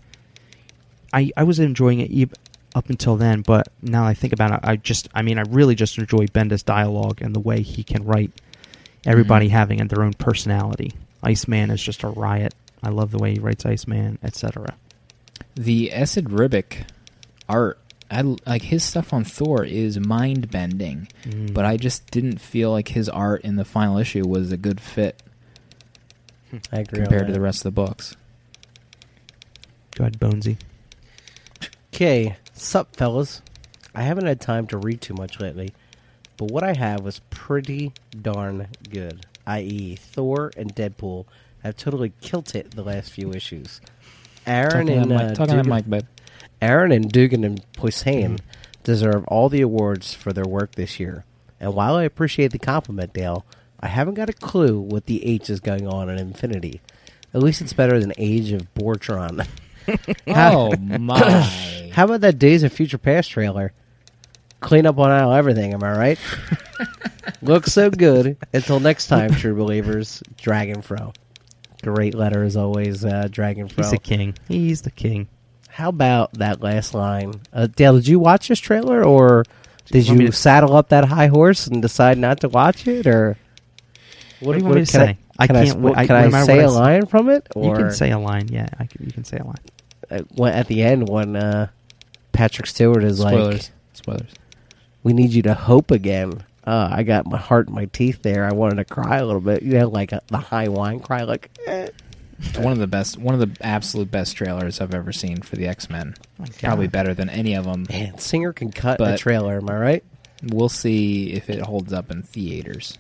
I 1.14 1.32
I 1.38 1.44
was 1.44 1.60
enjoying 1.60 2.00
it 2.00 2.30
up 2.74 2.90
until 2.90 3.16
then. 3.16 3.42
But 3.42 3.68
now 3.82 4.06
I 4.06 4.14
think 4.14 4.34
about 4.34 4.52
it, 4.52 4.60
I 4.64 4.76
just 4.76 5.08
I 5.14 5.22
mean 5.22 5.38
I 5.38 5.44
really 5.50 5.76
just 5.76 5.98
enjoy 5.98 6.28
Bendis' 6.28 6.64
dialogue 6.66 7.22
and 7.22 7.34
the 7.36 7.40
way 7.40 7.62
he 7.62 7.84
can 7.84 8.04
write 8.06 8.32
everybody 9.06 9.48
Mhm. 9.48 9.52
having 9.52 9.88
their 9.88 10.04
own 10.04 10.14
personality. 10.14 10.92
Iceman 11.24 11.70
is 11.72 11.82
just 11.82 12.04
a 12.04 12.08
riot. 12.08 12.54
I 12.84 12.90
love 12.90 13.12
the 13.12 13.18
way 13.18 13.34
he 13.34 13.40
writes 13.40 13.66
Iceman, 13.66 14.20
etc. 14.24 14.76
The 15.56 15.90
Esad 15.94 16.26
Ribic 16.30 16.84
art, 17.48 17.80
I 18.12 18.22
like 18.46 18.64
his 18.64 18.84
stuff 18.84 19.14
on 19.14 19.24
Thor 19.24 19.64
is 19.64 20.00
mind 20.00 20.52
bending, 20.52 21.08
Mm. 21.24 21.54
but 21.54 21.66
I 21.66 21.78
just 21.78 22.10
didn't 22.12 22.40
feel 22.42 22.72
like 22.72 22.90
his 22.90 23.10
art 23.10 23.42
in 23.44 23.56
the 23.56 23.66
final 23.66 23.98
issue 23.98 24.28
was 24.28 24.52
a 24.52 24.58
good 24.58 24.80
fit 24.82 25.22
I 26.72 26.80
agree. 26.80 27.00
on 27.00 27.06
compared 27.06 27.28
to 27.28 27.34
the 27.34 27.42
rest 27.42 27.60
of 27.60 27.64
the 27.76 27.82
books. 27.82 28.16
Go 29.96 30.04
ahead, 30.04 30.20
Bonesy. 30.20 30.58
Okay, 31.94 32.36
sup, 32.54 32.96
fellas. 32.96 33.42
I 33.94 34.02
haven't 34.02 34.26
had 34.26 34.42
time 34.42 34.68
to 34.68 34.78
read 34.78 35.00
too 35.02 35.14
much 35.14 35.40
lately, 35.40 35.74
but 36.36 36.52
what 36.52 36.64
I 36.64 36.74
have 36.74 37.02
was 37.02 37.22
pretty 37.30 37.94
darn 38.22 38.68
good. 38.90 39.26
I.e., 39.48 39.96
Thor 39.96 40.52
and 40.58 40.76
Deadpool 40.76 41.26
have 41.64 41.78
totally 41.78 42.12
killed 42.20 42.54
it 42.56 42.72
the 42.72 42.84
last 42.84 43.12
few 43.12 43.32
issues. 43.32 43.80
Aaron 44.46 44.88
Talking 44.88 44.90
and 44.90 45.10
to 45.10 45.16
uh, 45.16 45.20
Mike, 45.20 45.36
talking 45.36 45.52
to 45.54 45.58
Duggan- 45.58 45.70
Mike, 45.70 45.86
but 45.88 46.06
Aaron 46.62 46.92
and 46.92 47.10
Duggan 47.12 47.44
and 47.44 47.66
Posehn 47.74 48.40
deserve 48.84 49.24
all 49.28 49.48
the 49.50 49.62
awards 49.62 50.14
for 50.14 50.34
their 50.34 50.46
work 50.46 50.76
this 50.76 51.00
year. 51.00 51.24
And 51.60 51.74
while 51.74 51.96
I 51.96 52.04
appreciate 52.04 52.52
the 52.52 52.60
compliment, 52.60 53.14
Dale, 53.14 53.46
I 53.86 53.88
haven't 53.88 54.16
got 54.16 54.32
a 54.32 54.34
clue 54.34 54.80
what 54.80 55.06
the 55.06 55.24
H 55.24 55.48
is 55.52 55.60
going 55.60 55.88
on 55.88 56.10
in 56.10 56.18
Infinity. 56.18 56.82
At 57.36 57.44
least 57.44 57.62
it's 57.62 57.72
better 57.72 58.00
than 58.00 58.14
Age 58.18 58.52
of 58.52 58.74
Bortron. 58.74 59.48
oh 60.28 60.76
my! 60.76 61.20
How 61.94 62.06
about 62.06 62.22
that 62.22 62.40
Days 62.40 62.64
of 62.64 62.74
Future 62.74 62.98
Past 62.98 63.30
trailer? 63.30 63.74
Clean 64.60 64.88
up 64.88 64.98
on 64.98 65.12
aisle 65.12 65.34
everything, 65.34 65.76
am 65.76 65.84
I 65.84 65.96
right? 65.96 66.20
Looks 67.44 67.74
so 67.74 67.92
good. 67.92 68.38
Until 68.52 68.80
next 68.80 69.06
time, 69.06 69.30
true 69.30 69.56
believers, 69.56 70.24
Dragon 70.42 70.82
Fro. 70.82 71.14
Great 71.84 72.16
letter 72.16 72.44
as 72.44 72.58
always, 72.58 73.06
uh, 73.06 73.28
Dragon 73.30 73.68
Fro. 73.68 73.84
He's 73.84 73.92
the 73.92 74.00
king. 74.00 74.34
He's 74.48 74.82
the 74.82 74.90
king. 74.90 75.28
How 75.70 75.90
about 75.90 76.34
that 76.40 76.60
last 76.60 76.96
line? 76.96 77.40
Uh, 77.54 77.68
Dale, 77.68 77.98
did 77.98 78.08
you 78.08 78.18
watch 78.18 78.48
this 78.48 78.60
trailer, 78.60 79.04
or 79.04 79.44
did 79.86 80.08
you 80.08 80.18
to- 80.26 80.32
saddle 80.32 80.76
up 80.76 80.90
that 80.90 81.06
high 81.06 81.28
horse 81.28 81.68
and 81.68 81.84
decide 81.84 82.18
not 82.18 82.40
to 82.40 82.50
watch 82.50 82.88
it, 82.88 83.06
or 83.06 83.38
What 84.40 84.54
do 84.54 84.60
you 84.60 84.64
want 84.66 84.76
me 84.76 84.82
to 84.82 84.92
say? 84.92 85.18
I, 85.38 85.44
I 85.44 85.48
can 85.48 85.56
can't 85.66 85.78
I, 85.78 85.80
wait- 85.80 85.98
I- 85.98 86.08
can 86.08 86.16
no 86.16 86.22
I 86.22 86.28
matter 86.30 86.46
say 86.46 86.56
what 86.58 86.62
I 86.62 86.64
a 86.64 86.68
s- 86.68 86.74
line 86.74 87.06
from 87.08 87.30
it? 87.30 87.48
Or 87.56 87.66
you 87.66 87.76
can 87.84 87.92
say 87.94 88.12
a 88.12 88.20
line. 88.20 88.48
Yeah, 88.50 88.68
I 88.80 88.86
can, 88.86 89.06
you 89.06 89.12
can 89.12 89.24
say 89.24 89.38
a 89.38 89.44
line. 89.44 89.56
uh, 90.12 90.20
when- 90.36 90.54
at 90.54 90.68
the 90.68 90.84
end 90.84 91.08
when 91.10 91.36
uh, 91.36 91.68
Patrick 92.32 92.68
Stewart 92.68 93.04
is 93.04 93.20
Spoilers. 93.20 93.54
like, 93.54 93.72
Spoilers. 93.94 94.32
"We 95.04 95.14
need 95.14 95.32
you 95.32 95.42
to 95.44 95.54
hope 95.54 95.92
again." 95.92 96.44
Uh, 96.66 96.90
I 96.92 97.04
got 97.04 97.28
my 97.28 97.38
heart 97.38 97.68
in 97.68 97.76
my 97.76 97.86
teeth 97.86 98.24
there. 98.24 98.44
I 98.46 98.52
wanted 98.54 98.76
to 98.78 98.86
cry 98.86 99.18
a 99.20 99.26
little 99.26 99.42
bit. 99.42 99.62
You 99.62 99.74
know, 99.80 99.88
like 99.90 100.12
a, 100.12 100.22
the 100.28 100.38
high 100.38 100.68
wine 100.68 101.00
cry, 101.00 101.24
like. 101.24 101.50
Eh. 101.68 101.90
One 102.58 102.74
of 102.74 102.80
the 102.80 102.88
best, 102.88 103.18
one 103.18 103.34
of 103.34 103.40
the 103.40 103.66
absolute 103.66 104.12
best 104.12 104.36
trailers 104.36 104.82
I've 104.82 104.94
ever 104.94 105.14
seen 105.14 105.38
for 105.42 105.56
the 105.56 105.68
X 105.68 105.90
Men. 105.90 106.16
My 106.38 106.48
Probably 106.62 106.88
better 106.88 107.14
than 107.14 107.30
any 107.30 107.54
of 107.54 107.64
them. 107.64 107.86
Man, 107.90 108.18
Singer 108.18 108.52
can 108.52 108.72
cut 108.74 109.00
a 109.00 109.18
trailer. 109.18 109.56
Am 109.58 109.70
I 109.70 109.78
right? 109.78 110.04
We'll 110.44 110.68
see 110.68 111.32
if 111.32 111.50
it 111.50 111.62
holds 111.62 111.94
up 111.94 112.12
in 112.12 112.24
theaters. 112.24 112.98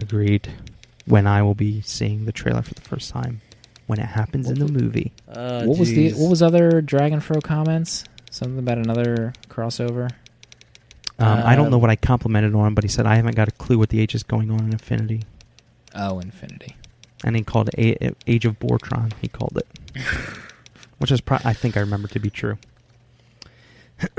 Agreed. 0.00 0.52
When 1.06 1.26
I 1.26 1.42
will 1.42 1.54
be 1.54 1.80
seeing 1.82 2.24
the 2.24 2.32
trailer 2.32 2.62
for 2.62 2.74
the 2.74 2.80
first 2.80 3.10
time, 3.10 3.40
when 3.86 3.98
it 4.00 4.06
happens 4.06 4.50
in 4.50 4.58
the 4.58 4.66
movie. 4.70 5.12
Uh, 5.28 5.64
what 5.64 5.78
was 5.78 5.90
the 5.90 6.10
jeez. 6.10 6.18
what 6.18 6.28
was 6.30 6.42
other 6.42 6.80
Dragon 6.80 7.20
Fro 7.20 7.40
comments? 7.40 8.04
Something 8.30 8.58
about 8.58 8.78
another 8.78 9.32
crossover. 9.48 10.10
Um, 11.18 11.42
I 11.44 11.54
don't 11.56 11.70
know 11.70 11.76
Um, 11.76 11.80
what 11.82 11.90
I 11.90 11.96
complimented 11.96 12.54
on, 12.54 12.74
but 12.74 12.84
he 12.84 12.88
said 12.88 13.06
I 13.06 13.14
haven't 13.14 13.36
got 13.36 13.48
a 13.48 13.52
clue 13.52 13.78
what 13.78 13.88
the 13.90 14.00
H 14.00 14.14
is 14.14 14.22
going 14.22 14.50
on 14.50 14.60
in 14.60 14.72
Infinity, 14.72 15.22
Oh, 15.94 16.18
Infinity. 16.18 16.76
and 17.24 17.34
he 17.36 17.42
called 17.42 17.70
it 17.72 17.96
a- 18.02 18.14
Age 18.30 18.44
of 18.44 18.58
Bortron. 18.58 19.12
He 19.22 19.28
called 19.28 19.56
it, 19.56 19.66
which 20.98 21.10
is 21.12 21.20
pro- 21.22 21.38
I 21.44 21.54
think 21.54 21.76
I 21.76 21.80
remember 21.80 22.08
to 22.08 22.18
be 22.18 22.28
true. 22.28 22.58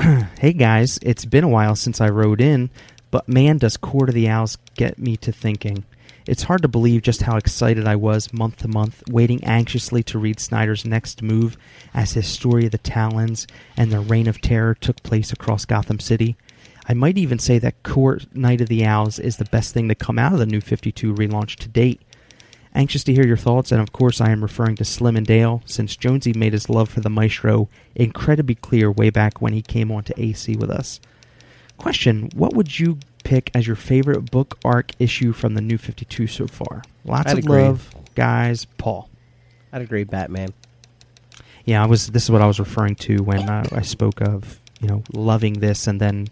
hey 0.40 0.52
guys, 0.54 0.98
it's 1.02 1.24
been 1.24 1.44
a 1.44 1.48
while 1.48 1.76
since 1.76 2.00
I 2.00 2.08
rode 2.08 2.40
in, 2.40 2.70
but 3.10 3.28
man, 3.28 3.58
does 3.58 3.76
Court 3.76 4.08
of 4.08 4.14
the 4.14 4.28
Owls 4.28 4.58
get 4.74 4.98
me 4.98 5.16
to 5.18 5.32
thinking. 5.32 5.84
It's 6.26 6.42
hard 6.42 6.60
to 6.60 6.68
believe 6.68 7.00
just 7.00 7.22
how 7.22 7.38
excited 7.38 7.88
I 7.88 7.96
was 7.96 8.34
month 8.34 8.58
to 8.58 8.68
month, 8.68 9.02
waiting 9.08 9.42
anxiously 9.44 10.02
to 10.04 10.18
read 10.18 10.38
Snyder's 10.38 10.84
next 10.84 11.22
move 11.22 11.56
as 11.94 12.12
his 12.12 12.26
story 12.26 12.66
of 12.66 12.72
the 12.72 12.78
Talons 12.78 13.46
and 13.78 13.90
the 13.90 14.00
Reign 14.00 14.26
of 14.26 14.42
Terror 14.42 14.74
took 14.74 15.02
place 15.02 15.32
across 15.32 15.64
Gotham 15.64 16.00
City. 16.00 16.36
I 16.86 16.92
might 16.92 17.16
even 17.16 17.38
say 17.38 17.58
that 17.58 17.82
Court 17.82 18.26
Night 18.34 18.60
of 18.60 18.68
the 18.68 18.84
Owls 18.84 19.18
is 19.18 19.38
the 19.38 19.46
best 19.46 19.72
thing 19.72 19.88
to 19.88 19.94
come 19.94 20.18
out 20.18 20.34
of 20.34 20.38
the 20.38 20.44
new 20.46 20.60
52 20.60 21.14
relaunch 21.14 21.56
to 21.56 21.68
date. 21.68 22.02
Anxious 22.74 23.04
to 23.04 23.14
hear 23.14 23.26
your 23.26 23.36
thoughts, 23.38 23.72
and 23.72 23.80
of 23.80 23.92
course, 23.92 24.20
I 24.20 24.30
am 24.30 24.42
referring 24.42 24.76
to 24.76 24.84
Slim 24.84 25.16
and 25.16 25.26
Dale, 25.26 25.62
since 25.64 25.96
Jonesy 25.96 26.34
made 26.34 26.52
his 26.52 26.68
love 26.68 26.90
for 26.90 27.00
the 27.00 27.08
Maestro 27.08 27.70
incredibly 27.94 28.54
clear 28.54 28.92
way 28.92 29.08
back 29.08 29.40
when 29.40 29.54
he 29.54 29.62
came 29.62 29.90
on 29.90 30.04
to 30.04 30.22
AC 30.22 30.56
with 30.56 30.70
us. 30.70 31.00
Question 31.78 32.28
What 32.34 32.54
would 32.54 32.78
you 32.78 32.98
pick 33.24 33.50
as 33.54 33.66
your 33.66 33.76
favorite 33.76 34.30
book 34.30 34.58
arc 34.64 34.92
issue 34.98 35.32
from 35.32 35.54
the 35.54 35.60
new 35.60 35.78
52 35.78 36.26
so 36.26 36.46
far? 36.46 36.82
Lots 37.04 37.30
I'd 37.30 37.38
of 37.38 37.44
agree. 37.44 37.62
love, 37.62 37.90
guys. 38.14 38.64
Paul. 38.76 39.08
I'd 39.72 39.82
agree, 39.82 40.04
Batman. 40.04 40.52
Yeah, 41.64 41.82
I 41.82 41.86
was. 41.86 42.08
This 42.08 42.24
is 42.24 42.30
what 42.30 42.42
I 42.42 42.46
was 42.46 42.58
referring 42.58 42.96
to 42.96 43.22
when 43.22 43.48
uh, 43.48 43.64
I 43.72 43.82
spoke 43.82 44.20
of 44.20 44.60
you 44.80 44.88
know 44.88 45.02
loving 45.12 45.54
this 45.54 45.86
and 45.86 46.00
then 46.00 46.28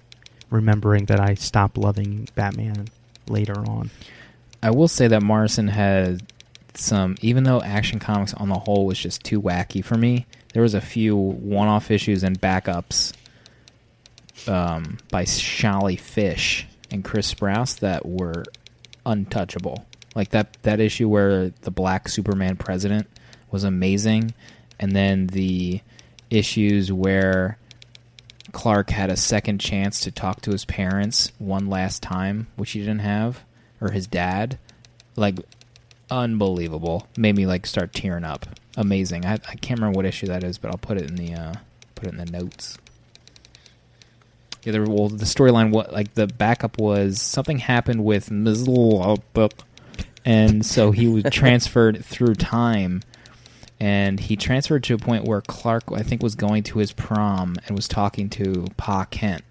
remembering 0.51 1.07
that 1.07 1.21
I 1.21 1.35
stopped 1.35 1.77
loving 1.77 2.29
Batman 2.35 2.89
later 3.29 3.59
on. 3.69 3.91
I 4.63 4.71
will 4.71 4.89
say 4.89 5.09
that 5.09 5.23
Morrison 5.23 5.69
had 5.69 6.23
some, 6.75 7.17
even 7.21 7.45
though 7.45 7.61
Action 7.61 7.99
Comics 7.99 8.35
on 8.35 8.49
the 8.49 8.59
whole 8.59 8.87
was 8.87 8.99
just 8.99 9.23
too 9.23 9.41
wacky 9.41 9.85
for 9.85 9.97
me. 9.97 10.27
There 10.55 10.63
was 10.63 10.75
a 10.75 10.81
few 10.81 11.15
one-off 11.15 11.91
issues 11.91 12.23
and 12.23 12.41
backups 12.41 13.13
um, 14.49 14.99
by 15.11 15.25
Sholly 15.25 15.99
Fisch 15.99 16.65
and 16.91 17.05
Chris 17.05 17.33
Sprouse 17.33 17.79
that 17.81 18.07
were 18.07 18.45
untouchable. 19.05 19.87
Like 20.15 20.31
that 20.31 20.57
that 20.63 20.81
issue 20.81 21.09
where 21.09 21.51
the 21.63 21.71
Black 21.71 22.09
Superman 22.09 22.57
president 22.57 23.07
was 23.51 23.65
amazing, 23.65 24.35
and 24.81 24.93
then 24.93 25.27
the 25.29 25.81
issues 26.31 26.93
where 26.93 27.59
Clark 28.53 28.91
had 28.91 29.11
a 29.11 29.17
second 29.17 29.59
chance 29.61 30.01
to 30.01 30.11
talk 30.11 30.41
to 30.43 30.51
his 30.51 30.65
parents 30.65 31.33
one 31.39 31.69
last 31.69 32.03
time, 32.03 32.47
which 32.57 32.73
he 32.73 32.81
didn't 32.81 33.01
have, 33.01 33.45
or 33.81 33.91
his 33.91 34.07
dad. 34.07 34.59
Like, 35.17 35.37
unbelievable. 36.11 37.07
Made 37.17 37.37
me 37.37 37.47
like 37.47 37.67
start 37.67 37.93
tearing 37.93 38.25
up. 38.25 38.47
Amazing. 38.77 39.27
I, 39.27 39.35
I 39.35 39.57
can't 39.57 39.81
remember 39.81 39.97
what 39.97 40.07
issue 40.07 40.27
that 40.27 40.45
is, 40.45 40.59
but 40.59 40.71
I'll 40.71 40.79
put 40.79 40.97
it 40.97 41.09
in 41.11 41.17
the 41.17 41.35
uh, 41.35 41.55
put 41.95 42.09
it 42.09 42.13
in 42.13 42.25
the 42.25 42.31
notes. 42.31 42.79
Yeah, 44.67 44.73
there, 44.73 44.83
well, 44.83 45.09
the 45.09 45.25
storyline, 45.25 45.71
what 45.71 45.93
like 45.93 46.15
the 46.15 46.27
backup 46.27 46.77
was 46.77 47.23
something 47.23 47.59
happened 47.59 48.03
with 48.03 48.33
Ms. 48.33 48.69
And 50.25 50.67
so 50.67 50.91
he 50.91 51.07
was 51.07 51.23
transferred 51.31 52.05
through 52.05 52.35
time, 52.35 53.03
and 53.79 54.19
he 54.19 54.35
transferred 54.35 54.83
to 54.83 54.95
a 54.95 54.99
point 54.99 55.25
where 55.25 55.41
Clark, 55.41 55.85
I 55.93 56.03
think, 56.03 56.21
was 56.21 56.35
going 56.35 56.65
to 56.65 56.81
his 56.81 56.91
prom 56.91 57.55
and 57.69 57.77
was 57.77 57.87
talking 57.87 58.29
to 58.31 58.67
Pa 58.77 59.05
Kent, 59.05 59.45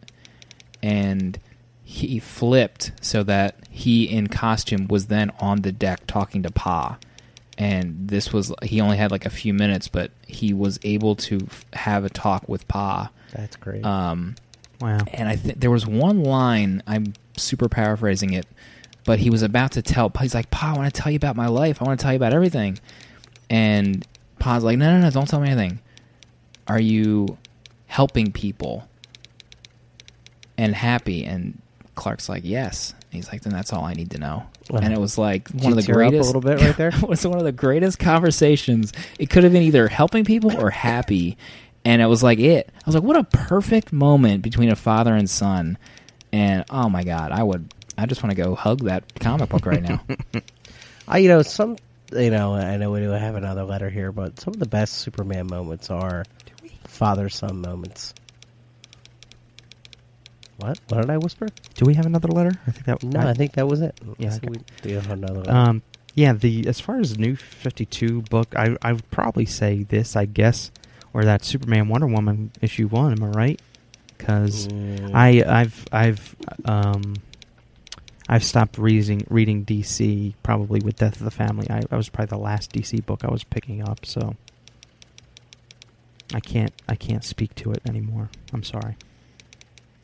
and 0.84 1.40
he 1.82 2.20
flipped 2.20 2.92
so 3.00 3.24
that 3.24 3.56
he 3.70 4.04
in 4.04 4.28
costume 4.28 4.86
was 4.90 5.06
then 5.06 5.32
on 5.40 5.62
the 5.62 5.72
deck 5.72 6.02
talking 6.08 6.44
to 6.44 6.52
Pa. 6.52 6.98
And 7.58 8.10
this 8.10 8.34
was 8.34 8.52
he 8.64 8.82
only 8.82 8.98
had 8.98 9.12
like 9.12 9.26
a 9.26 9.30
few 9.30 9.54
minutes, 9.54 9.88
but 9.88 10.12
he 10.28 10.52
was 10.52 10.78
able 10.84 11.16
to 11.16 11.38
f- 11.50 11.64
have 11.72 12.04
a 12.04 12.10
talk 12.10 12.50
with 12.50 12.68
Pa. 12.68 13.12
That's 13.34 13.56
great. 13.56 13.86
Um, 13.86 14.36
Wow. 14.82 15.00
and 15.14 15.30
I 15.30 15.36
think 15.36 15.60
there 15.60 15.72
was 15.72 15.86
one 15.86 16.24
line 16.24 16.84
I'm 16.86 17.14
super 17.38 17.70
paraphrasing 17.70 18.34
it, 18.34 18.46
but 19.06 19.20
he 19.20 19.30
was 19.30 19.42
about 19.42 19.72
to 19.74 19.82
tell. 19.82 20.12
He's 20.20 20.36
like, 20.36 20.52
"Pa, 20.52 20.74
I 20.74 20.78
want 20.78 20.94
to 20.94 21.02
tell 21.02 21.12
you 21.12 21.18
about 21.18 21.36
my 21.36 21.48
life. 21.48 21.82
I 21.82 21.86
want 21.86 22.00
to 22.00 22.04
tell 22.04 22.14
you 22.14 22.18
about 22.18 22.34
everything." 22.34 22.80
And 23.50 24.06
Pa's 24.40 24.64
like, 24.64 24.78
"No, 24.78 24.92
no, 24.92 25.02
no, 25.02 25.10
don't 25.12 25.28
tell 25.28 25.40
me 25.40 25.50
anything. 25.50 25.80
Are 26.68 26.80
you 26.80 27.38
helping 27.88 28.32
people 28.32 28.88
and 30.58 30.76
happy?" 30.76 31.26
And 31.26 31.62
Clark's 31.96 32.30
like, 32.30 32.44
yes. 32.46 32.94
And 33.02 33.14
he's 33.14 33.32
like, 33.32 33.42
then 33.42 33.54
that's 33.54 33.74
all 33.74 33.84
I 33.84 33.94
need 33.94 34.12
to 34.12 34.20
know. 34.20 34.44
Wow. 34.70 34.80
And 34.84 34.94
it 34.94 35.00
was 35.00 35.18
like 35.18 35.50
one 35.50 35.72
of 35.72 35.84
the 35.84 35.92
up 35.92 36.14
a 36.14 36.18
little 36.18 36.42
bit 36.42 36.62
right 36.62 36.76
there? 36.78 36.90
it 36.94 37.08
was 37.08 37.26
one 37.26 37.40
of 37.40 37.46
the 37.46 37.52
greatest 37.52 38.00
conversations. 38.00 38.92
It 39.18 39.30
could 39.30 39.44
have 39.44 39.54
been 39.54 39.64
either 39.64 39.88
helping 39.88 40.26
people 40.26 40.56
or 40.56 40.70
happy. 40.70 41.38
And 41.86 42.02
it 42.02 42.08
was 42.08 42.24
like 42.24 42.40
it. 42.40 42.70
I 42.74 42.82
was 42.88 42.96
like, 42.96 43.04
what 43.04 43.16
a 43.16 43.24
perfect 43.24 43.94
moment 43.94 44.42
between 44.42 44.70
a 44.70 44.76
father 44.76 45.16
and 45.16 45.30
son. 45.30 45.78
And 46.34 46.66
oh 46.70 46.90
my 46.90 47.04
god, 47.04 47.32
I 47.32 47.44
would. 47.44 47.74
I 47.98 48.08
just 48.08 48.24
want 48.24 48.36
to 48.36 48.42
go 48.42 48.56
hug 48.56 48.80
that 48.86 49.04
comic 49.20 49.50
book 49.50 49.66
right 49.66 49.82
now. 49.82 50.02
I, 51.08 51.20
you 51.20 51.30
know, 51.30 51.44
some, 51.44 51.78
you 52.12 52.30
know, 52.32 52.56
I 52.56 52.76
know 52.76 52.92
we 52.92 53.00
do 53.00 53.10
have 53.10 53.36
another 53.36 53.64
letter 53.64 53.90
here, 53.90 54.12
but 54.12 54.40
some 54.40 54.54
of 54.54 54.60
the 54.60 54.68
best 54.68 54.96
Superman 54.96 55.48
moments 55.48 55.90
are 55.90 56.26
father 56.84 57.30
son 57.30 57.62
moments. 57.62 58.14
What? 60.58 60.80
What 60.90 61.02
did 61.02 61.10
I 61.10 61.18
whisper? 61.18 61.48
Do 61.76 61.86
we 61.86 61.94
have 61.96 62.06
another 62.06 62.30
letter? 62.30 62.52
I 62.66 62.72
think 62.72 62.86
that. 62.86 63.04
No, 63.04 63.20
I, 63.20 63.34
think 63.34 63.54
that 63.54 63.68
was 63.68 63.82
it. 63.82 63.98
Yeah, 64.18 64.30
So 64.30 64.38
okay. 64.38 64.48
we 64.50 64.58
do 64.82 64.96
have 64.96 65.12
another 65.12 65.40
letter. 65.40 65.52
Um, 65.52 65.82
yeah, 66.16 66.34
the 66.34 66.68
as 66.68 66.80
far 66.80 67.00
as 67.00 67.14
the 67.14 67.22
new 67.22 67.36
Fifty 67.36 67.86
Two 67.86 68.22
book, 68.24 68.56
I 68.56 68.78
I 68.82 68.94
would 68.94 69.10
probably 69.12 69.46
say 69.46 69.84
this, 69.84 70.16
I 70.16 70.26
guess, 70.26 70.72
or 71.16 71.24
that 71.24 71.46
Superman 71.46 71.88
Wonder 71.88 72.08
Woman 72.08 72.52
issue 72.62 72.90
one. 72.90 73.14
Am 73.14 73.24
I 73.24 73.28
right? 73.30 73.62
Because 74.18 74.68
Mm. 74.68 75.12
I 75.14 75.62
I've 75.62 75.86
I've 75.92 76.36
um 76.66 77.16
I've 78.28 78.44
stopped 78.44 78.78
reading 78.78 79.26
reading 79.30 79.64
DC 79.66 80.34
probably 80.44 80.82
with 80.82 80.98
Death 80.98 81.16
of 81.18 81.24
the 81.24 81.32
Family. 81.32 81.68
I, 81.70 81.84
I 81.90 81.96
was 81.96 82.10
probably 82.10 82.36
the 82.38 82.44
last 82.44 82.74
DC 82.74 83.06
book 83.06 83.24
I 83.24 83.32
was 83.32 83.46
picking 83.46 83.82
up, 83.88 84.06
so 84.06 84.36
I 86.34 86.42
can't 86.42 86.74
I 86.90 86.96
can't 86.96 87.24
speak 87.24 87.56
to 87.56 87.72
it 87.72 87.82
anymore. 87.88 88.30
I'm 88.52 88.64
sorry. 88.64 88.98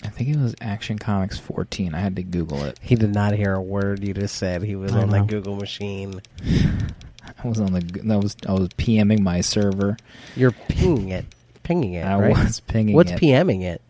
I 0.03 0.07
think 0.07 0.29
it 0.29 0.37
was 0.37 0.55
Action 0.61 0.97
Comics 0.97 1.37
14. 1.37 1.93
I 1.93 1.99
had 1.99 2.15
to 2.15 2.23
Google 2.23 2.63
it. 2.63 2.79
He 2.81 2.95
did 2.95 3.13
not 3.13 3.33
hear 3.35 3.53
a 3.53 3.61
word 3.61 4.03
you 4.03 4.13
just 4.15 4.35
said. 4.35 4.63
He 4.63 4.75
was 4.75 4.93
I 4.93 5.01
on 5.01 5.09
know. 5.09 5.13
that 5.19 5.27
Google 5.27 5.57
machine. 5.57 6.21
I 7.43 7.47
was 7.47 7.59
on 7.59 7.73
the. 7.73 7.79
That 8.03 8.21
was 8.21 8.35
I 8.47 8.53
was 8.53 8.69
PMing 8.69 9.19
my 9.19 9.41
server. 9.41 9.97
You're 10.35 10.51
pinging 10.51 11.09
it. 11.09 11.25
Pinging 11.63 11.93
it, 11.93 12.05
I 12.05 12.19
right? 12.19 12.37
was 12.37 12.59
pinging 12.61 12.93
it. 12.93 12.95
What's 12.95 13.11
it. 13.11 13.19
PMing 13.19 13.61
it? 13.63 13.81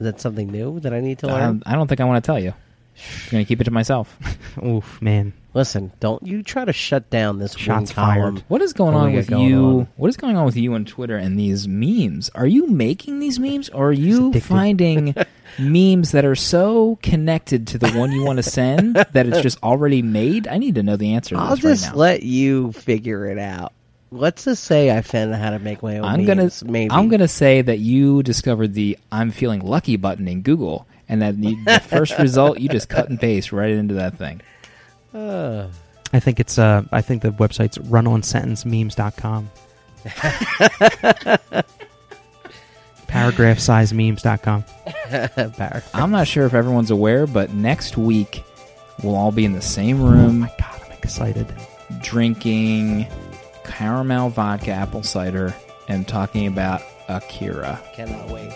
Is 0.00 0.04
that 0.04 0.20
something 0.20 0.50
new 0.50 0.80
that 0.80 0.92
I 0.92 1.00
need 1.00 1.18
to 1.20 1.28
I 1.28 1.32
learn? 1.32 1.42
don't, 1.42 1.62
I 1.66 1.74
don't 1.74 1.86
think 1.88 2.00
I 2.00 2.04
want 2.04 2.22
to 2.22 2.26
tell 2.26 2.38
you. 2.38 2.50
I'm 2.50 3.30
gonna 3.30 3.44
keep 3.44 3.60
it 3.60 3.64
to 3.64 3.70
myself. 3.70 4.16
Oof, 4.64 5.00
man. 5.00 5.32
Listen, 5.54 5.92
don't 6.00 6.26
you 6.26 6.42
try 6.42 6.64
to 6.64 6.72
shut 6.72 7.08
down 7.10 7.38
this 7.38 7.56
Shots 7.56 7.92
fired. 7.92 8.42
What 8.48 8.60
is 8.60 8.72
going 8.72 8.96
on 8.96 9.12
with 9.12 9.28
going 9.28 9.48
you? 9.48 9.64
on? 9.64 9.88
What 9.96 10.08
is 10.08 10.16
going 10.16 10.36
on 10.36 10.44
with 10.46 10.56
you 10.56 10.74
on 10.74 10.84
Twitter 10.84 11.16
and 11.16 11.38
these 11.38 11.68
memes? 11.68 12.28
Are 12.34 12.46
you 12.46 12.66
making 12.66 13.20
these 13.20 13.38
memes, 13.38 13.68
or 13.68 13.90
are 13.90 13.92
you 13.92 14.32
finding 14.40 15.14
memes 15.58 16.10
that 16.10 16.24
are 16.24 16.34
so 16.34 16.98
connected 17.02 17.68
to 17.68 17.78
the 17.78 17.88
one 17.92 18.10
you 18.10 18.24
want 18.24 18.38
to 18.38 18.42
send 18.42 18.96
that 18.96 19.26
it's 19.26 19.40
just 19.42 19.62
already 19.62 20.02
made? 20.02 20.48
I 20.48 20.58
need 20.58 20.74
to 20.74 20.82
know 20.82 20.96
the 20.96 21.14
answer 21.14 21.36
to 21.36 21.40
I'll 21.40 21.54
this 21.54 21.64
right 21.64 21.70
just 21.70 21.90
now. 21.92 21.98
let 21.98 22.22
you 22.24 22.72
figure 22.72 23.26
it 23.26 23.38
out. 23.38 23.72
Let's 24.10 24.44
just 24.44 24.64
say 24.64 24.96
I 24.96 25.02
found 25.02 25.34
out 25.34 25.40
how 25.40 25.50
to 25.50 25.60
make 25.60 25.84
my 25.84 25.98
own. 25.98 26.04
I'm 26.04 26.24
gonna 26.24 26.42
memes, 26.42 26.64
maybe. 26.64 26.90
I'm 26.90 27.08
gonna 27.08 27.28
say 27.28 27.62
that 27.62 27.78
you 27.78 28.24
discovered 28.24 28.74
the 28.74 28.98
"I'm 29.12 29.30
feeling 29.30 29.60
lucky" 29.60 29.96
button 29.96 30.26
in 30.26 30.42
Google, 30.42 30.86
and 31.08 31.22
that 31.22 31.40
the, 31.40 31.54
the 31.64 31.78
first 31.78 32.18
result 32.18 32.58
you 32.58 32.68
just 32.68 32.88
cut 32.88 33.08
and 33.08 33.20
paste 33.20 33.52
right 33.52 33.70
into 33.70 33.94
that 33.94 34.18
thing. 34.18 34.40
Uh, 35.14 35.68
I 36.12 36.20
think 36.20 36.40
it's 36.40 36.58
uh 36.58 36.82
I 36.92 37.00
think 37.02 37.22
the 37.22 37.30
website's 37.30 37.78
runonsentencememes.com. 37.78 39.50
Paragraph 43.06 43.58
size 43.58 43.92
memes.com. 43.92 44.64
Bar- 45.58 45.82
I'm 45.94 46.10
not 46.10 46.26
sure 46.26 46.46
if 46.46 46.54
everyone's 46.54 46.90
aware, 46.90 47.26
but 47.26 47.52
next 47.52 47.96
week 47.96 48.42
we'll 49.02 49.14
all 49.14 49.30
be 49.32 49.44
in 49.44 49.52
the 49.52 49.62
same 49.62 50.00
Oh 50.02 50.10
room 50.10 50.40
my 50.40 50.52
god, 50.58 50.80
I'm 50.84 50.92
excited. 50.92 51.46
drinking 52.02 53.06
caramel 53.64 54.30
vodka 54.30 54.70
apple 54.72 55.02
cider 55.02 55.54
and 55.88 56.06
talking 56.08 56.46
about 56.46 56.82
Akira. 57.08 57.80
Cannot 57.94 58.28
wait. 58.30 58.52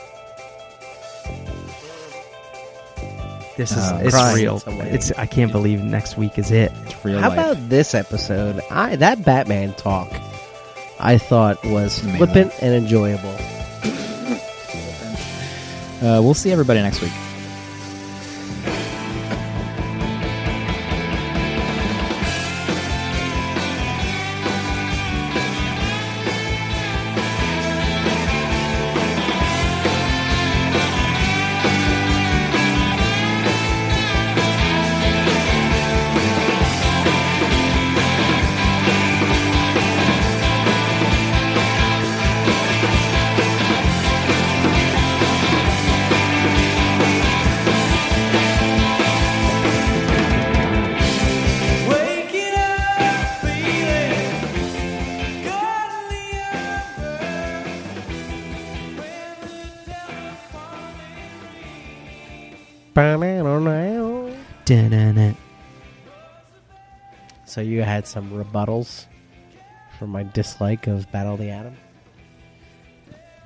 This 3.59 3.73
is 3.73 3.77
Uh, 3.79 4.01
it's 4.03 4.15
crying 4.15 4.37
real. 4.37 4.55
in 4.55 4.61
some 4.61 4.79
way. 4.79 4.89
It's 4.91 5.13
I 5.19 5.27
can't 5.27 5.53
believe 5.53 5.83
next 5.83 6.17
week 6.17 6.39
is 6.39 6.51
it. 6.51 6.73
It's 6.87 7.05
real 7.05 7.19
How 7.21 7.29
life. 7.29 7.39
about 7.39 7.69
this 7.69 7.93
episode? 7.95 8.63
I 8.71 8.97
that 8.97 9.25
Batman 9.25 9.75
talk, 9.75 10.09
I 11.01 11.19
thought 11.19 11.63
was 11.65 12.01
Amazing. 12.03 12.17
flippant 12.19 12.53
and 12.63 12.73
enjoyable. 12.75 13.35
uh, 16.01 16.23
we'll 16.23 16.35
see 16.35 16.53
everybody 16.53 16.81
next 16.81 17.01
week. 17.03 17.13
Had 67.99 68.07
some 68.07 68.31
rebuttals 68.31 69.07
for 69.99 70.07
my 70.07 70.23
dislike 70.23 70.87
of 70.87 71.11
Battle 71.11 71.35
of 71.35 71.41
the 71.41 71.51
Atom, 71.51 71.77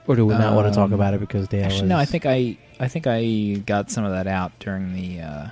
or 0.06 0.14
do 0.16 0.26
we 0.26 0.34
not 0.34 0.54
want 0.54 0.68
to 0.68 0.74
talk 0.74 0.86
Um, 0.86 0.92
about 0.92 1.14
it 1.14 1.20
because 1.20 1.48
Dale? 1.48 1.64
Actually, 1.64 1.88
no. 1.88 1.96
I 1.96 2.04
think 2.04 2.26
I 2.26 2.58
I 2.78 2.88
think 2.88 3.06
I 3.06 3.54
got 3.64 3.90
some 3.90 4.04
of 4.04 4.12
that 4.12 4.26
out 4.26 4.52
during 4.60 4.92
the 4.92 5.20
uh, 5.20 5.46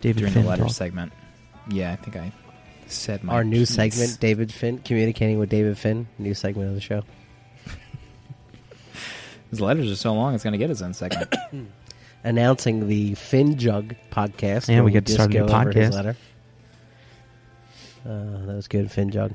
David 0.00 0.20
during 0.20 0.32
Finn 0.32 0.42
the 0.44 0.48
letter 0.48 0.62
talk. 0.62 0.72
segment. 0.72 1.12
Yeah, 1.68 1.92
I 1.92 1.96
think 1.96 2.16
I 2.16 2.32
said 2.86 3.22
my 3.24 3.34
our 3.34 3.44
new 3.44 3.60
piece. 3.60 3.74
segment, 3.74 4.18
David 4.20 4.50
Finn, 4.52 4.78
communicating 4.78 5.38
with 5.38 5.50
David 5.50 5.76
Finn, 5.76 6.06
new 6.18 6.32
segment 6.34 6.68
of 6.70 6.74
the 6.74 6.80
show. 6.80 7.02
His 9.50 9.60
letters 9.60 9.90
are 9.90 9.96
so 9.96 10.14
long; 10.14 10.34
it's 10.34 10.42
going 10.44 10.52
to 10.52 10.58
get 10.58 10.70
his 10.70 10.80
own 10.82 10.94
segment. 10.94 11.34
announcing 12.24 12.88
the 12.88 13.14
Finn 13.14 13.58
Jug 13.58 13.94
podcast. 14.10 14.68
And 14.68 14.76
where 14.78 14.84
we 14.84 14.90
get 14.92 15.06
to 15.06 15.12
just 15.12 15.14
start 15.16 15.30
a 15.30 15.38
new 15.40 15.46
go 15.46 15.54
over 15.54 15.72
his 15.72 15.90
podcast. 15.90 15.92
letter. 15.92 16.16
Uh, 18.04 18.46
that 18.46 18.54
was 18.54 18.68
good, 18.68 18.90
Fin 18.90 19.10
Jug. 19.10 19.32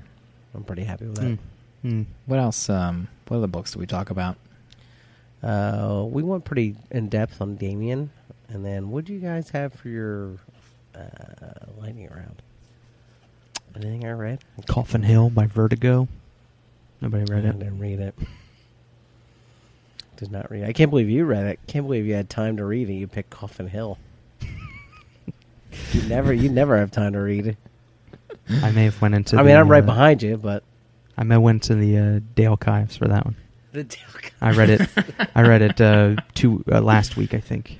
I'm 0.53 0.63
pretty 0.63 0.83
happy 0.83 1.05
with 1.05 1.15
that. 1.15 1.23
Mm. 1.23 1.37
Mm. 1.85 2.05
what 2.25 2.39
else? 2.39 2.69
Um, 2.69 3.07
what 3.27 3.37
other 3.37 3.47
books 3.47 3.71
did 3.71 3.79
we 3.79 3.85
talk 3.85 4.09
about? 4.09 4.35
Uh, 5.41 6.05
we 6.07 6.21
went 6.23 6.43
pretty 6.43 6.75
in 6.91 7.07
depth 7.07 7.41
on 7.41 7.55
Damian, 7.55 8.09
and 8.49 8.65
then 8.65 8.89
what 8.91 9.05
do 9.05 9.13
you 9.13 9.19
guys 9.19 9.49
have 9.51 9.73
for 9.73 9.87
your 9.87 10.31
uh, 10.93 10.99
lightning 11.79 12.09
round? 12.13 12.41
Anything 13.75 14.05
I 14.05 14.11
read? 14.11 14.39
Coffin 14.67 15.03
Hill 15.03 15.29
by 15.29 15.45
Vertigo. 15.45 16.07
Nobody 17.01 17.23
read 17.31 17.45
I 17.45 17.49
it. 17.49 17.59
didn't 17.59 17.79
read 17.79 17.99
it. 17.99 18.15
Did 20.17 20.31
not 20.31 20.51
read. 20.51 20.63
it. 20.63 20.67
I 20.67 20.73
can't 20.73 20.89
believe 20.89 21.09
you 21.09 21.23
read 21.23 21.45
it. 21.45 21.59
Can't 21.67 21.85
believe 21.85 22.05
you 22.05 22.13
had 22.15 22.29
time 22.29 22.57
to 22.57 22.65
read 22.65 22.89
it. 22.89 22.93
You 22.93 23.07
picked 23.07 23.29
Coffin 23.29 23.67
Hill. 23.69 23.97
you 25.93 26.01
never, 26.09 26.33
you 26.33 26.49
never 26.49 26.77
have 26.77 26.91
time 26.91 27.13
to 27.13 27.19
read 27.19 27.47
it. 27.47 27.57
I 28.49 28.71
may 28.71 28.85
have 28.85 29.01
went 29.01 29.15
into. 29.15 29.35
I 29.37 29.43
the, 29.43 29.47
mean, 29.49 29.57
I'm 29.57 29.67
right 29.69 29.83
uh, 29.83 29.85
behind 29.85 30.23
you, 30.23 30.37
but 30.37 30.63
I 31.17 31.23
may 31.23 31.35
have 31.35 31.41
went 31.41 31.63
to 31.63 31.75
the 31.75 31.97
uh, 31.97 32.19
Dale 32.35 32.57
Kives 32.57 32.97
for 32.97 33.07
that 33.07 33.25
one. 33.25 33.35
the 33.73 33.83
Dale. 33.83 33.99
I 34.41 34.51
read 34.51 34.69
it. 34.69 34.89
I 35.35 35.41
read 35.43 35.61
it 35.61 35.81
uh, 35.81 36.15
two 36.33 36.63
uh, 36.71 36.81
last 36.81 37.17
week, 37.17 37.33
I 37.33 37.39
think. 37.39 37.77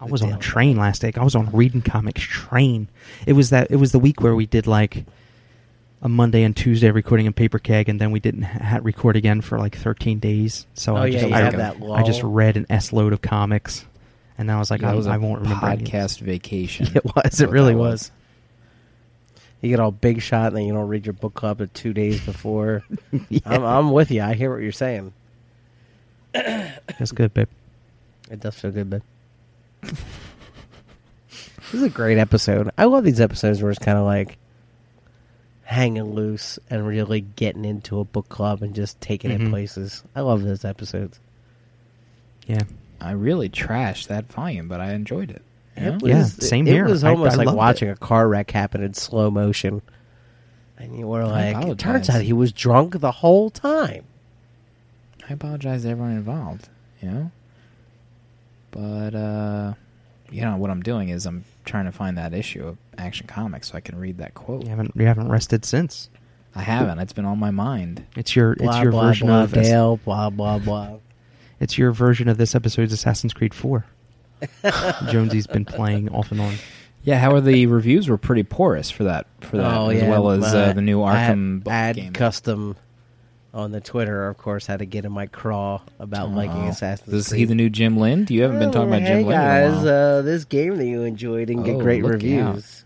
I 0.00 0.06
was 0.06 0.22
on 0.22 0.32
a 0.32 0.38
train 0.38 0.76
last 0.76 1.02
week. 1.02 1.18
I 1.18 1.24
was 1.24 1.34
on 1.36 1.48
a 1.48 1.50
reading 1.50 1.82
comics 1.82 2.22
train. 2.22 2.88
It 3.26 3.34
was 3.34 3.50
that. 3.50 3.70
It 3.70 3.76
was 3.76 3.92
the 3.92 3.98
week 3.98 4.20
where 4.20 4.34
we 4.34 4.46
did 4.46 4.66
like 4.66 5.04
a 6.02 6.08
Monday 6.08 6.42
and 6.42 6.56
Tuesday 6.56 6.90
recording 6.90 7.26
in 7.26 7.32
Paper 7.32 7.58
Keg, 7.58 7.88
and 7.88 8.00
then 8.00 8.10
we 8.10 8.20
didn't 8.20 8.42
ha- 8.42 8.80
record 8.82 9.16
again 9.16 9.40
for 9.40 9.58
like 9.58 9.76
13 9.76 10.18
days. 10.18 10.66
So 10.74 10.96
Oh, 10.96 11.00
I 11.00 11.06
yeah, 11.06 11.12
just 11.20 11.28
you 11.28 11.34
I, 11.34 11.50
that 11.50 11.76
I 11.92 12.02
just 12.02 12.22
read 12.22 12.56
an 12.56 12.66
s 12.70 12.92
load 12.92 13.12
of 13.12 13.22
comics, 13.22 13.84
and 14.36 14.48
then 14.48 14.56
I 14.56 14.58
was 14.58 14.70
like, 14.70 14.80
that 14.80 14.90
I, 14.90 14.94
was 14.94 15.06
a 15.06 15.10
I 15.10 15.16
won't 15.18 15.42
remember 15.42 15.66
any 15.66 15.74
of 15.84 15.90
this. 15.90 15.90
podcast 15.90 16.20
vacation. 16.20 16.88
It 16.96 17.04
was. 17.04 17.40
It 17.40 17.48
really 17.50 17.72
that 17.74 17.78
was. 17.78 18.10
You 19.60 19.70
get 19.70 19.80
all 19.80 19.90
big 19.90 20.22
shot, 20.22 20.48
and 20.48 20.56
then 20.56 20.64
you 20.66 20.72
don't 20.72 20.88
read 20.88 21.04
your 21.06 21.12
book 21.14 21.34
club 21.34 21.60
at 21.60 21.74
two 21.74 21.92
days 21.92 22.20
before. 22.24 22.84
I'm, 23.44 23.64
I'm 23.64 23.90
with 23.90 24.10
you. 24.10 24.22
I 24.22 24.34
hear 24.34 24.52
what 24.52 24.62
you're 24.62 24.70
saying. 24.72 25.12
That's 26.32 27.12
good, 27.12 27.34
babe. 27.34 27.48
It 28.30 28.40
does 28.40 28.54
feel 28.54 28.70
good, 28.70 28.88
babe. 28.90 29.02
This 29.82 31.74
is 31.74 31.82
a 31.82 31.90
great 31.90 32.18
episode. 32.18 32.70
I 32.78 32.84
love 32.84 33.04
these 33.04 33.20
episodes 33.20 33.60
where 33.60 33.70
it's 33.70 33.78
kind 33.78 33.98
of 33.98 34.04
like 34.04 34.38
hanging 35.64 36.14
loose 36.14 36.58
and 36.70 36.86
really 36.86 37.20
getting 37.20 37.64
into 37.64 38.00
a 38.00 38.04
book 38.04 38.28
club 38.30 38.62
and 38.62 38.74
just 38.74 38.98
taking 39.02 39.30
it 39.30 39.40
Mhm. 39.40 39.50
places. 39.50 40.02
I 40.16 40.22
love 40.22 40.42
those 40.44 40.64
episodes. 40.64 41.20
Yeah. 42.46 42.62
I 43.00 43.10
really 43.12 43.50
trashed 43.50 44.06
that 44.06 44.32
volume, 44.32 44.66
but 44.68 44.80
I 44.80 44.92
enjoyed 44.94 45.30
it. 45.30 45.42
You 45.78 45.90
know? 45.92 45.98
Yeah, 46.02 46.24
same 46.24 46.66
it, 46.66 46.72
here. 46.72 46.86
It 46.86 46.90
was 46.90 47.04
almost 47.04 47.34
I 47.34 47.36
like 47.36 47.46
loved 47.46 47.58
watching 47.58 47.90
a 47.90 47.96
car 47.96 48.28
wreck 48.28 48.50
happen 48.50 48.82
in 48.82 48.94
slow 48.94 49.30
motion. 49.30 49.82
And 50.78 50.96
you 50.96 51.06
were 51.06 51.26
like, 51.26 51.66
it 51.66 51.78
turns 51.78 52.08
out 52.08 52.22
he 52.22 52.32
was 52.32 52.52
drunk 52.52 53.00
the 53.00 53.10
whole 53.10 53.50
time. 53.50 54.04
I 55.28 55.32
apologize 55.32 55.82
to 55.82 55.90
everyone 55.90 56.12
involved, 56.12 56.68
you 57.02 57.10
know? 57.10 57.30
But, 58.70 59.14
uh, 59.14 59.74
you 60.30 60.42
know, 60.42 60.56
what 60.56 60.70
I'm 60.70 60.82
doing 60.82 61.08
is 61.08 61.26
I'm 61.26 61.44
trying 61.64 61.86
to 61.86 61.92
find 61.92 62.16
that 62.16 62.32
issue 62.32 62.66
of 62.66 62.78
Action 62.96 63.26
Comics 63.26 63.70
so 63.70 63.76
I 63.76 63.80
can 63.80 63.98
read 63.98 64.18
that 64.18 64.34
quote. 64.34 64.64
You 64.64 64.70
haven't 64.70 64.92
you 64.94 65.06
haven't 65.06 65.28
rested 65.28 65.64
since. 65.64 66.10
I 66.54 66.62
haven't. 66.62 66.98
It's 66.98 67.12
been 67.12 67.24
on 67.24 67.38
my 67.38 67.50
mind. 67.50 68.04
It's 68.16 68.34
your 68.34 68.56
Blah, 68.56 68.68
it's 68.74 68.82
your 68.82 68.92
blah, 68.92 69.06
version 69.06 69.26
blah, 69.28 69.42
of 69.44 69.52
Dale, 69.52 69.96
blah, 69.98 70.30
blah, 70.30 70.58
blah. 70.58 70.96
it's 71.60 71.78
your 71.78 71.92
version 71.92 72.28
of 72.28 72.36
this 72.38 72.54
episode's 72.54 72.92
Assassin's 72.92 73.32
Creed 73.32 73.54
4. 73.54 73.84
Jonesy's 75.10 75.46
been 75.46 75.64
playing 75.64 76.08
off 76.10 76.30
and 76.32 76.40
on. 76.40 76.54
Yeah, 77.02 77.18
how 77.18 77.32
are 77.34 77.40
the 77.40 77.66
reviews 77.66 78.08
were 78.08 78.18
pretty 78.18 78.42
porous 78.42 78.90
for 78.90 79.04
that, 79.04 79.26
for 79.40 79.56
that 79.56 79.76
oh, 79.76 79.88
as 79.88 80.02
yeah. 80.02 80.10
well 80.10 80.30
as 80.30 80.42
uh, 80.54 80.72
the 80.72 80.82
new 80.82 80.98
Arkham 80.98 81.60
ad, 81.66 81.68
ad 81.68 81.96
game. 81.96 82.12
custom 82.12 82.76
on 83.54 83.70
the 83.72 83.80
Twitter, 83.80 84.28
of 84.28 84.36
course, 84.36 84.66
had 84.66 84.80
to 84.80 84.84
get 84.86 85.04
in 85.04 85.12
my 85.12 85.26
craw 85.26 85.80
about 85.98 86.30
liking 86.32 86.64
Oh. 86.64 86.68
Assassin's 86.68 87.14
Is 87.14 87.28
Creed. 87.28 87.38
he 87.38 87.44
the 87.46 87.54
new 87.54 87.70
Jim 87.70 87.96
Lind? 87.96 88.30
You 88.30 88.42
haven't 88.42 88.58
been 88.58 88.70
talking 88.72 88.88
about 88.88 89.02
Oh, 89.02 89.06
Jim 89.06 89.18
hey 89.18 89.24
Lind 89.24 89.26
in 89.26 89.32
a 89.32 89.70
guys, 89.72 89.84
while. 89.84 89.88
uh, 90.18 90.22
this 90.22 90.44
game 90.44 90.76
that 90.76 90.84
you 90.86 91.02
enjoyed 91.02 91.48
didn't 91.48 91.62
get 91.62 91.76
Oh, 91.76 91.80
great 91.80 92.02
look 92.02 92.12
reviews. 92.12 92.84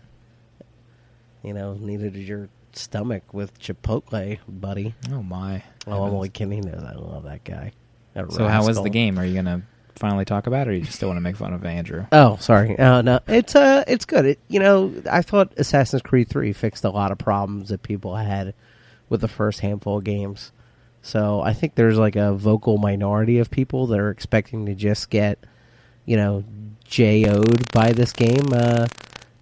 You 1.43 1.53
know, 1.53 1.73
neither 1.73 2.09
did 2.09 2.25
your 2.27 2.49
stomach 2.71 3.33
with 3.33 3.59
Chipotle, 3.59 4.39
buddy. 4.47 4.95
oh 5.11 5.21
my! 5.21 5.63
Oh, 5.85 6.03
I'm 6.03 6.13
only 6.13 6.29
kidding. 6.29 6.67
I 6.73 6.93
love 6.93 7.23
that 7.23 7.43
guy. 7.43 7.73
That 8.13 8.31
So 8.31 8.47
how 8.47 8.65
was 8.65 8.81
the 8.81 8.89
game? 8.89 9.19
Are 9.19 9.25
you 9.25 9.35
gonna 9.35 9.63
finally 9.95 10.25
talk 10.25 10.47
about 10.47 10.67
it, 10.67 10.71
or 10.71 10.73
you 10.73 10.81
just 10.81 10.95
still 10.95 11.09
want 11.09 11.17
to 11.17 11.21
make 11.21 11.35
fun 11.35 11.53
of 11.53 11.65
Andrew? 11.65 12.05
Oh, 12.11 12.37
sorry. 12.37 12.77
Uh, 12.77 13.01
no, 13.01 13.19
it's 13.27 13.55
uh, 13.55 13.83
it's 13.87 14.05
good. 14.05 14.25
It, 14.25 14.39
you 14.47 14.59
know, 14.59 14.93
I 15.09 15.21
thought 15.21 15.53
Assassin's 15.57 16.01
Creed 16.01 16.29
Three 16.29 16.53
fixed 16.53 16.83
a 16.83 16.89
lot 16.89 17.11
of 17.11 17.17
problems 17.17 17.69
that 17.69 17.83
people 17.83 18.15
had 18.15 18.53
with 19.09 19.21
the 19.21 19.27
first 19.27 19.59
handful 19.61 19.97
of 19.97 20.03
games. 20.03 20.51
So 21.01 21.41
I 21.41 21.53
think 21.53 21.75
there's 21.75 21.97
like 21.97 22.15
a 22.15 22.33
vocal 22.33 22.77
minority 22.77 23.39
of 23.39 23.51
people 23.51 23.87
that 23.87 23.99
are 23.99 24.09
expecting 24.09 24.65
to 24.67 24.73
just 24.73 25.09
get, 25.09 25.37
you 26.05 26.15
know, 26.15 26.45
JO'd 26.85 27.71
by 27.71 27.91
this 27.91 28.13
game 28.13 28.53
uh, 28.53 28.87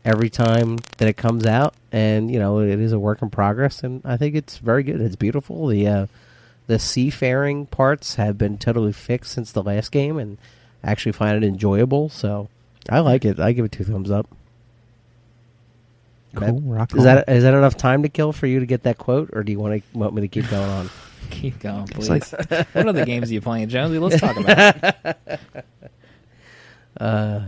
every 0.04 0.30
time 0.30 0.78
that 0.98 1.08
it 1.08 1.18
comes 1.18 1.46
out, 1.46 1.76
and 1.92 2.32
you 2.32 2.40
know, 2.40 2.60
it 2.60 2.80
is 2.80 2.94
a 2.94 3.00
work 3.00 3.22
in 3.22 3.30
progress, 3.30 3.84
and 3.84 4.02
I 4.04 4.18
think 4.18 4.36
it's 4.36 4.58
very 4.58 4.84
good. 4.84 5.02
It's 5.02 5.16
beautiful. 5.16 5.68
The 5.68 5.88
uh, 5.88 6.08
the 6.68 6.80
seafaring 6.80 7.66
parts 7.66 8.16
have 8.16 8.38
been 8.38 8.58
totally 8.58 8.94
fixed 8.94 9.32
since 9.34 9.52
the 9.52 9.64
last 9.64 9.92
game, 9.92 10.18
and 10.18 10.38
I 10.84 10.92
actually 10.92 11.12
find 11.14 11.44
it 11.44 11.48
enjoyable. 11.48 12.10
So 12.10 12.50
I 12.90 13.00
like 13.00 13.26
it. 13.26 13.40
I 13.40 13.52
give 13.52 13.66
it 13.66 13.72
two 13.72 13.84
thumbs 13.84 14.10
up. 14.12 14.28
Cool, 16.34 16.62
rock 16.62 16.94
Is 16.94 17.00
on. 17.00 17.04
that 17.06 17.28
is 17.30 17.44
that 17.44 17.54
enough 17.54 17.76
time 17.76 18.04
to 18.04 18.10
kill 18.10 18.32
for 18.32 18.48
you 18.48 18.62
to 18.62 18.66
get 18.66 18.84
that 18.84 18.98
quote, 18.98 19.30
or 19.34 19.44
do 19.44 19.52
you 19.52 19.60
want 19.60 19.84
to 19.92 19.98
want 19.98 20.14
me 20.14 20.22
to 20.22 20.28
keep 20.30 20.50
going 20.50 20.70
on? 20.70 20.90
Keep 21.30 21.60
going, 21.60 21.86
please. 21.88 22.10
like- 22.10 22.26
what 22.74 22.88
other 22.88 23.06
games 23.06 23.30
are 23.30 23.34
you 23.34 23.42
playing, 23.42 23.70
Jonesy? 23.70 24.00
Let's 24.00 24.20
talk 24.20 24.36
about 24.38 24.76
it. 25.28 25.40
Uh, 27.00 27.42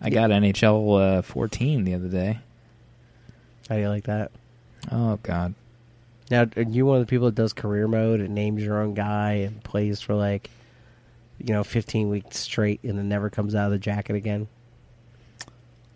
I 0.00 0.10
got 0.10 0.30
NHL 0.30 1.18
uh, 1.18 1.22
14 1.22 1.84
the 1.84 1.94
other 1.94 2.08
day. 2.08 2.38
how 3.68 3.74
do 3.76 3.80
you 3.80 3.88
like 3.88 4.04
that? 4.04 4.30
Oh 4.92 5.18
God, 5.22 5.54
Now, 6.30 6.46
are 6.56 6.62
you 6.62 6.84
one 6.86 6.98
of 7.00 7.06
the 7.06 7.10
people 7.10 7.26
that 7.26 7.34
does 7.34 7.52
career 7.52 7.88
mode 7.88 8.20
and 8.20 8.34
names 8.34 8.62
your 8.62 8.80
own 8.82 8.94
guy 8.94 9.32
and 9.46 9.62
plays 9.64 10.00
for 10.00 10.14
like, 10.14 10.50
you 11.38 11.54
know, 11.54 11.64
15 11.64 12.08
weeks 12.10 12.38
straight 12.38 12.82
and 12.82 12.98
then 12.98 13.08
never 13.08 13.30
comes 13.30 13.54
out 13.54 13.66
of 13.66 13.70
the 13.72 13.78
jacket 13.78 14.16
again? 14.16 14.48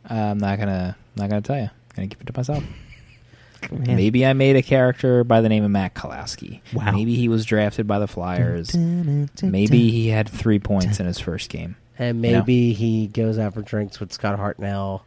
I'm 0.05 0.39
not 0.39 0.59
gonna 0.59 0.97
not 1.17 1.29
gonna 1.31 1.43
tell 1.43 1.59
you. 1.61 1.71
gonna 1.95 2.09
keep 2.09 2.21
it 2.21 2.27
to 2.27 2.33
myself. 2.37 2.65
Man. 3.71 3.95
Maybe 3.97 4.27
I 4.27 4.33
made 4.33 4.57
a 4.57 4.63
character 4.63 5.23
by 5.23 5.41
the 5.41 5.49
name 5.49 5.63
of 5.63 5.71
Matt 5.71 5.95
Kolaski. 5.95 6.61
Wow. 6.75 6.91
Maybe 6.91 7.15
he 7.15 7.29
was 7.29 7.45
drafted 7.45 7.87
by 7.87 8.01
the 8.01 8.09
Flyers. 8.09 8.75
Maybe 8.75 9.91
he 9.91 10.09
had 10.09 10.29
three 10.29 10.59
points 10.59 10.99
in 10.99 11.07
his 11.07 11.21
first 11.21 11.49
game. 11.49 11.77
And 11.97 12.25
You 12.25 12.33
know? 12.33 12.39
maybe 12.41 12.73
he 12.73 13.07
goes 13.07 13.39
out 13.39 13.55
for 13.55 13.63
drinks 13.63 14.01
with 14.01 14.13
Scott 14.13 14.37
Hartnell 14.37 15.03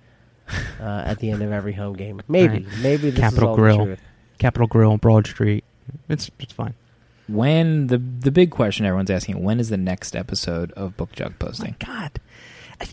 uh, 0.80 1.04
at 1.06 1.20
the 1.20 1.32
end 1.32 1.42
of 1.42 1.52
every 1.52 1.74
home 1.74 1.98
game. 1.98 2.22
Maybe, 2.30 2.64
Right. 2.64 2.66
maybe 2.82 3.10
this 3.10 3.20
Capital 3.20 3.44
is 3.44 3.50
all 3.50 3.56
Grill. 3.58 3.78
the 3.80 3.86
truth. 3.88 4.00
Capitol 4.40 4.68
Grill, 4.68 4.92
on 4.92 4.98
Broad 4.98 5.28
Street. 5.28 5.64
It's 6.10 6.30
it's 6.40 6.54
fine. 6.54 6.74
When 7.28 7.88
the 7.88 7.98
the 7.98 8.32
big 8.32 8.52
question 8.52 8.86
everyone's 8.86 9.10
asking: 9.10 9.44
When 9.44 9.60
is 9.60 9.70
the 9.70 9.78
next 9.78 10.16
episode 10.16 10.72
of 10.74 10.96
Book 10.98 11.12
Jug 11.14 11.32
My 11.32 11.36
posting? 11.48 11.76
God, 11.86 12.12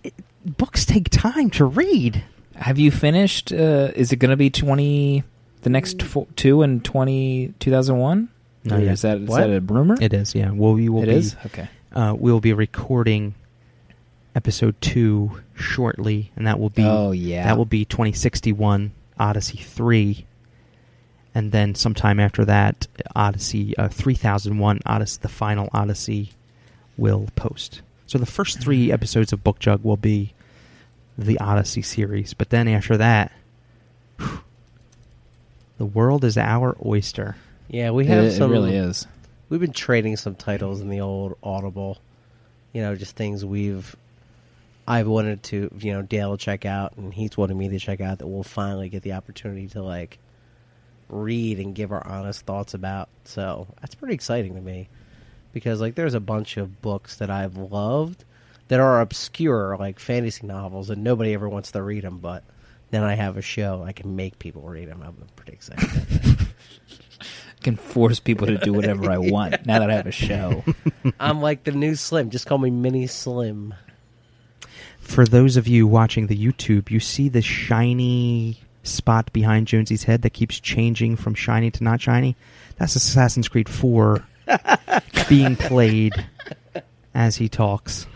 it- 0.05 0.15
books 0.57 0.85
take 0.85 1.09
time 1.11 1.51
to 1.51 1.65
read. 1.65 2.25
Have 2.57 2.79
you 2.79 2.91
finished? 2.91 3.53
Uh, 3.53 3.91
is 3.95 4.13
it 4.13 4.17
going 4.17 4.31
to 4.31 4.37
be 4.37 4.51
twenty? 4.51 5.25
The 5.63 5.71
next 5.71 6.03
fo- 6.03 6.27
two 6.35 6.63
and 6.63 6.85
20, 6.85 7.55
2001? 7.61 8.29
No, 8.65 8.77
yeah. 8.79 8.91
Is 8.91 9.03
that 9.03 9.19
is 9.19 9.29
What? 9.29 9.41
that 9.47 9.51
a 9.51 9.61
rumor? 9.61 9.97
It 10.01 10.13
is, 10.13 10.35
yeah. 10.35 10.51
Well, 10.51 10.73
we 10.75 10.89
will 10.89 11.05
It 11.05 11.07
be. 11.07 11.13
is? 11.13 11.37
Okay. 11.47 11.69
Uh, 11.93 12.17
we'll 12.19 12.41
be 12.41 12.53
recording 12.53 13.37
episode 14.35 14.75
two 14.81 15.41
shortly, 15.55 16.33
and 16.35 16.47
that 16.49 16.59
will 16.59 16.71
be. 16.71 16.83
Oh, 16.85 17.13
yeah. 17.13 17.45
That 17.45 17.57
will 17.57 17.65
be 17.65 17.85
2061 17.85 18.91
Odyssey 19.21 19.59
three, 19.59 20.27
and 21.35 21.53
then 21.53 21.75
sometime 21.75 22.21
after 22.21 22.45
that, 22.45 22.87
Odyssey 23.15 23.77
uh, 23.77 23.89
3001 23.89 24.81
Odyssey, 24.85 25.19
the 25.23 25.29
final 25.29 25.69
Odyssey, 25.73 26.31
will 26.97 27.29
post. 27.37 27.83
So 28.07 28.19
the 28.19 28.27
first 28.27 28.61
three 28.61 28.93
episodes 28.93 29.33
of 29.33 29.43
Book 29.43 29.59
Jug 29.59 29.83
will 29.83 29.97
be 29.97 30.35
the 31.17 31.39
Odyssey 31.39 31.83
series, 31.83 32.35
but 32.35 32.51
then 32.51 32.69
after 32.69 32.97
that, 32.99 33.33
the 35.79 35.87
world 35.87 36.25
is 36.25 36.37
our 36.37 36.77
oyster. 36.85 37.37
Yeah, 37.69 37.91
we 37.91 38.07
have 38.07 38.25
it, 38.25 38.33
some. 38.33 38.51
it 38.51 38.55
really 38.55 38.77
is. 38.77 39.07
We've 39.49 39.61
been 39.61 39.73
trading 39.73 40.17
some 40.17 40.35
titles 40.35 40.81
in 40.81 40.89
the 40.89 41.01
old 41.01 41.37
Audible. 41.43 41.99
You 42.73 42.83
know, 42.83 42.95
just 42.95 43.17
things 43.17 43.45
we've. 43.45 43.97
I've 44.87 45.07
wanted 45.07 45.43
to, 45.45 45.71
you 45.79 45.93
know, 45.93 46.03
Dale 46.03 46.37
check 46.37 46.67
out, 46.67 46.97
and 46.97 47.15
he's 47.15 47.37
wanted 47.37 47.57
me 47.57 47.69
to 47.71 47.79
check 47.79 48.01
out. 48.01 48.19
That 48.19 48.27
we'll 48.27 48.43
finally 48.43 48.89
get 48.89 49.03
the 49.03 49.13
opportunity 49.13 49.69
to 49.69 49.83
like 49.83 50.19
read 51.09 51.59
and 51.59 51.75
give 51.75 51.93
our 51.93 52.07
honest 52.07 52.45
thoughts 52.47 52.75
about. 52.75 53.09
So 53.25 53.67
that's 53.81 53.95
pretty 53.95 54.15
exciting 54.15 54.55
to 54.55 54.61
me, 54.61 54.89
because 55.53 55.81
like 55.81 55.95
there's 55.95 56.15
a 56.15 56.21
bunch 56.21 56.57
of 56.57 56.81
books 56.83 57.17
that 57.17 57.31
I've 57.31 57.57
loved 57.57 58.25
that 58.69 58.81
are 58.81 59.01
obscure, 59.01 59.77
like 59.79 59.99
fantasy 59.99 60.47
novels, 60.47 60.91
and 60.91 61.05
nobody 61.05 61.35
ever 61.35 61.49
wants 61.49 61.73
to 61.73 61.83
read 61.83 62.05
them. 62.05 62.19
But 62.19 62.45
then 62.91 63.03
I 63.03 63.15
have 63.15 63.37
a 63.37 63.43
show, 63.43 63.83
I 63.83 63.93
can 63.93 64.17
make 64.17 64.39
people 64.39 64.63
read 64.63 64.89
them. 64.89 65.03
I'm 65.03 65.17
pretty 65.37 65.53
excited. 65.53 65.85
About 65.85 66.09
that. 66.09 66.47
I 67.21 67.65
can 67.65 67.77
force 67.77 68.19
people 68.19 68.49
to 68.49 68.59
do 68.59 68.73
whatever 68.73 69.11
I 69.11 69.19
want 69.19 69.67
now 69.67 69.79
that 69.79 69.91
I 69.91 69.95
have 69.95 70.07
a 70.07 70.13
show. 70.13 70.65
I'm 71.21 71.41
like 71.41 71.65
the 71.65 71.73
new 71.73 71.95
Slim. 71.95 72.31
Just 72.31 72.47
call 72.47 72.59
me 72.59 72.71
Mini 72.71 73.07
Slim. 73.07 73.75
For 74.99 75.25
those 75.25 75.57
of 75.57 75.69
you 75.69 75.87
watching 75.87 76.27
the 76.27 76.37
YouTube, 76.37 76.91
you 76.91 76.99
see 76.99 77.29
the 77.29 77.43
shiny 77.43 78.59
spot 78.83 79.33
behind 79.33 79.67
Jonesy's 79.69 80.05
head 80.05 80.23
that 80.23 80.31
keeps 80.31 80.59
changing 80.61 81.17
from 81.17 81.35
shiny 81.35 81.71
to 81.71 81.85
not 81.85 82.01
shiny. 82.01 82.37
That's 82.79 82.97
Assassin's 82.97 83.49
Creed 83.49 83.69
4 83.69 84.25
being 85.29 85.57
played 85.57 86.15
as 87.15 87.37
he 87.37 87.49
talks. 87.49 88.07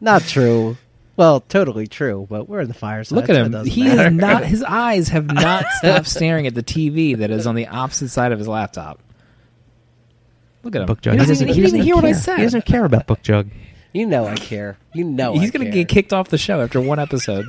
Not 0.00 0.22
true. 0.22 0.76
Well, 1.16 1.40
totally 1.40 1.86
true, 1.86 2.26
but 2.30 2.48
we're 2.48 2.60
in 2.60 2.68
the 2.68 2.74
fireside. 2.74 3.14
Look 3.16 3.28
at 3.28 3.36
him. 3.36 3.52
doesn't 3.52 3.70
He 3.70 3.84
matter. 3.84 4.08
is 4.08 4.12
not. 4.14 4.44
His 4.44 4.62
eyes 4.62 5.08
have 5.08 5.26
not 5.26 5.66
stopped 5.72 6.06
staring 6.08 6.46
at 6.46 6.54
the 6.54 6.62
TV 6.62 7.16
that 7.18 7.30
is 7.30 7.46
on 7.46 7.54
the 7.54 7.66
opposite 7.66 8.08
side 8.08 8.32
of 8.32 8.38
his 8.38 8.48
laptop. 8.48 8.98
Look 10.62 10.74
at 10.74 10.80
him. 10.82 10.86
Book 10.86 11.00
Jug. 11.02 11.12
He 11.14 11.18
doesn't, 11.18 11.34
even, 11.36 11.54
he 11.54 11.60
doesn't 11.60 11.76
didn't 11.78 11.84
hear 11.86 11.96
what 11.96 12.04
I 12.04 12.12
care. 12.12 12.20
said. 12.20 12.36
He 12.38 12.42
doesn't 12.44 12.64
care 12.64 12.84
about 12.84 13.06
Book 13.06 13.20
Jug. 13.22 13.50
You 13.92 14.06
know 14.06 14.26
I 14.26 14.36
care. 14.36 14.78
You 14.94 15.04
know 15.04 15.34
He's 15.34 15.50
I 15.50 15.52
going 15.52 15.66
to 15.66 15.72
care. 15.72 15.84
get 15.84 15.88
kicked 15.88 16.12
off 16.14 16.28
the 16.28 16.38
show 16.38 16.60
after 16.62 16.80
one 16.80 16.98
episode. 16.98 17.46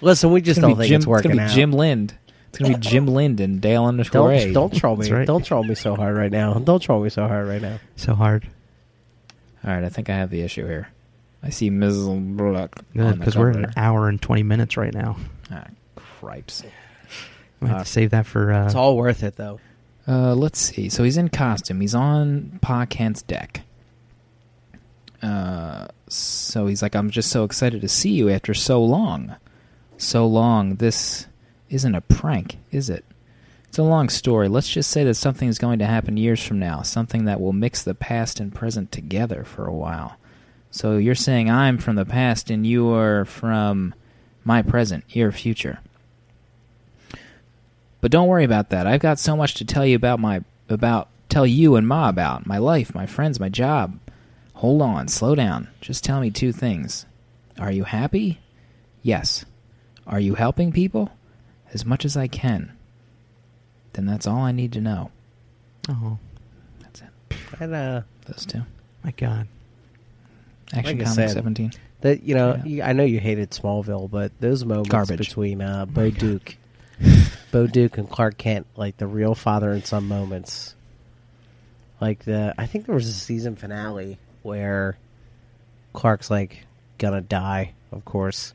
Listen, 0.00 0.30
we 0.32 0.40
just 0.40 0.60
don't 0.60 0.76
think 0.76 0.88
Jim, 0.88 0.96
it's 0.98 1.06
working 1.06 1.30
gonna 1.32 1.42
be 1.42 1.50
out. 1.50 1.54
Jim 1.54 1.72
Lind. 1.72 2.14
It's 2.50 2.58
going 2.58 2.72
to 2.72 2.78
be 2.78 2.82
Jim 2.88 3.06
Lind 3.06 3.40
and 3.40 3.60
Dale 3.60 3.84
underscore 3.84 4.30
don't 4.30 4.40
A. 4.50 4.52
don't 4.52 4.74
troll 4.74 4.96
me. 4.96 5.02
That's 5.02 5.10
right. 5.12 5.26
Don't 5.26 5.44
troll 5.44 5.62
me 5.64 5.74
so 5.74 5.94
hard 5.94 6.16
right 6.16 6.30
now. 6.32 6.54
Don't 6.54 6.80
troll 6.80 7.02
me 7.02 7.10
so 7.10 7.26
hard 7.28 7.46
right 7.48 7.60
now. 7.60 7.78
So 7.96 8.14
hard. 8.14 8.48
All 9.64 9.72
right, 9.74 9.84
I 9.84 9.88
think 9.90 10.08
I 10.08 10.14
have 10.14 10.30
the 10.30 10.40
issue 10.42 10.66
here. 10.66 10.88
I 11.42 11.50
see 11.50 11.68
Ms. 11.70 12.06
Bullock 12.06 12.76
the 12.94 13.12
Because 13.18 13.36
we're 13.36 13.50
an 13.50 13.72
hour 13.76 14.08
and 14.08 14.20
20 14.22 14.42
minutes 14.42 14.76
right 14.76 14.94
now. 14.94 15.16
Ah, 15.50 15.66
cripes. 15.96 16.62
We 17.60 17.68
have 17.68 17.76
Uh, 17.78 17.84
to 17.84 17.88
save 17.90 18.10
that 18.10 18.26
for. 18.26 18.52
Uh, 18.52 18.66
It's 18.66 18.74
all 18.74 18.96
worth 18.96 19.22
it 19.22 19.36
though. 19.36 19.60
Uh, 20.08 20.34
let's 20.34 20.58
see. 20.58 20.88
So 20.88 21.02
he's 21.04 21.16
in 21.18 21.28
costume. 21.28 21.80
He's 21.80 21.94
on 21.94 22.58
Pa 22.62 22.86
Kent's 22.86 23.22
deck. 23.22 23.62
Uh, 25.22 25.88
so 26.08 26.66
he's 26.66 26.82
like, 26.82 26.94
I'm 26.94 27.10
just 27.10 27.30
so 27.30 27.44
excited 27.44 27.80
to 27.80 27.88
see 27.88 28.10
you 28.10 28.28
after 28.30 28.54
so 28.54 28.82
long. 28.82 29.34
So 29.98 30.26
long. 30.26 30.76
This 30.76 31.26
isn't 31.70 31.94
a 31.94 32.00
prank, 32.00 32.58
is 32.70 32.90
it? 32.90 33.04
It's 33.68 33.78
a 33.78 33.82
long 33.82 34.08
story. 34.08 34.48
Let's 34.48 34.68
just 34.68 34.90
say 34.90 35.04
that 35.04 35.14
something 35.14 35.48
is 35.48 35.58
going 35.58 35.80
to 35.80 35.86
happen 35.86 36.16
years 36.16 36.42
from 36.42 36.58
now, 36.58 36.82
something 36.82 37.24
that 37.26 37.40
will 37.40 37.52
mix 37.52 37.82
the 37.82 37.94
past 37.94 38.40
and 38.40 38.54
present 38.54 38.92
together 38.92 39.44
for 39.44 39.66
a 39.66 39.74
while. 39.74 40.16
So 40.70 40.96
you're 40.96 41.14
saying 41.14 41.50
I'm 41.50 41.78
from 41.78 41.96
the 41.96 42.04
past 42.04 42.50
and 42.50 42.66
you 42.66 42.92
are 42.92 43.24
from 43.24 43.94
my 44.44 44.62
present, 44.62 45.04
your 45.08 45.32
future. 45.32 45.80
But 48.00 48.10
don't 48.10 48.28
worry 48.28 48.44
about 48.44 48.70
that. 48.70 48.86
I've 48.86 49.00
got 49.00 49.18
so 49.18 49.36
much 49.36 49.54
to 49.54 49.64
tell 49.64 49.84
you 49.84 49.96
about 49.96 50.20
my 50.20 50.42
about 50.68 51.08
tell 51.28 51.46
you 51.46 51.76
and 51.76 51.86
Ma 51.86 52.08
about 52.08 52.46
my 52.46 52.58
life, 52.58 52.94
my 52.94 53.06
friends, 53.06 53.40
my 53.40 53.48
job. 53.48 53.98
Hold 54.54 54.80
on, 54.80 55.08
slow 55.08 55.34
down. 55.34 55.68
Just 55.80 56.04
tell 56.04 56.20
me 56.20 56.30
two 56.30 56.52
things. 56.52 57.04
Are 57.58 57.72
you 57.72 57.84
happy? 57.84 58.40
Yes. 59.02 59.44
Are 60.06 60.20
you 60.20 60.34
helping 60.34 60.72
people? 60.72 61.10
As 61.74 61.84
much 61.84 62.04
as 62.04 62.16
I 62.16 62.28
can. 62.28 62.72
Then 63.92 64.06
that's 64.06 64.26
all 64.26 64.38
I 64.40 64.52
need 64.52 64.72
to 64.74 64.80
know. 64.80 65.10
Oh 65.88 66.18
That's 66.80 67.00
it. 67.02 67.08
And 67.60 67.74
uh, 67.74 68.02
Those 68.26 68.46
two. 68.46 68.62
my 69.04 69.10
God. 69.12 69.48
Action 70.72 70.98
Like 70.98 71.06
Comics 71.06 71.32
17. 71.32 71.72
that 72.02 72.22
you 72.22 72.34
know, 72.34 72.60
Yeah. 72.64 72.88
I 72.88 72.92
know 72.92 73.04
you 73.04 73.20
hated 73.20 73.50
Smallville, 73.50 74.10
but 74.10 74.32
those 74.40 74.64
moments 74.64 74.90
Garbage. 74.90 75.18
between 75.18 75.62
uh, 75.62 75.86
Bo 75.86 76.10
Duke, 76.10 76.56
Bo 77.52 77.66
Duke 77.66 77.98
and 77.98 78.08
Clark 78.10 78.36
Kent, 78.36 78.66
like 78.76 78.96
the 78.96 79.06
real 79.06 79.34
father 79.34 79.70
and 79.72 79.84
son 79.86 80.04
moments. 80.04 80.74
Like 82.00 82.24
the, 82.24 82.54
I 82.58 82.66
think 82.66 82.86
there 82.86 82.94
was 82.94 83.08
a 83.08 83.12
season 83.12 83.56
finale 83.56 84.18
where 84.42 84.98
Clark's 85.92 86.30
like 86.30 86.66
gonna 86.98 87.20
die, 87.22 87.72
of 87.92 88.04
course, 88.04 88.52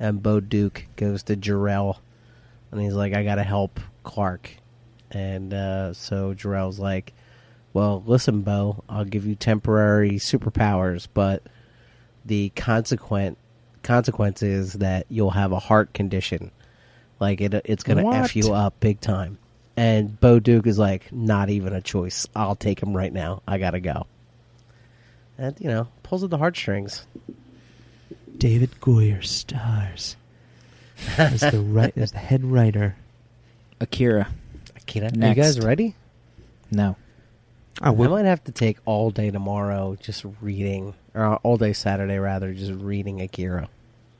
and 0.00 0.22
Bo 0.22 0.40
Duke 0.40 0.86
goes 0.96 1.22
to 1.24 1.36
Jor-El, 1.36 2.00
and 2.72 2.80
he's 2.80 2.94
like, 2.94 3.12
"I 3.12 3.22
gotta 3.22 3.44
help 3.44 3.78
Clark," 4.02 4.50
and 5.10 5.52
uh, 5.52 5.92
so 5.92 6.34
Jor-El's 6.34 6.78
like, 6.80 7.12
"Well, 7.74 8.02
listen, 8.06 8.40
Bo, 8.40 8.82
I'll 8.88 9.04
give 9.04 9.26
you 9.26 9.34
temporary 9.36 10.12
superpowers, 10.12 11.06
but 11.12 11.42
the 12.24 12.48
consequent 12.56 13.36
consequence 13.82 14.42
is 14.42 14.74
that 14.74 15.06
you'll 15.08 15.30
have 15.30 15.52
a 15.52 15.58
heart 15.58 15.92
condition, 15.92 16.50
like 17.20 17.40
it, 17.40 17.54
it's 17.66 17.82
gonna 17.84 18.02
What? 18.02 18.16
f 18.16 18.34
you 18.34 18.54
up 18.54 18.80
big 18.80 19.00
time." 19.00 19.38
And 19.76 20.18
Bo 20.18 20.40
Duke 20.40 20.66
is 20.66 20.78
like, 20.78 21.12
"Not 21.12 21.50
even 21.50 21.74
a 21.74 21.80
choice. 21.80 22.26
I'll 22.34 22.56
take 22.56 22.82
him 22.82 22.96
right 22.96 23.12
now. 23.12 23.42
I 23.46 23.58
gotta 23.58 23.80
go." 23.80 24.06
And 25.38 25.56
you 25.60 25.68
know, 25.68 25.88
pulls 26.02 26.24
at 26.24 26.30
the 26.30 26.38
heartstrings. 26.38 27.06
David 28.40 28.70
Goyer 28.80 29.22
stars 29.22 30.16
as 31.18 31.40
the 31.42 31.60
right 31.60 31.92
as 31.96 32.12
the 32.12 32.18
head 32.18 32.42
writer. 32.44 32.96
Akira. 33.80 34.28
Akira, 34.76 35.10
are 35.20 35.28
you 35.28 35.34
guys 35.34 35.60
ready? 35.60 35.94
No. 36.70 36.96
I 37.82 37.90
I 37.90 37.92
might 37.92 38.24
have 38.24 38.42
to 38.44 38.52
take 38.52 38.78
all 38.86 39.10
day 39.10 39.30
tomorrow 39.30 39.96
just 40.00 40.24
reading, 40.40 40.94
or 41.14 41.36
all 41.36 41.56
day 41.58 41.72
Saturday 41.74 42.18
rather, 42.18 42.52
just 42.52 42.72
reading 42.72 43.20
Akira. 43.20 43.68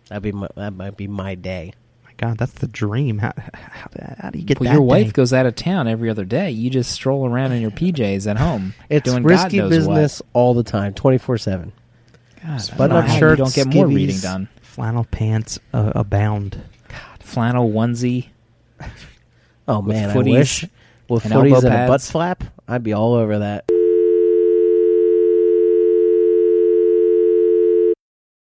That'd 0.08 0.22
be 0.22 0.32
my, 0.32 0.48
that 0.56 0.72
might 0.74 0.96
be 0.96 1.06
my 1.08 1.34
day. 1.34 1.72
my 2.04 2.12
God, 2.16 2.36
that's 2.38 2.52
the 2.52 2.68
dream. 2.68 3.18
How, 3.18 3.32
how, 3.36 3.88
how 4.18 4.30
do 4.30 4.38
you 4.38 4.44
get 4.44 4.60
Well, 4.60 4.68
that? 4.68 4.74
your 4.74 4.82
wife 4.82 5.06
day? 5.06 5.12
goes 5.12 5.32
out 5.32 5.46
of 5.46 5.54
town 5.56 5.88
every 5.88 6.10
other 6.10 6.24
day. 6.24 6.50
You 6.50 6.68
just 6.70 6.90
stroll 6.92 7.26
around 7.26 7.52
in 7.52 7.60
your 7.62 7.70
PJs 7.70 8.30
at 8.30 8.36
home. 8.36 8.74
It's 8.90 9.10
doing 9.10 9.22
God 9.22 9.28
risky 9.30 9.58
knows 9.58 9.70
business 9.70 10.22
all 10.34 10.52
the 10.54 10.62
time, 10.64 10.92
twenty 10.94 11.18
four 11.18 11.38
seven. 11.38 11.72
What. 12.42 12.68
God, 12.68 12.76
Button-up 12.78 12.78
don't 12.78 12.88
know 12.88 13.00
how 13.00 13.12
you 13.14 13.18
shirts, 13.18 13.38
don't 13.38 13.54
get 13.54 13.74
more 13.74 13.86
skivvies. 13.86 13.94
reading 13.94 14.18
done. 14.20 14.48
flannel 14.62 15.04
pants 15.04 15.58
uh, 15.72 15.92
abound. 15.94 16.62
Flannel 17.20 17.70
onesie. 17.70 18.28
Oh 19.68 19.82
man, 19.82 20.10
footies 20.10 20.34
I 20.34 20.38
wish 20.38 20.66
with 21.08 21.24
and 21.24 21.34
footies 21.34 21.54
elbow 21.54 21.66
and 21.68 21.84
a 21.84 21.86
butt 21.86 22.02
flap, 22.02 22.42
I'd 22.66 22.82
be 22.82 22.92
all 22.92 23.14
over 23.14 23.38
that. 23.40 23.70